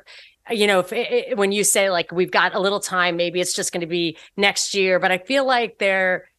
you 0.49 0.67
know, 0.67 0.79
if 0.79 0.91
it, 0.91 1.37
when 1.37 1.51
you 1.51 1.63
say 1.63 1.89
like 1.89 2.11
we've 2.11 2.31
got 2.31 2.55
a 2.55 2.59
little 2.59 2.79
time, 2.79 3.15
maybe 3.15 3.39
it's 3.39 3.53
just 3.53 3.71
going 3.71 3.81
to 3.81 3.87
be 3.87 4.17
next 4.37 4.73
year. 4.73 4.99
But 4.99 5.11
I 5.11 5.17
feel 5.17 5.45
like 5.45 5.77
they're, 5.77 6.29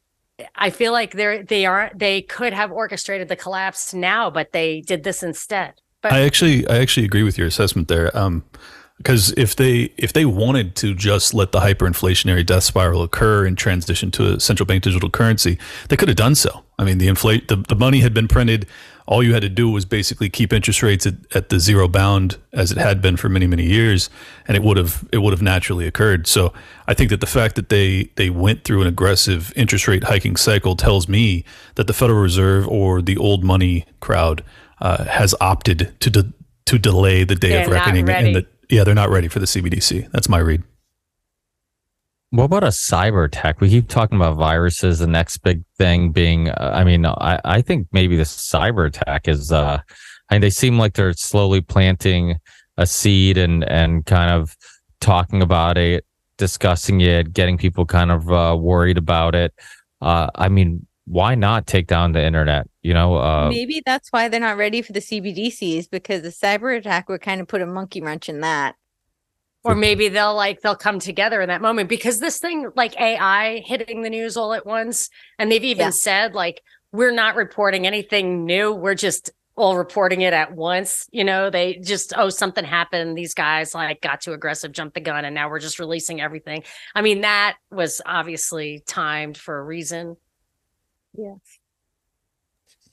I 0.56 0.70
feel 0.70 0.92
like 0.92 1.12
they're 1.12 1.42
they 1.42 1.66
are 1.66 1.90
they 1.94 2.22
could 2.22 2.52
have 2.52 2.72
orchestrated 2.72 3.28
the 3.28 3.36
collapse 3.36 3.94
now, 3.94 4.30
but 4.30 4.52
they 4.52 4.80
did 4.80 5.04
this 5.04 5.22
instead. 5.22 5.74
But 6.00 6.12
I 6.12 6.22
actually 6.22 6.66
I 6.66 6.78
actually 6.78 7.06
agree 7.06 7.22
with 7.22 7.38
your 7.38 7.46
assessment 7.46 7.88
there. 7.88 8.16
Um, 8.16 8.44
because 9.02 9.32
if 9.36 9.56
they 9.56 9.92
if 9.96 10.12
they 10.12 10.24
wanted 10.24 10.76
to 10.76 10.94
just 10.94 11.34
let 11.34 11.50
the 11.50 11.60
hyperinflationary 11.60 12.46
death 12.46 12.62
spiral 12.62 13.02
occur 13.02 13.44
and 13.46 13.58
transition 13.58 14.10
to 14.12 14.34
a 14.34 14.40
central 14.40 14.64
bank 14.64 14.84
digital 14.84 15.10
currency, 15.10 15.58
they 15.88 15.96
could 15.96 16.08
have 16.08 16.16
done 16.16 16.36
so. 16.36 16.64
I 16.78 16.84
mean, 16.84 16.98
the 16.98 17.08
inflate 17.08 17.48
the, 17.48 17.56
the 17.56 17.74
money 17.74 18.00
had 18.00 18.14
been 18.14 18.28
printed 18.28 18.66
all 19.06 19.22
you 19.22 19.34
had 19.34 19.42
to 19.42 19.48
do 19.48 19.68
was 19.70 19.84
basically 19.84 20.28
keep 20.30 20.52
interest 20.52 20.82
rates 20.82 21.06
at, 21.06 21.14
at 21.34 21.48
the 21.48 21.58
zero 21.58 21.88
bound 21.88 22.38
as 22.52 22.70
it 22.70 22.78
had 22.78 23.00
been 23.00 23.16
for 23.16 23.28
many 23.28 23.46
many 23.46 23.64
years 23.64 24.10
and 24.46 24.56
it 24.56 24.62
would 24.62 24.76
have 24.76 25.06
it 25.12 25.18
would 25.18 25.32
have 25.32 25.42
naturally 25.42 25.86
occurred. 25.86 26.26
So 26.26 26.52
i 26.86 26.94
think 26.94 27.10
that 27.10 27.20
the 27.20 27.26
fact 27.26 27.54
that 27.56 27.68
they 27.68 28.10
they 28.16 28.30
went 28.30 28.64
through 28.64 28.82
an 28.82 28.86
aggressive 28.86 29.52
interest 29.56 29.88
rate 29.88 30.04
hiking 30.04 30.36
cycle 30.36 30.76
tells 30.76 31.08
me 31.08 31.44
that 31.76 31.86
the 31.86 31.92
federal 31.92 32.20
reserve 32.20 32.66
or 32.68 33.02
the 33.02 33.16
old 33.16 33.44
money 33.44 33.84
crowd 34.00 34.44
uh, 34.80 35.04
has 35.04 35.34
opted 35.40 35.94
to 36.00 36.10
de- 36.10 36.32
to 36.66 36.78
delay 36.78 37.24
the 37.24 37.34
day 37.34 37.50
They're 37.50 37.66
of 37.66 37.72
reckoning 37.72 38.08
and 38.08 38.36
that 38.36 38.46
yeah 38.68 38.84
they're 38.84 38.94
not 38.94 39.10
ready 39.10 39.28
for 39.28 39.38
the 39.38 39.46
cbdc 39.46 40.10
that's 40.12 40.28
my 40.28 40.38
read 40.38 40.62
What 42.32 42.44
about 42.44 42.64
a 42.64 42.68
cyber 42.68 43.26
attack? 43.26 43.60
We 43.60 43.68
keep 43.68 43.88
talking 43.88 44.16
about 44.16 44.38
viruses. 44.38 45.00
The 45.00 45.06
next 45.06 45.36
big 45.38 45.62
thing 45.76 46.12
being, 46.12 46.48
uh, 46.48 46.72
I 46.74 46.82
mean, 46.82 47.04
I, 47.04 47.38
I 47.44 47.60
think 47.60 47.88
maybe 47.92 48.16
the 48.16 48.22
cyber 48.22 48.86
attack 48.86 49.28
is, 49.28 49.52
uh, 49.52 49.80
I 50.30 50.34
mean, 50.34 50.40
they 50.40 50.48
seem 50.48 50.78
like 50.78 50.94
they're 50.94 51.12
slowly 51.12 51.60
planting 51.60 52.36
a 52.78 52.86
seed 52.86 53.36
and, 53.36 53.64
and 53.64 54.06
kind 54.06 54.30
of 54.30 54.56
talking 54.98 55.42
about 55.42 55.76
it, 55.76 56.06
discussing 56.38 57.02
it, 57.02 57.34
getting 57.34 57.58
people 57.58 57.84
kind 57.84 58.10
of 58.10 58.32
uh, 58.32 58.56
worried 58.58 58.96
about 58.96 59.34
it. 59.34 59.52
Uh, 60.00 60.30
I 60.34 60.48
mean, 60.48 60.86
why 61.04 61.34
not 61.34 61.66
take 61.66 61.86
down 61.86 62.12
the 62.12 62.24
internet? 62.24 62.66
You 62.80 62.94
know, 62.94 63.16
uh, 63.16 63.50
Maybe 63.50 63.82
that's 63.84 64.08
why 64.10 64.28
they're 64.28 64.40
not 64.40 64.56
ready 64.56 64.80
for 64.80 64.94
the 64.94 65.00
CBDCs 65.00 65.90
because 65.90 66.22
the 66.22 66.30
cyber 66.30 66.74
attack 66.78 67.10
would 67.10 67.20
kind 67.20 67.42
of 67.42 67.46
put 67.46 67.60
a 67.60 67.66
monkey 67.66 68.00
wrench 68.00 68.30
in 68.30 68.40
that. 68.40 68.76
Or 69.64 69.74
maybe 69.74 70.08
they'll 70.08 70.34
like 70.34 70.60
they'll 70.60 70.74
come 70.76 70.98
together 70.98 71.40
in 71.40 71.48
that 71.48 71.62
moment 71.62 71.88
because 71.88 72.18
this 72.18 72.38
thing 72.38 72.70
like 72.74 72.98
AI 73.00 73.62
hitting 73.64 74.02
the 74.02 74.10
news 74.10 74.36
all 74.36 74.52
at 74.52 74.66
once, 74.66 75.08
and 75.38 75.50
they've 75.50 75.62
even 75.64 75.86
Yeah. 75.86 75.90
said 75.90 76.34
like 76.34 76.62
we're 76.92 77.12
not 77.12 77.36
reporting 77.36 77.86
anything 77.86 78.44
new. 78.44 78.72
We're 78.72 78.94
just 78.94 79.30
all 79.54 79.76
reporting 79.76 80.22
it 80.22 80.32
at 80.32 80.54
once. 80.54 81.06
You 81.12 81.24
know, 81.24 81.48
they 81.50 81.74
just 81.76 82.12
oh 82.16 82.28
something 82.28 82.64
happened. 82.64 83.16
These 83.16 83.34
guys 83.34 83.74
like 83.74 84.00
got 84.00 84.20
too 84.20 84.32
aggressive, 84.32 84.72
jumped 84.72 84.94
the 84.94 85.00
gun, 85.00 85.24
and 85.24 85.34
now 85.34 85.48
we're 85.48 85.60
just 85.60 85.78
releasing 85.78 86.20
everything. 86.20 86.64
I 86.94 87.02
mean, 87.02 87.20
that 87.20 87.56
was 87.70 88.00
obviously 88.04 88.82
timed 88.86 89.36
for 89.36 89.58
a 89.58 89.62
reason. 89.64 90.16
Yeah. 91.16 91.34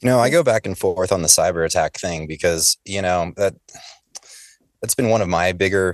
You 0.02 0.06
know, 0.10 0.20
I 0.20 0.30
go 0.30 0.44
back 0.44 0.66
and 0.66 0.78
forth 0.78 1.12
on 1.12 1.22
the 1.24 1.28
cyber 1.28 1.66
attack 1.66 1.98
thing 1.98 2.26
because, 2.26 2.78
you 2.86 3.02
know, 3.02 3.34
that 3.36 3.56
that's 4.82 4.96
been 4.96 5.10
one 5.10 5.22
of 5.22 5.28
my 5.28 5.52
bigger 5.52 5.94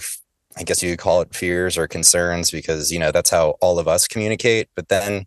I 0.57 0.63
guess 0.63 0.81
you 0.81 0.91
could 0.91 0.99
call 0.99 1.21
it 1.21 1.35
fears 1.35 1.77
or 1.77 1.87
concerns 1.87 2.51
because, 2.51 2.91
you 2.91 2.99
know, 2.99 3.11
that's 3.11 3.29
how 3.29 3.55
all 3.61 3.77
of 3.77 3.87
us 3.87 4.07
communicate, 4.07 4.69
but 4.75 4.89
then 4.89 5.25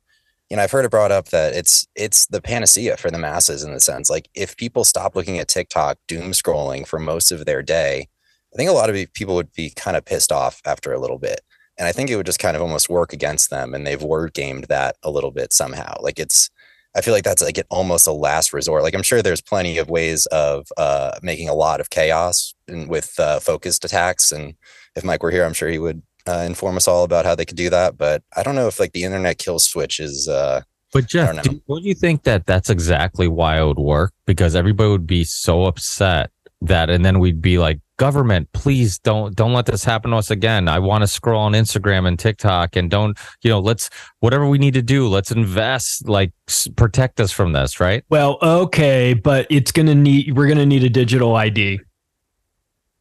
you 0.50 0.56
know, 0.56 0.62
I've 0.62 0.70
heard 0.70 0.84
it 0.84 0.90
brought 0.90 1.12
up 1.12 1.26
that 1.26 1.54
it's 1.54 1.86
it's 1.94 2.26
the 2.26 2.40
panacea 2.40 2.96
for 2.96 3.10
the 3.10 3.18
masses 3.18 3.62
in 3.62 3.72
the 3.72 3.80
sense 3.80 4.08
like 4.08 4.28
if 4.34 4.56
people 4.56 4.84
stop 4.84 5.14
looking 5.14 5.38
at 5.38 5.48
TikTok 5.48 5.98
doom 6.06 6.32
scrolling 6.32 6.86
for 6.86 6.98
most 6.98 7.30
of 7.32 7.44
their 7.44 7.62
day, 7.62 8.08
I 8.52 8.56
think 8.56 8.70
a 8.70 8.72
lot 8.72 8.88
of 8.88 9.12
people 9.12 9.34
would 9.34 9.52
be 9.52 9.70
kind 9.70 9.96
of 9.96 10.04
pissed 10.04 10.32
off 10.32 10.60
after 10.64 10.92
a 10.92 10.98
little 10.98 11.18
bit. 11.18 11.40
And 11.78 11.86
I 11.86 11.92
think 11.92 12.10
it 12.10 12.16
would 12.16 12.26
just 12.26 12.40
kind 12.40 12.56
of 12.56 12.62
almost 12.62 12.88
work 12.88 13.12
against 13.12 13.50
them 13.50 13.74
and 13.74 13.86
they've 13.86 14.02
word 14.02 14.32
gamed 14.34 14.64
that 14.64 14.96
a 15.02 15.10
little 15.10 15.30
bit 15.30 15.52
somehow. 15.52 15.94
Like 16.00 16.18
it's 16.18 16.50
I 16.96 17.02
feel 17.02 17.14
like 17.14 17.24
that's 17.24 17.42
like 17.42 17.58
an, 17.58 17.64
almost 17.68 18.06
a 18.06 18.12
last 18.12 18.52
resort. 18.52 18.82
Like 18.82 18.94
I'm 18.94 19.02
sure 19.02 19.22
there's 19.22 19.42
plenty 19.42 19.78
of 19.78 19.90
ways 19.90 20.26
of 20.26 20.66
uh, 20.78 21.18
making 21.22 21.48
a 21.48 21.54
lot 21.54 21.80
of 21.80 21.90
chaos 21.90 22.54
and 22.66 22.88
with 22.88 23.20
uh, 23.20 23.38
focused 23.38 23.84
attacks. 23.84 24.32
And 24.32 24.54
if 24.96 25.04
Mike 25.04 25.22
were 25.22 25.30
here, 25.30 25.44
I'm 25.44 25.52
sure 25.54 25.68
he 25.68 25.78
would 25.78 26.02
uh, 26.26 26.44
inform 26.46 26.76
us 26.76 26.86
all 26.88 27.04
about 27.04 27.24
how 27.24 27.34
they 27.34 27.44
could 27.44 27.56
do 27.56 27.70
that. 27.70 27.96
But 27.96 28.22
I 28.36 28.42
don't 28.42 28.54
know 28.54 28.66
if 28.68 28.78
like 28.80 28.92
the 28.92 29.04
internet 29.04 29.38
kill 29.38 29.58
switch 29.58 30.00
is. 30.00 30.28
Uh, 30.28 30.62
But 30.92 31.06
Jeff, 31.06 31.36
know. 31.36 31.42
do, 31.42 31.60
don't 31.68 31.84
you 31.84 31.94
think 31.94 32.22
that 32.24 32.46
that's 32.46 32.70
exactly 32.70 33.28
why 33.28 33.60
it 33.60 33.64
would 33.66 33.78
work? 33.78 34.12
Because 34.26 34.54
everybody 34.56 34.90
would 34.90 35.06
be 35.06 35.24
so 35.24 35.64
upset 35.64 36.30
that, 36.62 36.90
and 36.90 37.04
then 37.04 37.20
we'd 37.20 37.40
be 37.40 37.56
like, 37.58 37.78
"Government, 37.98 38.50
please 38.52 38.98
don't 38.98 39.36
don't 39.36 39.52
let 39.52 39.66
this 39.66 39.84
happen 39.84 40.10
to 40.10 40.16
us 40.16 40.28
again. 40.30 40.66
I 40.66 40.80
want 40.80 41.02
to 41.02 41.06
scroll 41.06 41.40
on 41.40 41.52
Instagram 41.52 42.06
and 42.08 42.18
TikTok, 42.18 42.74
and 42.74 42.90
don't 42.90 43.16
you 43.42 43.50
know? 43.50 43.60
Let's 43.60 43.88
whatever 44.20 44.44
we 44.48 44.58
need 44.58 44.74
to 44.74 44.82
do. 44.82 45.06
Let's 45.08 45.30
invest, 45.30 46.08
like 46.08 46.32
s- 46.48 46.66
protect 46.74 47.20
us 47.20 47.30
from 47.30 47.52
this, 47.52 47.78
right? 47.78 48.02
Well, 48.10 48.38
okay, 48.42 49.14
but 49.14 49.46
it's 49.50 49.70
gonna 49.70 49.94
need 49.94 50.36
we're 50.36 50.48
gonna 50.48 50.66
need 50.66 50.82
a 50.82 50.90
digital 50.90 51.36
ID. 51.36 51.78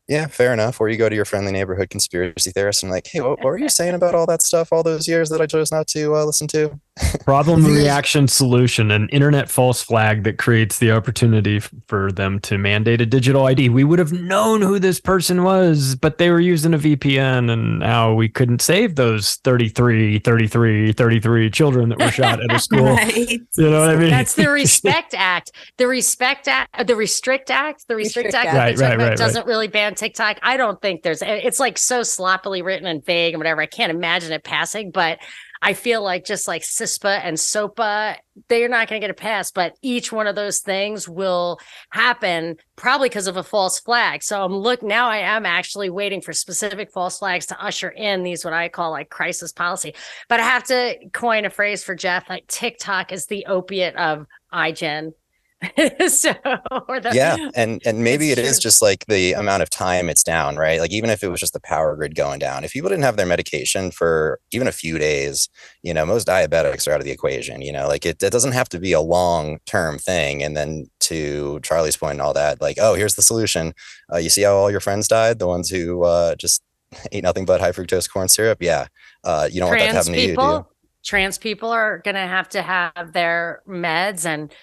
Yeah, 0.08 0.28
fair 0.28 0.54
enough. 0.54 0.80
Or 0.80 0.90
you 0.90 0.98
go 0.98 1.10
to 1.10 1.16
your 1.16 1.26
friendly 1.26 1.52
neighborhood 1.52 1.90
conspiracy 1.90 2.52
theorist 2.52 2.84
and 2.84 2.92
like, 2.92 3.08
hey, 3.08 3.22
what, 3.22 3.40
what 3.40 3.46
were 3.46 3.58
you 3.58 3.70
saying 3.70 3.94
about 3.94 4.16
all 4.16 4.26
that 4.28 4.42
stuff 4.42 4.72
all 4.72 4.84
those 4.84 5.08
years 5.08 5.30
that 5.30 5.42
I 5.42 5.46
chose 5.46 5.72
not 5.72 5.88
to 5.88 6.16
uh, 6.16 6.24
listen 6.24 6.48
to? 6.50 6.80
Problem 7.26 7.66
reaction 7.66 8.28
solution, 8.28 8.92
an 8.92 9.10
internet 9.10 9.50
false 9.50 9.84
flag 9.84 10.24
that 10.24 10.38
creates 10.38 10.80
the 10.80 10.92
opportunity 10.92 11.60
for 11.88 12.12
them 12.12 12.40
to 12.42 12.58
mandate 12.58 13.02
a 13.02 13.06
digital 13.06 13.46
ID. 13.46 13.70
We 13.70 13.84
would 13.84 14.00
have 14.00 14.14
known 14.14 14.62
who 14.62 14.80
this 14.80 15.00
person 15.00 15.44
was, 15.44 15.96
but 15.96 16.18
they 16.18 16.30
were 16.30 16.40
using 16.40 16.74
a 16.74 16.78
VPN 16.78 17.52
and 17.52 17.80
now 17.80 18.14
we 18.14 18.30
couldn't 18.30 18.62
save 18.62 18.96
those 18.96 19.36
33, 19.44 20.20
33, 20.20 20.94
33 20.94 21.50
children 21.52 21.90
that 21.90 22.00
were 22.00 22.12
shot 22.12 22.42
at 22.42 22.52
a 22.52 22.60
school. 22.68 22.86
Right. 22.86 23.40
You 23.58 23.70
know 23.70 23.82
what 23.82 23.90
I 23.90 23.96
mean? 23.96 24.10
That's 24.10 24.36
the 24.36 24.50
Respect 24.58 25.14
Act. 25.14 25.52
The 25.78 25.88
Respect 25.88 26.48
Act, 26.48 26.88
the 26.88 26.96
Restrict 26.96 27.52
Act, 27.52 27.88
the 27.88 27.96
Restrict, 27.96 28.28
Restrict 28.28 28.46
Act, 28.46 28.56
Act. 28.56 28.80
Right, 28.80 28.90
right, 28.90 28.96
about 28.96 29.10
right, 29.10 29.18
doesn't 29.18 29.46
really 29.46 29.68
ban 29.68 29.96
TikTok. 29.96 30.40
I 30.42 30.58
don't 30.58 30.82
think 30.82 31.04
there's. 31.04 31.22
It's 31.22 31.60
like 31.60 31.78
so 31.78 32.04
sloppily 32.04 32.62
written 32.62 32.88
and 32.88 33.06
vague 33.06 33.34
and 33.34 33.40
whatever. 33.40 33.62
I 33.62 33.68
can't 33.68 33.92
imagine 33.92 34.32
it 34.32 34.44
passing, 34.44 34.92
but. 34.92 35.20
I 35.62 35.74
feel 35.74 36.02
like 36.02 36.26
just 36.26 36.48
like 36.48 36.62
CISPA 36.62 37.22
and 37.24 37.38
SOPA, 37.38 38.18
they're 38.48 38.70
not 38.70 38.88
going 38.88 39.02
to 39.02 39.04
get 39.04 39.12
a 39.12 39.16
pass, 39.16 39.52
but 39.52 39.76
each 39.82 40.12
one 40.12 40.28
of 40.28 40.36
those 40.36 40.60
things 40.60 41.10
will 41.10 41.60
happen 41.90 42.58
probably 42.76 43.10
because 43.10 43.28
of 43.28 43.38
a 43.38 43.44
false 43.44 43.80
flag. 43.80 44.24
So 44.24 44.44
I'm 44.44 44.54
look 44.54 44.84
now 44.84 45.10
I 45.10 45.18
am 45.18 45.46
actually 45.46 45.90
waiting 45.90 46.22
for 46.22 46.34
specific 46.34 46.92
false 46.92 47.20
flags 47.20 47.48
to 47.48 47.64
usher 47.64 47.90
in 47.90 48.24
these 48.24 48.46
what 48.46 48.54
I 48.54 48.70
call 48.70 48.92
like 48.92 49.10
crisis 49.10 49.52
policy. 49.52 49.96
But 50.30 50.40
I 50.40 50.44
have 50.44 50.64
to 50.66 50.98
coin 51.14 51.46
a 51.46 51.50
phrase 51.50 51.84
for 51.84 51.96
Jeff 51.96 52.30
like 52.30 52.48
TikTok 52.48 53.12
is 53.12 53.26
the 53.26 53.46
opiate 53.48 53.96
of 53.96 54.26
iGen. 54.54 55.14
so 56.08 56.36
the, 56.44 57.12
yeah 57.14 57.50
and 57.56 57.82
and 57.84 58.04
maybe 58.04 58.32
it 58.32 58.38
It's 58.38 58.50
is 58.50 58.60
just 58.60 58.80
like 58.80 59.06
the 59.08 59.34
amount 59.34 59.64
of 59.64 59.72
time 59.72 60.08
it's 60.08 60.24
down 60.24 60.56
right? 60.56 60.80
Like 60.80 60.92
even 60.92 61.10
if 61.10 61.24
it 61.24 61.30
was 61.30 61.40
just 61.40 61.54
the 61.54 61.60
power 61.60 61.96
grid 61.96 62.14
going 62.14 62.38
down 62.38 62.64
if 62.64 62.74
people 62.74 62.90
didn't 62.90 63.04
have 63.04 63.18
their 63.18 63.26
medication 63.26 63.90
for 63.90 64.40
even 64.52 64.68
a 64.68 64.72
few 64.72 65.00
days 65.00 65.50
you 65.82 65.96
know 65.96 66.06
most 66.06 66.28
diabetics 66.28 66.88
are 66.88 66.92
out 66.92 67.00
of 67.00 67.06
the 67.06 67.12
equation 67.12 67.64
you 67.64 67.72
know? 67.72 67.88
Like 67.88 68.06
it, 68.06 68.22
it 68.22 68.32
doesn't 68.32 68.52
have 68.52 68.70
to 68.70 68.80
be 68.80 68.92
a 68.92 69.02
long 69.02 69.58
term 69.66 69.98
thing 69.98 70.44
and 70.44 70.56
then 70.56 70.92
to 71.02 71.60
charlie's 71.64 71.98
point 71.98 72.14
and 72.14 72.22
all 72.22 72.34
that 72.34 72.62
like 72.62 72.78
oh 72.80 72.94
here's 72.94 73.16
the 73.16 73.24
solution. 73.24 73.74
Uh, 74.14 74.18
you 74.18 74.30
see 74.30 74.44
how 74.44 74.56
all 74.56 74.70
your 74.70 74.80
friends 74.80 75.08
died? 75.08 75.40
The 75.40 75.48
ones 75.48 75.70
who 75.70 76.04
uh, 76.04 76.36
just 76.36 76.62
ate 77.12 77.24
nothing 77.24 77.46
but 77.46 77.62
high 77.62 77.72
fructose 77.72 78.08
corn 78.08 78.28
syrup? 78.28 78.60
Yeah 78.62 78.88
uh, 79.24 79.50
you 79.52 79.60
don't 79.60 79.70
want 79.70 79.80
that 79.80 79.88
to 79.88 79.92
trans 79.92 80.08
happen 80.08 80.14
to 80.14 80.22
you 80.22 80.28
do 80.28 80.32
you? 80.34 80.38
people 80.38 80.72
trans 81.04 81.38
people 81.38 81.70
are 81.70 82.00
going 82.00 82.16
to 82.16 82.28
have 82.28 82.50
to 82.50 82.62
have 82.62 83.14
their 83.14 83.62
meds 83.68 84.26
and 84.26 84.54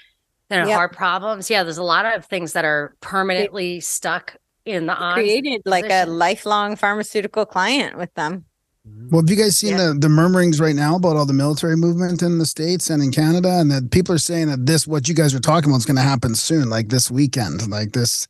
their 0.50 0.66
Yep. 0.66 0.74
heart 0.76 0.92
problems. 0.96 1.48
Yeah, 1.50 1.62
there's 1.62 1.78
a 1.78 1.82
lot 1.82 2.06
of 2.06 2.24
things 2.26 2.52
that 2.52 2.64
are 2.64 2.94
permanently 3.00 3.80
stuck 3.80 4.36
in 4.64 4.86
the 4.86 4.94
odds. 4.94 5.14
Created 5.14 5.62
like 5.64 5.86
a 5.90 6.06
lifelong 6.06 6.76
pharmaceutical 6.76 7.44
client 7.46 7.96
with 7.98 8.12
them. 8.14 8.44
Mm-hmm. 8.88 9.08
Well, 9.10 9.22
have 9.22 9.30
you 9.30 9.36
guys 9.36 9.56
seen 9.56 9.78
Yeah. 9.78 9.88
the, 9.88 9.94
the 9.94 10.08
murmurings 10.08 10.60
right 10.60 10.74
now 10.76 10.96
about 10.96 11.16
all 11.16 11.24
the 11.26 11.32
military 11.32 11.76
movement 11.76 12.22
in 12.22 12.38
the 12.38 12.44
states 12.46 12.90
and 12.90 13.02
in 13.02 13.10
Canada, 13.12 13.58
and 13.58 13.70
that 13.70 13.90
people 13.90 14.14
are 14.14 14.18
saying 14.18 14.48
that 14.48 14.66
this 14.66 14.86
what 14.86 15.08
you 15.08 15.14
guys 15.14 15.34
are 15.34 15.40
talking 15.40 15.70
about 15.70 15.78
is 15.78 15.86
going 15.86 15.96
to 15.96 16.02
happen 16.02 16.34
soon, 16.34 16.68
like 16.68 16.90
this 16.90 17.10
weekend, 17.10 17.68
like 17.70 17.92
this 17.92 18.28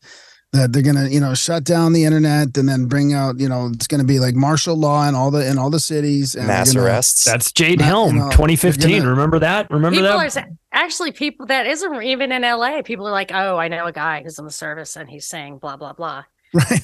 that 0.54 0.72
they're 0.72 0.82
gonna 0.82 1.08
you 1.08 1.20
know 1.20 1.34
shut 1.34 1.64
down 1.64 1.92
the 1.92 2.04
internet 2.04 2.56
and 2.56 2.68
then 2.68 2.86
bring 2.86 3.12
out 3.12 3.40
you 3.40 3.48
know 3.48 3.70
it's 3.74 3.86
gonna 3.88 4.04
be 4.04 4.20
like 4.20 4.34
martial 4.34 4.76
law 4.76 5.06
in 5.08 5.14
all 5.14 5.30
the 5.30 5.46
in 5.48 5.58
all 5.58 5.68
the 5.68 5.80
cities 5.80 6.34
and 6.36 6.46
Mass 6.46 6.72
gonna, 6.72 6.86
arrests. 6.86 7.24
That's 7.24 7.50
Jade 7.52 7.80
Not- 7.80 7.86
Helm, 7.88 8.14
you 8.16 8.22
know, 8.22 8.30
2015. 8.30 8.98
gonna- 8.98 9.10
Remember 9.10 9.38
that? 9.40 9.68
Remember 9.70 9.96
people 9.96 10.18
that? 10.18 10.36
are 10.36 10.46
actually 10.72 11.12
people 11.12 11.46
that 11.46 11.66
isn't 11.66 12.02
even 12.02 12.30
in 12.32 12.42
LA. 12.42 12.82
People 12.82 13.06
are 13.08 13.12
like, 13.12 13.32
oh, 13.34 13.56
I 13.56 13.68
know 13.68 13.84
a 13.86 13.92
guy 13.92 14.22
who's 14.22 14.38
in 14.38 14.44
the 14.44 14.50
service 14.50 14.96
and 14.96 15.10
he's 15.10 15.26
saying 15.26 15.58
blah 15.58 15.76
blah 15.76 15.92
blah. 15.92 16.22
right 16.54 16.80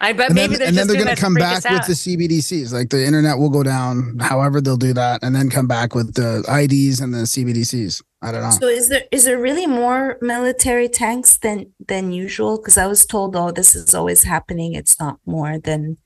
I 0.00 0.12
bet 0.12 0.26
and 0.26 0.34
maybe 0.34 0.56
then, 0.56 0.58
they're 0.58 0.68
and 0.68 0.76
just 0.76 0.88
then 0.88 0.96
they're 0.96 1.04
gonna 1.06 1.16
come 1.16 1.34
back 1.34 1.64
with 1.64 1.86
the 1.86 1.94
CBDCs 1.94 2.72
like 2.72 2.90
the 2.90 3.02
internet 3.04 3.38
will 3.38 3.48
go 3.48 3.62
down 3.62 4.18
however 4.20 4.60
they'll 4.60 4.76
do 4.76 4.92
that 4.92 5.22
and 5.22 5.34
then 5.34 5.48
come 5.48 5.66
back 5.66 5.94
with 5.94 6.14
the 6.14 6.40
IDs 6.50 7.00
and 7.00 7.14
the 7.14 7.18
CBDCs 7.20 8.02
I 8.24 8.32
don't 8.32 8.42
know 8.42 8.50
So 8.50 8.68
is 8.68 8.88
there 8.88 9.04
is 9.10 9.24
there 9.24 9.38
really 9.38 9.66
more 9.66 10.18
military 10.20 10.88
tanks 10.88 11.36
than 11.36 11.72
than 11.86 12.12
usual? 12.12 12.56
Because 12.56 12.78
I 12.78 12.86
was 12.86 13.04
told, 13.04 13.36
oh, 13.36 13.50
this 13.50 13.74
is 13.74 13.94
always 13.94 14.24
happening. 14.24 14.74
It's 14.74 14.98
not 14.98 15.18
more 15.26 15.58
than 15.58 15.98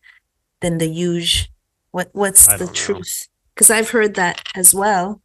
than 0.61 0.79
the 0.79 0.89
usual. 0.89 1.49
What 1.93 2.11
what's 2.13 2.47
the 2.47 2.67
know. 2.67 2.73
truth? 2.73 3.29
Because 3.55 3.71
I've 3.71 3.91
heard 3.91 4.15
that 4.15 4.47
as 4.55 4.75
well. 4.75 5.23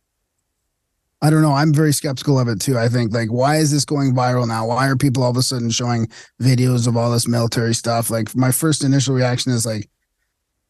I 1.23 1.29
don't 1.29 1.41
know. 1.41 1.53
I'm 1.53 1.73
very 1.73 1.93
skeptical 1.93 2.37
of 2.37 2.49
it 2.49 2.59
too. 2.59 2.77
I 2.77 2.89
think 2.89 3.13
like, 3.13 3.31
why 3.31 3.55
is 3.55 3.71
this 3.71 3.85
going 3.85 4.13
viral 4.13 4.45
now? 4.45 4.67
Why 4.67 4.89
are 4.89 4.97
people 4.97 5.23
all 5.23 5.29
of 5.29 5.37
a 5.37 5.41
sudden 5.41 5.69
showing 5.69 6.07
videos 6.41 6.85
of 6.85 6.97
all 6.97 7.11
this 7.11 7.29
military 7.29 7.73
stuff? 7.73 8.09
Like, 8.09 8.35
my 8.35 8.51
first 8.51 8.83
initial 8.83 9.15
reaction 9.15 9.53
is 9.53 9.65
like, 9.65 9.89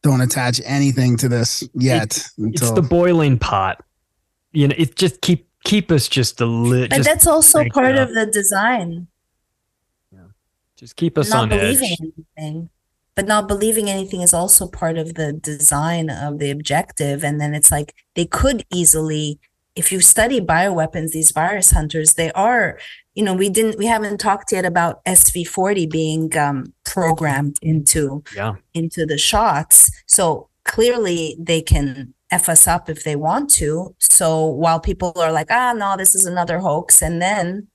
don't 0.04 0.20
attach 0.20 0.60
anything 0.64 1.16
to 1.16 1.28
this 1.28 1.68
yet. 1.74 2.04
It's 2.04 2.38
until, 2.38 2.74
the 2.74 2.82
boiling 2.82 3.36
pot. 3.36 3.82
You 4.52 4.68
know, 4.68 4.74
it 4.78 4.94
just 4.94 5.22
keep 5.22 5.48
keep 5.64 5.90
us 5.90 6.08
just 6.08 6.40
a 6.40 6.46
little. 6.46 6.88
But 6.88 7.04
that's 7.04 7.26
also 7.26 7.64
part 7.70 7.96
up. 7.96 8.08
of 8.08 8.14
the 8.14 8.26
design. 8.26 9.08
Yeah, 10.12 10.20
just 10.76 10.96
keep 10.96 11.18
us 11.18 11.30
not 11.30 11.44
on 11.44 11.48
believing 11.50 11.92
edge. 11.92 12.12
anything. 12.36 12.70
But 13.16 13.26
not 13.26 13.46
believing 13.46 13.88
anything 13.88 14.22
is 14.22 14.34
also 14.34 14.66
part 14.66 14.98
of 14.98 15.14
the 15.14 15.32
design 15.32 16.10
of 16.10 16.38
the 16.40 16.50
objective. 16.50 17.22
And 17.22 17.40
then 17.40 17.54
it's 17.54 17.70
like 17.70 17.94
they 18.16 18.24
could 18.24 18.64
easily, 18.72 19.38
if 19.76 19.92
you 19.92 20.00
study 20.00 20.40
bioweapons, 20.40 21.10
these 21.12 21.30
virus 21.30 21.70
hunters, 21.70 22.14
they 22.14 22.32
are, 22.32 22.76
you 23.14 23.22
know, 23.22 23.32
we 23.34 23.50
didn't, 23.50 23.78
we 23.78 23.86
haven't 23.86 24.18
talked 24.18 24.50
yet 24.50 24.64
about 24.64 25.04
SV40 25.04 25.88
being 25.88 26.36
um, 26.36 26.72
programmed 26.84 27.56
into 27.62 28.24
Yeah. 28.34 28.54
into 28.74 29.06
the 29.06 29.16
shots. 29.18 29.88
So 30.06 30.48
clearly 30.64 31.36
they 31.38 31.62
can 31.62 32.13
F 32.30 32.48
us 32.48 32.66
up 32.66 32.88
if 32.88 33.04
they 33.04 33.16
want 33.16 33.50
to. 33.50 33.94
So 33.98 34.46
while 34.46 34.80
people 34.80 35.12
are 35.16 35.32
like, 35.32 35.48
ah, 35.50 35.72
no, 35.72 35.96
this 35.96 36.14
is 36.14 36.26
another 36.26 36.58
hoax, 36.58 37.02
and 37.02 37.20
then 37.20 37.68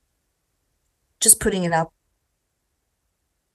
just 1.20 1.40
putting 1.40 1.64
it 1.64 1.72
out. 1.72 1.92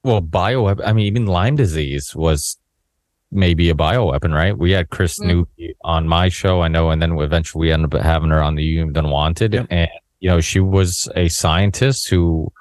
Well, 0.04 0.22
bio, 0.22 0.68
I 0.68 0.94
mean, 0.94 1.06
even 1.08 1.26
Lyme 1.26 1.56
disease 1.56 2.16
was 2.16 2.58
maybe 3.32 3.70
a 3.70 3.74
bioweapon, 3.74 4.34
right? 4.34 4.58
We 4.58 4.72
had 4.72 4.90
Kris 4.90 5.20
Mm. 5.20 5.26
Newby 5.28 5.76
on 5.84 6.08
my 6.08 6.30
show, 6.30 6.62
I 6.62 6.68
know, 6.68 6.92
and 6.92 7.02
then 7.02 7.18
eventually 7.20 7.68
we 7.68 7.72
ended 7.74 7.94
up 7.94 8.02
having 8.04 8.30
her 8.30 8.42
on 8.42 8.56
the 8.56 8.64
You 8.64 8.90
Done 8.92 9.10
Wanted, 9.10 9.54
Yep. 9.54 9.68
and 9.72 9.90
you 10.20 10.30
know, 10.30 10.42
she 10.42 10.60
was 10.60 11.10
a 11.16 11.28
scientist 11.28 12.10
who 12.10 12.52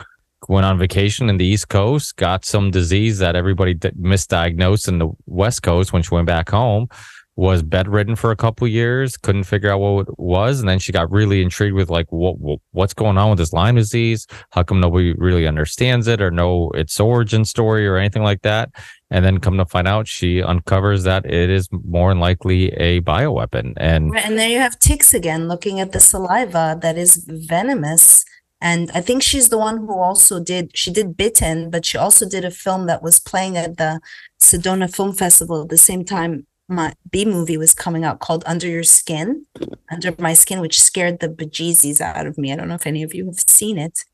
went 0.49 0.67
on 0.67 0.79
vacation 0.79 1.29
in 1.31 1.37
the 1.37 1.47
East 1.47 1.69
Coast, 1.69 2.17
got 2.17 2.45
some 2.45 2.71
disease 2.71 3.19
that 3.19 3.37
everybody 3.37 3.75
misdiagnosed 3.75 4.89
in 4.89 4.99
the 4.99 5.09
West 5.27 5.63
Coast 5.63 5.93
when 5.93 6.03
she 6.03 6.15
went 6.15 6.27
back 6.27 6.51
home. 6.51 6.89
Was 7.37 7.65
bedridden 7.65 8.15
for 8.15 8.31
a 8.31 8.37
couple 8.37 8.69
years, 8.69 9.17
couldn't 9.17 9.43
figure 9.43 9.69
out 9.69 9.81
what 9.81 10.07
it 10.07 10.19
was, 10.19 10.61
and 10.61 10.69
then 10.69 10.79
she 10.79 10.93
got 10.93 11.11
really 11.11 11.43
intrigued 11.43 11.75
with 11.75 11.91
like 11.91 12.07
what, 12.11 12.39
what 12.39 12.61
what's 12.71 12.95
going 12.95 13.19
on 13.19 13.31
with 13.31 13.39
this 13.41 13.53
Lyme 13.53 13.75
disease. 13.75 14.29
How 14.51 14.63
come 14.63 14.79
nobody 14.79 15.15
really 15.15 15.49
understands 15.49 16.07
it 16.07 16.23
or 16.23 16.31
know 16.31 16.71
its 16.75 17.01
origin 17.01 17.45
story 17.45 17.89
or 17.89 17.97
anything 17.97 18.23
like 18.23 18.43
that? 18.43 18.71
And 19.11 19.25
then 19.25 19.39
come 19.39 19.57
to 19.57 19.67
find 19.67 19.89
out, 19.89 20.07
she 20.07 20.45
uncovers 20.45 21.03
that 21.05 21.27
it 21.27 21.51
is 21.51 21.69
more 21.73 22.13
than 22.13 22.21
likely 22.21 22.69
a 22.75 23.01
bioweapon. 23.01 23.75
And 23.79 24.17
And 24.17 24.39
there 24.39 24.49
you 24.49 24.59
have 24.59 24.79
ticks 24.79 25.13
again, 25.13 25.49
looking 25.49 25.81
at 25.81 25.91
the 25.91 25.99
saliva 25.99 26.79
that 26.83 26.97
is 26.97 27.25
venomous. 27.29 28.25
And 28.61 28.93
I 28.95 29.01
think 29.01 29.25
she's 29.25 29.49
the 29.49 29.59
one 29.59 29.79
who 29.79 29.99
also 29.99 30.39
did, 30.39 30.71
she 30.77 30.93
did 30.93 31.17
Bitten, 31.17 31.69
but 31.69 31.85
she 31.85 31.99
also 31.99 32.29
did 32.29 32.45
a 32.45 32.51
film 32.53 32.87
that 32.87 33.03
was 33.03 33.19
playing 33.19 33.57
at 33.57 33.77
the 33.77 34.01
Sedona 34.41 34.95
Film 34.95 35.13
Festival 35.13 35.63
at 35.63 35.69
the 35.69 35.77
same 35.77 36.05
time 36.05 36.47
my 36.69 36.95
B 37.11 37.25
movie 37.25 37.57
was 37.57 37.75
coming 37.75 38.05
out 38.05 38.21
called 38.21 38.43
Under 38.47 38.67
Your 38.67 38.83
Skin, 38.83 39.47
Under 39.91 40.15
My 40.19 40.35
Skin, 40.35 40.61
which 40.61 40.81
scared 40.81 41.21
the 41.21 41.29
bejesus 41.29 42.01
out 42.01 42.27
of 42.27 42.39
me. 42.39 42.53
I 42.53 42.57
don't 42.57 42.69
know 42.69 42.75
if 42.75 42.87
any 42.87 43.03
of 43.03 43.15
you 43.15 43.27
have 43.27 43.41
seen 43.47 43.79
it. 43.79 44.05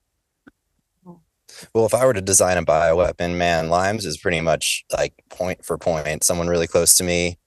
Well, 1.74 1.86
if 1.86 1.94
I 1.94 2.04
were 2.06 2.14
to 2.14 2.20
design 2.20 2.56
a 2.56 2.64
bioweapon, 2.64 3.36
man, 3.36 3.68
Lyme's 3.68 4.06
is 4.06 4.16
pretty 4.16 4.40
much 4.40 4.84
like 4.96 5.14
point 5.28 5.64
for 5.64 5.76
point. 5.78 6.24
Someone 6.24 6.48
really 6.48 6.66
close 6.66 6.94
to 6.94 7.04
me 7.04 7.38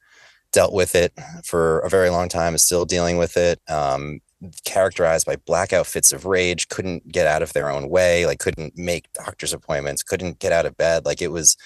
dealt 0.52 0.74
with 0.74 0.96
it 0.96 1.14
for 1.44 1.80
a 1.80 1.90
very 1.90 2.10
long 2.10 2.30
time, 2.30 2.54
is 2.56 2.62
still 2.62 2.86
dealing 2.86 3.18
with 3.18 3.38
it. 3.38 3.60
Um, 3.70 4.22
characterized 4.66 5.26
by 5.26 5.38
blackout 5.38 5.88
fits 5.88 6.12
of 6.12 6.26
rage, 6.26 6.68
couldn't 6.70 7.12
get 7.12 7.28
out 7.28 7.42
of 7.42 7.54
their 7.54 7.70
own 7.70 7.90
way, 7.90 8.26
like 8.26 8.40
couldn't 8.40 8.78
make 8.78 9.12
doctor's 9.14 9.54
appointments, 9.54 10.04
couldn't 10.04 10.40
get 10.40 10.52
out 10.52 10.66
of 10.66 10.78
bed. 10.78 11.06
Like 11.06 11.22
it 11.22 11.32
was, 11.32 11.58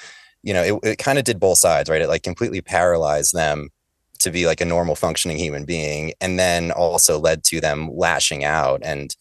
you 0.47 0.53
know, 0.53 0.63
it, 0.63 0.91
it 0.91 0.97
kind 0.97 1.19
of 1.19 1.25
did 1.25 1.41
both 1.41 1.57
sides, 1.57 1.89
right? 1.89 2.01
It 2.01 2.07
like 2.07 2.23
completely 2.23 2.61
paralyzed 2.61 3.33
them 3.33 3.67
to 4.19 4.31
be 4.31 4.47
like 4.47 4.61
a 4.61 4.65
normal 4.65 4.95
functioning 4.95 5.37
human 5.37 5.65
being, 5.65 6.13
and 6.21 6.39
then 6.39 6.71
also 6.71 7.19
led 7.19 7.43
to 7.45 7.59
them 7.59 7.89
lashing 7.93 8.45
out 8.45 8.79
and 8.81 9.13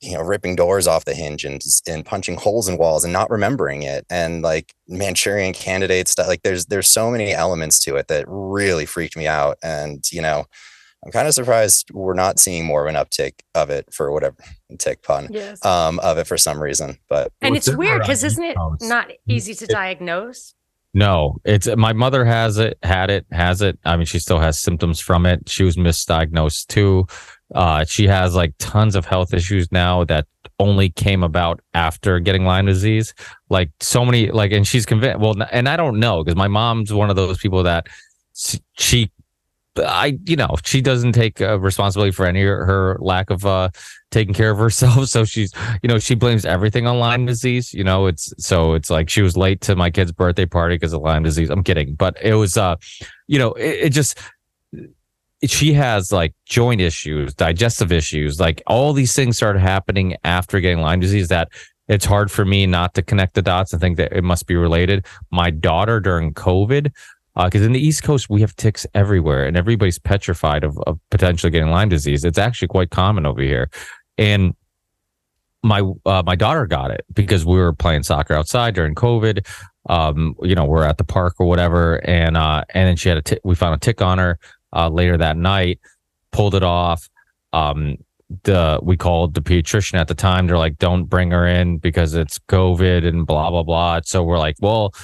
you 0.00 0.14
know, 0.14 0.20
ripping 0.20 0.56
doors 0.56 0.88
off 0.88 1.04
the 1.04 1.14
hinge 1.14 1.44
and 1.44 1.62
and 1.86 2.04
punching 2.04 2.36
holes 2.36 2.68
in 2.68 2.76
walls 2.76 3.04
and 3.04 3.12
not 3.12 3.30
remembering 3.30 3.84
it, 3.84 4.04
and 4.10 4.42
like 4.42 4.74
Manchurian 4.88 5.52
candidate 5.52 6.08
stuff. 6.08 6.26
Like 6.26 6.42
there's 6.42 6.66
there's 6.66 6.88
so 6.88 7.12
many 7.12 7.32
elements 7.32 7.78
to 7.84 7.94
it 7.94 8.08
that 8.08 8.24
really 8.26 8.84
freaked 8.84 9.16
me 9.16 9.28
out, 9.28 9.58
and 9.62 10.04
you 10.10 10.20
know, 10.20 10.46
I'm 11.04 11.12
kind 11.12 11.28
of 11.28 11.34
surprised 11.34 11.92
we're 11.92 12.14
not 12.14 12.40
seeing 12.40 12.64
more 12.64 12.82
of 12.82 12.92
an 12.92 12.96
uptick 13.00 13.34
of 13.54 13.70
it 13.70 13.94
for 13.94 14.10
whatever 14.10 14.34
tick 14.78 15.04
pun 15.04 15.28
Yes. 15.30 15.64
um 15.64 16.00
of 16.00 16.18
it 16.18 16.26
for 16.26 16.36
some 16.36 16.60
reason. 16.60 16.98
But 17.08 17.32
and 17.40 17.56
it's 17.56 17.68
it's 17.68 17.76
weird 17.76 18.00
because 18.00 18.24
isn't 18.24 18.42
it 18.42 18.56
not 18.80 19.12
easy 19.28 19.54
to 19.54 19.66
diagnose? 19.66 20.54
No, 20.94 21.38
it's 21.44 21.66
my 21.76 21.94
mother 21.94 22.24
has 22.24 22.58
it, 22.58 22.78
had 22.82 23.10
it, 23.10 23.24
has 23.32 23.62
it. 23.62 23.78
I 23.84 23.96
mean, 23.96 24.04
she 24.04 24.18
still 24.18 24.38
has 24.38 24.58
symptoms 24.58 25.00
from 25.00 25.24
it. 25.24 25.48
She 25.48 25.64
was 25.64 25.76
misdiagnosed 25.76 26.66
too. 26.66 27.06
Uh, 27.54 27.84
she 27.84 28.06
has 28.06 28.34
like 28.34 28.54
tons 28.58 28.94
of 28.94 29.06
health 29.06 29.32
issues 29.32 29.70
now 29.72 30.04
that 30.04 30.26
only 30.58 30.90
came 30.90 31.22
about 31.22 31.60
after 31.72 32.20
getting 32.20 32.44
Lyme 32.44 32.66
disease. 32.66 33.14
Like 33.48 33.70
so 33.80 34.04
many, 34.04 34.30
like, 34.30 34.52
and 34.52 34.66
she's 34.66 34.84
convinced. 34.84 35.18
Well, 35.18 35.34
and 35.50 35.66
I 35.66 35.76
don't 35.76 35.98
know 35.98 36.22
because 36.22 36.36
my 36.36 36.48
mom's 36.48 36.92
one 36.92 37.08
of 37.08 37.16
those 37.16 37.38
people 37.38 37.62
that 37.62 37.86
she, 38.74 39.10
I, 39.76 40.18
you 40.26 40.36
know, 40.36 40.56
she 40.64 40.80
doesn't 40.80 41.12
take 41.12 41.40
uh, 41.40 41.58
responsibility 41.58 42.12
for 42.12 42.26
any 42.26 42.42
her 42.42 42.96
lack 43.00 43.30
of 43.30 43.46
uh 43.46 43.70
taking 44.10 44.34
care 44.34 44.50
of 44.50 44.58
herself. 44.66 45.08
So 45.08 45.24
she's, 45.24 45.52
you 45.82 45.88
know, 45.88 45.98
she 45.98 46.14
blames 46.14 46.44
everything 46.44 46.86
on 46.86 46.98
Lyme 46.98 47.26
disease. 47.26 47.72
You 47.72 47.84
know, 47.84 48.06
it's 48.06 48.32
so 48.38 48.74
it's 48.74 48.90
like 48.90 49.08
she 49.08 49.22
was 49.22 49.36
late 49.36 49.60
to 49.62 49.76
my 49.76 49.90
kid's 49.90 50.12
birthday 50.12 50.46
party 50.46 50.76
because 50.76 50.92
of 50.92 51.02
Lyme 51.02 51.22
disease. 51.22 51.50
I'm 51.50 51.64
kidding, 51.64 51.94
but 51.94 52.16
it 52.22 52.34
was, 52.34 52.56
uh, 52.56 52.76
you 53.26 53.38
know, 53.38 53.52
it, 53.54 53.86
it 53.86 53.88
just 53.90 54.18
she 55.44 55.72
has 55.72 56.12
like 56.12 56.34
joint 56.46 56.80
issues, 56.80 57.34
digestive 57.34 57.90
issues, 57.90 58.38
like 58.38 58.62
all 58.66 58.92
these 58.92 59.14
things 59.14 59.36
started 59.36 59.60
happening 59.60 60.16
after 60.22 60.60
getting 60.60 60.80
Lyme 60.80 61.00
disease 61.00 61.28
that 61.28 61.48
it's 61.88 62.04
hard 62.04 62.30
for 62.30 62.44
me 62.44 62.66
not 62.66 62.94
to 62.94 63.02
connect 63.02 63.34
the 63.34 63.42
dots 63.42 63.72
and 63.72 63.80
think 63.80 63.96
that 63.96 64.12
it 64.12 64.22
must 64.22 64.46
be 64.46 64.54
related. 64.54 65.04
My 65.30 65.50
daughter 65.50 65.98
during 65.98 66.32
COVID, 66.32 66.92
because 67.36 67.62
in 67.62 67.72
the 67.72 67.80
East 67.80 68.02
Coast 68.02 68.28
we 68.28 68.40
have 68.42 68.54
ticks 68.56 68.86
everywhere 68.94 69.46
and 69.46 69.56
everybody's 69.56 69.98
petrified 69.98 70.64
of, 70.64 70.78
of 70.86 70.98
potentially 71.10 71.50
getting 71.50 71.70
Lyme 71.70 71.88
disease. 71.88 72.24
It's 72.24 72.38
actually 72.38 72.68
quite 72.68 72.90
common 72.90 73.26
over 73.26 73.42
here, 73.42 73.70
and 74.18 74.54
my 75.62 75.80
uh, 76.04 76.22
my 76.24 76.34
daughter 76.34 76.66
got 76.66 76.90
it 76.90 77.04
because 77.12 77.46
we 77.46 77.56
were 77.56 77.72
playing 77.72 78.02
soccer 78.02 78.34
outside 78.34 78.74
during 78.74 78.94
COVID. 78.94 79.46
Um, 79.88 80.34
you 80.42 80.54
know, 80.54 80.64
we're 80.64 80.84
at 80.84 80.98
the 80.98 81.04
park 81.04 81.34
or 81.38 81.46
whatever, 81.46 82.04
and 82.06 82.36
uh, 82.36 82.64
and 82.70 82.88
then 82.88 82.96
she 82.96 83.08
had 83.08 83.18
a 83.18 83.22
tick. 83.22 83.40
We 83.44 83.54
found 83.54 83.74
a 83.74 83.78
tick 83.78 84.02
on 84.02 84.18
her 84.18 84.38
uh, 84.72 84.88
later 84.88 85.16
that 85.16 85.36
night, 85.36 85.80
pulled 86.32 86.54
it 86.54 86.62
off. 86.62 87.08
Um, 87.52 87.96
the 88.44 88.80
we 88.82 88.96
called 88.96 89.34
the 89.34 89.42
pediatrician 89.42 89.98
at 89.98 90.08
the 90.08 90.14
time. 90.14 90.46
They're 90.46 90.58
like, 90.58 90.78
"Don't 90.78 91.04
bring 91.04 91.30
her 91.30 91.46
in 91.46 91.78
because 91.78 92.14
it's 92.14 92.38
COVID 92.38 93.06
and 93.06 93.26
blah 93.26 93.50
blah 93.50 93.62
blah." 93.62 94.00
So 94.04 94.22
we're 94.22 94.38
like, 94.38 94.56
"Well, 94.60 94.94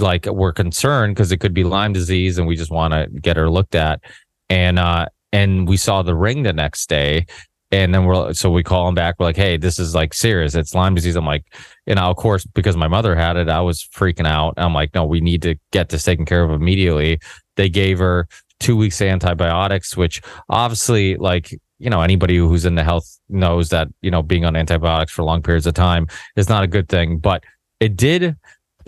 like 0.00 0.26
we're 0.26 0.52
concerned 0.52 1.14
because 1.14 1.32
it 1.32 1.38
could 1.38 1.54
be 1.54 1.64
Lyme 1.64 1.92
disease, 1.92 2.38
and 2.38 2.46
we 2.46 2.56
just 2.56 2.70
want 2.70 2.92
to 2.92 3.08
get 3.20 3.36
her 3.36 3.50
looked 3.50 3.74
at." 3.74 4.00
And 4.48 4.78
uh, 4.78 5.06
and 5.32 5.68
we 5.68 5.76
saw 5.76 6.02
the 6.02 6.14
ring 6.14 6.42
the 6.42 6.52
next 6.52 6.88
day, 6.88 7.26
and 7.70 7.94
then 7.94 8.04
we're 8.04 8.32
so 8.32 8.50
we 8.50 8.62
call 8.62 8.88
him 8.88 8.94
back. 8.94 9.16
We're 9.18 9.26
like, 9.26 9.36
"Hey, 9.36 9.56
this 9.56 9.78
is 9.78 9.94
like 9.94 10.14
serious. 10.14 10.54
It's 10.54 10.74
Lyme 10.74 10.94
disease." 10.94 11.16
I'm 11.16 11.26
like, 11.26 11.44
know, 11.86 12.02
of 12.02 12.16
course, 12.16 12.44
because 12.44 12.76
my 12.76 12.88
mother 12.88 13.16
had 13.16 13.36
it, 13.36 13.48
I 13.48 13.60
was 13.60 13.82
freaking 13.82 14.26
out. 14.26 14.54
I'm 14.56 14.74
like, 14.74 14.94
"No, 14.94 15.04
we 15.04 15.20
need 15.20 15.42
to 15.42 15.56
get 15.72 15.88
this 15.88 16.02
taken 16.04 16.24
care 16.24 16.44
of 16.44 16.50
immediately." 16.50 17.18
They 17.56 17.68
gave 17.68 17.98
her 17.98 18.28
two 18.60 18.76
weeks 18.76 19.00
of 19.00 19.08
antibiotics, 19.08 19.96
which 19.96 20.22
obviously, 20.48 21.16
like, 21.16 21.52
you 21.78 21.90
know, 21.90 22.00
anybody 22.00 22.36
who's 22.36 22.64
in 22.64 22.74
the 22.74 22.84
health 22.84 23.18
knows 23.28 23.68
that, 23.70 23.88
you 24.00 24.10
know, 24.10 24.22
being 24.22 24.44
on 24.44 24.56
antibiotics 24.56 25.12
for 25.12 25.22
long 25.22 25.42
periods 25.42 25.66
of 25.66 25.74
time 25.74 26.06
is 26.36 26.48
not 26.48 26.62
a 26.64 26.66
good 26.66 26.88
thing. 26.88 27.18
But 27.18 27.44
it 27.80 27.96
did 27.96 28.36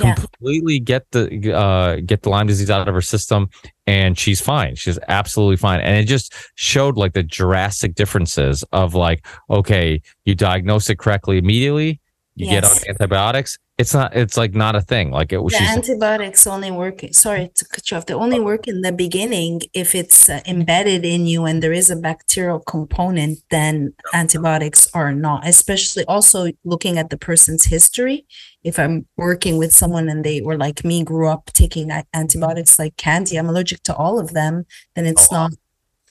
Yeah. 0.05 0.15
completely 0.15 0.79
get 0.79 1.11
the 1.11 1.53
uh 1.55 1.97
get 2.07 2.23
the 2.23 2.31
Lyme 2.31 2.47
disease 2.47 2.70
out 2.70 2.87
of 2.87 2.95
her 2.95 3.01
system 3.01 3.49
and 3.87 4.19
she's 4.19 4.41
fine. 4.41 4.75
She's 4.77 4.99
absolutely 5.09 5.57
fine. 5.57 5.81
And 5.81 5.97
it 5.97 6.05
just 6.05 6.35
showed 6.55 6.97
like 6.97 7.15
the 7.15 7.23
drastic 7.23 7.95
differences 7.95 8.65
of 8.73 8.95
like, 8.95 9.27
okay, 9.51 10.01
you 10.25 10.35
diagnose 10.35 10.91
it 10.91 10.99
correctly 10.99 11.39
immediately, 11.39 12.01
you 12.39 12.47
get 12.47 12.65
on 12.65 12.77
antibiotics. 12.89 13.59
It's 13.78 13.94
not 13.94 14.16
it's 14.16 14.36
like 14.36 14.55
not 14.55 14.74
a 14.74 14.81
thing. 14.81 15.10
Like 15.12 15.32
it 15.32 15.39
was 15.39 15.52
The 15.52 15.62
antibiotics 15.62 16.47
only 16.47 16.70
work. 16.70 17.01
Sorry 17.12 17.51
to 17.55 17.65
cut 17.66 17.89
you 17.90 17.97
off. 17.97 18.06
They 18.06 18.15
only 18.15 18.40
work 18.40 18.66
in 18.66 18.81
the 18.81 18.90
beginning 18.90 19.60
if 19.73 19.94
it's 19.94 20.28
uh, 20.28 20.40
embedded 20.47 21.05
in 21.05 21.27
you 21.27 21.44
and 21.44 21.62
there 21.62 21.73
is 21.73 21.89
a 21.89 21.97
bacterial 21.97 22.59
component. 22.59 23.39
Then 23.51 23.94
antibiotics 24.12 24.89
are 24.94 25.12
not. 25.12 25.47
Especially 25.47 26.05
also 26.06 26.51
looking 26.65 26.98
at 26.98 27.10
the 27.10 27.16
person's 27.16 27.65
history. 27.66 28.27
If 28.65 28.78
I'm 28.81 29.06
working 29.16 29.59
with 29.59 29.73
someone 29.73 30.09
and 30.09 30.24
they 30.24 30.40
were 30.40 30.56
like 30.56 30.85
me, 30.85 31.05
grew 31.05 31.28
up 31.28 31.51
taking 31.52 31.93
antibiotics 32.12 32.78
like 32.81 32.97
candy, 32.97 33.36
I'm 33.36 33.48
allergic 33.48 33.85
to 33.85 33.94
all 33.94 34.19
of 34.19 34.32
them. 34.32 34.66
Then 34.97 35.06
it's 35.06 35.28
Oh, 35.31 35.36
not. 35.36 35.51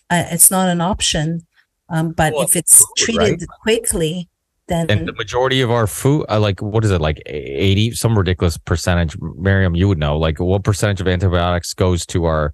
Uh, 0.10 0.24
it's 0.32 0.50
not 0.50 0.70
an 0.70 0.80
option. 0.80 1.46
Um, 1.90 2.12
but 2.12 2.32
Well, 2.34 2.44
if 2.44 2.56
it's 2.56 2.80
food, 2.80 3.18
right? 3.18 3.28
treated 3.28 3.50
quickly, 3.62 4.30
then 4.68 4.90
and 4.90 5.08
the 5.08 5.14
majority 5.14 5.62
of 5.62 5.72
our 5.72 5.88
food 5.88 6.26
uh, 6.30 6.40
like 6.40 6.62
what 6.62 6.84
is 6.84 6.92
it 6.92 7.02
like 7.02 7.22
80 7.26 7.92
some 7.92 8.18
ridiculous 8.18 8.58
percentage 8.58 9.18
miriam 9.20 9.76
you 9.76 9.88
would 9.88 9.98
know 9.98 10.18
like 10.18 10.40
what 10.40 10.64
percentage 10.64 11.02
of 11.02 11.08
antibiotics 11.08 11.74
goes 11.74 12.06
to 12.08 12.26
our 12.26 12.54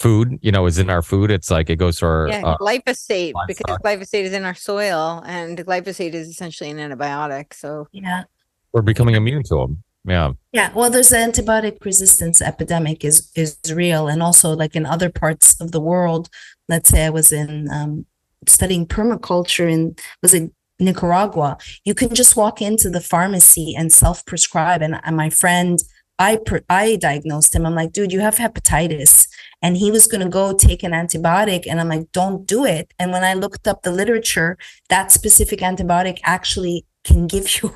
food 0.00 0.38
you 0.40 0.50
know 0.50 0.64
is 0.66 0.78
in 0.78 0.88
our 0.88 1.02
food 1.02 1.30
it's 1.30 1.50
like 1.50 1.68
it 1.68 1.76
goes 1.76 1.98
to 1.98 2.06
our 2.06 2.28
Yeah, 2.28 2.42
uh, 2.44 2.56
glyphosate 2.56 3.34
because 3.46 3.76
glyphosate 3.78 4.24
is 4.24 4.32
in 4.32 4.44
our 4.44 4.54
soil, 4.54 5.22
and 5.26 5.58
glyphosate 5.58 6.14
is 6.14 6.28
essentially 6.28 6.70
an 6.70 6.78
antibiotic. 6.78 7.52
So 7.52 7.86
yeah. 7.92 8.24
we're 8.72 8.80
becoming 8.80 9.14
immune 9.14 9.42
to 9.44 9.56
them 9.56 9.84
yeah 10.06 10.32
Yeah, 10.52 10.72
well, 10.74 10.90
there's 10.90 11.12
an 11.12 11.30
antibiotic 11.30 11.84
resistance 11.84 12.40
epidemic 12.40 13.04
is 13.04 13.30
is 13.34 13.58
real, 13.74 14.08
and 14.08 14.22
also 14.22 14.56
like 14.56 14.74
in 14.74 14.86
other 14.86 15.10
parts 15.10 15.60
of 15.60 15.72
the 15.72 15.80
world. 15.80 16.30
Let's 16.68 16.88
say 16.88 17.04
I 17.04 17.10
was 17.10 17.32
in 17.32 17.68
um, 17.70 18.06
studying 18.48 18.86
permaculture 18.86 19.70
in 19.70 19.96
was 20.22 20.32
in 20.32 20.52
Nicaragua. 20.80 21.58
You 21.84 21.94
can 21.94 22.14
just 22.14 22.36
walk 22.36 22.60
into 22.62 22.90
the 22.90 23.00
pharmacy 23.00 23.74
and 23.76 23.92
self 23.92 24.24
prescribe. 24.26 24.82
And, 24.82 25.00
and 25.04 25.16
my 25.16 25.30
friend, 25.30 25.78
I 26.18 26.38
I 26.68 26.96
diagnosed 26.96 27.54
him. 27.54 27.64
I'm 27.64 27.74
like, 27.74 27.92
dude, 27.92 28.12
you 28.12 28.20
have 28.20 28.36
hepatitis, 28.36 29.26
and 29.62 29.76
he 29.76 29.90
was 29.90 30.06
gonna 30.06 30.28
go 30.28 30.52
take 30.52 30.82
an 30.82 30.92
antibiotic, 30.92 31.66
and 31.66 31.80
I'm 31.80 31.88
like, 31.88 32.12
don't 32.12 32.46
do 32.46 32.64
it. 32.64 32.92
And 32.98 33.10
when 33.10 33.24
I 33.24 33.34
looked 33.34 33.66
up 33.66 33.82
the 33.82 33.90
literature, 33.90 34.58
that 34.90 35.10
specific 35.10 35.60
antibiotic 35.60 36.18
actually 36.24 36.84
can 37.04 37.26
give 37.26 37.44
you 37.62 37.74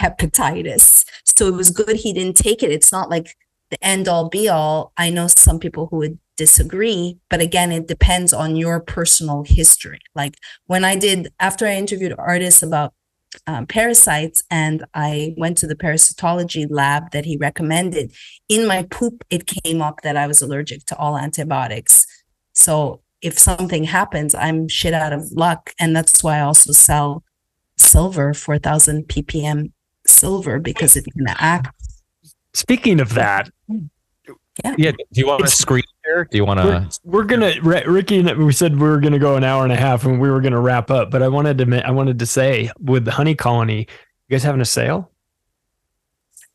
hepatitis. 0.00 1.04
So 1.36 1.48
it 1.48 1.54
was 1.54 1.70
good 1.70 1.96
he 1.96 2.12
didn't 2.12 2.36
take 2.36 2.62
it. 2.62 2.72
It's 2.72 2.92
not 2.92 3.10
like 3.10 3.36
the 3.70 3.84
end 3.84 4.08
all 4.08 4.28
be 4.28 4.48
all. 4.48 4.92
I 4.96 5.10
know 5.10 5.26
some 5.28 5.58
people 5.58 5.88
who 5.90 5.96
would 5.98 6.18
disagree, 6.36 7.18
but 7.30 7.40
again, 7.40 7.72
it 7.72 7.88
depends 7.88 8.32
on 8.32 8.56
your 8.56 8.80
personal 8.80 9.44
history. 9.44 10.00
Like 10.14 10.36
when 10.66 10.84
I 10.84 10.96
did, 10.96 11.32
after 11.40 11.66
I 11.66 11.74
interviewed 11.74 12.14
artists 12.18 12.62
about 12.62 12.94
um, 13.46 13.66
parasites 13.66 14.42
and 14.50 14.84
I 14.94 15.34
went 15.36 15.58
to 15.58 15.66
the 15.66 15.74
parasitology 15.74 16.66
lab 16.68 17.10
that 17.12 17.24
he 17.24 17.36
recommended, 17.36 18.12
in 18.48 18.66
my 18.66 18.84
poop, 18.84 19.24
it 19.30 19.46
came 19.46 19.82
up 19.82 20.02
that 20.02 20.16
I 20.16 20.26
was 20.26 20.42
allergic 20.42 20.84
to 20.86 20.96
all 20.96 21.16
antibiotics. 21.16 22.06
So 22.54 23.02
if 23.20 23.38
something 23.38 23.84
happens, 23.84 24.34
I'm 24.34 24.68
shit 24.68 24.94
out 24.94 25.12
of 25.12 25.30
luck. 25.32 25.72
And 25.78 25.94
that's 25.94 26.22
why 26.22 26.38
I 26.38 26.42
also 26.42 26.72
sell 26.72 27.22
silver, 27.76 28.34
4000 28.34 29.06
ppm 29.08 29.72
silver, 30.06 30.58
because 30.58 30.96
it 30.96 31.04
can 31.04 31.28
act. 31.28 31.74
Speaking 32.54 33.00
of 33.00 33.14
that, 33.14 33.48
yeah 34.64 34.74
yeah 34.76 34.90
do 34.90 35.20
you 35.20 35.26
want 35.26 35.42
to 35.42 35.48
screen 35.48 35.82
here 36.12 36.28
do 36.30 36.36
you 36.36 36.44
want 36.44 36.62
we're, 36.62 36.80
to 36.80 37.00
we're 37.04 37.24
gonna 37.24 37.52
Ricky. 37.62 38.18
and 38.18 38.44
We 38.44 38.52
said 38.52 38.78
we 38.78 38.88
were 38.88 39.00
gonna 39.00 39.18
go 39.18 39.36
an 39.36 39.44
hour 39.44 39.64
and 39.64 39.72
a 39.72 39.76
half, 39.76 40.04
and 40.04 40.20
we 40.20 40.30
were 40.30 40.40
gonna 40.40 40.60
wrap 40.60 40.90
up. 40.90 41.10
But 41.10 41.22
I 41.22 41.28
wanted 41.28 41.58
to, 41.58 41.86
I 41.86 41.90
wanted 41.90 42.18
to 42.18 42.26
say 42.26 42.70
with 42.78 43.04
the 43.04 43.12
Honey 43.12 43.34
Colony, 43.34 43.80
you 43.80 43.86
guys 44.30 44.42
having 44.42 44.60
a 44.60 44.66
sale? 44.66 45.10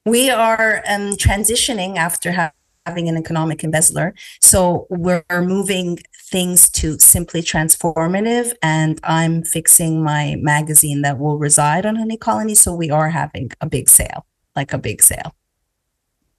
We 0.06 0.30
are 0.30 0.84
um, 0.88 1.14
transitioning 1.14 1.98
after 1.98 2.32
ha- 2.32 2.52
having 2.86 3.10
an 3.10 3.18
economic 3.18 3.64
embezzler. 3.64 4.16
So 4.40 4.88
we're 4.90 5.24
moving 5.30 6.00
things 6.30 6.70
to 6.72 6.98
simply 7.00 7.42
transformative, 7.42 8.54
and 8.62 9.00
I'm 9.04 9.44
fixing 9.44 10.04
my 10.04 10.38
magazine 10.40 11.02
that 11.02 11.20
will 11.20 11.38
reside 11.38 11.86
on 11.86 11.96
Honey 11.98 12.18
Colony. 12.18 12.56
So 12.56 12.74
we 12.74 12.90
are 12.90 13.10
having 13.10 13.52
a 13.60 13.68
big 13.68 13.90
sale, 13.90 14.26
like 14.56 14.72
a 14.74 14.78
big 14.78 15.02
sale. 15.02 15.36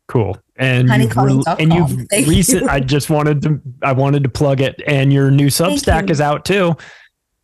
Cool. 0.07 0.39
And 0.59 0.89
you've, 1.03 1.17
re- 1.17 1.43
and 1.61 1.73
you've 1.73 2.07
Thank 2.11 2.27
you. 2.27 2.33
recent. 2.33 2.69
I 2.69 2.81
just 2.81 3.11
wanted 3.11 3.43
to. 3.43 3.61
I 3.83 3.93
wanted 3.93 4.25
to 4.25 4.29
plug 4.29 4.61
it, 4.61 4.83
and 4.87 5.13
your 5.13 5.31
new 5.31 5.47
Substack 5.47 6.09
you. 6.09 6.13
is 6.13 6.21
out 6.21 6.45
too. 6.45 6.77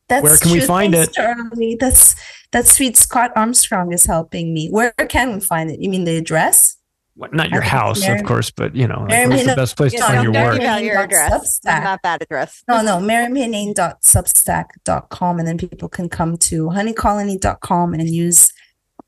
That's 0.08 0.22
Where 0.22 0.36
can 0.36 0.50
we 0.50 0.60
find 0.60 0.92
Thanks, 0.94 1.10
it? 1.10 1.14
Charlie. 1.14 1.76
That's 1.78 2.16
that's 2.52 2.74
sweet. 2.76 2.96
Scott 2.96 3.30
Armstrong 3.36 3.92
is 3.92 4.04
helping 4.04 4.52
me. 4.52 4.68
Where 4.68 4.92
can 5.08 5.34
we 5.34 5.40
find 5.40 5.70
it? 5.70 5.80
You 5.80 5.88
mean 5.88 6.04
the 6.04 6.16
address? 6.16 6.76
What- 7.16 7.32
Not 7.32 7.50
your 7.50 7.60
house, 7.60 8.00
Mary- 8.00 8.18
of 8.18 8.26
course, 8.26 8.50
but 8.50 8.74
you 8.74 8.88
know, 8.88 9.02
like, 9.02 9.10
Mary 9.10 9.28
where's 9.28 9.46
the 9.46 9.54
best 9.54 9.76
place 9.76 9.92
to 9.92 9.98
Yeah, 9.98 10.08
find 10.08 10.22
your 10.24 10.32
work? 10.32 10.58
give 10.60 10.80
your 10.82 10.98
address, 10.98 11.60
not 11.64 12.00
that 12.02 12.20
address. 12.22 12.64
No, 12.66 12.82
no, 12.82 12.98
maryamhenein.substack.com. 12.98 15.38
And 15.38 15.46
then 15.48 15.56
people 15.58 15.88
can 15.88 16.08
come 16.08 16.36
to 16.38 16.66
honeycolony.com 16.66 17.94
and 17.94 18.10
use 18.10 18.52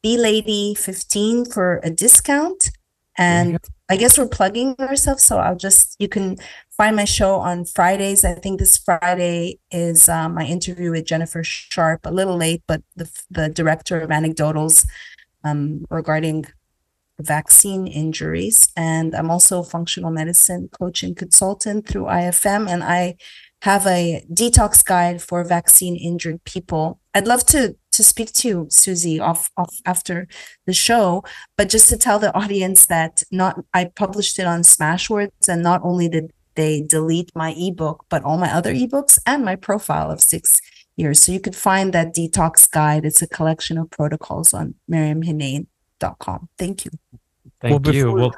B 0.03 0.17
Lady 0.19 0.77
15 0.77 1.47
for 1.47 1.81
a 1.83 1.91
discount. 1.91 2.71
And 3.19 3.59
I 3.89 3.97
guess 3.97 4.19
we're 4.19 4.29
plugging 4.29 4.75
ourselves. 4.81 5.23
So 5.23 5.39
I'll 5.39 5.57
just, 5.57 5.97
you 5.99 6.09
can 6.09 6.37
find 6.77 6.97
my 6.97 7.05
show 7.05 7.37
on 7.37 7.65
Fridays. 7.65 8.25
I 8.25 8.35
think 8.35 8.59
this 8.59 8.77
Friday 8.77 9.61
is 9.71 10.09
um, 10.09 10.35
my 10.35 10.45
interview 10.45 10.91
with 10.91 11.07
Jennifer 11.07 11.45
Sharp, 11.45 12.01
a 12.05 12.11
little 12.11 12.37
late, 12.37 12.63
but 12.67 12.83
the, 12.97 13.09
the 13.31 13.49
director 13.49 14.01
of 14.01 14.11
Anecdotals 14.11 14.87
um, 15.45 15.85
regarding 15.89 16.47
vaccine 17.21 17.87
injuries. 17.87 18.69
And 18.77 19.15
I'm 19.15 19.31
also 19.31 19.61
a 19.61 19.65
functional 19.65 20.11
medicine 20.11 20.69
coach 20.69 21.03
and 21.03 21.17
consultant 21.17 21.87
through 21.87 22.05
IFM. 22.05 22.69
And 22.69 22.83
I 22.83 23.17
have 23.63 23.87
a 23.87 24.25
detox 24.33 24.85
guide 24.85 25.23
for 25.23 25.43
vaccine 25.45 25.97
injured 25.97 26.45
people. 26.45 27.01
I'd 27.15 27.27
love 27.27 27.47
to 27.47 27.77
to 27.97 28.03
speak 28.03 28.33
to 28.35 28.49
you, 28.49 28.67
Susie, 28.71 29.19
off 29.21 29.51
off 29.57 29.75
after 29.85 30.29
the 30.67 30.73
show, 30.73 31.25
but 31.57 31.69
just 31.69 31.89
to 31.91 31.97
tell 31.97 32.19
the 32.19 32.35
audience 32.35 32.87
that 32.87 33.23
not 33.31 33.59
I 33.75 33.87
published 33.87 34.39
it 34.39 34.47
on 34.47 34.63
Smashwords, 34.63 35.49
and 35.49 35.63
not 35.63 35.81
only 35.83 36.09
did 36.09 36.33
they 36.55 36.83
delete 36.83 37.31
my 37.35 37.55
ebook, 37.57 38.07
but 38.09 38.25
all 38.25 38.39
my 38.39 38.53
other 38.53 38.75
ebooks 38.75 39.19
and 39.27 39.45
my 39.45 39.57
profile 39.57 40.11
of 40.11 40.21
six 40.21 40.61
years. 40.97 41.23
So 41.23 41.33
you 41.33 41.41
could 41.41 41.57
find 41.57 41.93
that 41.93 42.15
detox 42.15 42.71
guide. 42.71 43.05
It's 43.05 43.23
a 43.23 43.29
collection 43.29 43.79
of 43.79 43.91
protocols 43.91 44.55
on 44.55 44.75
maryamhenein.com. 44.91 46.49
Thank 46.59 46.85
you. 46.85 46.91
Thank 47.61 47.83
before 47.83 47.95
you. 47.95 48.13
Well, 48.13 48.33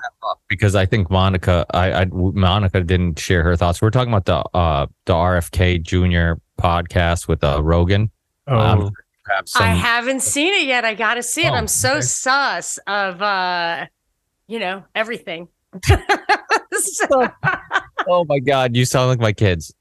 because 0.49 0.75
I 0.75 0.87
think 0.87 1.11
Monica, 1.11 1.67
I, 1.71 1.93
I 1.93 2.05
Monica 2.07 2.83
didn't 2.83 3.19
share 3.19 3.43
her 3.43 3.57
thoughts. 3.57 3.83
We're 3.83 3.91
talking 3.91 4.13
about 4.13 4.27
the 4.27 4.57
uh 4.57 4.87
the 5.07 5.15
RFK 5.15 5.83
Junior 5.83 6.41
podcast 6.61 7.27
with 7.29 7.43
uh 7.43 7.63
Rogan. 7.63 8.11
Um, 8.47 8.93
oh, 9.29 9.33
perhaps 9.33 9.57
I 9.57 9.67
haven't 9.69 10.23
seen 10.23 10.55
it 10.55 10.67
yet. 10.67 10.85
I 10.85 10.95
got 10.95 11.15
to 11.15 11.23
see 11.23 11.45
it. 11.45 11.51
Oh, 11.51 11.55
I'm 11.55 11.69
so 11.69 11.95
okay. 11.95 12.01
sus 12.03 12.79
of, 12.87 13.23
uh, 13.23 13.87
you 14.47 14.59
know, 14.59 14.85
everything. 14.95 15.49
oh 18.09 18.25
my 18.29 18.39
god, 18.39 18.77
you 18.77 18.85
sound 18.85 19.09
like 19.09 19.21
my 19.21 19.33
kids. 19.33 19.75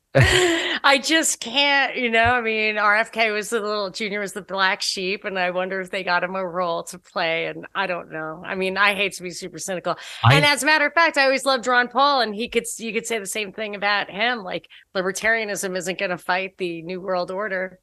I 0.84 1.00
just 1.04 1.40
can't, 1.40 1.96
you 1.98 2.10
know. 2.10 2.24
I 2.24 2.42
mean, 2.42 2.76
RFK 2.76 3.34
was 3.34 3.50
the 3.50 3.60
little 3.60 3.90
junior 3.90 4.20
was 4.20 4.34
the 4.34 4.42
black 4.42 4.82
sheep, 4.82 5.26
and 5.26 5.38
I 5.38 5.52
wonder 5.52 5.82
if 5.82 5.92
they 5.92 6.04
got 6.04 6.24
him 6.24 6.36
a 6.36 6.46
role 6.46 6.84
to 6.84 7.00
play. 7.00 7.48
And 7.48 7.68
I 7.76 7.88
don't 7.88 8.12
know. 8.12 8.42
I 8.46 8.56
mean, 8.56 8.78
I 8.78 8.96
hate 8.96 9.14
to 9.14 9.24
be 9.24 9.32
super 9.32 9.60
cynical. 9.60 9.98
I- 10.24 10.36
and 10.36 10.46
as 10.46 10.64
a 10.64 10.66
matter 10.66 10.86
of 10.86 10.94
fact, 10.94 11.18
I 11.18 11.26
always 11.26 11.46
loved 11.46 11.68
Ron 11.68 11.88
Paul, 11.90 12.22
and 12.22 12.34
he 12.34 12.48
could 12.48 12.64
you 12.78 12.94
could 12.94 13.06
say 13.06 13.20
the 13.20 13.26
same 13.26 13.52
thing 13.52 13.76
about 13.76 14.10
him. 14.10 14.44
Like 14.44 14.70
libertarianism 14.96 15.76
isn't 15.76 16.00
going 16.00 16.12
to 16.12 16.18
fight 16.18 16.58
the 16.58 16.82
New 16.82 17.02
World 17.02 17.32
Order. 17.32 17.80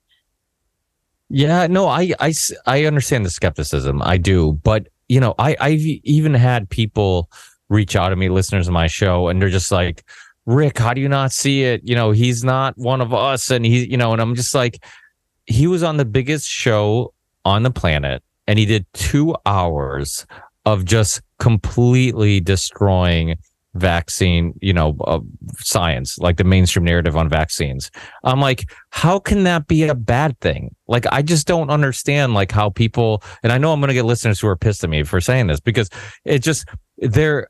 Yeah, 1.31 1.67
no, 1.67 1.89
I, 1.89 2.13
I, 2.21 2.35
I 2.67 2.85
understand 2.85 3.25
the 3.25 3.31
skepticism. 3.31 4.03
I 4.03 4.19
do, 4.19 4.53
but 4.63 4.89
you 5.09 5.21
know, 5.21 5.35
I, 5.39 5.57
I've 5.61 5.81
even 5.81 6.35
had 6.35 6.69
people 6.69 7.31
reach 7.69 7.97
out 7.97 8.11
to 8.11 8.17
me, 8.17 8.29
listeners 8.29 8.69
of 8.69 8.75
my 8.75 8.87
show, 8.87 9.29
and 9.29 9.41
they're 9.41 9.51
just 9.51 9.73
like, 9.73 10.05
Rick, 10.47 10.79
how 10.79 10.93
do 10.93 11.01
you 11.01 11.09
not 11.09 11.33
see 11.33 11.65
it? 11.65 11.81
You 11.85 11.95
know, 11.95 12.11
he's 12.11 12.45
not 12.45 12.77
one 12.77 13.01
of 13.01 13.15
us. 13.15 13.51
And 13.51 13.65
he, 13.65 13.89
you 13.89 13.97
know, 13.97 14.13
and 14.13 14.21
I'm 14.21 14.35
just 14.35 14.55
like, 14.55 14.85
he 15.47 15.67
was 15.67 15.83
on 15.83 15.97
the 15.97 16.05
biggest 16.05 16.47
show 16.47 17.15
on 17.45 17.63
the 17.63 17.71
planet 17.71 18.23
and 18.47 18.59
he 18.59 18.67
did 18.67 18.87
two 18.93 19.35
hours 19.47 20.27
of 20.67 20.85
just 20.85 21.23
completely 21.39 22.41
destroying 22.41 23.37
vaccine, 23.75 24.55
you 24.61 24.73
know, 24.73 24.97
uh, 25.05 25.21
science, 25.59 26.19
like 26.19 26.37
the 26.37 26.45
mainstream 26.45 26.85
narrative 26.85 27.17
on 27.17 27.29
vaccines. 27.29 27.91
I'm 28.23 28.41
like, 28.41 28.71
how 28.91 29.19
can 29.19 29.45
that 29.45 29.67
be 29.67 29.85
a 29.85 29.95
bad 29.95 30.39
thing? 30.41 30.75
Like, 30.87 31.07
I 31.13 31.23
just 31.23 31.47
don't 31.47 31.71
understand 31.71 32.35
like 32.35 32.53
how 32.53 32.71
people, 32.71 33.23
and 33.43 33.53
I 33.53 33.59
know 33.59 33.73
I'm 33.73 33.81
going 33.81 33.89
to 33.89 33.95
get 33.95 34.05
listeners 34.05 34.41
who 34.41 34.49
are 34.49 34.57
pissed 34.57 34.85
at 34.85 34.91
me 34.91 35.03
for 35.03 35.21
saying 35.21 35.49
this 35.49 35.61
because 35.61 35.91
it 36.25 36.41
just, 36.41 36.67
they're, 36.99 37.49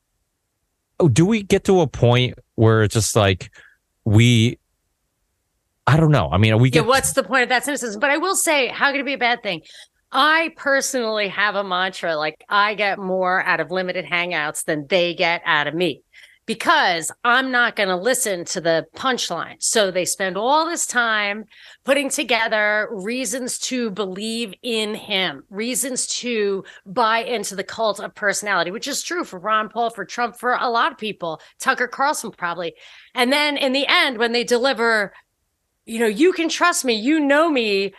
do 1.12 1.26
we 1.26 1.42
get 1.42 1.64
to 1.64 1.80
a 1.80 1.86
point 1.86 2.38
where 2.54 2.84
it's 2.84 2.94
just 2.94 3.16
like 3.16 3.50
we 4.04 4.58
I 5.86 5.98
don't 5.98 6.12
know. 6.12 6.30
I 6.32 6.38
mean, 6.38 6.58
we 6.60 6.70
get. 6.70 6.84
Yeah, 6.84 6.88
what's 6.88 7.12
the 7.12 7.22
point 7.22 7.42
of 7.42 7.48
that 7.50 7.64
cynicism? 7.64 8.00
But 8.00 8.08
I 8.08 8.16
will 8.16 8.36
say, 8.36 8.68
how 8.68 8.90
could 8.90 9.00
it 9.00 9.04
be 9.04 9.12
a 9.12 9.18
bad 9.18 9.42
thing? 9.42 9.60
I 10.14 10.50
personally 10.56 11.28
have 11.28 11.56
a 11.56 11.64
mantra 11.64 12.16
like 12.16 12.44
I 12.48 12.74
get 12.74 13.00
more 13.00 13.42
out 13.42 13.58
of 13.58 13.72
limited 13.72 14.04
hangouts 14.04 14.64
than 14.64 14.86
they 14.86 15.12
get 15.12 15.42
out 15.44 15.66
of 15.66 15.74
me 15.74 16.04
because 16.46 17.10
I'm 17.24 17.50
not 17.50 17.76
going 17.76 17.88
to 17.88 17.96
listen 17.96 18.44
to 18.46 18.60
the 18.60 18.86
punchline. 18.96 19.62
So 19.62 19.90
they 19.90 20.04
spend 20.04 20.36
all 20.36 20.66
this 20.66 20.86
time 20.86 21.46
putting 21.84 22.10
together 22.10 22.88
reasons 22.90 23.58
to 23.60 23.90
believe 23.90 24.54
in 24.62 24.94
him, 24.94 25.44
reasons 25.48 26.06
to 26.18 26.64
buy 26.84 27.20
into 27.20 27.56
the 27.56 27.64
cult 27.64 28.00
of 28.00 28.14
personality, 28.14 28.70
which 28.70 28.88
is 28.88 29.02
true 29.02 29.24
for 29.24 29.38
Ron 29.38 29.68
Paul, 29.68 29.90
for 29.90 30.04
Trump, 30.04 30.36
for 30.36 30.54
a 30.54 30.68
lot 30.68 30.92
of 30.92 30.98
people, 30.98 31.40
Tucker 31.58 31.88
Carlson 31.88 32.30
probably. 32.30 32.74
And 33.14 33.32
then 33.32 33.56
in 33.56 33.72
the 33.72 33.86
end, 33.88 34.18
when 34.18 34.32
they 34.32 34.44
deliver, 34.44 35.12
you 35.86 35.98
know, 35.98 36.06
you 36.06 36.32
can 36.32 36.48
trust 36.48 36.84
me, 36.84 36.94
you 36.94 37.20
know 37.20 37.48
me, 37.48 37.94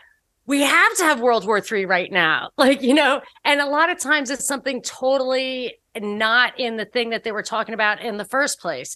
we 0.47 0.61
have 0.61 0.95
to 0.97 1.03
have 1.03 1.19
World 1.19 1.45
War 1.45 1.59
III 1.59 1.85
right 1.85 2.11
now. 2.11 2.49
Like, 2.57 2.81
you 2.81 2.95
know, 2.95 3.21
and 3.43 3.61
a 3.61 3.67
lot 3.67 3.91
of 3.91 3.99
times 3.99 4.31
it's 4.31 4.47
something 4.47 4.81
totally 4.81 5.75
not 5.99 6.59
in 6.59 6.77
the 6.77 6.85
thing 6.85 7.11
that 7.11 7.23
they 7.23 7.31
were 7.31 7.43
talking 7.43 7.73
about 7.73 8.01
in 8.01 8.17
the 8.17 8.25
first 8.25 8.59
place. 8.59 8.95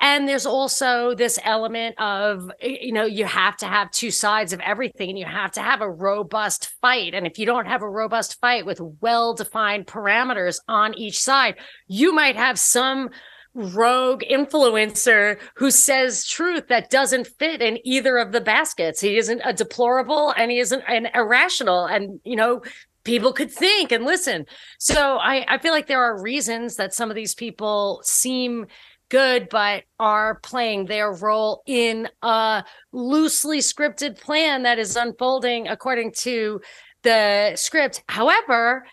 And 0.00 0.26
there's 0.26 0.46
also 0.46 1.14
this 1.14 1.38
element 1.44 2.00
of, 2.00 2.50
you 2.62 2.92
know, 2.92 3.04
you 3.04 3.26
have 3.26 3.56
to 3.58 3.66
have 3.66 3.90
two 3.90 4.10
sides 4.10 4.52
of 4.52 4.60
everything 4.60 5.10
and 5.10 5.18
you 5.18 5.26
have 5.26 5.52
to 5.52 5.62
have 5.62 5.82
a 5.82 5.90
robust 5.90 6.70
fight. 6.80 7.14
And 7.14 7.26
if 7.26 7.38
you 7.38 7.44
don't 7.44 7.66
have 7.66 7.82
a 7.82 7.90
robust 7.90 8.40
fight 8.40 8.64
with 8.64 8.80
well 9.00 9.34
defined 9.34 9.86
parameters 9.86 10.58
on 10.66 10.94
each 10.98 11.18
side, 11.18 11.56
you 11.86 12.14
might 12.14 12.36
have 12.36 12.58
some 12.58 13.10
rogue 13.54 14.22
influencer 14.30 15.38
who 15.56 15.70
says 15.70 16.26
truth 16.26 16.68
that 16.68 16.90
doesn't 16.90 17.26
fit 17.26 17.60
in 17.60 17.78
either 17.84 18.18
of 18.18 18.32
the 18.32 18.40
baskets. 18.40 19.00
He 19.00 19.16
isn't 19.16 19.42
a 19.44 19.52
deplorable 19.52 20.32
and 20.36 20.50
he 20.50 20.58
isn't 20.58 20.82
an 20.86 21.08
irrational. 21.14 21.86
And, 21.86 22.20
you 22.24 22.36
know, 22.36 22.62
people 23.04 23.32
could 23.32 23.50
think 23.50 23.92
and 23.92 24.04
listen. 24.04 24.46
So 24.78 25.16
I, 25.16 25.44
I 25.48 25.58
feel 25.58 25.72
like 25.72 25.86
there 25.86 26.02
are 26.02 26.22
reasons 26.22 26.76
that 26.76 26.94
some 26.94 27.10
of 27.10 27.16
these 27.16 27.34
people 27.34 28.00
seem 28.04 28.66
good, 29.08 29.48
but 29.50 29.82
are 29.98 30.36
playing 30.36 30.86
their 30.86 31.12
role 31.12 31.62
in 31.66 32.08
a 32.22 32.62
loosely 32.92 33.58
scripted 33.58 34.20
plan 34.20 34.62
that 34.62 34.78
is 34.78 34.96
unfolding 34.96 35.66
according 35.66 36.12
to 36.12 36.60
the 37.02 37.52
script. 37.56 38.04
However, 38.08 38.86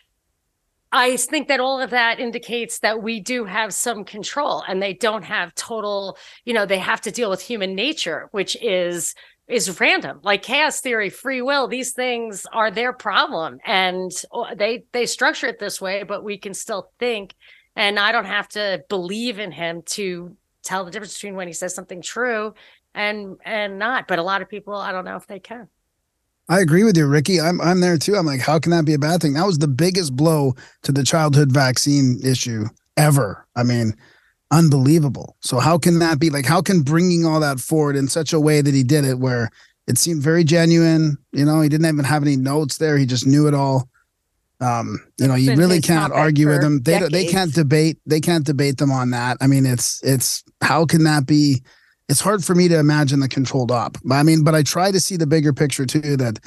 I 0.92 1.18
think 1.18 1.50
that 1.50 1.60
all 1.60 1.82
of 1.82 1.90
that 1.90 2.20
indicates 2.20 2.80
that 2.80 3.04
we 3.04 3.20
do 3.20 3.44
have 3.46 3.74
some 3.74 4.06
control 4.06 4.64
and 4.68 4.82
they 4.82 4.94
don't 4.94 5.24
have 5.24 5.54
total, 5.56 6.18
you 6.46 6.54
know, 6.54 6.66
they 6.66 6.78
have 6.80 7.02
to 7.02 7.12
deal 7.12 7.30
with 7.30 7.42
human 7.42 7.76
nature, 7.76 8.30
which 8.32 8.56
is 8.62 9.14
is 9.48 9.80
random. 9.80 10.20
Like 10.24 10.44
chaos 10.44 10.82
theory 10.82 11.10
free 11.10 11.42
will 11.42 11.68
these 11.68 11.94
things 11.94 12.46
are 12.52 12.70
their 12.72 12.94
problem 12.94 13.60
and 13.66 14.12
uh, 14.34 14.56
they 14.56 14.84
they 14.92 15.06
structure 15.06 15.48
it 15.48 15.60
this 15.60 15.80
way 15.80 16.04
but 16.04 16.24
we 16.24 16.38
can 16.38 16.54
still 16.54 16.92
think 17.00 17.34
and 17.76 17.98
i 17.98 18.12
don't 18.12 18.26
have 18.26 18.50
to 18.50 18.84
believe 18.90 19.40
in 19.40 19.52
him 19.52 19.82
to 19.84 20.36
tell 20.64 20.84
the 20.84 20.92
difference 20.92 21.14
between 21.14 21.36
when 21.36 21.48
he 21.48 21.54
says 21.54 21.74
something 21.74 22.02
true 22.02 22.54
and 22.94 23.38
and 23.46 23.80
not 23.80 24.08
but 24.08 24.20
a 24.20 24.24
lot 24.24 24.42
of 24.42 24.50
people 24.50 24.76
i 24.76 24.92
don't 24.92 25.06
know 25.06 25.16
if 25.16 25.28
they 25.28 25.40
can 25.40 25.70
I 26.50 26.62
agree 26.62 26.84
with 26.84 26.98
you, 26.98 27.06
Ricky. 27.08 27.42
I'm 27.42 27.60
I'm 27.60 27.82
there 27.82 27.98
too. 27.98 28.16
I'm 28.16 28.26
like, 28.26 28.42
how 28.42 28.60
can 28.60 28.72
that 28.72 28.86
be 28.86 28.94
a 28.94 29.00
bad 29.00 29.22
thing? 29.22 29.34
That 29.34 29.46
was 29.46 29.58
the 29.58 29.68
biggest 29.68 30.16
blow 30.16 30.56
to 30.84 30.92
the 30.92 31.04
childhood 31.04 31.52
vaccine 31.52 32.20
issue 32.24 32.66
ever. 32.96 33.46
I 33.56 33.64
mean, 33.64 33.94
unbelievable. 34.52 35.36
So 35.42 35.60
how 35.60 35.78
can 35.78 36.00
that 36.00 36.20
be 36.20 36.30
like 36.30 36.46
how 36.46 36.62
can 36.62 36.82
bringing 36.82 37.26
all 37.26 37.40
that 37.42 37.60
forward 37.60 37.96
in 37.96 38.08
such 38.08 38.34
a 38.34 38.40
way 38.40 38.62
that 38.62 38.74
he 38.74 38.84
did 38.84 39.04
it 39.04 39.20
where 39.20 39.50
it 39.88 39.98
seemed 39.98 40.22
very 40.22 40.44
genuine, 40.44 41.18
you 41.32 41.46
know, 41.46 41.62
he 41.62 41.70
didn't 41.70 41.88
even 41.88 42.04
have 42.06 42.24
any 42.24 42.36
notes 42.36 42.78
there, 42.78 42.98
he 42.98 43.06
just 43.06 43.26
knew 43.26 43.48
it 43.48 43.54
all. 43.54 43.90
Um, 44.60 45.00
you 45.20 45.28
know, 45.28 45.36
you 45.36 45.56
really 45.56 45.82
can't 45.82 46.12
argue 46.12 46.48
with 46.48 46.62
them. 46.62 46.82
They 46.82 47.00
they 47.12 47.26
can't 47.26 47.54
debate 47.54 48.00
they 48.06 48.20
can't 48.20 48.46
debate 48.46 48.78
them 48.78 48.92
on 48.92 49.12
that. 49.12 49.38
I 49.42 49.48
mean, 49.48 49.66
it's 49.66 50.02
it's 50.04 50.44
how 50.62 50.86
can 50.86 51.04
that 51.04 51.26
be 51.28 51.62
it's 52.10 52.22
hard 52.22 52.44
for 52.44 52.56
me 52.56 52.68
to 52.68 52.80
imagine 52.80 53.20
the 53.20 53.28
controlled 53.28 53.72
op. 53.72 53.98
I 54.12 54.24
mean, 54.24 54.44
but 54.44 54.56
I 54.56 54.64
try 54.64 54.92
to 54.92 55.00
see 55.00 55.18
the 55.18 55.28
bigger 55.28 55.54
picture 55.54 55.86
too 55.86 56.18
that 56.18 56.40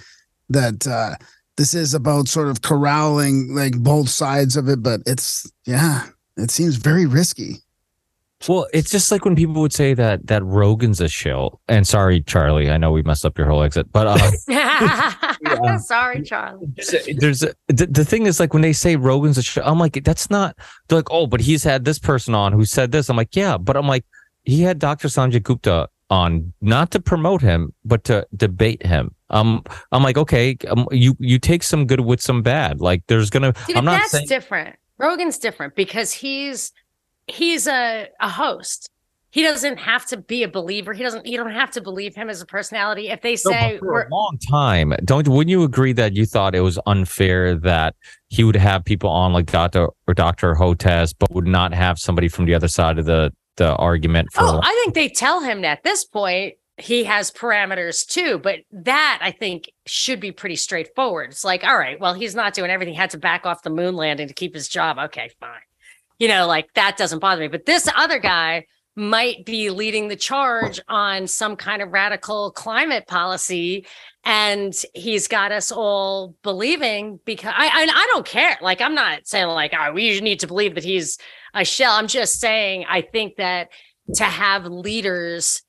that 0.49 0.87
uh 0.87 1.17
this 1.57 1.75
is 1.75 1.93
about 1.93 2.29
sort 2.29 2.49
of 2.49 2.63
corralling 2.63 3.55
like 3.55 3.77
both 3.77 4.09
sides 4.09 4.57
of 4.57 4.69
it, 4.69 4.83
but 4.83 5.01
it's 5.07 5.51
yeah, 5.67 6.07
it 6.37 6.51
seems 6.51 6.77
very 6.77 7.07
risky. 7.07 7.57
Well, 8.49 8.67
it's 8.73 8.91
just 8.91 9.13
like 9.13 9.27
when 9.27 9.37
people 9.37 9.61
would 9.61 9.73
say 9.73 9.93
that 9.93 10.27
that 10.29 10.43
Rogan's 10.43 11.03
a 11.03 11.09
shill. 11.09 11.61
And 11.69 11.87
sorry, 11.87 12.23
Charlie, 12.23 12.71
I 12.71 12.79
know 12.79 12.91
we 12.91 13.03
messed 13.03 13.27
up 13.27 13.37
your 13.37 13.47
whole 13.47 13.63
exit, 13.63 13.93
but 13.93 14.07
uh, 14.07 14.31
yeah. 14.49 15.77
sorry, 15.77 16.23
Charlie. 16.23 16.69
There's 17.19 17.43
a, 17.43 17.53
the, 17.69 17.87
the 17.87 18.05
thing 18.05 18.25
is 18.25 18.41
like 18.41 18.55
when 18.55 18.63
they 18.63 18.73
say 18.73 18.97
Rogan's 18.97 19.37
a 19.37 19.43
shill, 19.43 19.63
I'm 19.67 19.79
like 19.79 20.03
that's 20.05 20.31
not. 20.31 20.57
They're 20.89 20.97
like, 20.97 21.11
oh, 21.11 21.27
but 21.27 21.43
he's 21.43 21.63
had 21.63 21.85
this 21.85 21.99
person 21.99 22.35
on 22.35 22.55
who 22.55 22.65
said 22.65 22.93
this. 22.93 23.11
I'm 23.11 23.17
like, 23.19 23.37
yeah, 23.37 23.59
but 23.59 23.77
I'm 23.77 23.87
like, 23.87 24.07
he 24.45 24.63
had 24.63 24.79
Dr. 24.79 25.09
Sanjay 25.09 25.43
Gupta 25.43 25.89
on 26.11 26.53
not 26.61 26.91
to 26.91 27.01
promote 27.01 27.41
him, 27.41 27.73
but 27.85 28.05
to 28.05 28.27
debate 28.37 28.85
him. 28.85 29.15
Um, 29.31 29.63
I'm 29.93 30.03
like, 30.03 30.19
okay, 30.19 30.57
um, 30.69 30.87
you 30.91 31.17
you 31.21 31.39
take 31.39 31.63
some 31.63 31.87
good 31.87 32.01
with 32.01 32.21
some 32.21 32.43
bad. 32.43 32.81
Like, 32.81 33.03
there's 33.07 33.31
gonna. 33.31 33.55
See, 33.67 33.75
I'm 33.75 33.85
not 33.85 34.01
that's 34.01 34.11
saying- 34.13 34.27
different. 34.27 34.77
Rogan's 34.99 35.39
different 35.39 35.77
because 35.77 36.13
he's 36.13 36.73
he's 37.27 37.67
a, 37.67 38.09
a 38.21 38.29
host. 38.29 38.91
He 39.33 39.43
doesn't 39.45 39.79
have 39.79 40.05
to 40.07 40.17
be 40.17 40.43
a 40.43 40.49
believer. 40.49 40.93
He 40.93 41.05
doesn't. 41.05 41.25
You 41.25 41.37
don't 41.37 41.53
have 41.53 41.71
to 41.73 41.81
believe 41.81 42.17
him 42.17 42.29
as 42.29 42.43
a 42.43 42.47
personality. 42.47 43.09
If 43.09 43.23
they 43.23 43.37
say 43.37 43.75
no, 43.75 43.79
for 43.79 44.03
a 44.03 44.09
long 44.11 44.37
time, 44.51 44.93
don't 45.05 45.29
wouldn't 45.29 45.51
you 45.51 45.63
agree 45.63 45.93
that 45.93 46.17
you 46.17 46.27
thought 46.27 46.57
it 46.57 46.61
was 46.61 46.81
unfair 46.87 47.55
that 47.55 47.95
he 48.29 48.43
would 48.43 48.57
have 48.57 48.85
people 48.85 49.09
on 49.09 49.33
like 49.33 49.47
Doctor 49.47 49.89
or 50.09 50.15
Doctor 50.15 50.55
Hotez, 50.55 51.15
but 51.17 51.31
would 51.33 51.47
not 51.47 51.73
have 51.73 51.99
somebody 52.01 52.27
from 52.27 52.45
the 52.47 52.55
other 52.55 52.67
side 52.69 52.99
of 52.99 53.05
the 53.07 53.33
the 53.57 53.75
argument? 53.77 54.33
For 54.33 54.43
oh, 54.43 54.61
I 54.63 54.81
think 54.83 54.95
they 54.95 55.09
tell 55.09 55.41
him 55.41 55.65
at 55.65 55.83
this 55.83 56.05
point 56.05 56.55
he 56.77 57.05
has 57.05 57.31
parameters 57.31 58.07
too, 58.07 58.39
but 58.39 58.61
that 58.73 59.19
I 59.21 59.33
think 59.33 59.71
should 59.85 60.19
be 60.19 60.33
pretty 60.33 60.57
straightforward. 60.57 61.31
It's 61.31 61.45
like, 61.45 61.63
all 61.63 61.77
right, 61.77 62.01
well, 62.01 62.15
he's 62.15 62.35
not 62.35 62.55
doing 62.55 62.71
everything. 62.71 62.95
He 62.95 62.99
had 62.99 63.11
to 63.11 63.19
back 63.19 63.45
off 63.45 63.63
the 63.63 63.71
moon 63.71 63.97
landing 63.97 64.29
to 64.29 64.35
keep 64.35 64.55
his 64.55 64.69
job. 64.69 64.99
Okay, 64.99 65.31
fine 65.41 65.61
you 66.21 66.29
know, 66.29 66.47
like 66.47 66.73
that 66.75 66.97
doesn't 66.97 67.19
bother 67.19 67.41
me. 67.41 67.49
But 67.49 67.67
this 67.67 67.89
other 67.97 68.21
guy 68.21 68.67
might 68.95 69.45
be 69.47 69.71
leading 69.71 70.09
the 70.09 70.17
charge 70.17 70.79
on 70.89 71.27
some 71.27 71.57
kind 71.57 71.83
of 71.83 71.91
radical 71.91 72.53
climate 72.53 73.09
policy. 73.09 73.87
And 74.25 74.75
he's 74.95 75.27
got 75.27 75.51
us 75.51 75.73
all 75.73 76.37
believing 76.43 77.19
because 77.25 77.55
I, 77.57 77.67
I, 77.69 77.83
I 77.91 78.07
don't 78.13 78.27
care. 78.27 78.59
Like, 78.61 78.83
I'm 78.83 78.95
not 78.95 79.27
saying 79.27 79.49
like, 79.49 79.73
oh, 79.77 79.93
we 79.93 80.21
need 80.21 80.41
to 80.41 80.47
believe 80.47 80.75
that 80.75 80.85
he's 80.85 81.17
a 81.55 81.65
shell. 81.65 81.93
I'm 81.93 82.07
just 82.07 82.41
saying, 82.41 82.87
I 82.89 83.01
think 83.01 83.37
that 83.37 83.71
to 84.15 84.25
have 84.25 84.67
leaders, 84.67 85.63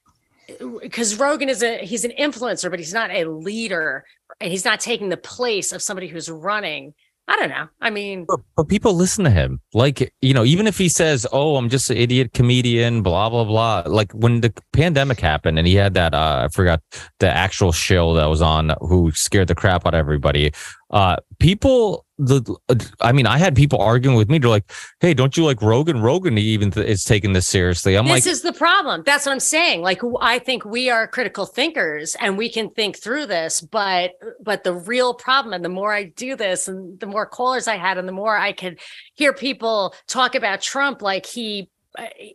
because 0.81 1.17
Rogan 1.19 1.49
is 1.49 1.63
a, 1.63 1.79
he's 1.79 2.03
an 2.03 2.11
influencer, 2.19 2.69
but 2.69 2.79
he's 2.79 2.93
not 2.93 3.11
a 3.11 3.25
leader 3.25 4.05
and 4.39 4.51
he's 4.51 4.65
not 4.65 4.79
taking 4.79 5.09
the 5.09 5.17
place 5.17 5.71
of 5.71 5.81
somebody 5.81 6.07
who's 6.07 6.29
running 6.29 6.93
I 7.31 7.37
don't 7.37 7.49
know. 7.49 7.67
I 7.79 7.89
mean, 7.89 8.25
but, 8.27 8.41
but, 8.57 8.67
people 8.67 8.93
listen 8.93 9.23
to 9.23 9.29
him. 9.29 9.61
Like, 9.73 10.13
you 10.21 10.33
know, 10.33 10.43
even 10.43 10.67
if 10.67 10.77
he 10.77 10.89
says, 10.89 11.25
"Oh, 11.31 11.55
I'm 11.55 11.69
just 11.69 11.89
an 11.89 11.95
idiot 11.95 12.33
comedian," 12.33 13.03
blah 13.03 13.29
blah 13.29 13.45
blah. 13.45 13.83
Like 13.85 14.11
when 14.11 14.41
the 14.41 14.53
pandemic 14.73 15.21
happened 15.21 15.57
and 15.57 15.65
he 15.65 15.75
had 15.75 15.93
that, 15.93 16.13
uh, 16.13 16.41
I 16.43 16.47
forgot 16.49 16.81
the 17.19 17.29
actual 17.29 17.71
show 17.71 18.15
that 18.15 18.25
was 18.25 18.41
on, 18.41 18.73
who 18.81 19.11
scared 19.11 19.47
the 19.47 19.55
crap 19.55 19.85
out 19.85 19.93
of 19.93 19.99
everybody. 19.99 20.51
Uh, 20.91 21.15
people 21.39 22.05
the 22.17 22.55
I 22.99 23.11
mean, 23.11 23.25
I 23.25 23.37
had 23.37 23.55
people 23.55 23.79
arguing 23.81 24.15
with 24.15 24.29
me. 24.29 24.37
They're 24.37 24.49
like, 24.49 24.71
"Hey, 24.99 25.13
don't 25.13 25.35
you 25.35 25.43
like 25.43 25.61
Rogan? 25.61 26.01
Rogan 26.01 26.37
even 26.37 26.69
th- 26.69 26.85
is 26.85 27.03
taking 27.03 27.33
this 27.33 27.47
seriously." 27.47 27.95
I'm 27.95 28.05
this 28.05 28.11
like, 28.11 28.23
"This 28.23 28.33
is 28.33 28.41
the 28.41 28.53
problem." 28.53 29.03
That's 29.05 29.25
what 29.25 29.31
I'm 29.31 29.39
saying. 29.39 29.81
Like, 29.81 30.01
I 30.19 30.37
think 30.39 30.63
we 30.65 30.89
are 30.89 31.07
critical 31.07 31.45
thinkers 31.45 32.15
and 32.19 32.37
we 32.37 32.49
can 32.49 32.69
think 32.69 32.97
through 32.97 33.25
this, 33.25 33.61
but 33.61 34.11
but 34.41 34.63
the 34.63 34.73
real 34.73 35.13
problem, 35.13 35.53
and 35.53 35.65
the 35.65 35.69
more 35.69 35.93
I 35.93 36.03
do 36.03 36.35
this, 36.35 36.67
and 36.67 36.99
the 36.99 37.07
more 37.07 37.25
callers 37.25 37.67
I 37.67 37.77
had, 37.77 37.97
and 37.97 38.07
the 38.07 38.13
more 38.13 38.37
I 38.37 38.51
could 38.51 38.79
hear 39.15 39.33
people 39.33 39.95
talk 40.07 40.35
about 40.35 40.61
Trump, 40.61 41.01
like 41.01 41.25
he 41.25 41.69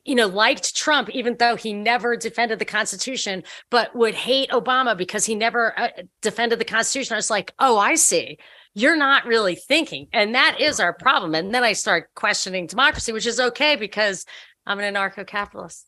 you 0.04 0.14
know, 0.14 0.26
liked 0.26 0.76
Trump, 0.76 1.08
even 1.10 1.36
though 1.38 1.56
he 1.56 1.72
never 1.72 2.16
defended 2.16 2.58
the 2.58 2.64
Constitution, 2.64 3.42
but 3.70 3.94
would 3.96 4.14
hate 4.14 4.50
Obama 4.50 4.96
because 4.96 5.24
he 5.24 5.34
never 5.34 5.78
uh, 5.78 5.88
defended 6.20 6.58
the 6.58 6.64
Constitution. 6.64 7.14
I 7.14 7.16
was 7.16 7.30
like, 7.30 7.54
oh, 7.58 7.78
I 7.78 7.94
see 7.94 8.38
you're 8.76 8.96
not 8.96 9.24
really 9.24 9.54
thinking. 9.54 10.06
And 10.12 10.34
that 10.34 10.60
is 10.60 10.80
our 10.80 10.92
problem. 10.92 11.34
And 11.34 11.52
then 11.54 11.64
I 11.64 11.72
start 11.72 12.10
questioning 12.14 12.66
democracy, 12.66 13.10
which 13.10 13.26
is 13.26 13.40
okay 13.40 13.74
because 13.74 14.26
I'm 14.66 14.78
an 14.78 14.94
anarcho 14.94 15.26
capitalist. 15.26 15.86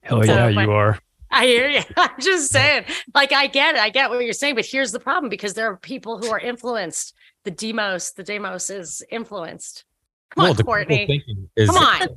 Hell 0.00 0.26
yeah, 0.26 0.48
you 0.48 0.70
are. 0.72 0.98
I 1.30 1.46
hear 1.46 1.68
you. 1.68 1.82
I'm 1.96 2.20
just 2.20 2.50
saying, 2.50 2.86
like, 3.14 3.32
I 3.32 3.46
get 3.46 3.76
it. 3.76 3.80
I 3.80 3.90
get 3.90 4.10
what 4.10 4.24
you're 4.24 4.32
saying, 4.32 4.56
but 4.56 4.66
here's 4.66 4.90
the 4.90 4.98
problem 4.98 5.30
because 5.30 5.54
there 5.54 5.70
are 5.70 5.76
people 5.76 6.18
who 6.18 6.30
are 6.30 6.38
influenced. 6.38 7.14
The 7.44 7.52
demos, 7.52 8.10
the 8.10 8.24
demos 8.24 8.68
is 8.68 9.04
influenced. 9.08 9.84
Come 10.34 10.42
well, 10.42 10.52
on, 10.52 10.56
Courtney. 10.58 11.24
Is, 11.56 11.68
Come 11.68 11.78
on. 11.78 12.08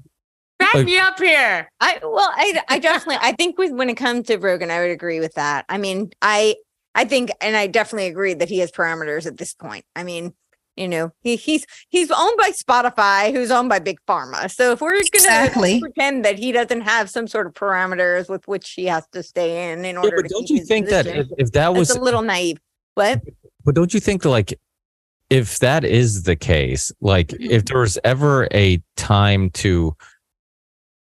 Back 0.59 0.73
like, 0.73 0.85
me 0.85 0.97
up 0.97 1.17
here. 1.17 1.71
I 1.79 1.99
well, 2.01 2.29
I 2.35 2.61
I 2.67 2.79
definitely 2.79 3.17
I 3.21 3.31
think 3.31 3.57
with 3.57 3.71
when 3.71 3.89
it 3.89 3.95
comes 3.95 4.27
to 4.27 4.37
Rogan, 4.37 4.69
I 4.69 4.81
would 4.81 4.91
agree 4.91 5.21
with 5.21 5.33
that. 5.35 5.65
I 5.69 5.77
mean, 5.77 6.11
I 6.21 6.55
I 6.95 7.05
think 7.05 7.31
and 7.39 7.55
I 7.55 7.67
definitely 7.67 8.07
agree 8.07 8.33
that 8.33 8.49
he 8.49 8.59
has 8.59 8.71
parameters 8.71 9.25
at 9.25 9.37
this 9.37 9.53
point. 9.53 9.85
I 9.95 10.03
mean, 10.03 10.33
you 10.75 10.87
know, 10.87 11.11
he, 11.21 11.35
he's 11.35 11.65
he's 11.89 12.11
owned 12.11 12.37
by 12.37 12.51
Spotify, 12.51 13.31
who's 13.31 13.51
owned 13.51 13.69
by 13.69 13.79
Big 13.79 13.99
Pharma. 14.07 14.49
So 14.49 14.71
if 14.71 14.81
we're 14.81 14.91
going 14.91 15.03
to 15.03 15.09
exactly. 15.13 15.79
pretend 15.79 16.25
that 16.25 16.39
he 16.39 16.51
doesn't 16.51 16.81
have 16.81 17.09
some 17.09 17.27
sort 17.27 17.47
of 17.47 17.53
parameters 17.53 18.29
with 18.29 18.47
which 18.47 18.71
he 18.71 18.85
has 18.85 19.05
to 19.13 19.23
stay 19.23 19.71
in 19.71 19.85
in 19.85 19.97
order 19.97 20.15
yeah, 20.15 20.21
but 20.23 20.29
don't 20.29 20.49
you 20.49 20.65
think 20.65 20.87
position, 20.87 21.17
that 21.17 21.25
if, 21.25 21.27
if 21.37 21.51
that 21.51 21.73
was 21.73 21.89
a 21.89 22.01
little 22.01 22.21
naive, 22.21 22.59
what? 22.95 23.21
But 23.65 23.75
don't 23.75 23.93
you 23.93 23.99
think 23.99 24.25
like 24.25 24.57
if 25.29 25.59
that 25.59 25.83
is 25.83 26.23
the 26.23 26.35
case, 26.35 26.91
like 27.01 27.27
mm-hmm. 27.29 27.51
if 27.51 27.65
there 27.65 27.79
was 27.79 27.97
ever 28.03 28.47
a 28.53 28.81
time 28.95 29.49
to 29.51 29.95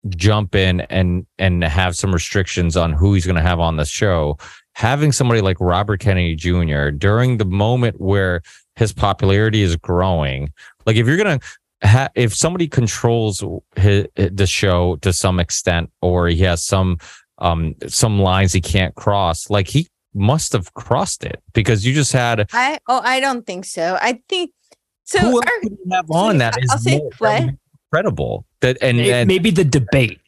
jump 0.10 0.54
in 0.54 0.82
and 0.82 1.26
and 1.38 1.64
have 1.64 1.96
some 1.96 2.14
restrictions 2.14 2.76
on 2.76 2.92
who 2.92 3.14
he's 3.14 3.26
going 3.26 3.38
to 3.38 3.42
have 3.42 3.60
on 3.60 3.78
the 3.78 3.86
show 3.86 4.38
having 4.76 5.12
somebody 5.12 5.42
like 5.42 5.58
Robert 5.60 6.00
Kennedy 6.00 6.36
Jr. 6.36 6.90
during 6.90 7.38
the 7.38 7.46
moment 7.46 8.00
where 8.02 8.42
his 8.76 8.92
popularity 8.92 9.62
is 9.62 9.76
growing. 9.76 10.52
Like 10.86 10.96
if 10.96 11.08
you're 11.08 11.18
gonna 11.18 11.40
ha- 11.84 12.10
if 12.16 12.34
somebody 12.34 12.68
controls 12.68 13.44
his, 13.76 14.08
the 14.16 14.48
show 14.48 14.98
to 14.98 15.14
some 15.14 15.40
extent, 15.40 15.92
or 16.02 16.28
he 16.28 16.40
has 16.40 16.64
some 16.64 16.98
um 17.40 17.76
some 17.88 18.20
lines 18.20 18.54
he 18.54 18.62
can't 18.62 18.96
cross, 18.96 19.50
like 19.50 19.68
he 19.68 19.88
must 20.14 20.54
have 20.54 20.74
crossed 20.74 21.24
it 21.24 21.42
because 21.54 21.86
you 21.86 21.94
just 21.94 22.12
had. 22.12 22.48
I 22.54 22.80
oh 22.88 23.02
I 23.04 23.20
don't 23.20 23.46
think 23.46 23.66
so. 23.66 23.98
I 24.02 24.22
think 24.30 24.52
so. 25.04 25.20
Who 25.20 25.42
else 25.42 25.50
could 25.62 25.78
have 25.92 26.12
on 26.12 26.38
that 26.40 26.58
is 26.62 26.72
I'll 26.72 26.78
say, 26.78 26.98
more 26.98 27.52
credible? 27.92 28.46
That 28.62 28.78
and, 28.82 29.00
and 29.00 29.28
maybe 29.28 29.52
the 29.52 29.66
debate 29.66 30.20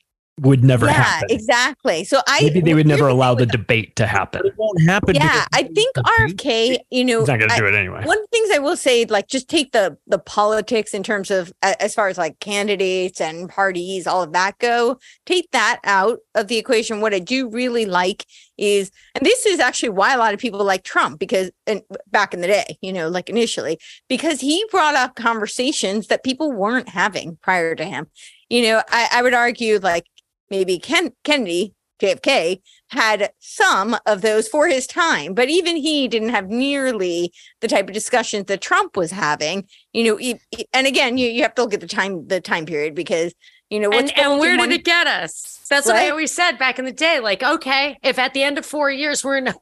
would 0.41 0.63
never 0.63 0.87
happen. 0.87 1.01
yeah, 1.01 1.03
happen. 1.03 1.27
exactly. 1.31 2.03
So 2.03 2.19
I 2.27 2.41
maybe 2.41 2.59
they 2.59 2.73
would 2.73 2.87
never 2.87 3.07
allow 3.07 3.35
the 3.35 3.45
debate 3.45 3.95
to 3.95 4.05
happen. 4.05 4.41
It 4.45 4.53
won't 4.57 4.81
happen. 4.81 5.15
Yeah, 5.15 5.45
I 5.53 5.63
think 5.63 5.95
RFK. 5.95 6.77
You 6.91 7.05
know, 7.05 7.19
he's 7.19 7.27
not 7.27 7.39
going 7.39 7.49
to 7.49 7.57
do 7.57 7.65
it 7.65 7.73
anyway. 7.73 8.03
One 8.05 8.17
of 8.17 8.23
the 8.23 8.27
things 8.31 8.49
I 8.53 8.59
will 8.59 8.75
say, 8.75 9.05
like, 9.05 9.27
just 9.27 9.49
take 9.49 9.71
the 9.71 9.97
the 10.07 10.19
politics 10.19 10.93
in 10.93 11.03
terms 11.03 11.31
of 11.31 11.53
as 11.61 11.93
far 11.95 12.09
as 12.09 12.17
like 12.17 12.39
candidates 12.39 13.21
and 13.21 13.49
parties, 13.49 14.07
all 14.07 14.23
of 14.23 14.33
that 14.33 14.59
go. 14.59 14.99
Take 15.25 15.51
that 15.51 15.79
out 15.85 16.19
of 16.35 16.47
the 16.47 16.57
equation. 16.57 16.99
What 16.99 17.13
I 17.13 17.19
do 17.19 17.49
really 17.49 17.85
like 17.85 18.25
is, 18.57 18.91
and 19.13 19.25
this 19.25 19.45
is 19.45 19.59
actually 19.59 19.89
why 19.89 20.13
a 20.13 20.17
lot 20.17 20.33
of 20.33 20.39
people 20.39 20.63
like 20.63 20.83
Trump 20.83 21.19
because, 21.19 21.51
and 21.65 21.81
back 22.11 22.33
in 22.33 22.41
the 22.41 22.47
day, 22.47 22.77
you 22.81 22.91
know, 22.91 23.07
like 23.07 23.29
initially, 23.29 23.79
because 24.09 24.41
he 24.41 24.65
brought 24.69 24.95
up 24.95 25.15
conversations 25.15 26.07
that 26.07 26.23
people 26.23 26.51
weren't 26.51 26.89
having 26.89 27.37
prior 27.41 27.75
to 27.75 27.85
him 27.85 28.07
you 28.49 28.61
know, 28.61 28.81
I, 28.89 29.09
I 29.11 29.21
would 29.23 29.33
argue 29.33 29.79
like 29.79 30.05
maybe 30.49 30.79
Ken, 30.79 31.11
Kennedy, 31.23 31.73
JFK, 32.01 32.61
had 32.89 33.31
some 33.39 33.97
of 34.05 34.21
those 34.21 34.47
for 34.47 34.67
his 34.67 34.85
time, 34.85 35.33
but 35.33 35.49
even 35.49 35.75
he 35.75 36.07
didn't 36.07 36.29
have 36.29 36.49
nearly 36.49 37.31
the 37.61 37.67
type 37.67 37.87
of 37.87 37.93
discussions 37.93 38.45
that 38.45 38.61
Trump 38.61 38.97
was 38.97 39.11
having. 39.11 39.65
You 39.93 40.03
know, 40.03 40.17
he, 40.17 40.39
he, 40.51 40.67
and 40.73 40.87
again, 40.87 41.17
you, 41.17 41.29
you 41.29 41.41
have 41.43 41.55
to 41.55 41.63
look 41.63 41.73
at 41.73 41.81
the 41.81 41.87
time 41.87 42.27
the 42.27 42.41
time 42.41 42.65
period 42.65 42.95
because 42.95 43.33
you 43.69 43.79
know 43.79 43.91
and, 43.91 44.15
and 44.17 44.39
where 44.39 44.57
did 44.57 44.71
it 44.71 44.83
get 44.83 45.07
us? 45.07 45.65
That's 45.69 45.87
what? 45.87 45.93
what 45.93 46.03
I 46.03 46.09
always 46.09 46.33
said 46.33 46.57
back 46.57 46.79
in 46.79 46.85
the 46.85 46.91
day. 46.91 47.19
Like, 47.19 47.41
okay, 47.41 47.97
if 48.03 48.19
at 48.19 48.33
the 48.33 48.43
end 48.43 48.57
of 48.57 48.65
four 48.65 48.91
years 48.91 49.23
we're 49.23 49.37
in 49.37 49.53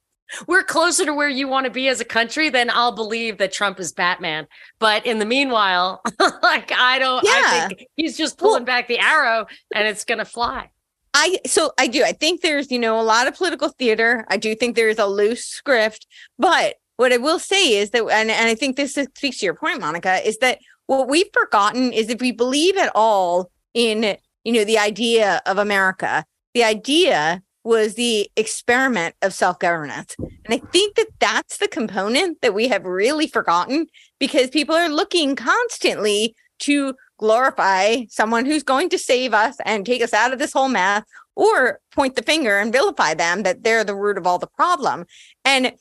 we're 0.47 0.63
closer 0.63 1.05
to 1.05 1.13
where 1.13 1.29
you 1.29 1.47
want 1.47 1.65
to 1.65 1.69
be 1.69 1.87
as 1.87 2.01
a 2.01 2.05
country, 2.05 2.49
then 2.49 2.69
I'll 2.69 2.95
believe 2.95 3.37
that 3.37 3.51
Trump 3.51 3.79
is 3.79 3.91
Batman. 3.91 4.47
But 4.79 5.05
in 5.05 5.19
the 5.19 5.25
meanwhile, 5.25 6.01
like 6.41 6.71
I 6.71 6.99
don't, 6.99 7.23
yeah. 7.23 7.31
I 7.35 7.67
think 7.67 7.87
he's 7.95 8.17
just 8.17 8.37
pulling 8.37 8.61
well, 8.61 8.65
back 8.65 8.87
the 8.87 8.99
arrow 8.99 9.45
and 9.73 9.87
it's 9.87 10.05
going 10.05 10.19
to 10.19 10.25
fly. 10.25 10.69
I 11.13 11.37
so 11.45 11.71
I 11.77 11.87
do. 11.87 12.03
I 12.03 12.11
think 12.11 12.41
there's, 12.41 12.71
you 12.71 12.79
know, 12.79 12.99
a 12.99 13.03
lot 13.03 13.27
of 13.27 13.35
political 13.35 13.69
theater. 13.69 14.25
I 14.29 14.37
do 14.37 14.55
think 14.55 14.75
there 14.75 14.89
is 14.89 14.99
a 14.99 15.05
loose 15.05 15.45
script, 15.45 16.07
but 16.39 16.75
what 16.97 17.13
I 17.13 17.17
will 17.17 17.39
say 17.39 17.77
is 17.77 17.91
that 17.91 18.03
and, 18.03 18.31
and 18.31 18.47
I 18.47 18.55
think 18.55 18.75
this 18.75 18.93
speaks 18.93 19.39
to 19.39 19.45
your 19.45 19.55
point, 19.55 19.79
Monica, 19.79 20.25
is 20.27 20.37
that 20.39 20.59
what 20.87 21.07
we've 21.07 21.29
forgotten 21.33 21.93
is 21.93 22.09
if 22.09 22.21
we 22.21 22.31
believe 22.31 22.77
at 22.77 22.91
all 22.93 23.51
in, 23.73 24.17
you 24.43 24.53
know, 24.53 24.63
the 24.63 24.77
idea 24.77 25.41
of 25.45 25.57
America, 25.57 26.25
the 26.53 26.63
idea 26.63 27.41
was 27.63 27.95
the 27.95 28.29
experiment 28.35 29.15
of 29.21 29.33
self-governance. 29.33 30.15
And 30.19 30.49
I 30.49 30.57
think 30.57 30.95
that 30.95 31.07
that's 31.19 31.57
the 31.57 31.67
component 31.67 32.41
that 32.41 32.53
we 32.53 32.67
have 32.67 32.83
really 32.83 33.27
forgotten 33.27 33.87
because 34.19 34.49
people 34.49 34.75
are 34.75 34.89
looking 34.89 35.35
constantly 35.35 36.35
to 36.59 36.93
glorify 37.17 38.03
someone 38.09 38.45
who's 38.45 38.63
going 38.63 38.89
to 38.89 38.97
save 38.97 39.33
us 39.33 39.57
and 39.65 39.85
take 39.85 40.01
us 40.01 40.13
out 40.13 40.33
of 40.33 40.39
this 40.39 40.53
whole 40.53 40.69
mess 40.69 41.03
or 41.35 41.79
point 41.91 42.15
the 42.15 42.21
finger 42.21 42.59
and 42.59 42.71
vilify 42.71 43.13
them 43.13 43.43
that 43.43 43.63
they're 43.63 43.83
the 43.83 43.95
root 43.95 44.17
of 44.17 44.27
all 44.27 44.39
the 44.39 44.47
problem. 44.47 45.05
And 45.45 45.73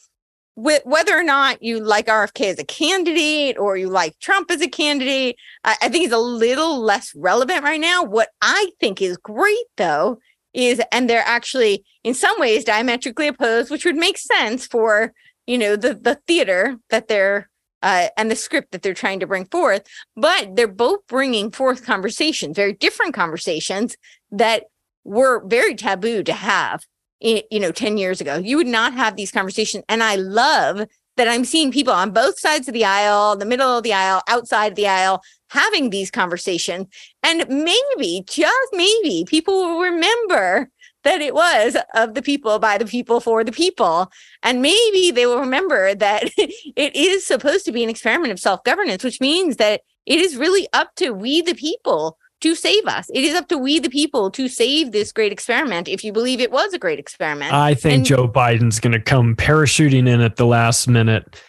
whether 0.54 1.16
or 1.16 1.22
not 1.22 1.62
you 1.62 1.80
like 1.80 2.06
RFK 2.06 2.50
as 2.50 2.58
a 2.58 2.64
candidate 2.64 3.58
or 3.58 3.76
you 3.76 3.88
like 3.88 4.18
Trump 4.18 4.50
as 4.50 4.60
a 4.60 4.68
candidate, 4.68 5.36
I, 5.64 5.76
I 5.82 5.88
think 5.88 6.02
he's 6.02 6.12
a 6.12 6.18
little 6.18 6.78
less 6.78 7.14
relevant 7.14 7.62
right 7.62 7.80
now. 7.80 8.02
What 8.02 8.28
I 8.42 8.70
think 8.78 9.00
is 9.00 9.16
great 9.16 9.64
though 9.76 10.18
is, 10.52 10.82
and 10.92 11.08
they're 11.08 11.24
actually 11.26 11.84
in 12.04 12.12
some 12.12 12.38
ways 12.38 12.64
diametrically 12.64 13.28
opposed, 13.28 13.70
which 13.70 13.86
would 13.86 13.96
make 13.96 14.18
sense 14.18 14.66
for, 14.66 15.14
you 15.46 15.56
know, 15.56 15.76
the, 15.76 15.94
the 15.94 16.20
theater 16.26 16.76
that 16.90 17.08
they're 17.08 17.48
uh, 17.82 18.08
and 18.16 18.30
the 18.30 18.36
script 18.36 18.72
that 18.72 18.82
they're 18.82 18.94
trying 18.94 19.20
to 19.20 19.26
bring 19.26 19.44
forth, 19.46 19.82
but 20.16 20.56
they're 20.56 20.68
both 20.68 21.06
bringing 21.08 21.50
forth 21.50 21.84
conversations, 21.84 22.56
very 22.56 22.72
different 22.72 23.14
conversations 23.14 23.96
that 24.30 24.64
were 25.04 25.44
very 25.46 25.74
taboo 25.74 26.22
to 26.22 26.32
have, 26.32 26.84
you 27.20 27.42
know, 27.52 27.72
10 27.72 27.98
years 27.98 28.20
ago. 28.20 28.36
You 28.36 28.56
would 28.56 28.66
not 28.66 28.94
have 28.94 29.16
these 29.16 29.32
conversations. 29.32 29.84
And 29.88 30.02
I 30.02 30.16
love 30.16 30.86
that 31.16 31.28
I'm 31.28 31.44
seeing 31.44 31.72
people 31.72 31.92
on 31.92 32.10
both 32.10 32.38
sides 32.38 32.68
of 32.68 32.74
the 32.74 32.84
aisle, 32.84 33.36
the 33.36 33.44
middle 33.44 33.76
of 33.76 33.82
the 33.82 33.92
aisle, 33.92 34.22
outside 34.28 34.76
the 34.76 34.88
aisle, 34.88 35.22
having 35.50 35.90
these 35.90 36.10
conversations. 36.10 36.86
And 37.22 37.46
maybe, 37.48 38.24
just 38.26 38.68
maybe, 38.72 39.24
people 39.26 39.54
will 39.54 39.80
remember 39.80 40.70
that 41.04 41.20
it 41.20 41.34
was 41.34 41.76
of 41.94 42.14
the 42.14 42.22
people 42.22 42.58
by 42.58 42.78
the 42.78 42.84
people 42.84 43.20
for 43.20 43.44
the 43.44 43.52
people. 43.52 44.10
And 44.42 44.62
maybe 44.62 45.10
they 45.10 45.26
will 45.26 45.40
remember 45.40 45.94
that 45.94 46.30
it 46.36 46.96
is 46.96 47.26
supposed 47.26 47.64
to 47.66 47.72
be 47.72 47.82
an 47.82 47.90
experiment 47.90 48.32
of 48.32 48.40
self 48.40 48.62
governance, 48.64 49.04
which 49.04 49.20
means 49.20 49.56
that 49.56 49.82
it 50.06 50.20
is 50.20 50.36
really 50.36 50.68
up 50.72 50.94
to 50.96 51.10
we, 51.10 51.42
the 51.42 51.54
people, 51.54 52.18
to 52.40 52.54
save 52.54 52.86
us. 52.86 53.08
It 53.14 53.24
is 53.24 53.34
up 53.34 53.48
to 53.48 53.58
we, 53.58 53.78
the 53.78 53.88
people, 53.88 54.30
to 54.32 54.48
save 54.48 54.92
this 54.92 55.12
great 55.12 55.32
experiment 55.32 55.88
if 55.88 56.04
you 56.04 56.12
believe 56.12 56.40
it 56.40 56.50
was 56.50 56.72
a 56.74 56.78
great 56.78 56.98
experiment. 56.98 57.52
I 57.52 57.74
think 57.74 57.98
and- 57.98 58.06
Joe 58.06 58.28
Biden's 58.28 58.80
going 58.80 58.92
to 58.92 59.00
come 59.00 59.36
parachuting 59.36 60.08
in 60.08 60.20
at 60.20 60.36
the 60.36 60.46
last 60.46 60.88
minute 60.88 61.40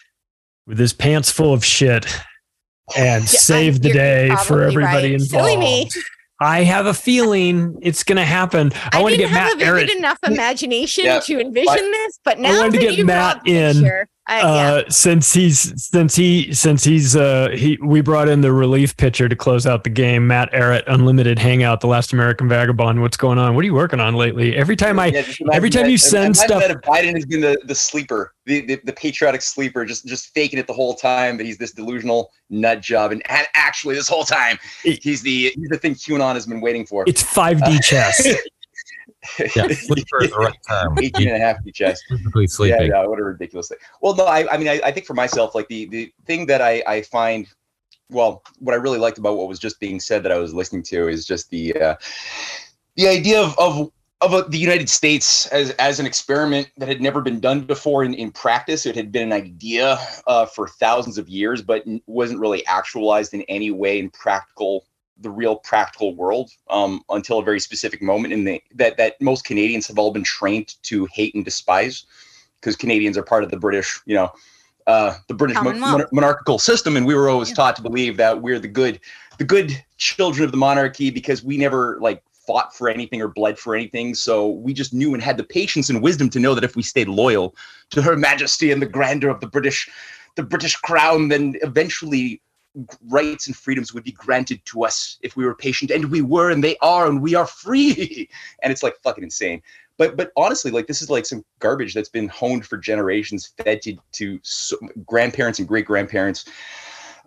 with 0.67 0.77
his 0.77 0.93
pants 0.93 1.29
full 1.29 1.53
of 1.53 1.65
shit 1.65 2.05
and 2.95 3.23
yeah, 3.23 3.39
save 3.39 3.81
the 3.81 3.91
day 3.91 4.35
for 4.45 4.61
everybody 4.61 5.11
right. 5.11 5.21
involved. 5.21 5.97
I 6.43 6.63
have 6.63 6.85
a 6.85 6.93
feeling 6.93 7.77
it's 7.81 8.03
going 8.03 8.17
to 8.17 8.25
happen. 8.25 8.71
I, 8.91 8.99
I 8.99 9.01
want 9.01 9.13
to 9.13 9.17
get 9.17 9.31
Matt. 9.31 9.61
I 9.61 9.65
have 9.65 9.89
enough 9.89 10.19
imagination 10.23 11.05
yeah. 11.05 11.19
to 11.19 11.39
envision 11.39 11.91
this, 11.91 12.19
but 12.23 12.39
now 12.39 12.55
I 12.55 12.59
want 12.59 12.73
to 12.73 12.79
get 12.79 13.05
Matt 13.05 13.47
in. 13.47 13.75
Picture, 13.75 14.07
uh, 14.29 14.33
uh, 14.33 14.81
yeah. 14.83 14.89
since 14.89 15.33
he's 15.33 15.83
since 15.83 16.15
he 16.15 16.53
since 16.53 16.83
he's 16.83 17.15
uh 17.15 17.49
he 17.53 17.77
we 17.83 17.99
brought 17.99 18.29
in 18.29 18.39
the 18.39 18.53
relief 18.53 18.95
pitcher 18.95 19.27
to 19.27 19.35
close 19.35 19.65
out 19.65 19.83
the 19.83 19.89
game 19.89 20.25
matt 20.25 20.49
Ehret 20.53 20.83
unlimited 20.87 21.37
hangout 21.37 21.81
the 21.81 21.87
last 21.87 22.13
american 22.13 22.47
vagabond. 22.47 23.01
What's 23.01 23.17
going 23.17 23.37
on? 23.37 23.53
What 23.53 23.63
are 23.63 23.65
you 23.65 23.73
working 23.73 23.99
on 23.99 24.15
lately? 24.15 24.55
Every 24.55 24.75
time 24.75 24.97
i 24.99 25.07
yeah, 25.07 25.25
every 25.51 25.69
time 25.69 25.83
that, 25.83 25.91
you 25.91 25.97
send 25.97 26.37
stuff 26.37 26.63
that 26.65 26.81
biden 26.83 27.15
has 27.15 27.25
been 27.25 27.41
the, 27.41 27.59
the 27.65 27.75
sleeper 27.75 28.33
the, 28.45 28.61
the, 28.61 28.81
the 28.83 28.93
patriotic 28.93 29.41
sleeper 29.41 29.85
just 29.85 30.05
just 30.05 30.33
faking 30.33 30.59
it 30.59 30.67
the 30.67 30.73
whole 30.73 30.95
time 30.95 31.37
that 31.37 31.45
he's 31.45 31.57
this 31.57 31.71
delusional 31.71 32.31
nut 32.49 32.81
job. 32.81 33.11
And, 33.11 33.21
and 33.29 33.47
actually 33.55 33.95
this 33.95 34.07
whole 34.07 34.23
time 34.23 34.57
he's 34.83 35.21
the 35.21 35.51
he's 35.55 35.69
the 35.69 35.77
thing 35.77 35.95
qanon 35.95 36.33
has 36.35 36.45
been 36.45 36.61
waiting 36.61 36.85
for. 36.85 37.03
It's 37.07 37.23
5d 37.23 37.83
chess 37.83 38.25
yeah, 39.55 39.67
sleeper 39.71 40.23
at 40.23 40.29
the 40.29 40.37
right 40.37 40.57
time. 40.67 40.97
18 40.99 41.27
and 41.27 41.37
a 41.37 41.39
half 41.39 41.57
each 41.65 41.75
chest. 41.75 42.03
Sleeping. 42.47 42.69
Yeah, 42.69 42.81
yeah, 42.81 43.05
what 43.05 43.19
a 43.19 43.23
ridiculous 43.23 43.69
thing. 43.69 43.77
Well, 44.01 44.15
no, 44.15 44.25
I, 44.25 44.51
I 44.51 44.57
mean, 44.57 44.67
I, 44.67 44.81
I 44.83 44.91
think 44.91 45.05
for 45.05 45.13
myself, 45.13 45.55
like 45.55 45.67
the, 45.67 45.85
the 45.87 46.13
thing 46.25 46.45
that 46.47 46.61
I, 46.61 46.83
I 46.87 47.01
find, 47.01 47.47
well, 48.09 48.43
what 48.59 48.73
I 48.73 48.77
really 48.77 48.99
liked 48.99 49.17
about 49.17 49.37
what 49.37 49.47
was 49.47 49.59
just 49.59 49.79
being 49.79 49.99
said 49.99 50.23
that 50.23 50.31
I 50.31 50.37
was 50.37 50.53
listening 50.53 50.83
to 50.83 51.07
is 51.07 51.25
just 51.25 51.49
the, 51.49 51.75
uh, 51.75 51.95
the 52.95 53.07
idea 53.07 53.41
of, 53.41 53.57
of, 53.57 53.91
of 54.21 54.33
a, 54.33 54.49
the 54.49 54.57
United 54.57 54.89
States 54.89 55.47
as, 55.47 55.71
as 55.71 55.99
an 55.99 56.05
experiment 56.05 56.69
that 56.77 56.87
had 56.87 57.01
never 57.01 57.21
been 57.21 57.39
done 57.39 57.61
before 57.61 58.03
in, 58.03 58.13
in 58.13 58.31
practice. 58.31 58.85
It 58.85 58.95
had 58.95 59.11
been 59.11 59.23
an 59.23 59.33
idea 59.33 59.97
uh, 60.27 60.45
for 60.45 60.67
thousands 60.67 61.17
of 61.17 61.27
years, 61.27 61.61
but 61.61 61.83
wasn't 62.07 62.39
really 62.39 62.65
actualized 62.65 63.33
in 63.33 63.41
any 63.43 63.71
way 63.71 63.99
in 63.99 64.09
practical 64.09 64.85
the 65.19 65.29
real 65.29 65.57
practical 65.57 66.15
world 66.15 66.51
um, 66.69 67.01
until 67.09 67.39
a 67.39 67.43
very 67.43 67.59
specific 67.59 68.01
moment 68.01 68.33
in 68.33 68.43
the 68.43 68.61
that 68.75 68.97
that 68.97 69.19
most 69.21 69.45
Canadians 69.45 69.87
have 69.87 69.97
all 69.97 70.11
been 70.11 70.23
trained 70.23 70.75
to 70.83 71.07
hate 71.11 71.35
and 71.35 71.45
despise 71.45 72.05
because 72.59 72.75
Canadians 72.75 73.17
are 73.17 73.23
part 73.23 73.43
of 73.43 73.51
the 73.51 73.57
British, 73.57 73.99
you 74.05 74.15
know, 74.15 74.31
uh, 74.87 75.15
the 75.27 75.33
British 75.33 75.57
mon- 75.61 76.05
monarchical 76.11 76.57
system, 76.57 76.95
and 76.97 77.05
we 77.05 77.13
were 77.13 77.29
always 77.29 77.49
yeah. 77.49 77.55
taught 77.55 77.75
to 77.75 77.81
believe 77.81 78.17
that 78.17 78.41
we're 78.41 78.59
the 78.59 78.67
good, 78.67 78.99
the 79.37 79.43
good 79.43 79.83
children 79.97 80.45
of 80.45 80.51
the 80.51 80.57
monarchy 80.57 81.09
because 81.09 81.43
we 81.43 81.57
never 81.57 81.97
like 81.99 82.23
fought 82.31 82.75
for 82.75 82.89
anything 82.89 83.21
or 83.21 83.27
bled 83.27 83.57
for 83.57 83.75
anything. 83.75 84.13
So 84.15 84.49
we 84.49 84.73
just 84.73 84.93
knew 84.93 85.13
and 85.13 85.23
had 85.23 85.37
the 85.37 85.43
patience 85.43 85.89
and 85.89 86.01
wisdom 86.01 86.29
to 86.31 86.39
know 86.39 86.55
that 86.55 86.63
if 86.63 86.75
we 86.75 86.83
stayed 86.83 87.07
loyal 87.07 87.55
to 87.91 88.01
Her 88.01 88.17
Majesty 88.17 88.71
and 88.71 88.81
the 88.81 88.85
grandeur 88.85 89.29
of 89.29 89.39
the 89.39 89.47
British, 89.47 89.89
the 90.35 90.43
British 90.43 90.75
crown, 90.77 91.29
then 91.29 91.55
eventually 91.61 92.41
rights 93.09 93.47
and 93.47 93.55
freedoms 93.55 93.93
would 93.93 94.03
be 94.03 94.11
granted 94.11 94.63
to 94.65 94.83
us 94.83 95.17
if 95.21 95.35
we 95.35 95.45
were 95.45 95.55
patient 95.55 95.91
and 95.91 96.05
we 96.09 96.21
were 96.21 96.49
and 96.49 96.63
they 96.63 96.75
are 96.81 97.07
and 97.07 97.21
we 97.21 97.35
are 97.35 97.47
free. 97.47 98.29
And 98.63 98.71
it's 98.71 98.83
like 98.83 98.95
fucking 99.03 99.23
insane. 99.23 99.61
But 99.97 100.17
but 100.17 100.31
honestly 100.35 100.71
like 100.71 100.87
this 100.87 101.01
is 101.01 101.09
like 101.09 101.25
some 101.25 101.43
garbage 101.59 101.93
that's 101.93 102.09
been 102.09 102.27
honed 102.27 102.65
for 102.65 102.77
generations 102.77 103.53
fed 103.57 103.81
to 103.83 103.97
to 104.13 104.39
so, 104.41 104.77
grandparents 105.05 105.59
and 105.59 105.67
great 105.67 105.85
grandparents 105.85 106.45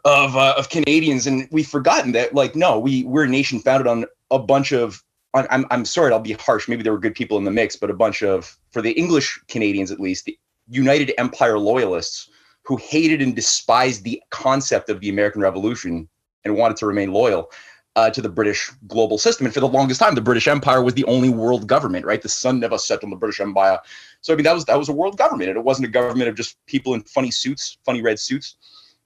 of 0.05 0.36
uh, 0.36 0.55
of 0.56 0.68
Canadians 0.70 1.27
and 1.27 1.48
we've 1.52 1.68
forgotten 1.68 2.12
that 2.12 2.35
like 2.35 2.56
no 2.56 2.78
we 2.78 3.05
we're 3.05 3.24
a 3.24 3.28
nation 3.28 3.60
founded 3.60 3.86
on 3.86 4.05
a 4.31 4.39
bunch 4.39 4.73
of 4.73 5.02
I'm 5.35 5.66
I'm 5.70 5.85
sorry 5.85 6.12
I'll 6.12 6.20
be 6.20 6.32
harsh 6.32 6.68
maybe 6.68 6.82
there 6.82 6.93
were 6.93 6.98
good 6.98 7.14
people 7.14 7.39
in 7.39 7.44
the 7.44 7.51
mix 7.51 7.77
but 7.77 7.90
a 7.90 7.94
bunch 7.94 8.23
of 8.23 8.59
for 8.70 8.82
the 8.82 8.93
English 8.93 9.40
Canadians 9.48 9.90
at 9.90 10.01
least 10.01 10.24
the 10.24 10.39
United 10.68 11.12
Empire 11.18 11.59
loyalists 11.59 12.31
who 12.66 12.76
hated 12.76 13.22
and 13.22 13.34
despised 13.36 14.05
the 14.05 14.20
concept 14.30 14.90
of 14.90 15.01
the 15.01 15.09
American 15.09 15.40
Revolution 15.40 16.09
and 16.44 16.56
wanted 16.56 16.76
to 16.78 16.86
remain 16.86 17.12
loyal 17.12 17.51
uh, 17.97 18.10
to 18.10 18.20
the 18.20 18.28
British 18.28 18.70
global 18.86 19.18
system. 19.18 19.47
And 19.47 19.55
for 19.55 19.60
the 19.60 19.68
longest 19.68 20.01
time, 20.01 20.14
the 20.14 20.20
British 20.20 20.47
Empire 20.47 20.82
was 20.82 20.94
the 20.94 21.05
only 21.05 21.30
world 21.30 21.66
government, 21.66 22.05
right? 22.05 22.20
The 22.20 22.28
sun 22.28 22.60
never 22.60 22.76
set 22.76 23.02
on 23.02 23.10
the 23.10 23.16
British 23.16 23.40
Empire. 23.40 23.78
So 24.20 24.32
I 24.32 24.36
mean, 24.36 24.44
that 24.44 24.55
was 24.55 24.64
that 24.66 24.78
was 24.78 24.88
a 24.88 24.93
world 24.93 25.16
government, 25.16 25.48
and 25.48 25.59
it 25.59 25.64
wasn't 25.64 25.86
a 25.86 25.90
government 25.90 26.28
of 26.28 26.34
just 26.34 26.56
people 26.66 26.94
in 26.94 27.02
funny 27.02 27.30
suits, 27.30 27.78
funny 27.84 28.02
red 28.02 28.18
suits, 28.18 28.56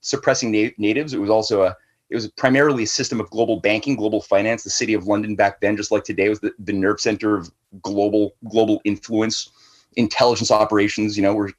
suppressing 0.01 0.51
na- 0.51 0.70
natives. 0.77 1.15
It 1.15 1.20
was 1.20 1.31
also 1.31 1.62
a 1.62 1.77
it 2.11 2.16
was 2.16 2.28
primarily 2.32 2.82
a 2.82 2.89
system 2.89 3.20
of 3.20 3.31
global 3.31 3.61
banking, 3.61 3.95
global 3.95 4.20
finance. 4.20 4.65
The 4.65 4.70
city 4.70 4.95
of 4.95 5.07
London 5.07 5.37
back 5.37 5.61
then, 5.61 5.77
just 5.77 5.93
like 5.93 6.03
today, 6.03 6.28
was 6.28 6.41
the, 6.41 6.53
the 6.59 6.73
nerve 6.73 7.01
center 7.01 7.37
of 7.37 7.53
global 7.82 8.35
global 8.49 8.81
influence, 8.85 9.51
intelligence 9.97 10.51
operations. 10.51 11.16
You 11.16 11.23
know, 11.23 11.35
where 11.35 11.51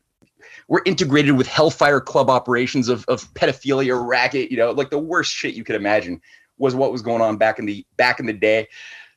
we're 0.72 0.82
integrated 0.86 1.36
with 1.36 1.48
hellfire 1.48 2.00
club 2.00 2.30
operations 2.30 2.88
of, 2.88 3.04
of 3.10 3.32
pedophilia 3.34 4.08
racket 4.08 4.50
you 4.50 4.56
know 4.56 4.72
like 4.72 4.90
the 4.90 4.98
worst 4.98 5.34
shit 5.34 5.54
you 5.54 5.66
could 5.66 5.76
imagine 5.76 6.22
was 6.58 6.76
what 6.76 6.94
was 6.94 7.02
going 7.02 7.22
on 7.22 7.36
back 7.36 7.60
in 7.60 7.66
the 7.66 7.86
back 7.98 8.22
in 8.22 8.26
the 8.26 8.34
day. 8.34 8.68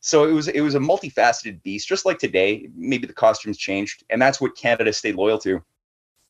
So 0.01 0.25
it 0.25 0.33
was 0.33 0.49
it 0.49 0.63
was 0.63 0.75
a 0.75 0.81
multifaceted 0.81 1.63
beast 1.63 1.87
just 1.87 2.05
like 2.05 2.19
today. 2.19 2.69
Maybe 2.75 3.07
the 3.07 3.13
costumes 3.13 3.57
changed 3.57 4.03
and 4.11 4.21
that's 4.21 4.41
what 4.41 4.57
canada 4.57 4.93
stayed 4.93 5.15
loyal 5.15 5.39
to. 5.41 5.63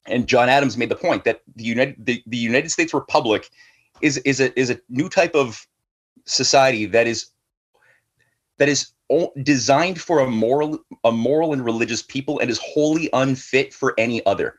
And 0.06 0.26
john 0.26 0.51
adams 0.51 0.76
made 0.76 0.90
the 0.90 0.96
point 0.96 1.24
that 1.24 1.40
the 1.56 1.64
united 1.64 2.05
the, 2.05 2.22
the 2.26 2.36
united 2.36 2.70
states 2.70 2.92
republic 2.92 3.48
is 4.02 4.18
is 4.18 4.40
a 4.40 4.59
is 4.60 4.68
a 4.68 4.78
new 4.90 5.09
type 5.09 5.34
of 5.34 5.66
society 6.26 6.84
that 6.84 7.06
is 7.06 7.30
that 8.59 8.68
is 8.68 8.90
designed 9.42 9.98
for 9.98 10.20
a 10.20 10.30
moral 10.30 10.78
a 11.05 11.12
moral 11.12 11.55
and 11.55 11.64
religious 11.64 12.02
people 12.02 12.38
and 12.40 12.51
is 12.51 12.60
wholly 12.62 13.09
unfit 13.14 13.72
for 13.72 13.94
any 13.96 14.24
other 14.26 14.56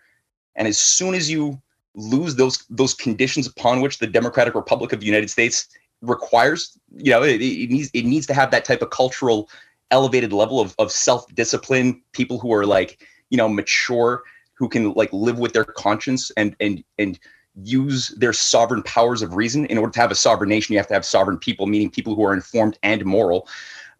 and 0.55 0.67
as 0.67 0.77
soon 0.77 1.13
as 1.13 1.29
you 1.29 1.61
lose 1.95 2.35
those 2.35 2.65
those 2.69 2.93
conditions 2.93 3.47
upon 3.47 3.81
which 3.81 3.99
the 3.99 4.07
Democratic 4.07 4.55
Republic 4.55 4.93
of 4.93 4.99
the 4.99 5.05
United 5.05 5.29
States 5.29 5.67
requires, 6.01 6.77
you 6.95 7.11
know, 7.11 7.23
it, 7.23 7.41
it 7.41 7.69
needs 7.69 7.89
it 7.93 8.05
needs 8.05 8.27
to 8.27 8.33
have 8.33 8.51
that 8.51 8.65
type 8.65 8.81
of 8.81 8.89
cultural 8.89 9.49
elevated 9.91 10.33
level 10.33 10.59
of, 10.59 10.75
of 10.79 10.91
self-discipline, 10.91 12.01
people 12.11 12.39
who 12.39 12.51
are 12.51 12.65
like, 12.65 13.05
you 13.29 13.37
know, 13.37 13.47
mature, 13.47 14.23
who 14.53 14.67
can 14.67 14.93
like 14.93 15.11
live 15.13 15.39
with 15.39 15.53
their 15.53 15.63
conscience 15.63 16.31
and 16.31 16.55
and 16.59 16.83
and 16.97 17.19
use 17.63 18.09
their 18.17 18.33
sovereign 18.33 18.83
powers 18.83 19.21
of 19.21 19.35
reason. 19.35 19.65
In 19.67 19.77
order 19.77 19.91
to 19.93 19.99
have 19.99 20.11
a 20.11 20.15
sovereign 20.15 20.49
nation, 20.49 20.73
you 20.73 20.79
have 20.79 20.87
to 20.87 20.93
have 20.93 21.05
sovereign 21.05 21.37
people, 21.37 21.67
meaning 21.67 21.89
people 21.89 22.15
who 22.15 22.23
are 22.25 22.33
informed 22.33 22.77
and 22.83 23.05
moral. 23.05 23.47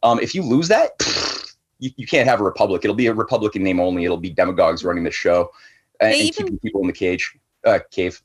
Um, 0.04 0.20
if 0.20 0.36
you 0.36 0.44
lose 0.44 0.68
that, 0.68 0.92
you, 1.80 1.92
you 1.96 2.06
can't 2.06 2.28
have 2.28 2.42
a 2.42 2.44
republic. 2.44 2.84
It'll 2.84 2.96
be 2.96 3.08
a 3.08 3.14
Republican 3.14 3.64
name 3.64 3.80
only. 3.80 4.04
It'll 4.04 4.18
be 4.18 4.30
demagogues 4.30 4.84
running 4.84 5.06
the 5.06 5.12
show 5.12 5.52
and, 6.00 6.14
and 6.14 6.22
even, 6.22 6.46
keeping 6.46 6.60
people 6.60 6.82
in 6.82 6.88
the 6.88 6.94
cage 6.94 7.38
uh, 7.66 7.80
cave. 7.92 8.22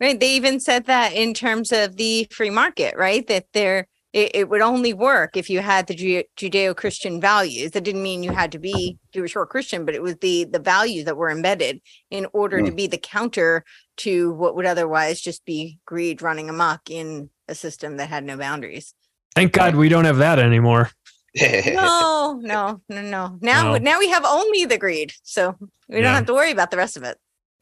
Right. 0.00 0.18
They 0.18 0.32
even 0.32 0.60
said 0.60 0.86
that 0.86 1.14
in 1.14 1.32
terms 1.32 1.72
of 1.72 1.96
the 1.96 2.28
free 2.30 2.50
market, 2.50 2.94
right? 2.96 3.26
That 3.26 3.46
there 3.54 3.88
it, 4.12 4.30
it 4.34 4.48
would 4.48 4.62
only 4.62 4.94
work 4.94 5.36
if 5.36 5.50
you 5.50 5.60
had 5.60 5.86
the 5.86 6.24
Judeo-Christian 6.38 7.20
values. 7.20 7.72
That 7.72 7.84
didn't 7.84 8.02
mean 8.02 8.22
you 8.22 8.32
had 8.32 8.50
to 8.52 8.58
be 8.58 8.98
Jewish 9.12 9.36
or 9.36 9.46
Christian, 9.46 9.84
but 9.84 9.94
it 9.94 10.02
was 10.02 10.16
the 10.16 10.44
the 10.44 10.58
values 10.58 11.04
that 11.04 11.16
were 11.16 11.30
embedded 11.30 11.80
in 12.10 12.26
order 12.32 12.60
mm. 12.60 12.66
to 12.66 12.72
be 12.72 12.86
the 12.86 12.98
counter 12.98 13.64
to 13.98 14.32
what 14.32 14.56
would 14.56 14.66
otherwise 14.66 15.20
just 15.20 15.44
be 15.44 15.78
greed 15.84 16.22
running 16.22 16.48
amok 16.48 16.90
in 16.90 17.28
a 17.48 17.54
system 17.54 17.98
that 17.98 18.08
had 18.08 18.24
no 18.24 18.36
boundaries. 18.36 18.94
Thank 19.34 19.52
God 19.52 19.76
we 19.76 19.90
don't 19.90 20.06
have 20.06 20.18
that 20.18 20.38
anymore. 20.38 20.90
No, 21.36 22.40
no, 22.42 22.80
no, 22.88 23.02
no. 23.02 23.38
Now, 23.40 23.72
no. 23.72 23.78
now 23.78 23.98
we 23.98 24.08
have 24.08 24.24
only 24.24 24.64
the 24.64 24.78
greed, 24.78 25.12
so 25.22 25.56
we 25.88 26.00
don't 26.00 26.14
have 26.14 26.26
to 26.26 26.34
worry 26.34 26.50
about 26.50 26.70
the 26.70 26.76
rest 26.76 26.96
of 26.96 27.02
it. 27.02 27.18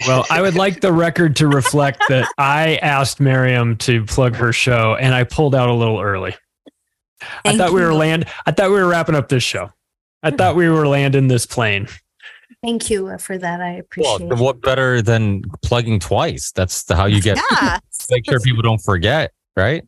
Well, 0.07 0.27
I 0.31 0.43
would 0.43 0.55
like 0.55 0.81
the 0.81 0.93
record 0.93 1.37
to 1.37 1.49
reflect 1.49 2.03
that 2.09 2.29
I 2.39 2.77
asked 2.77 3.21
Maryam 3.21 3.77
to 3.79 4.05
plug 4.05 4.35
her 4.37 4.53
show, 4.53 4.97
and 4.97 5.15
I 5.15 5.25
pulled 5.25 5.55
out 5.55 5.69
a 5.69 5.75
little 5.75 6.01
early. 6.01 6.35
Thank 7.21 7.55
I 7.55 7.57
thought 7.57 7.71
you. 7.71 7.77
we 7.77 7.83
were 7.83 7.95
land. 7.95 8.27
I 8.47 8.51
thought 8.51 8.71
we 8.71 8.77
were 8.77 8.89
wrapping 8.89 9.15
up 9.15 9.29
this 9.29 9.43
show. 9.43 9.71
I 10.23 10.31
mm. 10.31 10.39
thought 10.39 10.57
we 10.57 10.69
were 10.69 10.87
landing 10.87 11.29
this 11.29 11.47
plane. 11.47 11.89
Thank 12.63 12.91
you 12.91 13.09
uh, 13.09 13.19
for 13.19 13.39
that. 13.39 13.61
I 13.61 13.73
appreciate. 13.75 14.29
Well, 14.29 14.39
what 14.39 14.61
better 14.61 15.03
than 15.03 15.43
plugging 15.63 16.01
twice? 16.01 16.53
That's 16.53 16.85
the, 16.85 16.97
how 16.97 17.07
you 17.07 17.21
get. 17.21 17.39
Yeah. 17.51 17.79
make 18.11 18.25
sure 18.29 18.41
people 18.41 18.63
don't 18.63 18.81
forget, 18.81 19.33
right? 19.57 19.85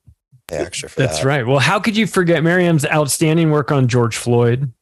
Extra 0.51 0.89
for 0.89 1.01
That's 1.01 1.19
that. 1.19 1.27
right. 1.27 1.47
Well, 1.47 1.59
how 1.59 1.81
could 1.81 1.97
you 1.97 2.07
forget 2.07 2.43
Maryam's 2.43 2.87
outstanding 2.87 3.51
work 3.51 3.73
on 3.73 3.89
George 3.89 4.17
Floyd, 4.17 4.73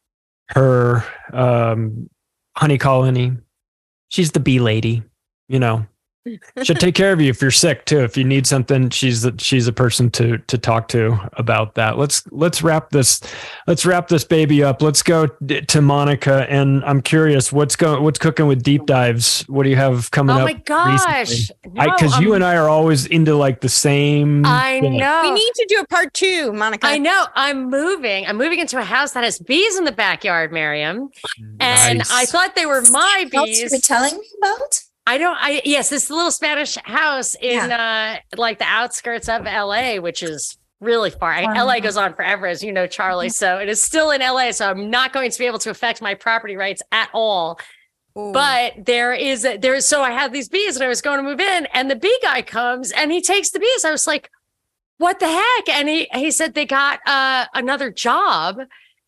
her 0.49 1.03
um, 1.33 2.09
honey 2.55 2.77
colony? 2.77 3.33
She's 4.09 4.31
the 4.31 4.39
bee 4.39 4.59
lady, 4.59 5.03
you 5.47 5.59
know. 5.59 5.87
She'll 6.63 6.75
take 6.75 6.95
care 6.95 7.13
of 7.13 7.21
you 7.21 7.29
if 7.29 7.39
you're 7.41 7.51
sick 7.51 7.85
too. 7.85 7.99
If 7.99 8.17
you 8.17 8.23
need 8.23 8.47
something, 8.47 8.89
she's 8.89 9.21
the, 9.21 9.35
she's 9.37 9.67
a 9.67 9.73
person 9.73 10.09
to 10.11 10.39
to 10.39 10.57
talk 10.57 10.87
to 10.89 11.19
about 11.33 11.75
that. 11.75 11.99
Let's 11.99 12.23
let's 12.31 12.63
wrap 12.63 12.89
this 12.89 13.21
let's 13.67 13.85
wrap 13.85 14.07
this 14.07 14.23
baby 14.23 14.63
up. 14.63 14.81
Let's 14.81 15.03
go 15.03 15.27
to 15.27 15.81
Monica, 15.81 16.47
and 16.49 16.83
I'm 16.83 17.01
curious 17.01 17.51
what's 17.51 17.75
going 17.75 18.01
what's 18.01 18.17
cooking 18.17 18.47
with 18.47 18.63
deep 18.63 18.87
dives. 18.87 19.41
What 19.43 19.63
do 19.63 19.69
you 19.69 19.75
have 19.75 20.09
coming 20.09 20.35
oh 20.35 20.39
up? 20.39 20.41
Oh 20.43 20.45
my 20.45 20.53
gosh! 20.53 21.51
Because 21.61 22.13
no, 22.13 22.19
you 22.19 22.29
um 22.29 22.35
and 22.35 22.43
I 22.43 22.55
are 22.55 22.69
always 22.69 23.05
into 23.05 23.35
like 23.35 23.61
the 23.61 23.69
same. 23.69 24.45
I 24.45 24.79
thing. 24.79 24.97
know. 24.97 25.21
We 25.23 25.31
need 25.31 25.51
to 25.55 25.65
do 25.69 25.79
a 25.81 25.85
part 25.85 26.13
two, 26.15 26.51
Monica. 26.53 26.87
I 26.87 26.97
know. 26.97 27.27
I'm 27.35 27.69
moving. 27.69 28.25
I'm 28.25 28.37
moving 28.37 28.59
into 28.59 28.79
a 28.79 28.83
house 28.83 29.11
that 29.11 29.23
has 29.23 29.37
bees 29.37 29.77
in 29.77 29.83
the 29.83 29.91
backyard, 29.91 30.51
Maryam, 30.51 31.09
mm, 31.39 31.57
and. 31.59 32.01
I 32.11 32.25
thought 32.25 32.55
they 32.55 32.65
were 32.65 32.81
my 32.91 33.27
bees. 33.29 33.59
you 33.59 33.69
were 33.71 33.81
telling 33.81 34.17
me 34.17 34.27
about. 34.37 34.81
I 35.07 35.17
don't. 35.17 35.37
I 35.39 35.61
yes, 35.65 35.89
this 35.89 36.09
little 36.09 36.31
Spanish 36.31 36.75
house 36.83 37.35
in 37.35 37.69
yeah. 37.69 38.19
uh 38.33 38.37
like 38.37 38.59
the 38.59 38.65
outskirts 38.65 39.29
of 39.29 39.43
LA, 39.43 39.97
which 39.97 40.23
is 40.23 40.57
really 40.79 41.09
far. 41.09 41.41
LA 41.41 41.79
goes 41.79 41.97
on 41.97 42.13
forever, 42.13 42.47
as 42.47 42.63
you 42.63 42.71
know, 42.71 42.87
Charlie. 42.87 43.29
So 43.29 43.57
it 43.57 43.69
is 43.69 43.81
still 43.81 44.11
in 44.11 44.21
LA. 44.21 44.51
So 44.51 44.69
I'm 44.69 44.89
not 44.89 45.13
going 45.13 45.31
to 45.31 45.39
be 45.39 45.45
able 45.45 45.59
to 45.59 45.69
affect 45.69 46.01
my 46.01 46.13
property 46.13 46.55
rights 46.55 46.81
at 46.91 47.09
all. 47.13 47.59
Ooh. 48.17 48.31
But 48.31 48.85
there 48.85 49.13
is 49.13 49.43
there 49.43 49.75
is 49.75 49.85
so 49.85 50.01
I 50.01 50.11
had 50.11 50.31
these 50.31 50.49
bees 50.49 50.75
and 50.75 50.83
I 50.83 50.87
was 50.87 51.01
going 51.01 51.17
to 51.17 51.23
move 51.23 51.39
in, 51.39 51.67
and 51.73 51.91
the 51.91 51.95
bee 51.95 52.17
guy 52.21 52.41
comes 52.41 52.91
and 52.91 53.11
he 53.11 53.21
takes 53.21 53.51
the 53.51 53.59
bees. 53.59 53.85
I 53.85 53.91
was 53.91 54.07
like, 54.07 54.31
"What 54.97 55.19
the 55.19 55.27
heck?" 55.27 55.69
And 55.69 55.89
he 55.89 56.07
he 56.13 56.31
said 56.31 56.53
they 56.53 56.65
got 56.65 56.99
uh, 57.05 57.45
another 57.53 57.91
job 57.91 58.57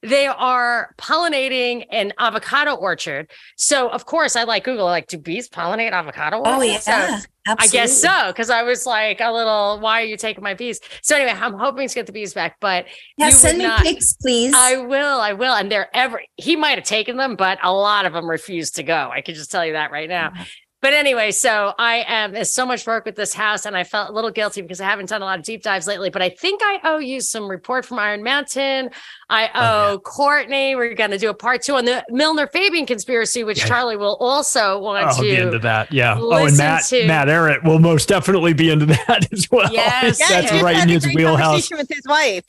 they 0.04 0.28
are 0.28 0.94
pollinating 0.98 1.86
an 1.92 2.14
avocado 2.20 2.76
orchard. 2.76 3.32
So 3.56 3.90
of 3.90 4.06
course 4.06 4.36
I 4.36 4.44
like 4.44 4.64
Google, 4.64 4.86
like, 4.86 5.08
do 5.08 5.18
bees 5.18 5.50
pollinate 5.50 5.92
avocado? 5.92 6.42
Oh 6.46 6.62
yeah. 6.62 6.80
So 6.80 7.18
I 7.48 7.68
guess 7.68 8.00
so. 8.00 8.32
Cause 8.34 8.50
I 8.50 8.64
was 8.64 8.86
like 8.86 9.22
a 9.22 9.32
little, 9.32 9.80
why 9.80 10.02
are 10.02 10.06
you 10.06 10.18
taking 10.18 10.44
my 10.44 10.54
bees? 10.54 10.80
So 11.02 11.16
anyway, 11.16 11.32
I'm 11.32 11.54
hoping 11.54 11.88
to 11.88 11.96
get 11.96 12.06
the 12.06 12.12
bees 12.12 12.34
back, 12.34 12.58
but 12.60 12.86
yeah, 13.18 13.30
send 13.30 13.58
me 13.58 13.66
not, 13.66 13.84
pics, 13.84 14.14
please. 14.14 14.54
I 14.56 14.78
will, 14.78 15.20
I 15.20 15.34
will. 15.34 15.54
And 15.54 15.72
they're 15.72 15.90
every 15.96 16.30
he 16.36 16.56
might 16.56 16.78
have 16.78 16.84
taken 16.84 17.18
them, 17.18 17.36
but 17.36 17.58
a 17.64 17.74
lot 17.74 18.06
of 18.06 18.14
them 18.14 18.30
refused 18.30 18.76
to 18.76 18.84
go. 18.84 19.10
I 19.12 19.22
can 19.22 19.34
just 19.34 19.52
tell 19.52 19.66
you 19.66 19.74
that 19.74 19.92
right 19.92 20.10
now. 20.10 20.32
But 20.80 20.94
anyway, 20.94 21.32
so 21.32 21.74
I 21.80 22.06
am 22.08 22.34
there's 22.34 22.54
so 22.54 22.64
much 22.64 22.86
work 22.86 23.06
with 23.06 23.16
this 23.16 23.34
house, 23.34 23.66
and 23.66 23.76
I 23.76 23.84
felt 23.84 24.10
a 24.10 24.14
little 24.14 24.30
guilty 24.30 24.62
because 24.62 24.80
I 24.80 24.86
haven't 24.86 25.10
done 25.10 25.24
a 25.24 25.26
lot 25.26 25.40
of 25.40 25.46
deep 25.46 25.64
dives 25.64 25.88
lately. 25.88 26.12
But 26.12 26.22
I 26.22 26.30
think 26.30 26.62
I 26.64 26.80
owe 26.84 27.00
you 27.00 27.20
some 27.20 27.50
report 27.50 27.84
from 27.84 27.98
Iron 27.98 28.24
Mountain. 28.24 28.92
I 29.28 29.48
oh, 29.48 29.50
owe 29.54 29.60
oh, 29.60 29.92
yeah. 29.94 29.98
Courtenay. 30.04 30.76
We're 30.76 30.94
going 30.94 31.12
to 31.12 31.18
do 31.18 31.30
a 31.30 31.34
part 31.34 31.64
two 31.64 31.76
on 31.76 31.86
the 31.86 32.06
Milner 32.10 32.46
Fabian 32.46 32.86
conspiracy, 32.86 33.44
which 33.44 33.60
yeah. 33.60 33.66
Charlie 33.66 33.98
will 33.98 34.18
also 34.20 34.80
want 34.80 35.06
oh, 35.06 35.10
I'll 35.10 35.16
to 35.16 35.22
be 35.22 35.36
into 35.36 35.60
that. 35.60 35.92
Yeah. 35.92 36.16
Oh, 36.20 36.46
and 36.46 36.56
Matt 36.56 36.84
to. 36.86 37.08
Matt 37.08 37.28
Ehret 37.28 37.64
will 37.64 37.80
most 37.80 38.08
definitely 38.08 38.54
be 38.54 38.70
into 38.70 38.86
that 39.08 39.28
as 39.34 39.50
well. 39.50 39.72
Yes, 39.74 40.20
that's 40.20 40.52
yeah, 40.52 40.62
right 40.62 40.78
in 40.78 40.90
his 40.90 41.08
wheelhouse. 41.08 41.72
With 41.72 41.90
his 41.90 42.04
wife. 42.08 42.46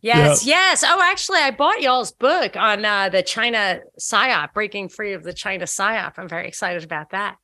Yes, 0.00 0.46
yep. 0.46 0.56
yes. 0.56 0.84
Oh, 0.86 1.00
actually, 1.02 1.40
I 1.40 1.50
bought 1.50 1.82
y'all's 1.82 2.12
book 2.12 2.56
on 2.56 2.84
uh, 2.84 3.08
the 3.08 3.22
China 3.22 3.80
PSYOP, 4.00 4.52
breaking 4.54 4.88
free 4.88 5.12
of 5.12 5.24
the 5.24 5.32
China 5.32 5.64
PSYOP. 5.64 6.12
I'm 6.16 6.28
very 6.28 6.48
excited 6.48 6.84
about 6.84 7.10
that. 7.10 7.36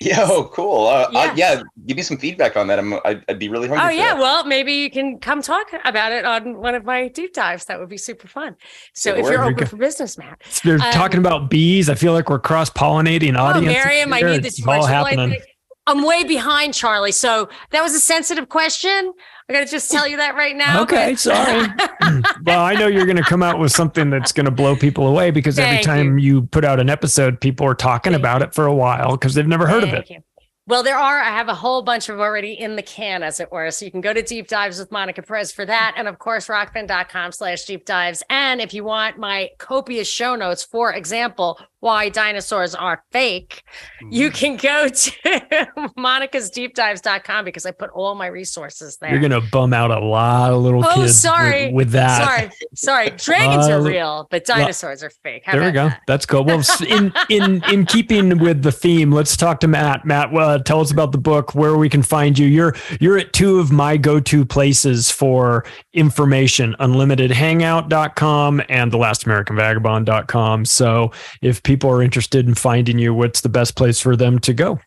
Yeah, 0.00 0.20
oh, 0.20 0.50
cool. 0.52 0.86
Uh, 0.86 1.08
yeah. 1.10 1.18
Uh, 1.18 1.34
yeah, 1.34 1.62
give 1.86 1.96
me 1.96 2.02
some 2.02 2.18
feedback 2.18 2.56
on 2.56 2.66
that. 2.66 2.78
I'm, 2.78 2.94
I'd, 3.04 3.24
I'd 3.28 3.38
be 3.38 3.48
really 3.48 3.66
hungry. 3.66 3.86
Oh, 3.86 3.88
yeah. 3.88 4.14
That. 4.14 4.18
Well, 4.18 4.44
maybe 4.44 4.74
you 4.74 4.90
can 4.90 5.18
come 5.18 5.40
talk 5.40 5.68
about 5.84 6.12
it 6.12 6.24
on 6.24 6.58
one 6.58 6.74
of 6.74 6.84
my 6.84 7.08
deep 7.08 7.32
dives. 7.32 7.64
That 7.64 7.80
would 7.80 7.88
be 7.88 7.98
super 7.98 8.28
fun. 8.28 8.56
So, 8.92 9.14
if 9.14 9.24
you're 9.24 9.42
open 9.42 9.66
for 9.66 9.76
business, 9.76 10.18
Matt, 10.18 10.42
they're 10.62 10.74
um, 10.74 10.92
talking 10.92 11.18
about 11.18 11.48
bees. 11.48 11.88
I 11.88 11.94
feel 11.94 12.12
like 12.12 12.28
we're 12.28 12.38
cross 12.38 12.68
pollinating 12.68 13.38
audience. 13.38 13.66
Oh, 13.66 13.72
Maryam, 13.72 14.12
I 14.12 14.20
need 14.20 14.42
this. 14.42 14.64
All 14.66 14.84
happening. 14.84 15.40
I'm 15.88 16.04
way 16.04 16.24
behind, 16.24 16.74
Charlie. 16.74 17.12
So 17.12 17.48
that 17.70 17.80
was 17.80 17.94
a 17.94 18.00
sensitive 18.00 18.48
question. 18.48 19.12
I 19.48 19.52
got 19.52 19.60
to 19.60 19.66
just 19.70 19.90
tell 19.90 20.08
you 20.08 20.16
that 20.16 20.34
right 20.34 20.56
now. 20.56 20.82
Okay, 20.82 21.12
but- 21.12 21.18
sorry. 21.18 21.68
well, 22.44 22.60
I 22.64 22.74
know 22.74 22.86
you're 22.88 23.06
going 23.06 23.16
to 23.16 23.22
come 23.22 23.42
out 23.42 23.58
with 23.58 23.72
something 23.72 24.10
that's 24.10 24.32
going 24.32 24.46
to 24.46 24.50
blow 24.50 24.74
people 24.76 25.06
away 25.06 25.30
because 25.30 25.56
Thank 25.56 25.68
every 25.72 25.84
time 25.84 26.18
you. 26.18 26.34
you. 26.36 26.42
put 26.42 26.64
out 26.64 26.80
an 26.80 26.90
episode, 26.90 27.40
people 27.40 27.66
are 27.66 27.74
talking 27.74 28.12
Thank 28.12 28.22
about 28.22 28.40
you. 28.40 28.46
it 28.48 28.54
for 28.54 28.66
a 28.66 28.74
while 28.74 29.12
because 29.12 29.34
they've 29.34 29.46
never 29.46 29.66
heard 29.66 29.82
Thank 29.82 29.94
of 29.94 30.00
it. 30.00 30.10
You. 30.10 30.20
Well, 30.68 30.82
there 30.82 30.96
are. 30.98 31.20
I 31.20 31.28
have 31.30 31.46
a 31.48 31.54
whole 31.54 31.82
bunch 31.82 32.08
of 32.08 32.18
already 32.18 32.54
in 32.54 32.74
the 32.74 32.82
can, 32.82 33.22
as 33.22 33.38
it 33.38 33.52
were. 33.52 33.70
So 33.70 33.84
you 33.84 33.92
can 33.92 34.00
go 34.00 34.12
to 34.12 34.20
deep 34.20 34.48
dives 34.48 34.80
with 34.80 34.90
Monica 34.90 35.22
Perez 35.22 35.52
for 35.52 35.64
that. 35.64 35.94
And 35.96 36.08
of 36.08 36.18
course, 36.18 36.48
rokfin.com 36.48 37.30
slash 37.30 37.64
deep 37.66 37.84
dives. 37.84 38.24
And 38.30 38.60
if 38.60 38.74
you 38.74 38.82
want 38.82 39.16
my 39.16 39.50
copious 39.58 40.08
show 40.08 40.34
notes, 40.34 40.64
for 40.64 40.92
example, 40.92 41.60
why 41.80 42.08
dinosaurs 42.08 42.74
are 42.74 43.02
fake, 43.12 43.62
you 44.10 44.30
mm-hmm. 44.30 44.36
can 44.36 44.56
go 44.56 44.88
to 44.88 45.10
monicasdeepdives.com 45.98 47.44
because 47.44 47.66
I 47.66 47.70
put 47.70 47.90
all 47.90 48.14
my 48.14 48.26
resources 48.26 48.96
there. 48.96 49.10
You're 49.10 49.20
going 49.20 49.30
to 49.30 49.46
bum 49.52 49.74
out 49.74 49.90
a 49.90 50.00
lot 50.00 50.52
of 50.52 50.62
little 50.62 50.84
oh, 50.84 50.94
kids 50.94 51.20
sorry. 51.20 51.66
With, 51.66 51.74
with 51.74 51.90
that. 51.90 52.24
Sorry. 52.24 52.50
Sorry. 52.74 53.10
Dragons 53.16 53.66
uh, 53.66 53.72
are 53.72 53.82
real, 53.82 54.26
but 54.30 54.46
dinosaurs 54.46 55.02
well, 55.02 55.08
are 55.08 55.12
fake. 55.22 55.42
How 55.44 55.52
there 55.52 55.64
we 55.64 55.70
go. 55.70 55.88
That? 55.88 56.00
That's 56.06 56.26
cool. 56.26 56.44
Well, 56.44 56.62
in, 56.88 57.12
in, 57.30 57.62
in 57.70 57.84
keeping 57.84 58.38
with 58.38 58.62
the 58.62 58.72
theme, 58.72 59.12
let's 59.12 59.36
talk 59.36 59.60
to 59.60 59.68
Matt. 59.68 60.04
Matt, 60.06 60.34
uh, 60.34 60.58
tell 60.60 60.80
us 60.80 60.90
about 60.90 61.12
the 61.12 61.18
book, 61.18 61.54
where 61.54 61.76
we 61.76 61.88
can 61.88 62.02
find 62.02 62.38
you. 62.38 62.46
You're, 62.46 62.74
you're 63.00 63.18
at 63.18 63.32
two 63.32 63.58
of 63.58 63.70
my 63.70 63.96
go-to 63.96 64.46
places 64.46 65.10
for 65.10 65.64
information, 65.92 66.74
unlimitedhangout.com 66.80 68.62
and 68.68 68.92
thelast.americanvagabond.com. 68.92 70.64
So 70.64 71.12
if 71.42 71.62
people 71.66 71.86
people 71.86 71.96
are 71.96 72.02
interested 72.02 72.46
in 72.46 72.54
finding 72.54 72.98
you, 72.98 73.14
what's 73.14 73.42
the 73.42 73.48
best 73.48 73.76
place 73.76 74.00
for 74.00 74.16
them 74.16 74.38
to 74.40 74.54
go? 74.54 74.80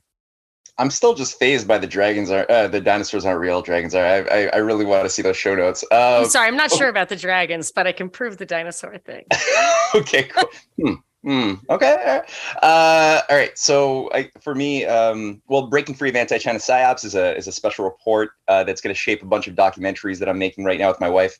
I'm 0.77 0.89
still 0.89 1.14
just 1.14 1.38
phased 1.38 1.68
by 1.68 1.77
the 1.77 1.88
dragons 1.88 2.30
are 2.31 2.49
uh, 2.49 2.68
the 2.68 2.80
dinosaurs 2.81 3.26
aren't 3.26 3.39
real. 3.39 3.61
Dragons 3.61 3.93
are. 3.93 4.06
I, 4.06 4.18
I, 4.19 4.45
I 4.53 4.57
really 4.57 4.85
want 4.85 5.03
to 5.03 5.10
see 5.10 5.22
those 5.22 5.35
show 5.38 5.53
notes. 5.53 5.84
Uh, 5.91 6.22
I'm 6.23 6.30
sorry, 6.30 6.47
I'm 6.47 6.56
not 6.56 6.72
oh. 6.73 6.77
sure 6.77 6.88
about 6.88 7.10
the 7.10 7.18
dragons, 7.18 7.72
but 7.72 7.85
I 7.85 7.91
can 7.91 8.10
prove 8.10 8.38
the 8.38 8.45
dinosaur 8.45 8.97
thing. 8.97 9.26
okay, 9.95 10.23
cool. 10.23 10.49
hmm. 10.81 10.93
Hmm. 11.26 11.56
Okay. 11.69 12.22
Uh, 12.64 13.22
all 13.30 13.35
right. 13.35 13.57
So 13.57 14.10
I, 14.14 14.31
for 14.39 14.56
me, 14.56 14.85
um, 14.85 15.41
well, 15.49 15.68
breaking 15.68 15.95
free 15.95 16.07
of 16.07 16.15
anti-China 16.15 16.60
psyops 16.60 17.03
is 17.03 17.14
a 17.14 17.35
is 17.35 17.45
a 17.45 17.51
special 17.51 17.84
report 17.84 18.31
uh, 18.47 18.64
that's 18.64 18.80
going 18.80 18.95
to 18.95 18.99
shape 18.99 19.22
a 19.22 19.26
bunch 19.26 19.47
of 19.47 19.56
documentaries 19.56 20.19
that 20.19 20.30
I'm 20.30 20.39
making 20.39 20.64
right 20.64 20.80
now 20.80 20.88
with 20.88 21.01
my 21.01 21.10
wife. 21.10 21.38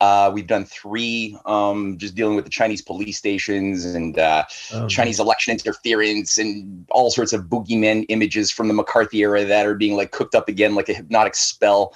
Uh, 0.00 0.30
we've 0.34 0.46
done 0.46 0.64
three, 0.64 1.38
um, 1.46 1.96
just 1.98 2.14
dealing 2.14 2.36
with 2.36 2.44
the 2.44 2.50
Chinese 2.50 2.82
police 2.82 3.16
stations 3.16 3.84
and 3.84 4.18
uh, 4.18 4.44
oh, 4.72 4.88
Chinese 4.88 5.20
election 5.20 5.52
interference 5.52 6.36
and 6.36 6.84
all 6.90 7.10
sorts 7.10 7.32
of 7.32 7.44
boogeyman 7.44 8.04
images 8.08 8.50
from 8.50 8.68
the 8.68 8.74
McCarthy 8.74 9.20
era 9.20 9.44
that 9.44 9.66
are 9.66 9.74
being 9.74 9.96
like 9.96 10.10
cooked 10.10 10.34
up 10.34 10.48
again 10.48 10.74
like 10.74 10.88
a 10.88 10.94
hypnotic 10.94 11.34
spell 11.34 11.94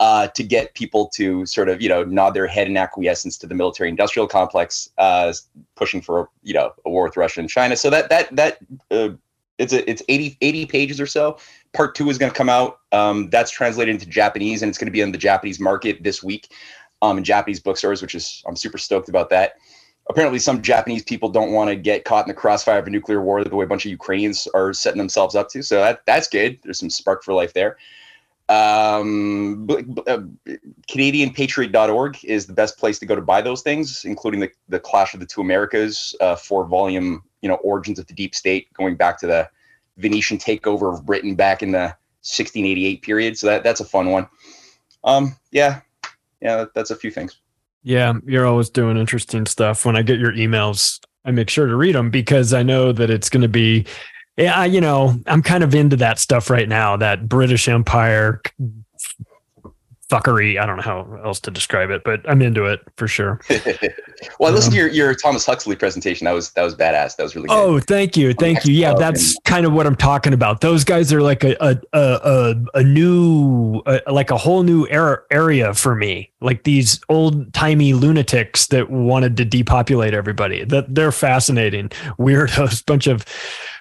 uh, 0.00 0.28
to 0.28 0.42
get 0.42 0.72
people 0.74 1.08
to 1.08 1.44
sort 1.44 1.68
of 1.68 1.82
you 1.82 1.88
know 1.88 2.02
nod 2.04 2.30
their 2.30 2.46
head 2.46 2.66
in 2.66 2.76
acquiescence 2.76 3.36
to 3.36 3.46
the 3.46 3.54
military-industrial 3.54 4.26
complex, 4.26 4.88
uh, 4.96 5.32
pushing 5.76 6.00
for 6.00 6.30
you 6.42 6.54
know 6.54 6.72
a 6.86 6.90
war 6.90 7.04
with 7.04 7.16
Russia 7.16 7.40
and 7.40 7.50
China. 7.50 7.76
So 7.76 7.90
that 7.90 8.08
that 8.08 8.34
that 8.34 8.58
uh, 8.90 9.10
it's 9.58 9.74
a, 9.74 9.88
it's 9.90 10.02
80, 10.08 10.38
80 10.40 10.64
pages 10.64 11.00
or 11.00 11.06
so. 11.06 11.36
Part 11.74 11.94
two 11.94 12.08
is 12.08 12.16
going 12.16 12.32
to 12.32 12.36
come 12.36 12.48
out. 12.48 12.78
Um, 12.92 13.28
that's 13.28 13.50
translated 13.50 13.94
into 13.94 14.06
Japanese 14.06 14.62
and 14.62 14.70
it's 14.70 14.78
going 14.78 14.86
to 14.86 14.92
be 14.92 15.02
on 15.02 15.12
the 15.12 15.18
Japanese 15.18 15.60
market 15.60 16.02
this 16.02 16.22
week 16.22 16.48
um, 17.02 17.18
in 17.18 17.24
Japanese 17.24 17.60
bookstores, 17.60 18.02
which 18.02 18.14
is 18.14 18.42
I'm 18.46 18.56
super 18.56 18.78
stoked 18.78 19.08
about 19.08 19.30
that. 19.30 19.54
Apparently, 20.08 20.38
some 20.38 20.60
Japanese 20.62 21.02
people 21.04 21.28
don't 21.28 21.52
want 21.52 21.70
to 21.70 21.76
get 21.76 22.04
caught 22.04 22.24
in 22.24 22.28
the 22.28 22.34
crossfire 22.34 22.78
of 22.78 22.86
a 22.86 22.90
nuclear 22.90 23.22
war 23.22 23.44
the 23.44 23.54
way 23.54 23.64
a 23.64 23.68
bunch 23.68 23.84
of 23.84 23.90
Ukrainians 23.90 24.48
are 24.54 24.72
setting 24.72 24.98
themselves 24.98 25.34
up 25.34 25.48
to. 25.50 25.62
So 25.62 25.80
that 25.80 26.04
that's 26.06 26.26
good. 26.26 26.58
There's 26.62 26.80
some 26.80 26.90
spark 26.90 27.22
for 27.22 27.32
life 27.32 27.52
there. 27.52 27.76
Um, 28.48 29.68
uh, 30.08 30.18
CanadianPatriot.org 30.88 32.24
is 32.24 32.46
the 32.46 32.52
best 32.52 32.78
place 32.78 32.98
to 32.98 33.06
go 33.06 33.14
to 33.14 33.22
buy 33.22 33.40
those 33.40 33.62
things, 33.62 34.04
including 34.04 34.40
the, 34.40 34.50
the 34.68 34.80
Clash 34.80 35.14
of 35.14 35.20
the 35.20 35.26
Two 35.26 35.40
Americas, 35.40 36.16
uh, 36.20 36.34
four 36.34 36.64
volume, 36.64 37.22
you 37.42 37.48
know, 37.48 37.54
origins 37.56 38.00
of 38.00 38.08
the 38.08 38.12
deep 38.12 38.34
state, 38.34 38.72
going 38.72 38.96
back 38.96 39.20
to 39.20 39.28
the 39.28 39.48
Venetian 39.98 40.36
takeover 40.36 40.92
of 40.92 41.06
Britain 41.06 41.36
back 41.36 41.62
in 41.62 41.70
the 41.70 41.94
1688 42.22 43.02
period. 43.02 43.38
So 43.38 43.46
that 43.46 43.62
that's 43.62 43.78
a 43.78 43.84
fun 43.84 44.10
one. 44.10 44.26
Um, 45.04 45.36
yeah, 45.52 45.82
yeah, 46.40 46.66
that's 46.74 46.90
a 46.90 46.96
few 46.96 47.10
things. 47.10 47.40
Yeah, 47.82 48.14
you're 48.26 48.46
always 48.46 48.70
doing 48.70 48.96
interesting 48.96 49.46
stuff. 49.46 49.86
When 49.86 49.96
I 49.96 50.02
get 50.02 50.18
your 50.18 50.32
emails, 50.32 51.00
I 51.24 51.30
make 51.30 51.48
sure 51.48 51.66
to 51.66 51.76
read 51.76 51.94
them 51.94 52.10
because 52.10 52.52
I 52.52 52.62
know 52.62 52.92
that 52.92 53.10
it's 53.10 53.30
going 53.30 53.42
to 53.42 53.48
be 53.48 53.86
yeah, 54.36 54.64
you 54.64 54.80
know, 54.80 55.20
I'm 55.26 55.42
kind 55.42 55.62
of 55.62 55.74
into 55.74 55.96
that 55.96 56.18
stuff 56.18 56.48
right 56.48 56.68
now, 56.68 56.96
that 56.96 57.28
British 57.28 57.68
Empire 57.68 58.40
fuckery. 60.10 60.60
I 60.60 60.66
don't 60.66 60.76
know 60.76 60.82
how 60.82 61.20
else 61.24 61.40
to 61.40 61.50
describe 61.50 61.90
it, 61.90 62.02
but 62.04 62.28
I'm 62.28 62.42
into 62.42 62.66
it 62.66 62.80
for 62.96 63.06
sure. 63.06 63.40
well, 64.38 64.50
I 64.50 64.54
listened 64.54 64.72
um, 64.72 64.72
to 64.72 64.76
your, 64.76 64.88
your 64.88 65.14
Thomas 65.14 65.46
Huxley 65.46 65.76
presentation. 65.76 66.24
That 66.24 66.32
was 66.32 66.50
that 66.52 66.64
was 66.64 66.74
badass. 66.74 67.16
That 67.16 67.22
was 67.22 67.34
really 67.34 67.48
good. 67.48 67.54
Oh, 67.54 67.78
thank 67.78 68.16
you, 68.16 68.34
thank 68.34 68.64
you. 68.66 68.74
Yeah, 68.74 68.94
that's 68.94 69.36
and, 69.36 69.44
kind 69.44 69.66
of 69.66 69.72
what 69.72 69.86
I'm 69.86 69.96
talking 69.96 70.32
about. 70.32 70.60
Those 70.60 70.84
guys 70.84 71.12
are 71.12 71.22
like 71.22 71.44
a 71.44 71.56
a 71.60 71.78
a, 71.92 72.56
a 72.74 72.82
new 72.82 73.82
a, 73.86 74.12
like 74.12 74.30
a 74.30 74.36
whole 74.36 74.62
new 74.62 74.86
era 74.88 75.22
area 75.30 75.72
for 75.74 75.94
me. 75.94 76.30
Like 76.40 76.64
these 76.64 77.00
old 77.08 77.52
timey 77.54 77.92
lunatics 77.92 78.66
that 78.68 78.90
wanted 78.90 79.36
to 79.36 79.44
depopulate 79.44 80.14
everybody. 80.14 80.64
That 80.64 80.94
they're 80.94 81.12
fascinating 81.12 81.90
weirdos, 82.18 82.84
bunch 82.90 83.06
of 83.06 83.24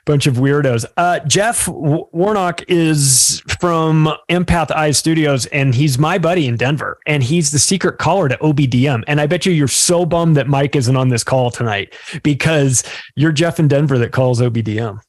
bunch 0.10 0.26
of 0.26 0.38
weirdos. 0.38 0.86
Uh, 0.98 1.20
Jeff 1.20 1.68
w- 1.68 2.08
Warnock 2.12 2.64
is 2.68 3.44
from 3.60 4.12
Empath 4.28 4.72
Eye 4.72 4.90
Studios, 4.90 5.46
and 5.48 5.76
he's 5.76 6.00
my 6.00 6.18
buddy 6.18 6.48
in 6.48 6.58
Denver, 6.58 7.00
and 7.06 7.22
he's 7.22 7.52
the 7.52 7.60
secret 7.60 8.00
caller 8.00 8.28
to 8.28 8.36
OBDM. 8.38 9.04
And 9.06 9.22
I 9.22 9.28
bet 9.28 9.46
you 9.46 9.54
you're 9.54 9.68
so 9.68 10.08
bummed 10.08 10.36
that 10.36 10.48
Mike 10.48 10.76
isn't 10.76 10.96
on 10.96 11.10
this 11.10 11.24
call 11.24 11.52
tonight 11.52 11.94
because 12.24 12.84
you're 13.16 13.32
Jeff 13.32 13.60
in 13.60 13.68
Denver 13.68 14.00
that 14.00 14.12
calls 14.12 14.42
OBDM. 14.42 15.00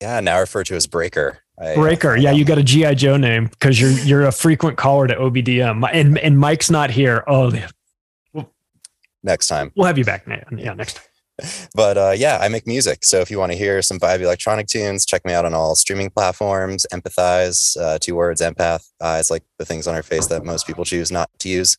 Yeah, 0.00 0.18
now 0.18 0.40
referred 0.40 0.66
to 0.66 0.74
as 0.74 0.88
Breaker. 0.88 1.38
I, 1.60 1.76
Breaker, 1.76 2.16
yeah, 2.16 2.32
you 2.32 2.44
got 2.44 2.58
a 2.58 2.64
GI 2.64 2.96
Joe 2.96 3.16
name 3.16 3.46
because 3.46 3.80
you're 3.80 3.90
you're 3.90 4.26
a 4.26 4.32
frequent 4.32 4.76
caller 4.76 5.06
to 5.06 5.14
OBDM, 5.14 5.88
and 5.92 6.18
and 6.18 6.36
Mike's 6.36 6.70
not 6.70 6.90
here. 6.90 7.22
Oh, 7.28 7.52
next 9.22 9.46
time 9.46 9.70
we'll 9.76 9.86
have 9.86 9.98
you 9.98 10.04
back. 10.04 10.26
Yeah, 10.26 10.72
next 10.74 10.94
time 10.94 11.07
but 11.74 11.96
uh, 11.96 12.14
yeah, 12.16 12.38
I 12.40 12.48
make 12.48 12.66
music. 12.66 13.04
So 13.04 13.20
if 13.20 13.30
you 13.30 13.38
want 13.38 13.52
to 13.52 13.58
hear 13.58 13.82
some 13.82 13.98
vibe 13.98 14.20
electronic 14.20 14.66
tunes, 14.66 15.06
check 15.06 15.24
me 15.24 15.32
out 15.32 15.44
on 15.44 15.54
all 15.54 15.74
streaming 15.74 16.10
platforms. 16.10 16.86
Empathize, 16.92 17.76
uh, 17.80 17.98
two 18.00 18.14
words, 18.14 18.40
empath. 18.40 18.88
Eyes 19.00 19.30
like 19.30 19.44
the 19.58 19.64
things 19.64 19.86
on 19.86 19.94
our 19.94 20.02
face 20.02 20.26
that 20.26 20.44
most 20.44 20.66
people 20.66 20.84
choose 20.84 21.10
not 21.10 21.30
to 21.38 21.48
use. 21.48 21.76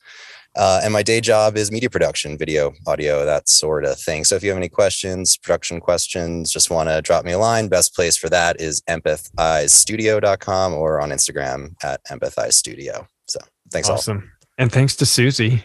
Uh, 0.55 0.81
and 0.83 0.91
my 0.91 1.03
day 1.03 1.21
job 1.21 1.55
is 1.55 1.71
media 1.71 1.89
production, 1.89 2.37
video, 2.37 2.73
audio, 2.87 3.23
that 3.23 3.47
sort 3.47 3.85
of 3.85 3.99
thing. 3.99 4.23
So 4.23 4.35
if 4.35 4.43
you 4.43 4.49
have 4.49 4.57
any 4.57 4.69
questions, 4.69 5.37
production 5.37 5.79
questions, 5.79 6.51
just 6.51 6.71
want 6.71 6.89
to 6.89 7.01
drop 7.01 7.23
me 7.23 7.33
a 7.33 7.37
line, 7.37 7.67
best 7.67 7.93
place 7.95 8.17
for 8.17 8.29
that 8.29 8.59
is 8.59 8.81
empathizestudio.com 8.89 10.73
or 10.73 11.01
on 11.01 11.11
Instagram 11.11 11.75
at 11.83 12.03
empathizestudio. 12.05 13.05
So 13.27 13.39
thanks 13.71 13.89
awesome. 13.89 14.17
All. 14.17 14.47
And 14.57 14.71
thanks 14.71 14.95
to 14.97 15.05
Susie 15.05 15.63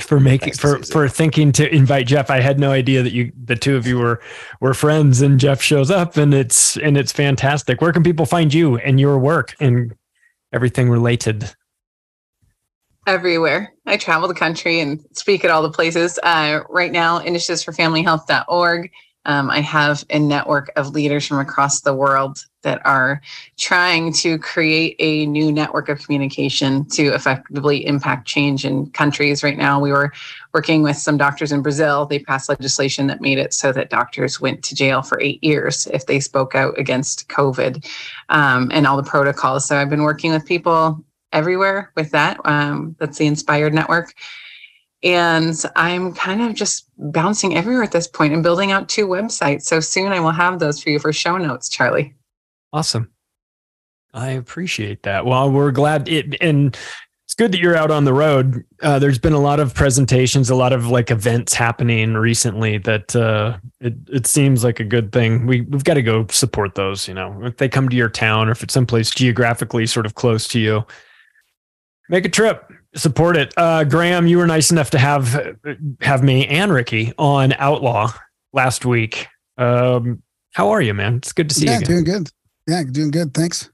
for 0.00 0.20
making 0.20 0.54
for 0.54 0.82
for 0.82 1.08
thinking 1.08 1.52
to 1.52 1.74
invite 1.74 2.06
Jeff. 2.06 2.30
I 2.30 2.40
had 2.40 2.60
no 2.60 2.70
idea 2.70 3.02
that 3.02 3.12
you 3.12 3.32
the 3.44 3.56
two 3.56 3.76
of 3.76 3.86
you 3.86 3.98
were 3.98 4.20
were 4.60 4.74
friends 4.74 5.20
and 5.20 5.40
Jeff 5.40 5.62
shows 5.62 5.90
up 5.90 6.16
and 6.16 6.34
it's 6.34 6.76
and 6.78 6.96
it's 6.96 7.12
fantastic. 7.12 7.80
Where 7.80 7.92
can 7.92 8.02
people 8.02 8.26
find 8.26 8.52
you 8.52 8.76
and 8.78 9.00
your 9.00 9.18
work 9.18 9.54
and 9.60 9.94
everything 10.52 10.90
related? 10.90 11.54
Everywhere. 13.06 13.72
I 13.86 13.96
travel 13.96 14.26
the 14.26 14.34
country 14.34 14.80
and 14.80 15.00
speak 15.12 15.44
at 15.44 15.50
all 15.50 15.62
the 15.62 15.70
places. 15.70 16.18
Uh, 16.22 16.60
right 16.68 16.90
now, 16.90 17.18
initiatives 17.18 17.62
for 17.62 17.72
familyhealth.org. 17.72 18.90
Um, 19.26 19.50
I 19.50 19.60
have 19.60 20.04
a 20.10 20.18
network 20.18 20.72
of 20.76 20.90
leaders 20.90 21.26
from 21.26 21.38
across 21.38 21.80
the 21.80 21.94
world 21.94 22.38
that 22.66 22.84
are 22.84 23.22
trying 23.56 24.12
to 24.12 24.38
create 24.38 24.96
a 24.98 25.24
new 25.26 25.52
network 25.52 25.88
of 25.88 26.00
communication 26.00 26.84
to 26.86 27.14
effectively 27.14 27.86
impact 27.86 28.26
change 28.26 28.64
in 28.64 28.90
countries. 28.90 29.44
Right 29.44 29.56
now, 29.56 29.80
we 29.80 29.92
were 29.92 30.12
working 30.52 30.82
with 30.82 30.96
some 30.96 31.16
doctors 31.16 31.52
in 31.52 31.62
Brazil. 31.62 32.06
They 32.06 32.18
passed 32.18 32.48
legislation 32.48 33.06
that 33.06 33.20
made 33.20 33.38
it 33.38 33.54
so 33.54 33.70
that 33.70 33.88
doctors 33.88 34.40
went 34.40 34.64
to 34.64 34.74
jail 34.74 35.00
for 35.00 35.20
eight 35.20 35.42
years 35.44 35.86
if 35.92 36.06
they 36.06 36.18
spoke 36.18 36.56
out 36.56 36.76
against 36.76 37.28
COVID 37.28 37.88
um, 38.30 38.68
and 38.74 38.84
all 38.84 38.96
the 38.96 39.08
protocols. 39.08 39.64
So 39.64 39.76
I've 39.76 39.90
been 39.90 40.02
working 40.02 40.32
with 40.32 40.44
people 40.44 41.04
everywhere 41.32 41.92
with 41.94 42.10
that. 42.10 42.40
Um, 42.44 42.96
that's 42.98 43.18
the 43.18 43.26
Inspired 43.26 43.74
Network. 43.74 44.12
And 45.04 45.54
I'm 45.76 46.14
kind 46.14 46.42
of 46.42 46.54
just 46.54 46.90
bouncing 46.98 47.56
everywhere 47.56 47.84
at 47.84 47.92
this 47.92 48.08
point 48.08 48.34
and 48.34 48.42
building 48.42 48.72
out 48.72 48.88
two 48.88 49.06
websites. 49.06 49.62
So 49.62 49.78
soon 49.78 50.10
I 50.10 50.18
will 50.18 50.32
have 50.32 50.58
those 50.58 50.82
for 50.82 50.90
you 50.90 50.98
for 50.98 51.12
show 51.12 51.36
notes, 51.36 51.68
Charlie. 51.68 52.12
Awesome. 52.72 53.10
I 54.12 54.30
appreciate 54.30 55.02
that. 55.02 55.26
Well, 55.26 55.50
we're 55.50 55.72
glad 55.72 56.08
it 56.08 56.36
and 56.40 56.76
it's 57.26 57.34
good 57.34 57.50
that 57.52 57.58
you're 57.58 57.76
out 57.76 57.90
on 57.90 58.04
the 58.04 58.12
road. 58.12 58.64
Uh, 58.82 59.00
there's 59.00 59.18
been 59.18 59.32
a 59.32 59.40
lot 59.40 59.58
of 59.58 59.74
presentations, 59.74 60.48
a 60.48 60.54
lot 60.54 60.72
of 60.72 60.86
like 60.86 61.10
events 61.10 61.54
happening 61.54 62.14
recently 62.14 62.78
that 62.78 63.16
uh, 63.16 63.58
it 63.80 63.94
it 64.08 64.26
seems 64.28 64.62
like 64.62 64.78
a 64.78 64.84
good 64.84 65.10
thing. 65.10 65.44
We 65.44 65.62
we've 65.62 65.82
got 65.82 65.94
to 65.94 66.02
go 66.02 66.26
support 66.28 66.76
those. 66.76 67.08
You 67.08 67.14
know, 67.14 67.44
if 67.44 67.56
they 67.56 67.68
come 67.68 67.88
to 67.88 67.96
your 67.96 68.08
town 68.08 68.48
or 68.48 68.52
if 68.52 68.62
it's 68.62 68.72
someplace 68.72 69.10
geographically 69.10 69.86
sort 69.86 70.06
of 70.06 70.14
close 70.14 70.46
to 70.48 70.60
you, 70.60 70.86
make 72.08 72.24
a 72.24 72.28
trip, 72.28 72.70
support 72.94 73.36
it. 73.36 73.52
Uh, 73.56 73.82
Graham, 73.82 74.28
you 74.28 74.38
were 74.38 74.46
nice 74.46 74.70
enough 74.70 74.90
to 74.90 74.98
have 74.98 75.58
have 76.00 76.22
me 76.22 76.46
and 76.46 76.72
Ricky 76.72 77.12
on 77.18 77.54
Outlaw 77.54 78.12
last 78.52 78.84
week. 78.84 79.26
Um, 79.58 80.22
how 80.52 80.70
are 80.70 80.80
you, 80.80 80.94
man? 80.94 81.16
It's 81.16 81.32
good 81.32 81.48
to 81.48 81.56
see 81.56 81.66
yeah, 81.66 81.72
you. 81.72 81.80
Yeah, 81.80 81.86
doing 81.86 82.04
good. 82.04 82.30
Yeah, 82.66 82.82
doing 82.90 83.10
good. 83.10 83.34
Thanks. 83.34 83.70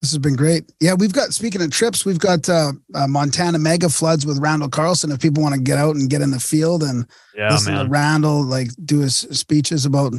This 0.00 0.12
has 0.12 0.18
been 0.18 0.36
great. 0.36 0.72
Yeah, 0.80 0.94
we've 0.94 1.12
got, 1.12 1.34
speaking 1.34 1.60
of 1.60 1.70
trips, 1.70 2.06
we've 2.06 2.18
got 2.18 2.48
uh, 2.48 2.72
uh, 2.94 3.06
Montana 3.06 3.58
mega 3.58 3.90
floods 3.90 4.24
with 4.24 4.38
Randall 4.38 4.70
Carlson. 4.70 5.12
If 5.12 5.20
people 5.20 5.42
want 5.42 5.54
to 5.54 5.60
get 5.60 5.76
out 5.76 5.94
and 5.94 6.08
get 6.08 6.22
in 6.22 6.30
the 6.30 6.40
field 6.40 6.82
and 6.82 7.06
yeah, 7.34 7.50
listen 7.50 7.74
man. 7.74 7.84
to 7.84 7.90
Randall 7.90 8.42
like 8.42 8.68
do 8.84 9.00
his 9.00 9.16
speeches 9.16 9.84
about 9.84 10.14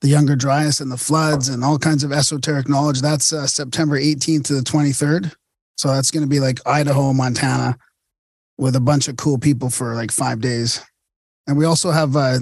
the 0.00 0.08
younger 0.08 0.34
Dryas 0.34 0.80
and 0.80 0.90
the 0.90 0.96
floods 0.96 1.48
and 1.48 1.64
all 1.64 1.78
kinds 1.78 2.04
of 2.04 2.12
esoteric 2.12 2.68
knowledge, 2.68 3.00
that's 3.00 3.32
uh, 3.32 3.46
September 3.46 3.98
18th 3.98 4.44
to 4.44 4.54
the 4.54 4.60
23rd. 4.60 5.32
So 5.76 5.88
that's 5.88 6.10
going 6.10 6.22
to 6.22 6.28
be 6.28 6.40
like 6.40 6.58
Idaho, 6.66 7.12
Montana 7.12 7.78
with 8.58 8.76
a 8.76 8.80
bunch 8.80 9.08
of 9.08 9.16
cool 9.16 9.38
people 9.38 9.70
for 9.70 9.94
like 9.94 10.10
five 10.10 10.40
days. 10.40 10.82
And 11.46 11.56
we 11.56 11.64
also 11.64 11.90
have 11.90 12.16
uh, 12.16 12.38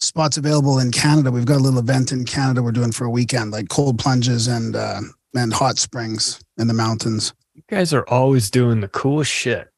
spots 0.00 0.36
available 0.36 0.78
in 0.78 0.90
Canada. 0.90 1.30
We've 1.30 1.44
got 1.46 1.56
a 1.56 1.62
little 1.62 1.78
event 1.80 2.12
in 2.12 2.24
Canada 2.24 2.62
we're 2.62 2.72
doing 2.72 2.92
for 2.92 3.04
a 3.04 3.10
weekend, 3.10 3.50
like 3.52 3.68
cold 3.68 3.98
plunges 3.98 4.46
and 4.48 4.76
uh, 4.76 5.00
and 5.34 5.52
hot 5.52 5.78
springs 5.78 6.40
in 6.58 6.66
the 6.66 6.74
mountains. 6.74 7.32
You 7.54 7.62
guys 7.68 7.92
are 7.94 8.04
always 8.08 8.50
doing 8.50 8.80
the 8.80 8.88
coolest 8.88 9.30
shit. 9.30 9.68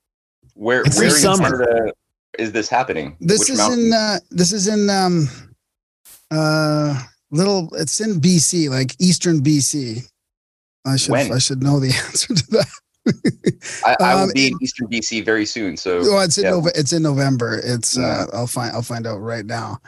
Where 0.55 0.83
It's 0.83 0.99
where 0.99 1.09
the 1.11 1.15
in 1.17 1.21
summer. 1.21 1.93
Is 2.39 2.53
this 2.53 2.69
happening? 2.69 3.17
This 3.21 3.41
Which 3.41 3.51
is 3.51 3.59
mountain? 3.59 3.87
in 3.87 3.93
uh, 3.93 4.19
this 4.31 4.53
is 4.53 4.69
in 4.69 4.91
um 4.91 5.29
uh 6.31 7.01
little 7.31 7.69
it's 7.75 8.01
in 8.01 8.21
BC, 8.21 8.69
like 8.71 8.95
eastern 9.01 9.41
BC. 9.41 10.03
I 10.87 10.97
should 10.97 11.13
When? 11.13 11.33
I 11.33 11.39
should 11.39 11.63
know 11.63 11.81
the 11.81 11.89
answer 12.07 12.35
to 12.35 12.47
that. 12.51 12.67
I, 13.85 13.97
I 14.01 14.15
will 14.17 14.23
um, 14.25 14.31
be 14.35 14.49
in 14.49 14.55
Eastern 14.61 14.89
BC 14.89 15.25
very 15.25 15.47
soon. 15.47 15.77
So 15.77 16.01
Oh, 16.03 16.19
it's 16.21 16.39
in 16.39 16.45
yeah. 16.45 16.51
Nove- 16.51 16.73
it's 16.75 16.93
in 16.93 17.03
November. 17.03 17.61
It's 17.63 17.97
uh 17.97 18.27
I'll 18.33 18.47
find 18.49 18.73
I'll 18.73 18.83
find 18.83 19.07
out 19.07 19.19
right 19.19 19.47
now. 19.47 19.79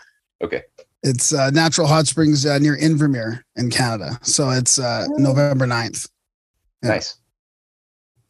Okay. 0.43 0.63
It's 1.03 1.33
uh, 1.33 1.51
natural 1.51 1.87
hot 1.87 2.07
springs 2.09 2.45
uh, 2.45 2.59
near 2.59 2.77
Invermere 2.77 3.43
in 3.57 3.71
Canada. 3.71 4.19
So 4.23 4.51
it's 4.51 4.79
uh, 4.81 5.07
November 5.17 5.65
9th. 5.67 6.09
Yeah. 6.83 6.89
Nice. 6.91 7.17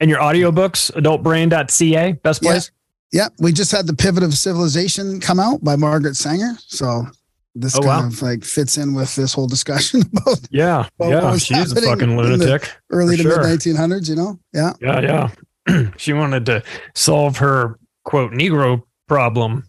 And 0.01 0.11
your 0.11 0.21
audiobooks, 0.21 0.93
adultbrain.ca, 0.93 2.13
best 2.23 2.43
place? 2.43 2.71
Yeah, 3.11 3.29
we 3.41 3.53
just 3.53 3.73
had 3.73 3.87
the 3.87 3.95
Pivot 3.95 4.23
of 4.23 4.35
Civilization 4.35 5.19
come 5.19 5.41
out 5.41 5.65
by 5.65 5.77
Margaret 5.77 6.15
Sanger. 6.15 6.53
So 6.67 7.07
this 7.55 7.75
Oh, 7.75 7.81
kind 7.81 8.03
wow. 8.03 8.07
of 8.07 8.21
like 8.23 8.45
fits 8.45 8.77
in 8.77 8.93
with 8.95 9.17
this 9.17 9.33
whole 9.33 9.47
discussion 9.49 10.03
about 10.13 10.39
Yeah. 10.51 10.87
What 10.99 11.09
yeah. 11.09 11.37
She's 11.39 11.73
a 11.73 11.81
fucking 11.81 12.11
in 12.11 12.17
the 12.17 12.23
lunatic. 12.23 12.71
early 12.91 13.17
to 13.17 13.23
sure. 13.23 13.43
mid 13.49 13.59
1900s, 13.61 14.09
you 14.11 14.15
know? 14.17 14.39
Yeah. 14.53 14.73
Yeah. 14.81 15.31
Yeah. 15.69 15.91
she 15.97 16.13
wanted 16.13 16.45
to 16.47 16.63
solve 16.95 17.39
her 17.39 17.79
quote 18.05 18.33
Negro 18.33 18.83
problem. 19.09 19.65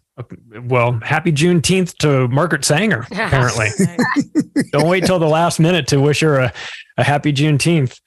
Well, 0.64 1.00
happy 1.04 1.32
Juneteenth 1.32 1.96
to 1.98 2.28
Margaret 2.28 2.66
Sanger, 2.66 3.06
apparently. 3.12 3.70
Don't 4.72 4.88
wait 4.88 5.06
till 5.06 5.20
the 5.20 5.28
last 5.28 5.60
minute 5.60 5.88
to 5.88 6.00
wish 6.00 6.20
her 6.22 6.40
a, 6.40 6.54
a 6.98 7.04
happy 7.04 7.32
Juneteenth. 7.32 8.00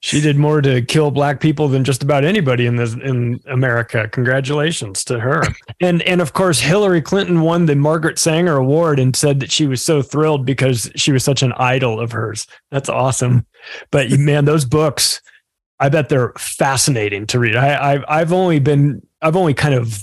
She 0.00 0.20
did 0.20 0.36
more 0.36 0.60
to 0.60 0.82
kill 0.82 1.10
black 1.10 1.40
people 1.40 1.66
than 1.68 1.82
just 1.82 2.02
about 2.02 2.24
anybody 2.24 2.66
in 2.66 2.76
this 2.76 2.92
in 2.92 3.40
America. 3.46 4.06
Congratulations 4.12 5.02
to 5.04 5.18
her. 5.18 5.42
And 5.80 6.02
and 6.02 6.20
of 6.20 6.34
course 6.34 6.60
Hillary 6.60 7.00
Clinton 7.00 7.40
won 7.40 7.64
the 7.64 7.74
Margaret 7.74 8.18
Sanger 8.18 8.56
Award 8.56 9.00
and 9.00 9.16
said 9.16 9.40
that 9.40 9.50
she 9.50 9.66
was 9.66 9.80
so 9.80 10.02
thrilled 10.02 10.44
because 10.44 10.90
she 10.94 11.10
was 11.10 11.24
such 11.24 11.42
an 11.42 11.54
idol 11.54 11.98
of 11.98 12.12
hers. 12.12 12.46
That's 12.70 12.90
awesome. 12.90 13.46
But 13.90 14.10
man, 14.10 14.44
those 14.44 14.66
books, 14.66 15.22
I 15.80 15.88
bet 15.88 16.10
they're 16.10 16.34
fascinating 16.36 17.26
to 17.28 17.38
read. 17.38 17.56
I, 17.56 17.94
I've 17.94 18.04
I've 18.06 18.32
only 18.34 18.58
been 18.58 19.00
I've 19.22 19.36
only 19.36 19.54
kind 19.54 19.74
of 19.74 19.98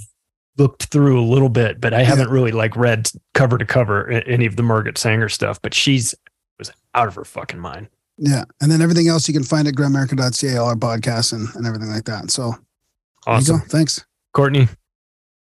looked 0.61 0.85
through 0.85 1.19
a 1.19 1.25
little 1.25 1.49
bit, 1.49 1.81
but 1.81 1.93
I 1.93 2.03
haven't 2.03 2.29
really 2.29 2.51
like 2.51 2.75
read 2.75 3.09
cover 3.33 3.57
to 3.57 3.65
cover 3.65 4.09
any 4.11 4.45
of 4.45 4.55
the 4.55 4.63
Margaret 4.63 4.97
Sanger 4.97 5.27
stuff. 5.29 5.59
But 5.61 5.73
she's 5.73 6.13
was 6.59 6.71
out 6.93 7.07
of 7.07 7.15
her 7.15 7.25
fucking 7.25 7.59
mind. 7.59 7.87
Yeah. 8.17 8.43
And 8.61 8.71
then 8.71 8.81
everything 8.81 9.07
else 9.07 9.27
you 9.27 9.33
can 9.33 9.43
find 9.43 9.67
at 9.67 9.73
gramerica.ca, 9.73 10.57
all 10.57 10.67
our 10.69 10.75
podcasts 10.75 11.33
and, 11.33 11.47
and 11.55 11.65
everything 11.65 11.89
like 11.89 12.05
that. 12.05 12.29
So 12.29 12.43
there 12.51 12.51
you 12.51 13.37
Awesome, 13.39 13.57
go. 13.59 13.65
Thanks. 13.67 14.05
Courtenay. 14.33 14.67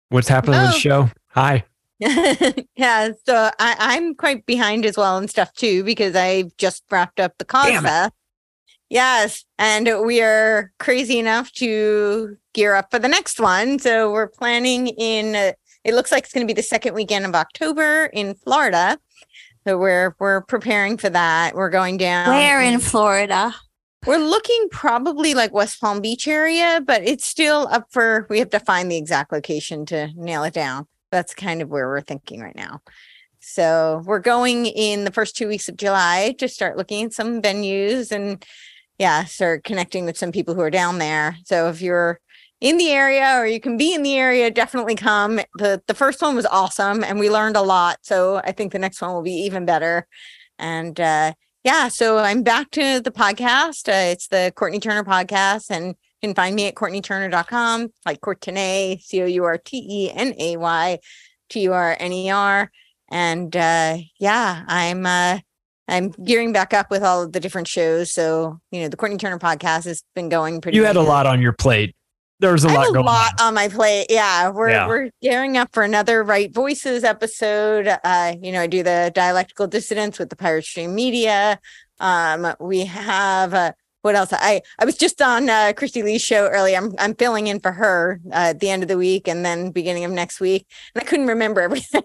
What's 0.09 0.27
happening 0.27 0.59
with 0.61 0.71
the 0.71 0.75
Oh. 0.75 0.79
show? 0.79 1.09
Hi. 1.29 1.63
yeah, 2.75 3.11
so 3.27 3.51
I, 3.59 3.75
I'm 3.77 4.15
quite 4.15 4.45
behind 4.47 4.85
as 4.87 4.97
well 4.97 5.17
and 5.17 5.29
stuff 5.29 5.53
too 5.53 5.83
because 5.83 6.15
I've 6.15 6.55
just 6.57 6.83
wrapped 6.89 7.19
up 7.19 7.33
the 7.37 7.45
Damn 7.45 7.85
it. 7.85 7.87
Cosfa. 7.87 8.11
Yes, 8.91 9.45
and 9.57 9.89
we 10.05 10.21
are 10.21 10.73
crazy 10.77 11.17
enough 11.17 11.49
to 11.53 12.35
gear 12.53 12.75
up 12.75 12.91
for 12.91 12.99
the 12.99 13.07
next 13.07 13.39
one. 13.39 13.79
So 13.79 14.11
we're 14.11 14.27
planning 14.27 14.87
in. 14.87 15.33
Uh, 15.33 15.53
it 15.85 15.93
looks 15.93 16.11
like 16.11 16.25
it's 16.25 16.33
going 16.33 16.45
to 16.45 16.53
be 16.53 16.57
the 16.57 16.61
second 16.61 16.93
weekend 16.93 17.23
of 17.23 17.33
October 17.33 18.07
in 18.11 18.35
Florida. 18.35 18.99
So 19.65 19.77
we're 19.77 20.17
we're 20.19 20.41
preparing 20.41 20.97
for 20.97 21.09
that. 21.09 21.55
We're 21.55 21.69
going 21.69 21.95
down. 21.95 22.35
Where 22.35 22.61
in 22.61 22.81
Florida? 22.81 23.55
We're 24.05 24.17
looking 24.17 24.67
probably 24.71 25.35
like 25.35 25.53
West 25.53 25.79
Palm 25.79 26.01
Beach 26.01 26.27
area, 26.27 26.83
but 26.85 27.01
it's 27.01 27.25
still 27.25 27.69
up 27.71 27.87
for 27.91 28.27
we 28.29 28.39
have 28.39 28.49
to 28.49 28.59
find 28.59 28.91
the 28.91 28.97
exact 28.97 29.31
location 29.31 29.85
to 29.85 30.09
nail 30.17 30.43
it 30.43 30.53
down. 30.53 30.87
That's 31.11 31.33
kind 31.33 31.61
of 31.61 31.69
where 31.69 31.87
we're 31.87 32.01
thinking 32.01 32.41
right 32.41 32.57
now. 32.57 32.81
So 33.39 34.03
we're 34.05 34.19
going 34.19 34.65
in 34.65 35.05
the 35.05 35.11
first 35.11 35.37
two 35.37 35.47
weeks 35.47 35.69
of 35.69 35.77
July 35.77 36.35
to 36.39 36.49
start 36.49 36.75
looking 36.75 37.05
at 37.05 37.13
some 37.13 37.41
venues 37.41 38.11
and 38.11 38.45
yeah, 39.01 39.23
start 39.23 39.63
connecting 39.63 40.05
with 40.05 40.15
some 40.15 40.31
people 40.31 40.53
who 40.53 40.61
are 40.61 40.69
down 40.69 40.99
there. 40.99 41.35
So 41.45 41.69
if 41.69 41.81
you're 41.81 42.19
in 42.59 42.77
the 42.77 42.91
area 42.91 43.35
or 43.35 43.47
you 43.47 43.59
can 43.59 43.75
be 43.75 43.95
in 43.95 44.03
the 44.03 44.15
area, 44.15 44.51
definitely 44.51 44.93
come. 44.93 45.39
The 45.55 45.81
the 45.87 45.95
first 45.95 46.21
one 46.21 46.35
was 46.35 46.45
awesome 46.45 47.03
and 47.03 47.19
we 47.19 47.27
learned 47.27 47.57
a 47.57 47.63
lot. 47.63 47.97
So 48.03 48.41
I 48.45 48.51
think 48.51 48.71
the 48.71 48.77
next 48.77 49.01
one 49.01 49.11
will 49.11 49.23
be 49.23 49.33
even 49.47 49.65
better. 49.65 50.05
And 50.59 50.99
uh 50.99 51.33
yeah, 51.63 51.87
so 51.87 52.19
I'm 52.19 52.43
back 52.43 52.69
to 52.71 52.99
the 52.99 53.09
podcast. 53.09 53.89
Uh, 53.89 54.11
it's 54.11 54.27
the 54.27 54.53
Courtenay 54.55 54.79
Turner 54.79 55.03
podcast, 55.03 55.69
and 55.69 55.87
you 55.87 55.95
can 56.21 56.33
find 56.33 56.55
me 56.55 56.67
at 56.67 56.73
CourtenayTurner.com, 56.73 57.93
like 58.03 58.19
Courtenay, 58.21 58.97
C 58.99 59.21
O 59.21 59.25
U 59.25 59.43
R 59.43 59.59
T 59.59 59.77
E 59.77 60.11
N 60.11 60.33
A 60.39 60.57
Y 60.57 60.99
T 61.49 61.61
U 61.61 61.73
R 61.73 61.95
N 61.99 62.13
E 62.13 62.31
R. 62.31 62.71
And 63.11 63.55
uh, 63.55 63.97
yeah, 64.19 64.63
I'm 64.67 65.05
uh, 65.05 65.39
I'm 65.91 66.09
gearing 66.23 66.53
back 66.53 66.73
up 66.73 66.89
with 66.89 67.03
all 67.03 67.23
of 67.23 67.33
the 67.33 67.39
different 67.39 67.67
shows. 67.67 68.11
So 68.13 68.59
you 68.71 68.81
know, 68.81 68.87
the 68.87 68.97
Courtenay 68.97 69.17
Turner 69.17 69.39
podcast 69.39 69.85
has 69.85 70.03
been 70.15 70.29
going 70.29 70.61
pretty. 70.61 70.77
You 70.77 70.85
had 70.85 70.95
a 70.95 71.01
lot 71.01 71.27
on 71.27 71.41
your 71.41 71.53
plate. 71.53 71.95
There 72.39 72.53
was 72.53 72.65
a 72.65 72.69
I 72.69 72.73
lot 72.73 72.87
a 72.89 72.93
going 72.93 73.05
lot 73.05 73.39
on 73.39 73.53
my 73.53 73.67
plate. 73.67 74.07
Yeah, 74.09 74.49
we're 74.49 74.69
Yeah. 74.69 74.87
we're 74.87 75.11
gearing 75.21 75.57
up 75.57 75.69
for 75.73 75.83
another 75.83 76.23
Right 76.23 76.51
Voices 76.51 77.03
episode. 77.03 77.87
Uh, 78.03 78.33
you 78.41 78.51
know, 78.51 78.61
I 78.61 78.67
do 78.67 78.81
the 78.81 79.11
dialectical 79.13 79.67
dissidence 79.67 80.17
with 80.17 80.29
the 80.31 80.35
Pirate 80.35 80.65
Stream 80.65 80.95
Media. 80.95 81.59
Um, 81.99 82.55
we 82.59 82.85
have 82.85 83.53
uh, 83.53 83.73
what 84.01 84.15
else? 84.15 84.29
I 84.33 84.61
I 84.79 84.85
was 84.85 84.95
just 84.97 85.21
on 85.21 85.49
uh, 85.49 85.73
Christy 85.75 86.03
Lee's 86.03 86.21
show 86.21 86.47
earlier. 86.47 86.77
I'm 86.77 86.93
I'm 86.99 87.15
filling 87.15 87.47
in 87.47 87.59
for 87.59 87.71
her 87.71 88.19
uh, 88.31 88.35
at 88.51 88.59
the 88.59 88.69
end 88.69 88.83
of 88.83 88.89
the 88.89 88.97
week 88.97 89.27
and 89.27 89.45
then 89.45 89.71
beginning 89.71 90.03
of 90.05 90.11
next 90.11 90.39
week, 90.39 90.65
and 90.95 91.03
I 91.03 91.05
couldn't 91.05 91.27
remember 91.27 91.61
everything. 91.67 92.01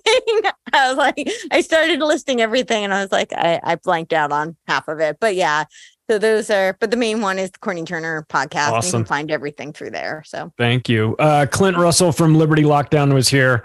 I 0.73 0.89
was 0.89 0.97
like, 0.99 1.31
I 1.51 1.61
started 1.61 2.01
listing 2.01 2.41
everything, 2.41 2.85
and 2.85 2.93
I 2.93 3.03
was 3.03 3.13
like, 3.13 3.33
I 3.33 3.61
I 3.63 3.77
blanked 3.77 4.13
out 4.13 4.33
on 4.33 4.57
half 4.67 4.89
of 4.89 5.01
it. 5.01 5.19
But 5.21 5.35
yeah. 5.35 5.65
So 6.09 6.19
those 6.21 6.51
are, 6.51 6.77
but 6.79 6.93
the 6.93 6.97
main 6.97 7.21
one 7.21 7.37
is 7.37 7.51
the 7.51 7.59
Courtenay 7.59 7.85
Turner 7.85 8.25
podcast. 8.31 8.67
and 8.67 8.71
You 8.71 8.77
Awesome. 8.77 9.01
can 9.03 9.07
find 9.09 9.29
everything 9.33 9.73
through 9.73 9.91
there. 9.91 10.23
So 10.25 10.53
Thank 10.57 10.89
you. 10.89 11.17
Uh, 11.19 11.47
Clint 11.51 11.77
Russell 11.77 12.13
from 12.13 12.37
Liberty 12.37 12.63
Lockdown 12.63 13.13
was 13.13 13.29
here. 13.29 13.65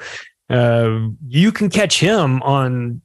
Uh, 0.50 1.10
you 1.28 1.52
can 1.52 1.70
catch 1.70 2.00
him 2.00 2.42
on 2.42 3.00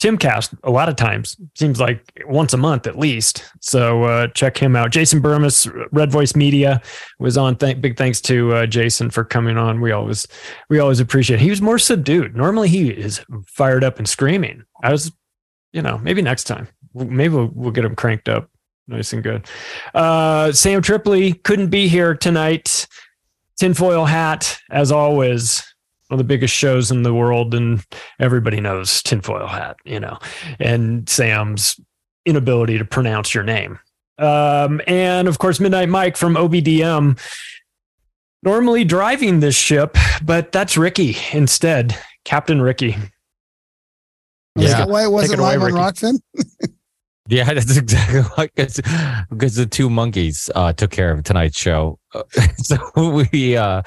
Timcast 0.00 0.58
a 0.64 0.70
lot 0.70 0.88
of 0.88 0.96
times. 0.96 1.36
Seems 1.54 1.78
like 1.78 2.22
once 2.26 2.54
a 2.54 2.56
month 2.56 2.86
at 2.86 2.98
least. 2.98 3.44
So 3.60 4.04
uh, 4.04 4.28
check 4.28 4.56
him 4.56 4.74
out. 4.74 4.90
Jason 4.92 5.20
Bermas, 5.20 5.70
Red 5.92 6.10
Voice 6.10 6.34
Media, 6.34 6.80
was 7.18 7.36
on. 7.36 7.56
Th- 7.56 7.78
big 7.80 7.98
thanks 7.98 8.20
to 8.22 8.52
uh, 8.54 8.66
Jason 8.66 9.10
for 9.10 9.24
coming 9.24 9.58
on. 9.58 9.82
We 9.82 9.92
always 9.92 10.26
we 10.70 10.78
always 10.78 11.00
appreciate. 11.00 11.40
It. 11.40 11.42
He 11.42 11.50
was 11.50 11.60
more 11.60 11.78
subdued. 11.78 12.34
Normally 12.34 12.68
he 12.68 12.88
is 12.88 13.20
fired 13.46 13.84
up 13.84 13.98
and 13.98 14.08
screaming. 14.08 14.64
I 14.82 14.90
was, 14.90 15.12
you 15.72 15.82
know, 15.82 15.98
maybe 15.98 16.22
next 16.22 16.44
time. 16.44 16.68
Maybe 16.94 17.34
we'll, 17.34 17.50
we'll 17.54 17.70
get 17.70 17.84
him 17.84 17.94
cranked 17.94 18.28
up, 18.28 18.48
nice 18.88 19.12
and 19.12 19.22
good. 19.22 19.46
Uh, 19.94 20.50
Sam 20.52 20.80
Tripoli 20.80 21.34
couldn't 21.34 21.68
be 21.68 21.88
here 21.88 22.14
tonight. 22.14 22.86
Tinfoil 23.58 24.06
hat, 24.06 24.58
as 24.70 24.90
always 24.90 25.62
one 26.10 26.18
of 26.18 26.26
the 26.26 26.28
biggest 26.28 26.52
shows 26.52 26.90
in 26.90 27.02
the 27.02 27.14
world, 27.14 27.54
and 27.54 27.84
everybody 28.18 28.60
knows 28.60 29.00
tinfoil 29.00 29.46
hat, 29.46 29.76
you 29.84 30.00
know, 30.00 30.18
and 30.58 31.08
Sam's 31.08 31.78
inability 32.26 32.78
to 32.78 32.84
pronounce 32.84 33.32
your 33.32 33.44
name. 33.44 33.78
Um, 34.18 34.80
and 34.88 35.28
of 35.28 35.38
course, 35.38 35.60
Midnight 35.60 35.88
Mike 35.88 36.16
from 36.16 36.34
OBDM, 36.34 37.16
normally 38.42 38.82
driving 38.82 39.38
this 39.38 39.54
ship, 39.54 39.96
but 40.20 40.50
that's 40.50 40.76
Ricky 40.76 41.16
instead, 41.32 41.96
Captain 42.24 42.60
Ricky. 42.60 42.96
Yeah. 44.56 44.84
Why 44.86 45.06
was 45.06 45.30
it 45.30 45.38
live 45.38 45.62
on 45.62 45.70
Rokfin? 45.70 46.20
yeah, 47.28 47.54
that's 47.54 47.76
exactly 47.76 48.22
like 48.36 48.52
because 48.56 48.80
because 49.30 49.54
the 49.54 49.66
two 49.66 49.88
monkeys 49.88 50.50
uh, 50.56 50.72
took 50.72 50.90
care 50.90 51.12
of 51.12 51.22
tonight's 51.22 51.56
show, 51.56 52.00
so 52.56 53.24
we 53.32 53.56
uh, 53.56 53.82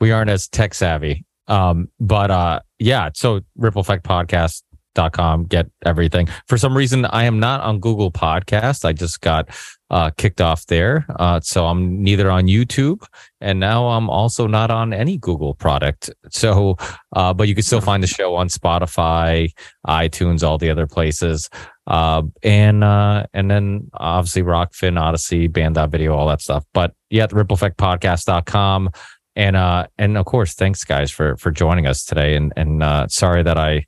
we 0.00 0.10
aren't 0.10 0.30
as 0.30 0.48
tech 0.48 0.72
savvy 0.72 1.25
um, 1.48 1.88
but 2.00 2.30
uh, 2.30 2.60
yeah, 2.78 3.10
so 3.14 3.40
Ripple 3.56 3.80
Effect 3.80 4.04
Podcast 4.04 4.62
dot 4.96 5.12
com 5.12 5.44
get 5.44 5.70
everything. 5.84 6.26
For 6.48 6.58
some 6.58 6.76
reason 6.76 7.04
i 7.04 7.24
am 7.24 7.38
not 7.38 7.60
on 7.60 7.78
google 7.78 8.10
podcast. 8.10 8.84
I 8.84 8.92
just 8.92 9.20
got 9.20 9.48
uh, 9.88 10.10
kicked 10.16 10.40
off 10.40 10.66
there. 10.66 11.06
Uh, 11.16 11.38
so 11.38 11.66
i'm 11.66 12.02
neither 12.02 12.28
on 12.28 12.46
youtube 12.46 13.06
and 13.40 13.60
now 13.60 13.86
i'm 13.86 14.10
also 14.10 14.48
not 14.48 14.72
on 14.72 14.92
any 14.92 15.18
google 15.18 15.54
product. 15.54 16.10
So 16.30 16.76
uh, 17.14 17.32
but 17.32 17.46
you 17.46 17.54
can 17.54 17.62
still 17.62 17.80
find 17.80 18.02
the 18.02 18.08
show 18.08 18.34
on 18.34 18.48
spotify 18.48 19.50
itunes 19.86 20.42
all 20.42 20.58
the 20.58 20.70
other 20.70 20.88
places. 20.88 21.48
Uh, 21.86 22.22
and 22.42 22.82
uh, 22.82 23.26
and 23.32 23.48
then 23.48 23.88
obviously 23.94 24.42
rokfin 24.42 24.98
Odysee 25.00 25.46
band.video 25.52 26.16
all 26.16 26.26
that 26.26 26.40
stuff. 26.40 26.64
But 26.74 26.94
yeah 27.10 27.26
the 27.26 27.36
ripple 27.36 27.54
effect 27.54 27.76
podcast.com 27.76 28.90
and 29.36 29.54
uh, 29.54 29.86
and 29.98 30.16
of 30.16 30.24
course, 30.24 30.54
thanks 30.54 30.82
guys 30.82 31.10
for 31.10 31.36
for 31.36 31.50
joining 31.50 31.86
us 31.86 32.04
today. 32.04 32.34
And 32.34 32.52
and 32.56 32.82
uh, 32.82 33.06
sorry 33.08 33.42
that 33.42 33.58
I 33.58 33.86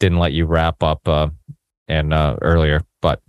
didn't 0.00 0.18
let 0.18 0.32
you 0.32 0.44
wrap 0.44 0.82
up 0.82 1.06
uh, 1.08 1.28
and 1.86 2.12
uh, 2.12 2.36
earlier, 2.42 2.82
but 3.00 3.22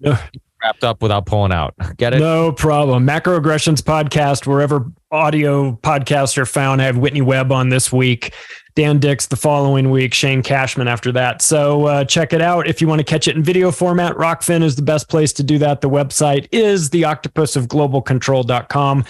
wrapped 0.63 0.83
up 0.83 1.01
without 1.01 1.25
pulling 1.25 1.51
out. 1.51 1.75
Get 1.97 2.13
it? 2.13 2.19
No 2.19 2.51
problem. 2.51 3.05
Macroaggressions 3.05 3.81
podcast, 3.81 4.47
wherever 4.47 4.91
audio 5.11 5.73
podcasts 5.83 6.37
are 6.37 6.45
found. 6.45 6.81
I 6.81 6.85
have 6.85 6.97
Whitney 6.97 7.21
Webb 7.21 7.51
on 7.51 7.69
this 7.69 7.91
week, 7.91 8.33
Dan 8.75 8.99
Dicks 8.99 9.27
the 9.27 9.35
following 9.35 9.91
week, 9.91 10.13
Shane 10.13 10.43
Cashman 10.43 10.87
after 10.87 11.11
that. 11.11 11.41
So 11.41 11.85
uh, 11.85 12.03
check 12.03 12.33
it 12.33 12.41
out. 12.41 12.67
If 12.67 12.81
you 12.81 12.87
want 12.87 12.99
to 12.99 13.05
catch 13.05 13.27
it 13.27 13.35
in 13.35 13.43
video 13.43 13.71
format, 13.71 14.15
Rokfin 14.15 14.63
is 14.63 14.75
the 14.75 14.81
best 14.81 15.07
place 15.07 15.33
to 15.33 15.43
do 15.43 15.57
that. 15.59 15.81
The 15.81 15.89
website 15.89 16.47
is 16.51 16.89
the 16.89 17.05
octopus 17.05 17.55
of 17.55 17.67
globalcontrol.com. 17.67 19.05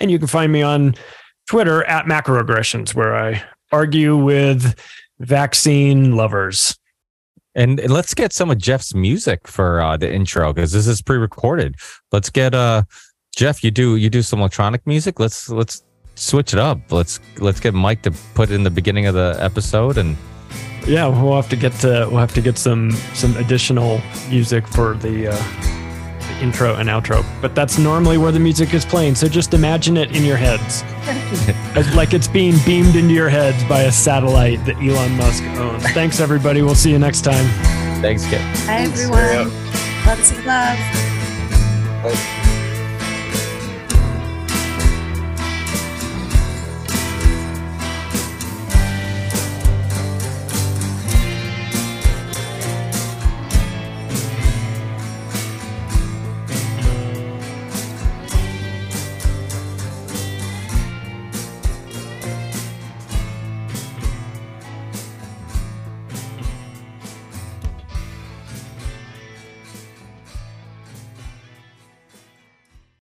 And 0.00 0.10
you 0.10 0.18
can 0.18 0.26
find 0.26 0.52
me 0.52 0.62
on 0.62 0.94
Twitter 1.48 1.84
at 1.84 2.06
macroaggressions, 2.06 2.94
where 2.94 3.16
I 3.16 3.42
argue 3.72 4.16
with 4.16 4.78
vaccine 5.18 6.16
lovers. 6.16 6.76
And 7.54 7.80
let's 7.88 8.14
get 8.14 8.32
some 8.32 8.50
of 8.50 8.58
Jeff's 8.58 8.94
music 8.94 9.46
for 9.46 9.80
uh, 9.80 9.96
the 9.96 10.12
intro 10.12 10.52
because 10.52 10.72
this 10.72 10.86
is 10.86 11.00
pre-recorded. 11.00 11.76
Let's 12.10 12.28
get 12.30 12.54
uh 12.54 12.82
Jeff. 13.36 13.62
You 13.62 13.70
do 13.70 13.96
you 13.96 14.10
do 14.10 14.22
some 14.22 14.40
electronic 14.40 14.86
music. 14.86 15.20
Let's 15.20 15.48
let's 15.48 15.84
switch 16.16 16.52
it 16.52 16.58
up. 16.58 16.90
Let's 16.90 17.20
let's 17.38 17.60
get 17.60 17.74
Mike 17.74 18.02
to 18.02 18.10
put 18.34 18.50
it 18.50 18.54
in 18.54 18.64
the 18.64 18.70
beginning 18.70 19.06
of 19.06 19.14
the 19.14 19.36
episode 19.40 19.98
and. 19.98 20.16
Yeah, 20.86 21.06
we'll 21.06 21.36
have 21.36 21.48
to 21.48 21.56
get 21.56 21.72
to 21.80 22.06
we'll 22.10 22.20
have 22.20 22.34
to 22.34 22.42
get 22.42 22.58
some 22.58 22.90
some 23.14 23.34
additional 23.38 24.02
music 24.28 24.66
for 24.68 24.94
the. 24.94 25.28
Uh, 25.28 25.83
intro 26.42 26.74
and 26.76 26.88
outro, 26.88 27.24
but 27.40 27.54
that's 27.54 27.78
normally 27.78 28.18
where 28.18 28.32
the 28.32 28.40
music 28.40 28.74
is 28.74 28.84
playing. 28.84 29.14
So 29.14 29.28
just 29.28 29.54
imagine 29.54 29.96
it 29.96 30.14
in 30.16 30.24
your 30.24 30.36
heads, 30.36 30.82
As, 31.76 31.94
like 31.94 32.14
it's 32.14 32.28
being 32.28 32.54
beamed 32.64 32.96
into 32.96 33.14
your 33.14 33.28
heads 33.28 33.62
by 33.64 33.82
a 33.82 33.92
satellite 33.92 34.64
that 34.66 34.76
Elon 34.76 35.16
Musk 35.16 35.42
owns. 35.58 35.82
Thanks, 35.92 36.20
everybody. 36.20 36.62
We'll 36.62 36.74
see 36.74 36.90
you 36.90 36.98
next 36.98 37.22
time. 37.22 37.46
Thanks, 38.00 38.24
Kit. 38.28 38.40
Hi, 38.66 38.78
everyone. 38.82 39.52
Lots 40.06 40.30
of 40.30 40.44
love. 40.44 40.78
Bye. 42.02 42.40